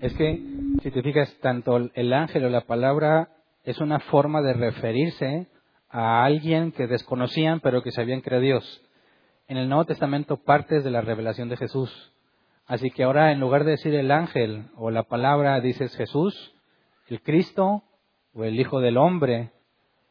Es 0.00 0.12
que, 0.14 0.42
si 0.82 0.90
te 0.90 1.02
fijas, 1.04 1.32
tanto 1.40 1.88
el 1.94 2.12
ángel 2.12 2.44
o 2.44 2.48
la 2.48 2.62
palabra 2.62 3.28
es 3.62 3.78
una 3.78 4.00
forma 4.00 4.42
de 4.42 4.54
referirse 4.54 5.46
a 5.88 6.24
alguien 6.24 6.72
que 6.72 6.88
desconocían 6.88 7.60
pero 7.60 7.84
que 7.84 7.92
sabían 7.92 8.22
que 8.22 8.30
era 8.30 8.40
Dios. 8.40 8.82
En 9.46 9.56
el 9.56 9.68
Nuevo 9.68 9.84
Testamento 9.84 10.38
partes 10.38 10.82
de 10.82 10.90
la 10.90 11.00
revelación 11.00 11.48
de 11.48 11.56
Jesús. 11.56 12.12
Así 12.66 12.90
que 12.90 13.04
ahora 13.04 13.30
en 13.30 13.38
lugar 13.38 13.62
de 13.62 13.70
decir 13.70 13.94
el 13.94 14.10
ángel 14.10 14.64
o 14.74 14.90
la 14.90 15.04
palabra 15.04 15.60
dices 15.60 15.94
Jesús, 15.94 16.56
el 17.06 17.22
Cristo 17.22 17.84
o 18.34 18.42
el 18.42 18.58
Hijo 18.58 18.80
del 18.80 18.96
Hombre 18.96 19.52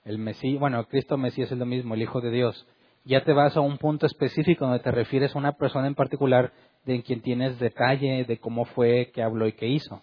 el 0.03 0.18
Mesías, 0.18 0.60
bueno, 0.60 0.84
Cristo 0.88 1.18
Mesías 1.18 1.52
es 1.52 1.57
lo 1.57 1.65
mismo, 1.65 1.94
el 1.94 2.02
Hijo 2.02 2.22
de 2.22 2.32
Dios. 2.32 2.68
Ya 3.03 3.23
te 3.23 3.34
vas 3.34 3.56
a 3.57 3.61
un 3.61 3.78
punto 3.78 4.06
específico 4.06 4.65
donde 4.65 4.84
te 4.84 4.91
refieres 4.91 5.36
a 5.36 5.40
una 5.40 5.53
persona 5.53 5.88
en 5.88 5.95
particular 5.95 6.52
de 6.86 7.02
quien 7.03 7.22
tienes 7.22 7.60
detalle 7.60 8.26
de 8.26 8.38
cómo 8.38 8.65
fue, 8.65 9.11
qué 9.14 9.23
habló 9.23 9.48
y 9.48 9.53
qué 9.53 9.68
hizo. 9.68 10.02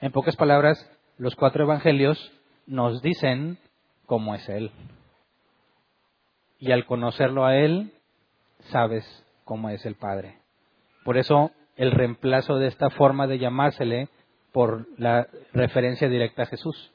En 0.00 0.12
pocas 0.12 0.36
palabras, 0.36 0.78
los 1.16 1.34
cuatro 1.34 1.64
evangelios 1.64 2.32
nos 2.66 3.02
dicen 3.02 3.58
cómo 4.06 4.34
es 4.34 4.48
Él. 4.48 4.70
Y 6.60 6.72
al 6.72 6.86
conocerlo 6.86 7.44
a 7.44 7.56
Él, 7.56 7.92
sabes 8.70 9.04
cómo 9.44 9.70
es 9.70 9.84
el 9.86 9.94
Padre. 9.94 10.38
Por 11.04 11.16
eso 11.16 11.52
el 11.76 11.92
reemplazo 11.92 12.56
de 12.56 12.66
esta 12.66 12.90
forma 12.90 13.26
de 13.26 13.38
llamársele 13.38 14.08
por 14.52 14.86
la 14.98 15.28
referencia 15.52 16.08
directa 16.08 16.42
a 16.42 16.46
Jesús. 16.46 16.92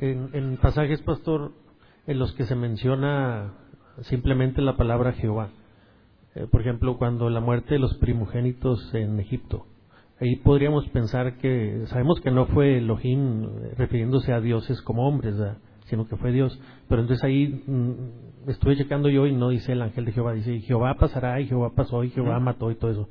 En, 0.00 0.56
pasajes, 0.56 1.02
pastor, 1.02 1.52
en 2.06 2.18
los 2.18 2.32
que 2.32 2.44
se 2.44 2.54
menciona 2.54 3.52
simplemente 4.02 4.62
la 4.62 4.76
palabra 4.76 5.12
Jehová. 5.12 5.50
Eh, 6.34 6.46
por 6.50 6.62
ejemplo, 6.62 6.96
cuando 6.96 7.28
la 7.28 7.40
muerte 7.40 7.74
de 7.74 7.80
los 7.80 7.94
primogénitos 7.98 8.94
en 8.94 9.20
Egipto, 9.20 9.66
ahí 10.20 10.36
podríamos 10.36 10.88
pensar 10.88 11.36
que, 11.38 11.84
sabemos 11.86 12.20
que 12.20 12.30
no 12.30 12.46
fue 12.46 12.78
Elohim 12.78 13.44
eh, 13.44 13.74
refiriéndose 13.76 14.32
a 14.32 14.40
dioses 14.40 14.80
como 14.82 15.06
hombres, 15.06 15.34
sino 15.84 16.06
que 16.06 16.16
fue 16.16 16.32
Dios. 16.32 16.58
Pero 16.88 17.02
entonces 17.02 17.22
ahí 17.24 17.62
mm, 17.66 18.50
estuve 18.50 18.76
checando 18.76 19.08
yo 19.08 19.26
y 19.26 19.34
no 19.34 19.50
dice 19.50 19.72
el 19.72 19.82
ángel 19.82 20.04
de 20.06 20.12
Jehová, 20.12 20.32
dice 20.32 20.60
Jehová 20.60 20.94
pasará 20.98 21.40
y 21.40 21.46
Jehová 21.46 21.72
pasó 21.74 22.04
y 22.04 22.10
Jehová 22.10 22.38
mató 22.40 22.70
y 22.70 22.76
todo 22.76 22.90
eso. 22.90 23.08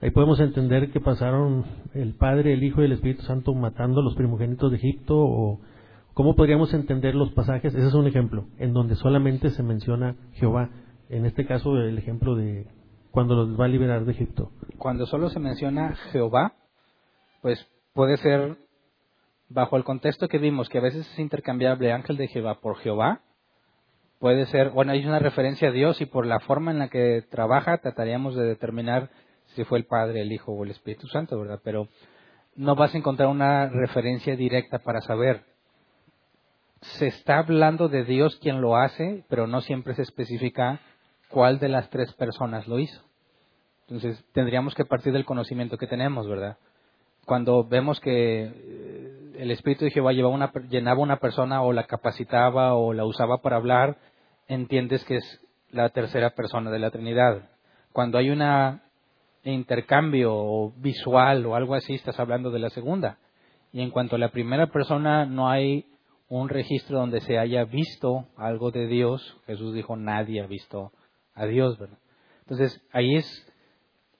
Ahí 0.00 0.10
podemos 0.10 0.40
entender 0.40 0.90
que 0.90 1.00
pasaron 1.00 1.64
el 1.94 2.14
Padre, 2.14 2.52
el 2.52 2.64
Hijo 2.64 2.82
y 2.82 2.86
el 2.86 2.92
Espíritu 2.92 3.22
Santo 3.22 3.54
matando 3.54 4.00
a 4.00 4.04
los 4.04 4.16
primogénitos 4.16 4.70
de 4.70 4.78
Egipto 4.78 5.16
o 5.16 5.60
cómo 6.14 6.34
podríamos 6.36 6.72
entender 6.72 7.14
los 7.14 7.32
pasajes. 7.32 7.74
Ese 7.74 7.86
es 7.86 7.94
un 7.94 8.06
ejemplo 8.06 8.46
en 8.58 8.72
donde 8.72 8.94
solamente 8.94 9.50
se 9.50 9.62
menciona 9.62 10.16
Jehová. 10.34 10.70
En 11.10 11.26
este 11.26 11.44
caso 11.44 11.76
el 11.76 11.98
ejemplo 11.98 12.34
de 12.34 12.66
cuando 13.10 13.34
los 13.34 13.60
va 13.60 13.66
a 13.66 13.68
liberar 13.68 14.04
de 14.04 14.12
Egipto. 14.12 14.50
Cuando 14.78 15.06
solo 15.06 15.28
se 15.28 15.38
menciona 15.38 15.94
Jehová, 16.12 16.54
pues 17.42 17.64
puede 17.92 18.16
ser 18.16 18.56
bajo 19.48 19.76
el 19.76 19.84
contexto 19.84 20.28
que 20.28 20.38
vimos 20.38 20.68
que 20.68 20.78
a 20.78 20.82
veces 20.82 21.08
es 21.12 21.18
intercambiable 21.18 21.92
ángel 21.92 22.16
de 22.16 22.28
Jehová 22.28 22.60
por 22.60 22.76
Jehová. 22.78 23.20
Puede 24.18 24.46
ser, 24.46 24.70
bueno, 24.70 24.92
hay 24.92 25.04
una 25.04 25.18
referencia 25.18 25.68
a 25.68 25.72
Dios 25.72 26.00
y 26.00 26.06
por 26.06 26.26
la 26.26 26.40
forma 26.40 26.70
en 26.70 26.78
la 26.78 26.88
que 26.88 27.22
trabaja 27.30 27.78
trataríamos 27.78 28.34
de 28.34 28.44
determinar 28.44 29.10
si 29.54 29.64
fue 29.64 29.78
el 29.78 29.84
Padre, 29.84 30.22
el 30.22 30.32
Hijo 30.32 30.52
o 30.52 30.64
el 30.64 30.70
Espíritu 30.70 31.06
Santo, 31.08 31.38
¿verdad? 31.38 31.60
Pero 31.62 31.88
no 32.56 32.74
vas 32.74 32.94
a 32.94 32.98
encontrar 32.98 33.28
una 33.28 33.68
referencia 33.68 34.34
directa 34.34 34.78
para 34.78 35.00
saber. 35.02 35.53
Se 36.84 37.06
está 37.06 37.38
hablando 37.38 37.88
de 37.88 38.04
Dios 38.04 38.36
quien 38.36 38.60
lo 38.60 38.76
hace, 38.76 39.24
pero 39.28 39.46
no 39.46 39.60
siempre 39.62 39.94
se 39.94 40.02
especifica 40.02 40.80
cuál 41.28 41.58
de 41.58 41.68
las 41.68 41.88
tres 41.90 42.12
personas 42.12 42.68
lo 42.68 42.78
hizo. 42.78 43.02
Entonces, 43.82 44.24
tendríamos 44.32 44.74
que 44.74 44.84
partir 44.84 45.12
del 45.12 45.24
conocimiento 45.24 45.78
que 45.78 45.86
tenemos, 45.86 46.28
¿verdad? 46.28 46.58
Cuando 47.26 47.64
vemos 47.64 48.00
que 48.00 48.44
eh, 48.44 49.32
el 49.38 49.50
Espíritu 49.50 49.86
de 49.86 49.90
Jehová 49.90 50.12
una, 50.28 50.52
llenaba 50.68 51.00
una 51.00 51.18
persona 51.18 51.62
o 51.62 51.72
la 51.72 51.84
capacitaba 51.84 52.74
o 52.74 52.92
la 52.92 53.04
usaba 53.04 53.38
para 53.38 53.56
hablar, 53.56 53.96
entiendes 54.46 55.04
que 55.04 55.16
es 55.16 55.40
la 55.70 55.88
tercera 55.88 56.30
persona 56.30 56.70
de 56.70 56.78
la 56.78 56.90
Trinidad. 56.90 57.48
Cuando 57.92 58.18
hay 58.18 58.30
una 58.30 58.82
intercambio 59.42 60.72
visual 60.76 61.46
o 61.46 61.54
algo 61.54 61.74
así, 61.74 61.94
estás 61.94 62.20
hablando 62.20 62.50
de 62.50 62.58
la 62.58 62.70
segunda. 62.70 63.18
Y 63.72 63.80
en 63.80 63.90
cuanto 63.90 64.16
a 64.16 64.18
la 64.18 64.28
primera 64.28 64.68
persona, 64.68 65.26
no 65.26 65.48
hay 65.48 65.86
un 66.28 66.48
registro 66.48 66.98
donde 66.98 67.20
se 67.20 67.38
haya 67.38 67.64
visto 67.64 68.28
algo 68.36 68.70
de 68.70 68.86
Dios. 68.86 69.36
Jesús 69.46 69.74
dijo, 69.74 69.96
nadie 69.96 70.40
ha 70.40 70.46
visto 70.46 70.92
a 71.34 71.46
Dios, 71.46 71.78
¿verdad? 71.78 71.98
Entonces, 72.40 72.80
ahí 72.92 73.16
es, 73.16 73.52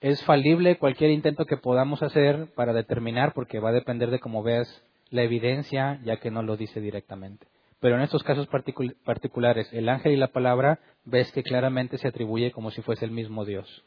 es 0.01 0.23
falible 0.23 0.77
cualquier 0.77 1.11
intento 1.11 1.45
que 1.45 1.57
podamos 1.57 2.01
hacer 2.03 2.53
para 2.55 2.73
determinar, 2.73 3.33
porque 3.33 3.59
va 3.59 3.69
a 3.69 3.73
depender 3.73 4.11
de 4.11 4.19
cómo 4.19 4.43
veas 4.43 4.83
la 5.09 5.23
evidencia, 5.23 5.99
ya 6.03 6.17
que 6.17 6.31
no 6.31 6.41
lo 6.41 6.57
dice 6.57 6.81
directamente. 6.81 7.47
Pero 7.79 7.95
en 7.95 8.01
estos 8.01 8.23
casos 8.23 8.47
particulares, 8.47 9.71
el 9.73 9.89
ángel 9.89 10.13
y 10.13 10.17
la 10.17 10.31
palabra, 10.31 10.79
ves 11.03 11.31
que 11.31 11.43
claramente 11.43 11.97
se 11.97 12.07
atribuye 12.07 12.51
como 12.51 12.71
si 12.71 12.81
fuese 12.81 13.05
el 13.05 13.11
mismo 13.11 13.45
Dios 13.45 13.83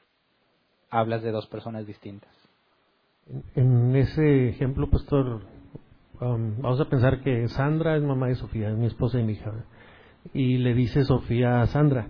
hablas 0.91 1.23
de 1.23 1.31
dos 1.31 1.47
personas 1.47 1.87
distintas. 1.87 2.31
En 3.55 3.95
ese 3.95 4.49
ejemplo, 4.49 4.89
pastor, 4.89 5.43
um, 6.21 6.61
vamos 6.61 6.81
a 6.81 6.85
pensar 6.87 7.21
que 7.21 7.49
Sandra 7.49 7.97
es 7.97 8.03
mamá 8.03 8.29
de 8.29 8.35
Sofía, 8.35 8.71
es 8.71 8.77
mi 8.77 8.87
esposa 8.87 9.21
y 9.21 9.25
mi 9.25 9.33
hija, 9.33 9.53
y 10.35 10.59
le 10.59 10.75
dice 10.75 11.05
Sofía 11.05 11.61
a 11.61 11.67
Sandra, 11.67 12.09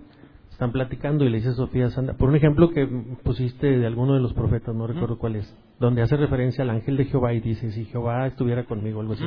están 0.49 0.71
platicando 0.71 1.25
y 1.25 1.29
le 1.29 1.37
dice 1.37 1.53
Sofía 1.53 1.87
a 1.87 1.89
Sandra, 1.89 2.15
por 2.15 2.29
un 2.29 2.35
ejemplo 2.35 2.69
que 2.71 2.87
pusiste 3.23 3.77
de 3.77 3.85
alguno 3.85 4.13
de 4.13 4.21
los 4.21 4.33
profetas, 4.33 4.75
no 4.75 4.87
recuerdo 4.87 5.17
cuál 5.17 5.37
es, 5.37 5.57
donde 5.79 6.01
hace 6.01 6.17
referencia 6.17 6.63
al 6.63 6.69
ángel 6.71 6.97
de 6.97 7.05
Jehová 7.05 7.33
y 7.33 7.39
dice, 7.39 7.71
si 7.71 7.85
Jehová 7.85 8.27
estuviera 8.27 8.65
conmigo, 8.65 9.01
algo 9.01 9.13
así. 9.13 9.23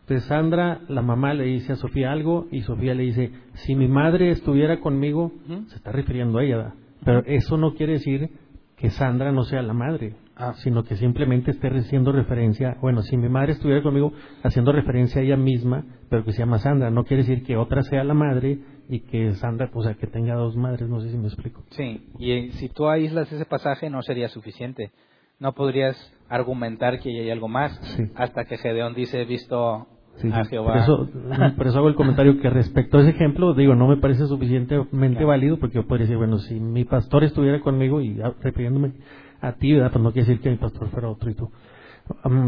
Entonces 0.00 0.26
Sandra, 0.28 0.80
la 0.88 1.02
mamá, 1.02 1.34
le 1.34 1.44
dice 1.44 1.72
a 1.72 1.76
Sofía 1.76 2.12
algo 2.12 2.46
y 2.50 2.62
Sofía 2.62 2.94
le 2.94 3.02
dice, 3.02 3.30
si 3.54 3.74
mi 3.74 3.88
madre 3.88 4.30
estuviera 4.30 4.80
conmigo, 4.80 5.32
se 5.66 5.76
está 5.76 5.92
refiriendo 5.92 6.38
a 6.38 6.44
ella, 6.44 6.74
pero 7.04 7.22
eso 7.26 7.56
no 7.58 7.74
quiere 7.74 7.94
decir 7.94 8.30
que 8.76 8.90
Sandra 8.90 9.32
no 9.32 9.42
sea 9.42 9.60
la 9.62 9.74
madre, 9.74 10.14
ah. 10.38 10.54
sino 10.58 10.84
que 10.84 10.96
simplemente 10.96 11.50
esté 11.50 11.68
haciendo 11.68 12.12
referencia, 12.12 12.76
bueno, 12.80 13.02
si 13.02 13.16
mi 13.16 13.28
madre 13.28 13.52
estuviera 13.52 13.82
conmigo 13.82 14.12
haciendo 14.42 14.72
referencia 14.72 15.20
a 15.20 15.24
ella 15.24 15.36
misma, 15.36 15.84
pero 16.08 16.24
que 16.24 16.32
se 16.32 16.38
llama 16.38 16.58
Sandra, 16.58 16.90
no 16.90 17.04
quiere 17.04 17.24
decir 17.24 17.44
que 17.44 17.56
otra 17.56 17.82
sea 17.82 18.04
la 18.04 18.14
madre 18.14 18.58
y 18.88 19.00
que 19.00 19.34
Sandra, 19.34 19.70
o 19.72 19.82
sea, 19.82 19.94
que 19.94 20.06
tenga 20.06 20.34
dos 20.34 20.56
madres, 20.56 20.88
no 20.88 21.00
sé 21.00 21.10
si 21.10 21.18
me 21.18 21.26
explico. 21.26 21.62
Sí, 21.70 22.08
y 22.18 22.32
eh, 22.32 22.50
si 22.52 22.68
tú 22.68 22.88
aíslas 22.88 23.30
ese 23.30 23.44
pasaje 23.44 23.90
no 23.90 24.02
sería 24.02 24.28
suficiente. 24.28 24.90
No 25.40 25.52
podrías 25.52 25.96
argumentar 26.28 26.98
que 26.98 27.10
hay 27.10 27.30
algo 27.30 27.46
más 27.46 27.78
hasta 28.16 28.44
que 28.44 28.58
Gedeón 28.58 28.94
dice, 28.94 29.24
visto 29.24 29.86
a 30.32 30.44
Jehová. 30.46 30.72
Por 30.72 30.82
eso, 30.82 31.08
por 31.56 31.66
eso, 31.66 31.78
hago 31.78 31.88
el 31.88 31.94
comentario 31.94 32.40
que 32.40 32.50
respecto 32.50 32.98
a 32.98 33.02
ese 33.02 33.10
ejemplo, 33.10 33.54
digo, 33.54 33.74
no 33.74 33.86
me 33.86 33.96
parece 33.98 34.26
suficientemente 34.26 35.24
válido 35.24 35.58
porque 35.58 35.76
yo 35.76 35.86
podría 35.86 36.06
decir, 36.06 36.16
bueno, 36.16 36.38
si 36.38 36.58
mi 36.58 36.84
pastor 36.84 37.24
estuviera 37.24 37.60
conmigo 37.60 38.00
y 38.00 38.18
refiriéndome 38.40 38.92
a 39.40 39.52
ti, 39.52 39.72
¿verdad? 39.72 39.92
Pues 39.92 40.02
no 40.02 40.12
quiere 40.12 40.28
decir 40.28 40.42
que 40.42 40.50
mi 40.50 40.56
pastor 40.56 40.88
fuera 40.88 41.08
otro 41.08 41.30
y 41.30 41.34
tú. 41.34 41.50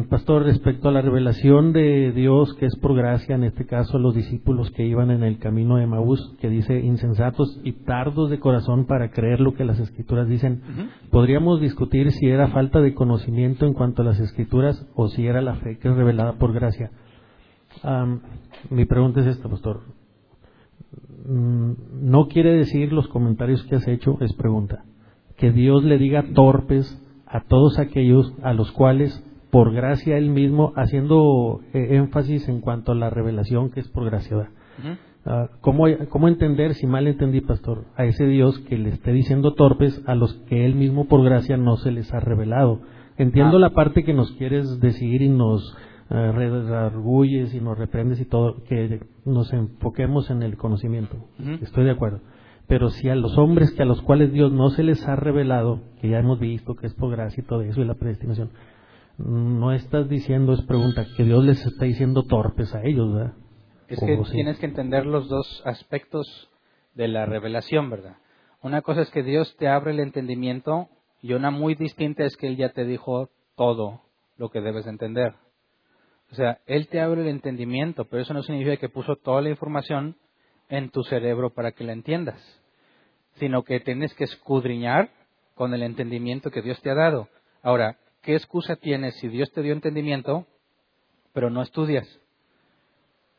pastor, 0.08 0.44
respecto 0.44 0.88
a 0.88 0.92
la 0.92 1.02
revelación 1.02 1.72
de 1.72 2.12
Dios, 2.12 2.54
que 2.54 2.66
es 2.66 2.76
por 2.76 2.94
gracia, 2.94 3.34
en 3.34 3.44
este 3.44 3.66
caso 3.66 3.98
los 3.98 4.14
discípulos 4.14 4.70
que 4.70 4.86
iban 4.86 5.10
en 5.10 5.22
el 5.22 5.38
camino 5.38 5.76
de 5.76 5.86
Maús, 5.86 6.34
que 6.40 6.48
dice 6.48 6.80
insensatos 6.80 7.60
y 7.62 7.72
tardos 7.72 8.30
de 8.30 8.40
corazón 8.40 8.86
para 8.86 9.10
creer 9.10 9.40
lo 9.40 9.54
que 9.54 9.64
las 9.64 9.78
escrituras 9.78 10.28
dicen, 10.28 10.62
podríamos 11.10 11.60
discutir 11.60 12.12
si 12.12 12.26
era 12.26 12.48
falta 12.48 12.80
de 12.80 12.94
conocimiento 12.94 13.66
en 13.66 13.74
cuanto 13.74 14.02
a 14.02 14.06
las 14.06 14.20
escrituras 14.20 14.86
o 14.94 15.08
si 15.08 15.26
era 15.26 15.40
la 15.42 15.56
fe 15.56 15.78
que 15.78 15.88
es 15.88 15.94
revelada 15.94 16.34
por 16.34 16.52
gracia 16.52 16.90
mi 18.70 18.84
pregunta 18.84 19.20
es 19.20 19.26
esta, 19.26 19.48
pastor. 19.48 19.80
Mm, 21.26 21.72
no 22.10 22.28
quiere 22.28 22.52
decir 22.56 22.92
los 22.92 23.08
comentarios 23.08 23.62
que 23.64 23.76
has 23.76 23.86
hecho, 23.88 24.18
es 24.20 24.32
pregunta. 24.34 24.84
Que 25.40 25.50
Dios 25.50 25.82
le 25.82 25.98
diga 25.98 26.22
torpes 26.34 26.96
a 27.26 27.40
todos 27.40 27.78
aquellos 27.78 28.32
a 28.42 28.52
los 28.52 28.70
cuales, 28.72 29.24
por 29.50 29.72
gracia 29.72 30.18
Él 30.18 30.28
mismo, 30.28 30.72
haciendo 30.76 31.60
eh, 31.72 31.96
énfasis 31.96 32.48
en 32.48 32.60
cuanto 32.60 32.92
a 32.92 32.94
la 32.94 33.10
revelación 33.10 33.70
que 33.70 33.80
es 33.80 33.88
por 33.88 34.04
gracia. 34.04 34.50
Ah, 35.24 35.48
¿cómo, 35.60 35.86
¿Cómo 36.10 36.28
entender, 36.28 36.74
si 36.74 36.86
mal 36.86 37.06
entendí, 37.06 37.40
pastor, 37.40 37.86
a 37.96 38.04
ese 38.04 38.26
Dios 38.26 38.58
que 38.60 38.78
le 38.78 38.90
esté 38.90 39.12
diciendo 39.12 39.54
torpes 39.54 40.02
a 40.06 40.14
los 40.14 40.34
que 40.48 40.64
Él 40.64 40.74
mismo 40.74 41.06
por 41.06 41.24
gracia 41.24 41.56
no 41.56 41.76
se 41.76 41.90
les 41.90 42.12
ha 42.12 42.20
revelado? 42.20 42.80
Entiendo 43.16 43.56
ah. 43.56 43.60
la 43.60 43.70
parte 43.70 44.04
que 44.04 44.14
nos 44.14 44.32
quieres 44.32 44.80
decir 44.80 45.22
y 45.22 45.28
nos 45.28 45.76
eh, 46.10 46.32
redarguyes 46.32 47.54
y 47.54 47.60
nos 47.60 47.78
reprendes 47.78 48.20
y 48.20 48.24
todo, 48.24 48.62
que 48.64 49.00
nos 49.24 49.52
enfoquemos 49.52 50.30
en 50.30 50.42
el 50.42 50.56
conocimiento. 50.56 51.16
Estoy 51.62 51.84
de 51.84 51.92
acuerdo. 51.92 52.20
Pero 52.70 52.90
si 52.90 53.08
a 53.08 53.16
los 53.16 53.36
hombres 53.36 53.72
que 53.72 53.82
a 53.82 53.84
los 53.84 54.00
cuales 54.00 54.32
Dios 54.32 54.52
no 54.52 54.70
se 54.70 54.84
les 54.84 55.04
ha 55.08 55.16
revelado, 55.16 55.82
que 56.00 56.08
ya 56.08 56.20
hemos 56.20 56.38
visto 56.38 56.76
que 56.76 56.86
es 56.86 56.94
por 56.94 57.10
gracia 57.10 57.42
y 57.42 57.44
todo 57.44 57.62
eso 57.62 57.80
y 57.80 57.84
la 57.84 57.96
predestinación, 57.96 58.52
no 59.18 59.72
estás 59.72 60.08
diciendo, 60.08 60.52
es 60.52 60.62
pregunta, 60.62 61.04
que 61.16 61.24
Dios 61.24 61.44
les 61.44 61.66
está 61.66 61.86
diciendo 61.86 62.22
torpes 62.22 62.72
a 62.72 62.84
ellos, 62.84 63.12
¿verdad? 63.12 63.34
Es 63.88 63.98
que 63.98 64.16
tienes 64.30 64.60
que 64.60 64.66
entender 64.66 65.04
los 65.04 65.28
dos 65.28 65.62
aspectos 65.66 66.48
de 66.94 67.08
la 67.08 67.26
revelación, 67.26 67.90
¿verdad? 67.90 68.18
Una 68.62 68.82
cosa 68.82 69.00
es 69.00 69.10
que 69.10 69.24
Dios 69.24 69.56
te 69.56 69.66
abre 69.66 69.90
el 69.90 69.98
entendimiento 69.98 70.90
y 71.20 71.32
una 71.32 71.50
muy 71.50 71.74
distinta 71.74 72.22
es 72.22 72.36
que 72.36 72.46
Él 72.46 72.56
ya 72.56 72.68
te 72.68 72.84
dijo 72.84 73.30
todo 73.56 74.02
lo 74.36 74.50
que 74.50 74.60
debes 74.60 74.86
entender. 74.86 75.34
O 76.30 76.36
sea, 76.36 76.60
Él 76.66 76.86
te 76.86 77.00
abre 77.00 77.22
el 77.22 77.28
entendimiento, 77.28 78.04
pero 78.04 78.22
eso 78.22 78.32
no 78.32 78.44
significa 78.44 78.76
que 78.76 78.88
puso 78.88 79.16
toda 79.16 79.42
la 79.42 79.50
información 79.50 80.14
en 80.68 80.90
tu 80.90 81.02
cerebro 81.02 81.50
para 81.50 81.72
que 81.72 81.82
la 81.82 81.92
entiendas, 81.92 82.59
sino 83.40 83.64
que 83.64 83.80
tienes 83.80 84.14
que 84.14 84.24
escudriñar 84.24 85.10
con 85.54 85.74
el 85.74 85.82
entendimiento 85.82 86.50
que 86.50 86.62
Dios 86.62 86.80
te 86.82 86.90
ha 86.90 86.94
dado. 86.94 87.28
Ahora, 87.62 87.96
¿qué 88.22 88.34
excusa 88.34 88.76
tienes 88.76 89.16
si 89.16 89.28
Dios 89.28 89.50
te 89.50 89.62
dio 89.62 89.72
entendimiento, 89.72 90.46
pero 91.32 91.50
no 91.50 91.62
estudias? 91.62 92.06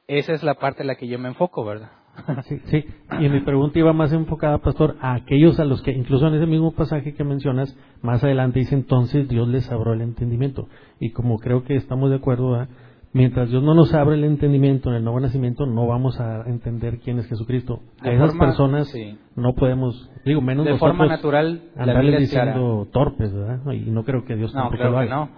Esa 0.07 0.33
es 0.33 0.43
la 0.43 0.55
parte 0.55 0.81
en 0.81 0.87
la 0.87 0.95
que 0.95 1.07
yo 1.07 1.17
me 1.17 1.29
enfoco, 1.29 1.63
¿verdad? 1.63 1.91
Sí, 2.43 2.59
sí, 2.65 2.85
y 3.21 3.29
mi 3.29 3.39
pregunta 3.39 3.79
iba 3.79 3.93
más 3.93 4.11
enfocada, 4.11 4.57
pastor, 4.57 4.97
a 4.99 5.13
aquellos 5.13 5.59
a 5.61 5.65
los 5.65 5.81
que, 5.81 5.91
incluso 5.91 6.27
en 6.27 6.33
ese 6.33 6.45
mismo 6.45 6.73
pasaje 6.73 7.13
que 7.13 7.23
mencionas, 7.23 7.77
más 8.01 8.21
adelante 8.21 8.59
dice 8.59 8.75
entonces 8.75 9.29
Dios 9.29 9.47
les 9.47 9.71
abrió 9.71 9.93
el 9.93 10.01
entendimiento. 10.01 10.67
Y 10.99 11.11
como 11.11 11.39
creo 11.39 11.63
que 11.63 11.75
estamos 11.75 12.09
de 12.09 12.17
acuerdo, 12.17 12.67
mientras 13.13 13.49
Dios 13.49 13.63
no 13.63 13.73
nos 13.73 13.93
abre 13.93 14.15
el 14.15 14.23
entendimiento 14.23 14.89
en 14.89 14.95
el 14.95 15.03
nuevo 15.03 15.19
nacimiento, 15.19 15.65
no 15.65 15.87
vamos 15.87 16.19
a 16.19 16.43
entender 16.47 16.99
quién 16.99 17.19
es 17.19 17.27
Jesucristo. 17.27 17.81
a 17.99 18.11
esas 18.11 18.35
personas 18.35 18.93
no 19.35 19.53
podemos, 19.53 20.09
digo, 20.25 20.41
menos 20.41 20.65
de 20.65 20.77
forma 20.77 21.07
natural, 21.07 21.61
andarles 21.75 22.19
diciendo 22.21 22.87
torpes, 22.91 23.33
¿verdad? 23.33 23.71
Y 23.73 23.91
no 23.91 24.03
creo 24.03 24.25
que 24.25 24.35
Dios 24.35 24.53
no, 24.53 24.69
creo 24.69 24.99
que 24.99 25.07
no. 25.07 25.29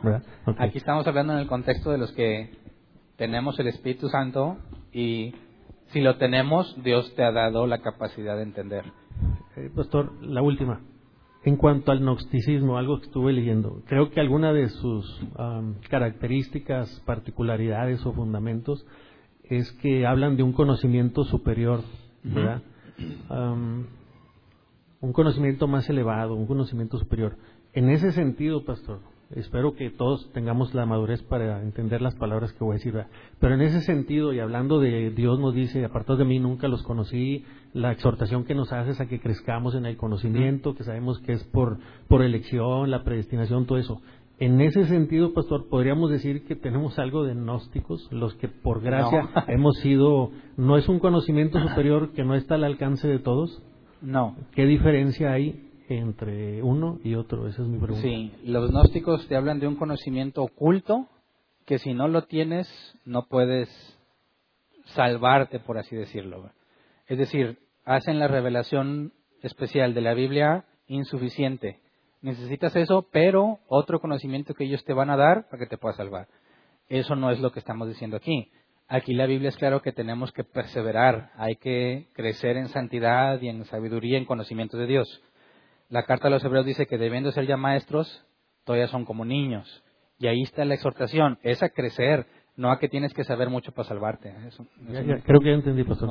Aquí 0.57 0.77
estamos 0.77 1.07
hablando 1.07 1.33
en 1.33 1.39
el 1.39 1.47
contexto 1.47 1.91
de 1.91 1.97
los 1.97 2.11
que 2.13 2.51
tenemos 3.17 3.59
el 3.59 3.67
Espíritu 3.67 4.09
Santo 4.09 4.57
y 4.91 5.33
Si 5.87 6.01
lo 6.01 6.17
tenemos, 6.17 6.75
Dios 6.83 7.13
te 7.15 7.23
ha 7.23 7.31
dado 7.31 7.67
la 7.67 7.77
capacidad 7.79 8.35
de 8.35 8.43
entender. 8.43 8.83
Eh, 9.55 9.69
pastor, 9.75 10.11
la 10.23 10.41
última. 10.41 10.81
En 11.45 11.57
cuanto 11.57 11.91
al 11.91 11.99
gnosticismo, 11.99 12.77
algo 12.77 12.99
que 12.99 13.07
estuve 13.07 13.33
leyendo, 13.33 13.81
creo 13.85 14.09
que 14.11 14.21
alguna 14.21 14.53
de 14.53 14.69
sus 14.69 15.21
características, 15.89 17.01
particularidades 17.05 18.05
o 18.05 18.13
fundamentos 18.13 18.85
es 19.43 19.71
que 19.73 20.05
hablan 20.05 20.37
de 20.37 20.43
un 20.43 20.53
conocimiento 20.53 21.25
superior, 21.25 21.81
¿verdad? 22.23 22.61
un 25.01 25.11
conocimiento 25.11 25.67
más 25.67 25.89
elevado, 25.89 26.33
un 26.33 26.47
conocimiento 26.47 26.97
superior. 26.97 27.35
En 27.73 27.89
ese 27.89 28.13
sentido, 28.13 28.63
pastor, 28.63 28.99
espero 29.35 29.75
que 29.75 29.89
todos 29.89 30.31
tengamos 30.33 30.73
la 30.73 30.85
madurez 30.85 31.21
para 31.23 31.61
entender 31.61 32.01
las 32.01 32.15
palabras 32.15 32.53
que 32.53 32.63
voy 32.63 32.75
a 32.75 32.77
decir. 32.77 32.93
Pero 33.39 33.55
en 33.55 33.61
ese 33.61 33.81
sentido, 33.81 34.33
y 34.33 34.39
hablando 34.39 34.79
de 34.79 35.11
Dios 35.11 35.39
nos 35.39 35.53
dice, 35.53 35.83
apartados 35.85 36.19
de 36.19 36.25
mí 36.25 36.39
nunca 36.39 36.67
los 36.67 36.83
conocí, 36.83 37.45
la 37.73 37.91
exhortación 37.91 38.43
que 38.45 38.55
nos 38.55 38.71
hace 38.71 38.91
es 38.91 39.01
a 39.01 39.07
que 39.07 39.19
crezcamos 39.19 39.75
en 39.75 39.85
el 39.85 39.97
conocimiento, 39.97 40.75
que 40.75 40.83
sabemos 40.83 41.19
que 41.19 41.33
es 41.33 41.43
por, 41.45 41.79
por 42.07 42.21
elección, 42.21 42.91
la 42.91 43.03
predestinación, 43.03 43.65
todo 43.65 43.77
eso. 43.77 44.01
En 44.39 44.61
ese 44.61 44.85
sentido, 44.85 45.33
pastor, 45.33 45.69
podríamos 45.69 46.09
decir 46.09 46.45
que 46.45 46.55
tenemos 46.55 46.97
algo 46.99 47.23
de 47.23 47.33
gnósticos, 47.33 48.11
los 48.11 48.33
que 48.35 48.47
por 48.47 48.81
gracia 48.81 49.29
hemos 49.47 49.77
sido, 49.77 50.31
no 50.57 50.77
es 50.77 50.89
un 50.89 50.99
conocimiento 50.99 51.59
superior 51.69 52.11
que 52.13 52.23
no 52.23 52.35
está 52.35 52.55
al 52.55 52.63
alcance 52.63 53.07
de 53.07 53.19
todos. 53.19 53.61
No. 54.01 54.35
¿Qué 54.53 54.65
diferencia 54.65 55.31
hay 55.31 55.69
entre 55.89 56.61
uno 56.63 56.99
y 57.03 57.15
otro? 57.15 57.47
Esa 57.47 57.61
es 57.61 57.67
mi 57.67 57.77
pregunta. 57.77 58.01
Sí, 58.01 58.31
los 58.45 58.71
gnósticos 58.71 59.27
te 59.27 59.35
hablan 59.35 59.59
de 59.59 59.67
un 59.67 59.75
conocimiento 59.75 60.43
oculto 60.43 61.07
que 61.65 61.79
si 61.79 61.93
no 61.93 62.07
lo 62.07 62.23
tienes 62.23 62.67
no 63.05 63.27
puedes 63.27 63.69
salvarte, 64.85 65.59
por 65.59 65.77
así 65.77 65.95
decirlo. 65.95 66.51
Es 67.07 67.17
decir, 67.17 67.59
hacen 67.85 68.19
la 68.19 68.27
revelación 68.27 69.13
especial 69.41 69.93
de 69.93 70.01
la 70.01 70.13
Biblia 70.13 70.65
insuficiente. 70.87 71.79
Necesitas 72.21 72.75
eso, 72.75 73.07
pero 73.11 73.59
otro 73.67 73.99
conocimiento 73.99 74.53
que 74.53 74.63
ellos 74.63 74.83
te 74.85 74.93
van 74.93 75.09
a 75.09 75.17
dar 75.17 75.47
para 75.49 75.59
que 75.59 75.69
te 75.69 75.77
puedas 75.77 75.97
salvar. 75.97 76.27
Eso 76.87 77.15
no 77.15 77.31
es 77.31 77.39
lo 77.39 77.51
que 77.51 77.59
estamos 77.59 77.87
diciendo 77.87 78.17
aquí. 78.17 78.49
Aquí 78.87 79.13
la 79.13 79.25
Biblia 79.25 79.49
es 79.49 79.57
claro 79.57 79.81
que 79.81 79.91
tenemos 79.91 80.31
que 80.31 80.43
perseverar, 80.43 81.31
hay 81.35 81.55
que 81.55 82.07
crecer 82.13 82.57
en 82.57 82.67
santidad 82.69 83.41
y 83.41 83.47
en 83.47 83.65
sabiduría, 83.65 84.17
en 84.17 84.25
conocimiento 84.25 84.77
de 84.77 84.87
Dios. 84.87 85.21
La 85.93 86.05
carta 86.05 86.27
a 86.27 86.31
los 86.31 86.43
hebreos 86.43 86.65
dice 86.65 86.87
que 86.87 86.97
debiendo 86.97 87.31
ser 87.31 87.45
ya 87.45 87.55
maestros, 87.55 88.25
todavía 88.65 88.87
son 88.87 89.05
como 89.05 89.25
niños. 89.25 89.83
Y 90.17 90.25
ahí 90.25 90.41
está 90.41 90.65
la 90.65 90.73
exhortación, 90.73 91.37
es 91.43 91.61
a 91.61 91.69
crecer, 91.69 92.25
no 92.57 92.71
a 92.71 92.79
que 92.79 92.89
tienes 92.89 93.13
que 93.13 93.23
saber 93.23 93.51
mucho 93.51 93.73
para 93.73 93.87
salvarte. 93.87 94.33
creo 95.23 95.39
que 95.39 95.49
ya 95.49 95.53
entendí, 95.53 95.83
pastor. 95.83 96.09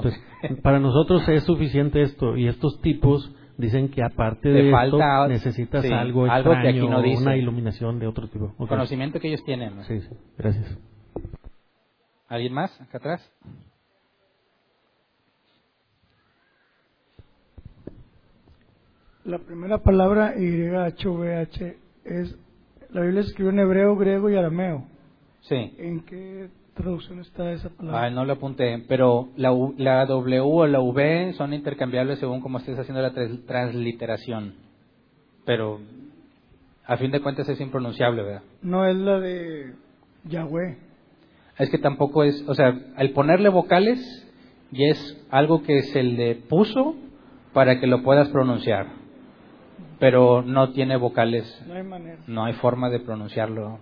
para 0.63 0.79
nosotros 0.79 1.29
es 1.29 1.43
suficiente 1.43 2.01
esto 2.01 2.37
y 2.37 2.47
estos 2.47 2.81
tipos 2.81 3.35
dicen 3.59 3.89
que 3.89 4.05
aparte 4.05 4.51
de 4.51 4.71
esto 4.71 5.27
necesitas 5.27 5.85
algo 5.91 6.29
extraño, 6.29 6.87
una 6.87 7.37
iluminación 7.37 7.99
de 7.99 8.07
otro 8.07 8.29
tipo. 8.29 8.55
Conocimiento 8.57 9.19
que 9.19 9.27
ellos 9.27 9.45
tienen. 9.45 9.83
Sí, 9.83 10.01
sí, 10.01 10.09
gracias. 10.39 10.79
¿Alguien 12.29 12.53
más 12.53 12.81
acá 12.81 12.99
atrás? 12.99 13.33
La 19.25 19.39
primera 19.39 19.79
palabra 19.79 20.35
YHVH 20.37 21.77
es, 22.05 22.37
la 22.91 23.03
Biblia 23.03 23.21
escribe 23.21 23.51
en 23.51 23.59
hebreo, 23.61 23.97
griego 23.97 24.31
y 24.31 24.37
arameo. 24.37 24.85
Sí. 25.43 25.75
¿En 25.79 26.01
qué 26.01 26.49
traducción 26.75 27.21
está 27.21 27.53
esa 27.53 27.69
palabra? 27.71 28.05
Ah, 28.05 28.11
no 28.11 28.25
lo 28.25 28.35
apunté, 28.35 28.85
pero 28.89 29.29
la, 29.37 29.51
la 29.77 30.07
W 30.07 30.41
o 30.41 30.67
la 30.67 30.81
V 30.81 31.35
son 31.35 31.55
intercambiables 31.55 32.19
según 32.19 32.41
como 32.41 32.59
estés 32.59 32.79
haciendo 32.79 33.03
la 33.03 33.13
transliteración. 33.47 34.55
Pero 35.45 35.81
a 36.85 36.97
fin 36.97 37.11
de 37.11 37.21
cuentas 37.21 37.49
es 37.49 37.61
impronunciable, 37.61 38.23
¿verdad? 38.23 38.43
No 38.63 38.87
es 38.87 38.97
la 38.97 39.21
de 39.21 39.75
Yahweh 40.25 40.93
es 41.59 41.71
que 41.71 41.79
tampoco 41.79 42.25
es, 42.25 42.43
o 42.49 42.55
sea, 42.55 42.79
al 42.97 43.11
ponerle 43.11 43.49
vocales 43.49 44.01
y 44.71 44.89
es 44.89 45.27
algo 45.31 45.63
que 45.63 45.83
se 45.83 46.03
le 46.03 46.35
puso 46.35 46.95
para 47.53 47.79
que 47.79 47.87
lo 47.87 48.03
puedas 48.03 48.29
pronunciar, 48.29 48.87
pero 50.03 50.43
no 50.43 50.71
tiene 50.71 50.97
vocales. 50.97 51.63
No 51.65 51.75
hay 51.75 51.85
manera. 51.85 52.19
No 52.27 52.45
hay 52.45 52.55
forma 52.55 52.91
de 52.91 52.99
pronunciarlo. 52.99 53.79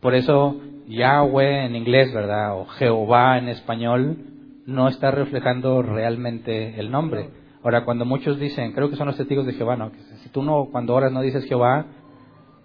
Por 0.00 0.14
eso 0.14 0.60
Yahweh 0.86 1.66
en 1.66 1.74
inglés, 1.74 2.14
¿verdad? 2.14 2.56
O 2.56 2.66
Jehová 2.66 3.36
en 3.36 3.48
español 3.48 4.16
no 4.64 4.86
está 4.86 5.10
reflejando 5.10 5.82
realmente 5.82 6.78
el 6.78 6.92
nombre. 6.92 7.30
Ahora, 7.64 7.84
cuando 7.84 8.04
muchos 8.04 8.38
dicen, 8.38 8.70
creo 8.74 8.90
que 8.90 8.94
son 8.94 9.08
los 9.08 9.16
testigos 9.16 9.44
de 9.44 9.54
Jehová, 9.54 9.74
¿no? 9.74 9.90
Que 9.90 9.98
si 10.22 10.28
tú 10.28 10.44
no, 10.44 10.66
cuando 10.70 10.94
oras 10.94 11.10
no 11.10 11.20
dices 11.20 11.46
Jehová, 11.46 11.86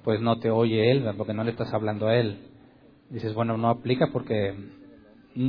pues 0.04 0.22
no 0.22 0.38
te 0.38 0.52
oye 0.52 0.92
él, 0.92 1.04
porque 1.18 1.34
no 1.34 1.44
le 1.44 1.50
estás 1.50 1.74
hablando 1.74 2.06
a 2.06 2.16
él 2.16 2.38
dices, 3.10 3.34
bueno, 3.34 3.58
no 3.58 3.70
aplica 3.70 4.12
porque 4.12 4.54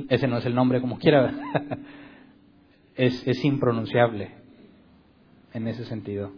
ese 0.09 0.27
no 0.27 0.39
es 0.39 0.47
el 0.47 0.55
nombre 0.55 0.81
como 0.81 0.99
quiera. 0.99 1.35
es, 2.95 3.27
es 3.27 3.45
impronunciable 3.45 4.31
en 5.53 5.69
ese 5.69 5.85
sentido. 5.85 6.33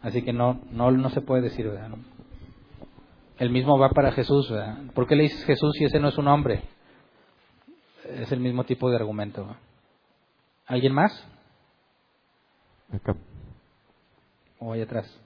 Así 0.00 0.22
que 0.22 0.32
no, 0.32 0.60
no, 0.70 0.90
no 0.90 1.10
se 1.10 1.20
puede 1.20 1.42
decir, 1.42 1.66
¿verdad? 1.66 1.90
El 3.38 3.50
mismo 3.50 3.78
va 3.78 3.90
para 3.90 4.12
Jesús, 4.12 4.50
¿verdad? 4.50 4.78
¿Por 4.94 5.06
qué 5.06 5.16
le 5.16 5.24
dices 5.24 5.44
Jesús 5.44 5.74
si 5.76 5.84
ese 5.84 6.00
no 6.00 6.08
es 6.08 6.14
su 6.14 6.22
nombre? 6.22 6.62
Es 8.08 8.30
el 8.32 8.40
mismo 8.40 8.64
tipo 8.64 8.88
de 8.88 8.96
argumento. 8.96 9.56
¿Alguien 10.66 10.92
más? 10.92 11.26
Acá. 12.92 13.16
O 14.58 14.72
ahí 14.72 14.80
atrás. 14.80 15.20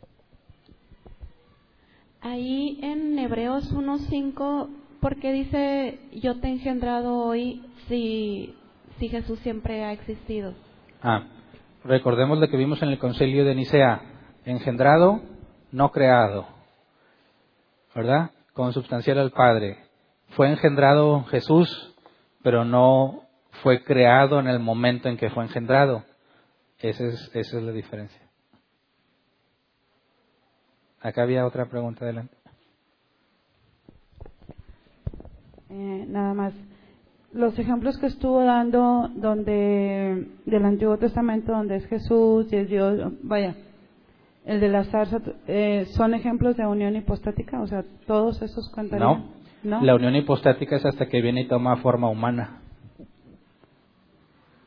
Ahí 2.23 2.79
en 2.83 3.19
Hebreos 3.19 3.73
1.5, 3.73 4.69
¿por 5.01 5.17
qué 5.17 5.33
dice 5.33 6.01
yo 6.13 6.39
te 6.41 6.49
he 6.49 6.53
engendrado 6.53 7.17
hoy 7.19 7.65
si, 7.89 8.55
si 8.99 9.09
Jesús 9.09 9.39
siempre 9.41 9.85
ha 9.85 9.93
existido? 9.93 10.55
Ah, 11.03 11.25
recordemos 11.85 12.39
lo 12.39 12.49
que 12.49 12.57
vimos 12.57 12.83
en 12.83 12.91
el 12.91 12.99
concilio 12.99 13.45
de 13.45 13.55
Nicea, 13.55 14.03
engendrado, 14.45 15.21
no 15.73 15.91
creado, 15.91 16.47
¿verdad? 17.95 18.31
Consubstancial 18.53 19.19
al 19.19 19.31
Padre. 19.31 19.79
Fue 20.31 20.49
engendrado 20.49 21.25
Jesús, 21.25 21.95
pero 22.43 22.65
no 22.65 23.25
fue 23.63 23.83
creado 23.83 24.41
en 24.41 24.47
el 24.47 24.61
momento 24.61 25.09
en 25.09 25.17
que 25.17 25.31
fue 25.31 25.45
engendrado. 25.45 26.05
Esa 26.79 27.05
es, 27.05 27.53
la 27.53 27.73
diferencia. 27.73 28.21
Acá 31.01 31.23
había 31.23 31.47
otra 31.47 31.67
pregunta 31.67 32.05
adelante. 32.05 32.37
Eh, 35.69 36.05
nada 36.09 36.35
más. 36.35 36.55
Los 37.33 37.57
ejemplos 37.59 37.97
que 37.99 38.07
estuvo 38.07 38.43
dando 38.43 39.09
donde 39.15 40.27
del 40.47 40.65
Antiguo 40.65 40.99
Testamento, 40.99 41.53
donde 41.53 41.77
es 41.77 41.87
Jesús 41.87 42.53
y 42.53 42.57
es 42.57 42.69
Dios, 42.69 43.13
vaya, 43.23 43.55
el 44.45 44.59
de 44.59 44.69
la 44.69 44.85
zarza, 44.85 45.21
eh, 45.47 45.87
¿son 45.91 46.15
ejemplos 46.15 46.57
de 46.57 46.67
unión 46.67 46.97
hipostática? 46.97 47.61
O 47.61 47.69
sea, 47.69 47.85
todos 48.07 48.43
esos 48.43 48.69
contarían. 48.71 49.27
No, 49.63 49.81
la 49.83 49.95
unión 49.95 50.17
hipostática 50.17 50.77
es 50.77 50.85
hasta 50.85 51.07
que 51.07 51.21
viene 51.21 51.43
y 51.43 51.47
toma 51.49 51.77
forma 51.77 52.09
humana. 52.09 52.63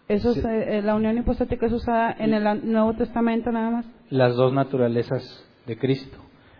Eso 0.07 0.33
eh, 0.47 0.81
la 0.83 0.95
unión 0.95 1.17
hipostática 1.17 1.65
es 1.65 1.73
usada 1.73 2.15
en 2.17 2.33
el 2.33 2.71
Nuevo 2.71 2.93
Testamento 2.93 3.51
nada 3.51 3.71
más. 3.71 3.85
Las 4.09 4.35
dos 4.35 4.53
naturalezas 4.53 5.45
de 5.65 5.77
Cristo. 5.77 6.17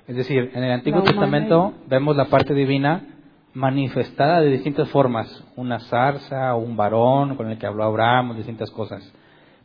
Es 0.07 0.15
decir, 0.15 0.51
en 0.53 0.63
el 0.63 0.71
Antiguo 0.71 1.03
Testamento 1.03 1.73
vemos 1.87 2.17
la 2.17 2.25
parte 2.25 2.53
divina 2.53 3.12
manifestada 3.53 4.41
de 4.41 4.49
distintas 4.49 4.89
formas, 4.89 5.43
una 5.55 5.79
zarza, 5.79 6.55
un 6.55 6.75
varón 6.75 7.35
con 7.35 7.49
el 7.49 7.57
que 7.57 7.67
habló 7.67 7.83
Abraham, 7.83 8.35
distintas 8.35 8.71
cosas, 8.71 9.13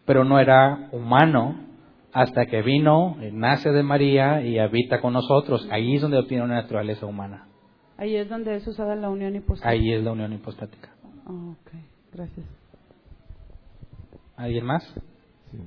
pero 0.04 0.24
no 0.24 0.38
era 0.38 0.88
humano 0.92 1.68
hasta 2.12 2.46
que 2.46 2.62
vino, 2.62 3.16
nace 3.32 3.70
de 3.70 3.82
María 3.82 4.42
y 4.42 4.58
habita 4.58 5.00
con 5.00 5.12
nosotros. 5.12 5.68
Ahí 5.70 5.96
es 5.96 6.02
donde 6.02 6.18
obtiene 6.18 6.44
una 6.44 6.56
naturaleza 6.56 7.06
humana. 7.06 7.46
Ahí 7.96 8.16
es 8.16 8.28
donde 8.28 8.56
es 8.56 8.66
usada 8.66 8.94
la 8.94 9.10
unión 9.10 9.34
hipostática. 9.34 9.70
Ahí 9.70 9.92
es 9.92 10.02
la 10.02 10.12
unión 10.12 10.32
hipostática. 10.32 10.90
Oh, 11.26 11.50
ok, 11.52 11.72
gracias. 12.12 12.46
¿Alguien 14.36 14.64
más? 14.64 14.84
Sí. 15.50 15.58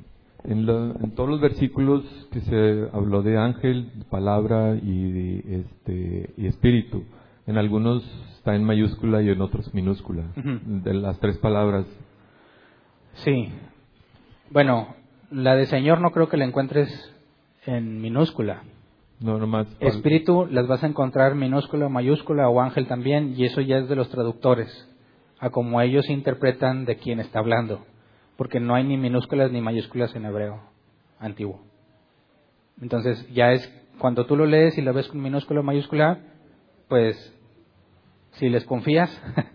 En, 0.45 0.65
todos 0.65 1.29
los 1.29 1.41
versículos 1.41 2.03
que 2.31 2.39
se 2.41 2.89
habló 2.93 3.21
de 3.21 3.37
ángel, 3.37 3.91
palabra 4.09 4.75
y, 4.75 5.43
este, 5.47 6.33
y 6.37 6.47
espíritu, 6.47 7.03
en 7.47 7.57
algunos 7.57 8.03
está 8.33 8.55
en 8.55 8.63
mayúscula 8.63 9.21
y 9.21 9.29
en 9.29 9.41
otros 9.41 9.73
minúscula, 9.73 10.23
de 10.35 10.93
las 10.93 11.19
tres 11.19 11.37
palabras. 11.37 11.85
Sí. 13.13 13.49
Bueno, 14.49 14.95
la 15.29 15.55
de 15.55 15.65
Señor 15.65 16.01
no 16.01 16.11
creo 16.11 16.29
que 16.29 16.37
la 16.37 16.45
encuentres 16.45 16.89
en 17.65 18.01
minúscula. 18.01 18.63
No, 19.19 19.37
nomás. 19.37 19.67
Espíritu 19.79 20.47
las 20.49 20.67
vas 20.67 20.83
a 20.83 20.87
encontrar 20.87 21.35
minúscula, 21.35 21.89
mayúscula 21.89 22.49
o 22.49 22.59
ángel 22.59 22.87
también, 22.87 23.35
y 23.37 23.45
eso 23.45 23.61
ya 23.61 23.77
es 23.77 23.87
de 23.87 23.95
los 23.95 24.09
traductores. 24.09 24.87
a 25.41 25.49
como 25.49 25.81
ellos 25.81 26.07
interpretan 26.09 26.85
de 26.85 26.97
quién 26.97 27.19
está 27.19 27.39
hablando, 27.39 27.83
porque 28.37 28.59
no 28.59 28.75
hay 28.75 28.83
ni 28.83 28.95
minúsculas 28.95 29.51
ni 29.51 29.59
mayúsculas 29.59 30.15
en 30.15 30.25
hebreo 30.25 30.61
antiguo. 31.19 31.59
Entonces 32.79 33.27
ya 33.33 33.51
es 33.51 33.67
cuando 33.97 34.27
tú 34.27 34.35
lo 34.35 34.45
lees 34.45 34.77
y 34.77 34.81
lo 34.81 34.93
ves 34.93 35.07
con 35.07 35.19
minúscula 35.19 35.61
o 35.61 35.63
mayúscula, 35.63 36.19
pues 36.91 37.33
si 38.31 38.49
les 38.49 38.65
confías, 38.65 39.09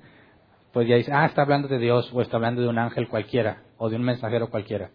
pues 0.72 0.88
ya 0.88 0.96
dices, 0.96 1.12
ah, 1.14 1.26
está 1.26 1.42
hablando 1.42 1.68
de 1.68 1.78
Dios 1.78 2.10
o 2.14 2.22
está 2.22 2.38
hablando 2.38 2.62
de 2.62 2.68
un 2.68 2.78
ángel 2.78 3.08
cualquiera 3.08 3.62
o 3.76 3.90
de 3.90 3.96
un 3.96 4.04
mensajero 4.04 4.48
cualquiera. 4.48 4.90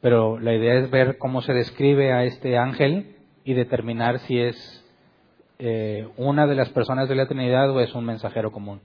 Pero 0.00 0.40
la 0.40 0.52
idea 0.52 0.80
es 0.80 0.90
ver 0.90 1.16
cómo 1.16 1.42
se 1.42 1.52
describe 1.52 2.12
a 2.12 2.24
este 2.24 2.58
ángel 2.58 3.14
y 3.44 3.54
determinar 3.54 4.18
si 4.18 4.40
es 4.40 4.84
eh, 5.60 6.08
una 6.16 6.48
de 6.48 6.56
las 6.56 6.70
personas 6.70 7.08
de 7.08 7.14
la 7.14 7.28
Trinidad 7.28 7.70
o 7.70 7.78
es 7.78 7.94
un 7.94 8.04
mensajero 8.04 8.50
común. 8.50 8.80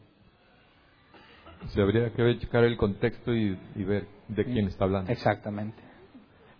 Se 1.70 1.82
habría 1.82 2.12
que 2.12 2.38
checar 2.38 2.66
el 2.66 2.78
contexto 2.78 3.34
y, 3.34 3.58
ver 3.78 4.06
de 4.28 4.46
quién 4.46 4.68
está 4.68 4.84
hablando. 4.84 5.12
Exactamente. 5.12 5.82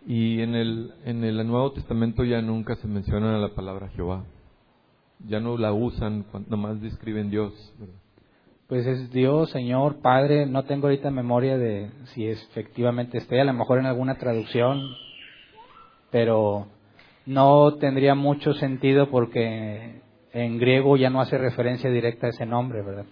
Y 0.08 0.42
en 0.42 0.56
el, 0.56 0.92
en 1.06 1.24
el 1.24 1.46
Nuevo 1.46 1.72
Testamento 1.74 2.24
ya 2.24 2.42
nunca 2.42 2.76
se 2.78 2.88
menciona 2.88 3.38
la 3.38 3.54
palabra 3.54 3.90
Jehová. 3.90 4.26
Ya 5.28 5.40
no 5.40 5.58
la 5.58 5.74
usan, 5.74 6.26
nomás 6.50 6.82
describen 6.82 7.30
Dios. 7.30 7.54
Pues 8.68 8.86
es 8.86 9.12
Dios, 9.12 9.52
Señor, 9.52 10.02
Padre. 10.02 10.46
No 10.46 10.64
tengo 10.64 10.88
ahorita 10.88 11.12
memoria 11.12 11.58
de 11.58 11.92
si 12.14 12.28
efectivamente 12.28 13.20
esté, 13.20 13.40
a 13.40 13.46
lo 13.46 13.54
mejor 13.54 13.80
en 13.80 13.86
alguna 13.86 14.16
traducción, 14.16 14.82
pero 16.12 16.68
no 17.26 17.76
tendría 17.76 18.16
mucho 18.16 18.54
sentido 18.54 19.10
porque 19.10 20.02
en 20.34 20.58
griego 20.58 20.98
ya 20.98 21.10
no 21.10 21.22
hace 21.22 21.38
referencia 21.38 21.90
directa 21.90 22.28
a 22.28 22.32
ese 22.32 22.46
nombre, 22.46 22.82
¿verdad? 22.82 23.06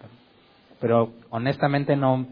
Pero 0.80 1.14
honestamente 1.30 1.96
no, 1.96 2.28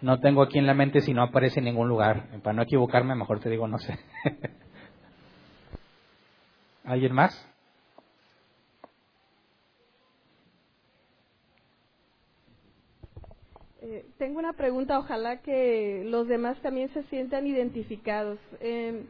no 0.00 0.20
tengo 0.20 0.42
aquí 0.42 0.58
en 0.58 0.66
la 0.66 0.74
mente 0.74 1.00
si 1.00 1.12
no 1.12 1.22
aparece 1.22 1.60
en 1.60 1.64
ningún 1.64 1.88
lugar. 1.88 2.26
Para 2.42 2.54
no 2.54 2.62
equivocarme, 2.62 3.14
mejor 3.14 3.40
te 3.40 3.50
digo, 3.50 3.66
no 3.66 3.78
sé. 3.78 3.98
¿Alguien 6.84 7.12
más? 7.12 7.46
Eh, 13.90 14.04
tengo 14.18 14.38
una 14.38 14.52
pregunta, 14.52 14.98
ojalá 14.98 15.40
que 15.40 16.02
los 16.04 16.28
demás 16.28 16.58
también 16.60 16.90
se 16.92 17.04
sientan 17.04 17.46
identificados. 17.46 18.38
Eh, 18.60 19.04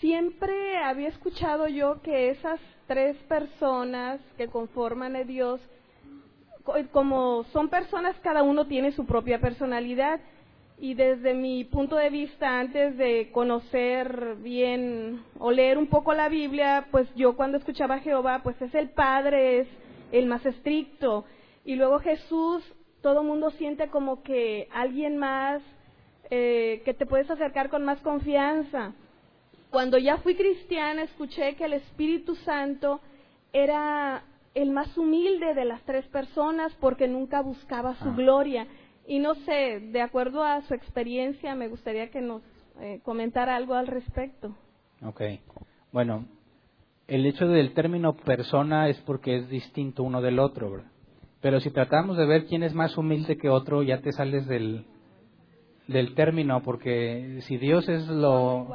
siempre 0.00 0.76
había 0.76 1.08
escuchado 1.08 1.66
yo 1.66 2.02
que 2.02 2.28
esas 2.28 2.60
tres 2.86 3.16
personas 3.26 4.20
que 4.36 4.48
conforman 4.48 5.16
a 5.16 5.24
Dios, 5.24 5.62
como 6.92 7.44
son 7.54 7.70
personas, 7.70 8.16
cada 8.22 8.42
uno 8.42 8.66
tiene 8.66 8.92
su 8.92 9.06
propia 9.06 9.40
personalidad. 9.40 10.20
Y 10.78 10.92
desde 10.92 11.32
mi 11.32 11.64
punto 11.64 11.96
de 11.96 12.10
vista, 12.10 12.60
antes 12.60 12.98
de 12.98 13.30
conocer 13.32 14.36
bien 14.42 15.22
o 15.38 15.50
leer 15.50 15.78
un 15.78 15.86
poco 15.86 16.12
la 16.12 16.28
Biblia, 16.28 16.86
pues 16.90 17.08
yo 17.14 17.34
cuando 17.34 17.56
escuchaba 17.56 17.94
a 17.94 18.00
Jehová, 18.00 18.42
pues 18.42 18.60
es 18.60 18.74
el 18.74 18.90
Padre, 18.90 19.60
es 19.60 19.68
el 20.12 20.26
más 20.26 20.44
estricto. 20.44 21.24
Y 21.64 21.76
luego 21.76 21.98
Jesús, 21.98 22.62
todo 23.02 23.22
mundo 23.22 23.50
siente 23.52 23.88
como 23.88 24.22
que 24.22 24.68
alguien 24.72 25.16
más, 25.16 25.62
eh, 26.30 26.82
que 26.84 26.94
te 26.94 27.06
puedes 27.06 27.30
acercar 27.30 27.70
con 27.70 27.84
más 27.84 28.00
confianza. 28.00 28.92
Cuando 29.70 29.98
ya 29.98 30.18
fui 30.18 30.34
cristiana, 30.34 31.02
escuché 31.02 31.54
que 31.56 31.64
el 31.64 31.74
Espíritu 31.74 32.34
Santo 32.36 33.00
era 33.52 34.22
el 34.54 34.70
más 34.70 34.96
humilde 34.96 35.54
de 35.54 35.64
las 35.64 35.82
tres 35.82 36.06
personas 36.06 36.72
porque 36.80 37.06
nunca 37.06 37.42
buscaba 37.42 37.94
su 37.96 38.08
ah. 38.08 38.14
gloria. 38.16 38.66
Y 39.06 39.20
no 39.20 39.34
sé, 39.34 39.80
de 39.80 40.02
acuerdo 40.02 40.42
a 40.42 40.62
su 40.62 40.74
experiencia, 40.74 41.54
me 41.54 41.68
gustaría 41.68 42.10
que 42.10 42.20
nos 42.20 42.42
eh, 42.80 43.00
comentara 43.04 43.56
algo 43.56 43.74
al 43.74 43.86
respecto. 43.86 44.54
Ok. 45.02 45.22
Bueno, 45.92 46.26
el 47.06 47.24
hecho 47.24 47.46
del 47.48 47.72
término 47.72 48.14
persona 48.16 48.88
es 48.88 48.98
porque 48.98 49.36
es 49.36 49.48
distinto 49.48 50.02
uno 50.02 50.20
del 50.20 50.38
otro, 50.38 50.72
¿verdad? 50.72 50.90
Pero 51.40 51.60
si 51.60 51.70
tratamos 51.70 52.16
de 52.16 52.26
ver 52.26 52.46
quién 52.46 52.62
es 52.62 52.74
más 52.74 52.96
humilde 52.96 53.36
que 53.36 53.48
otro, 53.48 53.82
ya 53.82 54.00
te 54.00 54.12
sales 54.12 54.46
del, 54.46 54.86
del 55.86 56.14
término, 56.14 56.62
porque 56.62 57.40
si 57.42 57.56
Dios 57.58 57.88
es 57.88 58.06
lo 58.08 58.68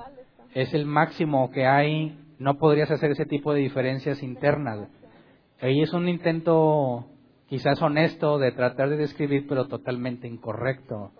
es 0.53 0.73
el 0.73 0.85
máximo 0.85 1.49
que 1.51 1.65
hay, 1.65 2.17
no 2.37 2.57
podrías 2.57 2.91
hacer 2.91 3.11
ese 3.11 3.25
tipo 3.25 3.53
de 3.53 3.61
diferencias 3.61 4.21
internas. 4.21 4.87
Ahí 5.59 5.81
es 5.81 5.93
un 5.93 6.07
intento 6.07 7.07
quizás 7.47 7.81
honesto 7.81 8.37
de 8.37 8.51
tratar 8.51 8.89
de 8.89 8.97
describir, 8.97 9.45
pero 9.47 9.67
totalmente 9.67 10.27
incorrecto. 10.27 11.11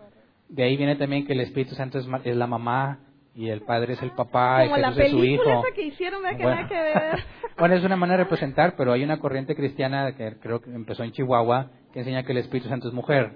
De 0.50 0.64
ahí 0.64 0.78
viene 0.78 0.96
también 0.96 1.26
que 1.26 1.34
el 1.34 1.42
Espíritu 1.42 1.76
Santo 1.76 1.98
es, 1.98 2.08
la 2.26 2.48
mamá 2.48 3.00
y 3.36 3.50
el 3.50 3.62
Padre 3.62 3.94
es 3.94 4.02
el 4.02 4.12
papá 4.12 4.66
y 4.66 4.70
Jesús 4.70 4.98
es 5.00 5.12
su 5.12 5.24
hijo. 5.24 5.64
que 5.74 5.84
hicieron, 5.84 6.22
bueno. 6.22 6.68
que 6.68 6.76
ver. 6.76 7.20
bueno, 7.58 7.76
es 7.76 7.84
una 7.84 7.96
manera 7.96 8.18
de 8.18 8.24
representar, 8.26 8.76
pero 8.78 8.94
hay 8.94 9.04
una 9.04 9.20
corriente 9.20 9.56
cristiana 9.56 10.16
que 10.16 10.36
creo 10.40 10.62
que 10.62 10.70
empezó 10.70 11.04
en 11.04 11.12
Chihuahua 11.12 11.72
que 11.92 12.00
enseña 12.00 12.24
que 12.24 12.32
el 12.32 12.40
Espíritu 12.40 12.70
Santo 12.70 12.88
es 12.88 12.94
mujer. 12.94 13.34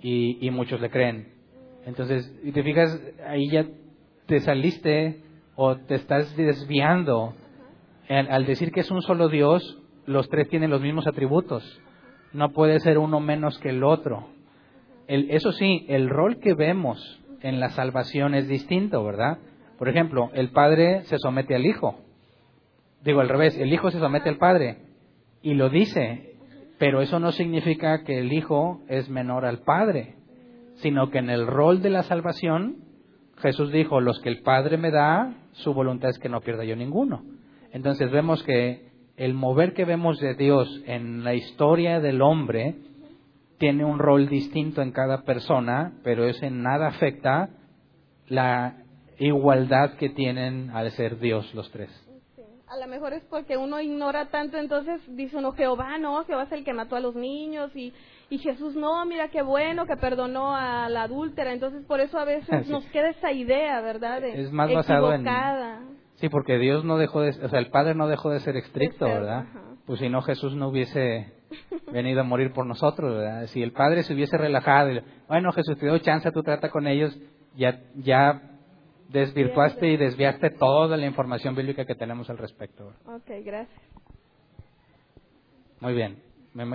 Y, 0.00 0.44
y 0.46 0.50
muchos 0.50 0.80
le 0.80 0.90
creen. 0.90 1.32
Entonces, 1.86 2.32
y 2.42 2.52
te 2.52 2.62
fijas, 2.62 3.00
ahí 3.26 3.48
ya 3.48 3.66
te 4.26 4.40
saliste 4.40 5.22
o 5.56 5.76
te 5.76 5.94
estás 5.94 6.36
desviando. 6.36 7.34
Al 8.08 8.44
decir 8.44 8.70
que 8.70 8.80
es 8.80 8.90
un 8.90 9.02
solo 9.02 9.28
Dios, 9.28 9.78
los 10.06 10.28
tres 10.28 10.48
tienen 10.48 10.70
los 10.70 10.80
mismos 10.80 11.06
atributos. 11.06 11.80
No 12.32 12.52
puede 12.52 12.80
ser 12.80 12.98
uno 12.98 13.20
menos 13.20 13.58
que 13.58 13.70
el 13.70 13.84
otro. 13.84 14.28
eso 15.06 15.52
sí, 15.52 15.86
el 15.88 16.10
rol 16.10 16.38
que 16.38 16.54
vemos 16.54 17.23
en 17.44 17.60
la 17.60 17.68
salvación 17.70 18.34
es 18.34 18.48
distinto, 18.48 19.04
¿verdad? 19.04 19.36
Por 19.78 19.90
ejemplo, 19.90 20.30
el 20.32 20.48
Padre 20.48 21.02
se 21.04 21.18
somete 21.18 21.54
al 21.54 21.66
Hijo. 21.66 21.98
Digo 23.04 23.20
al 23.20 23.28
revés, 23.28 23.58
el 23.58 23.70
Hijo 23.70 23.90
se 23.90 23.98
somete 23.98 24.30
al 24.30 24.38
Padre. 24.38 24.78
Y 25.42 25.52
lo 25.52 25.68
dice, 25.68 26.36
pero 26.78 27.02
eso 27.02 27.20
no 27.20 27.32
significa 27.32 28.02
que 28.02 28.18
el 28.18 28.32
Hijo 28.32 28.80
es 28.88 29.10
menor 29.10 29.44
al 29.44 29.58
Padre, 29.58 30.14
sino 30.76 31.10
que 31.10 31.18
en 31.18 31.28
el 31.28 31.46
rol 31.46 31.82
de 31.82 31.90
la 31.90 32.02
salvación 32.02 32.78
Jesús 33.36 33.70
dijo, 33.70 34.00
los 34.00 34.20
que 34.20 34.30
el 34.30 34.40
Padre 34.40 34.78
me 34.78 34.90
da, 34.90 35.34
su 35.52 35.74
voluntad 35.74 36.08
es 36.08 36.18
que 36.18 36.30
no 36.30 36.40
pierda 36.40 36.64
yo 36.64 36.76
ninguno. 36.76 37.24
Entonces 37.72 38.10
vemos 38.10 38.42
que 38.42 38.88
el 39.18 39.34
mover 39.34 39.74
que 39.74 39.84
vemos 39.84 40.18
de 40.18 40.34
Dios 40.34 40.82
en 40.86 41.24
la 41.24 41.34
historia 41.34 42.00
del 42.00 42.22
hombre 42.22 42.76
tiene 43.64 43.82
un 43.82 43.98
rol 43.98 44.28
distinto 44.28 44.82
en 44.82 44.92
cada 44.92 45.22
persona, 45.22 45.94
pero 46.02 46.26
eso 46.26 46.44
en 46.44 46.62
nada 46.62 46.88
afecta 46.88 47.48
la 48.28 48.76
igualdad 49.18 49.94
que 49.94 50.10
tienen 50.10 50.68
al 50.68 50.90
ser 50.90 51.18
Dios 51.18 51.54
los 51.54 51.70
tres. 51.70 51.88
A 52.66 52.76
lo 52.76 52.86
mejor 52.88 53.14
es 53.14 53.24
porque 53.24 53.56
uno 53.56 53.80
ignora 53.80 54.26
tanto, 54.26 54.58
entonces 54.58 55.00
dice 55.16 55.38
uno, 55.38 55.52
Jehová 55.52 55.96
no, 55.96 56.22
Jehová 56.26 56.42
es 56.42 56.52
el 56.52 56.62
que 56.62 56.74
mató 56.74 56.96
a 56.96 57.00
los 57.00 57.14
niños 57.14 57.74
y 57.74 57.94
y 58.28 58.36
Jesús 58.36 58.74
no, 58.74 59.06
mira 59.06 59.28
qué 59.28 59.40
bueno 59.40 59.86
que 59.86 59.96
perdonó 59.96 60.54
a 60.54 60.90
la 60.90 61.04
adúltera, 61.04 61.50
entonces 61.50 61.86
por 61.86 62.00
eso 62.00 62.18
a 62.18 62.26
veces 62.26 62.68
nos 62.68 62.84
queda 62.88 63.08
esa 63.10 63.32
idea, 63.32 63.80
¿verdad? 63.80 64.22
es 64.24 64.52
más 64.52 64.70
basado 64.70 65.10
en 65.14 65.24
Sí, 66.16 66.28
porque 66.28 66.58
Dios 66.58 66.84
no 66.84 66.98
dejó 66.98 67.22
de, 67.22 67.30
o 67.30 67.48
sea, 67.48 67.58
el 67.58 67.70
Padre 67.70 67.94
no 67.94 68.08
dejó 68.08 68.28
de 68.28 68.40
ser 68.40 68.58
estricto, 68.58 69.06
¿verdad? 69.06 69.46
Pues 69.86 70.00
si 70.00 70.10
no 70.10 70.20
Jesús 70.20 70.54
no 70.54 70.68
hubiese 70.68 71.32
venido 71.92 72.20
a 72.20 72.24
morir 72.24 72.52
por 72.52 72.66
nosotros, 72.66 73.16
¿verdad? 73.16 73.46
Si 73.46 73.62
el 73.62 73.72
Padre 73.72 74.02
se 74.02 74.14
hubiese 74.14 74.36
relajado, 74.36 74.92
y, 74.92 75.02
bueno, 75.28 75.52
Jesús 75.52 75.76
te 75.78 75.86
dio 75.86 75.98
chance, 75.98 76.30
tú 76.30 76.42
trata 76.42 76.70
con 76.70 76.86
ellos, 76.86 77.16
ya 77.56 77.80
ya 77.96 78.42
desvirtuaste 79.08 79.88
y 79.88 79.96
desviaste 79.96 80.50
toda 80.50 80.96
la 80.96 81.06
información 81.06 81.54
bíblica 81.54 81.84
que 81.84 81.94
tenemos 81.94 82.28
al 82.30 82.38
respecto. 82.38 82.92
Ok, 83.06 83.30
gracias. 83.44 83.80
Muy 85.80 85.94
bien. 85.94 86.22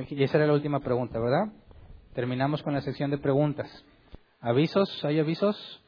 Y 0.10 0.24
esa 0.24 0.38
era 0.38 0.48
la 0.48 0.54
última 0.54 0.80
pregunta, 0.80 1.20
¿verdad? 1.20 1.52
Terminamos 2.14 2.64
con 2.64 2.74
la 2.74 2.82
sección 2.82 3.12
de 3.12 3.18
preguntas. 3.18 3.86
¿Avisos? 4.42 5.04
¿Hay 5.04 5.20
avisos? 5.20 5.79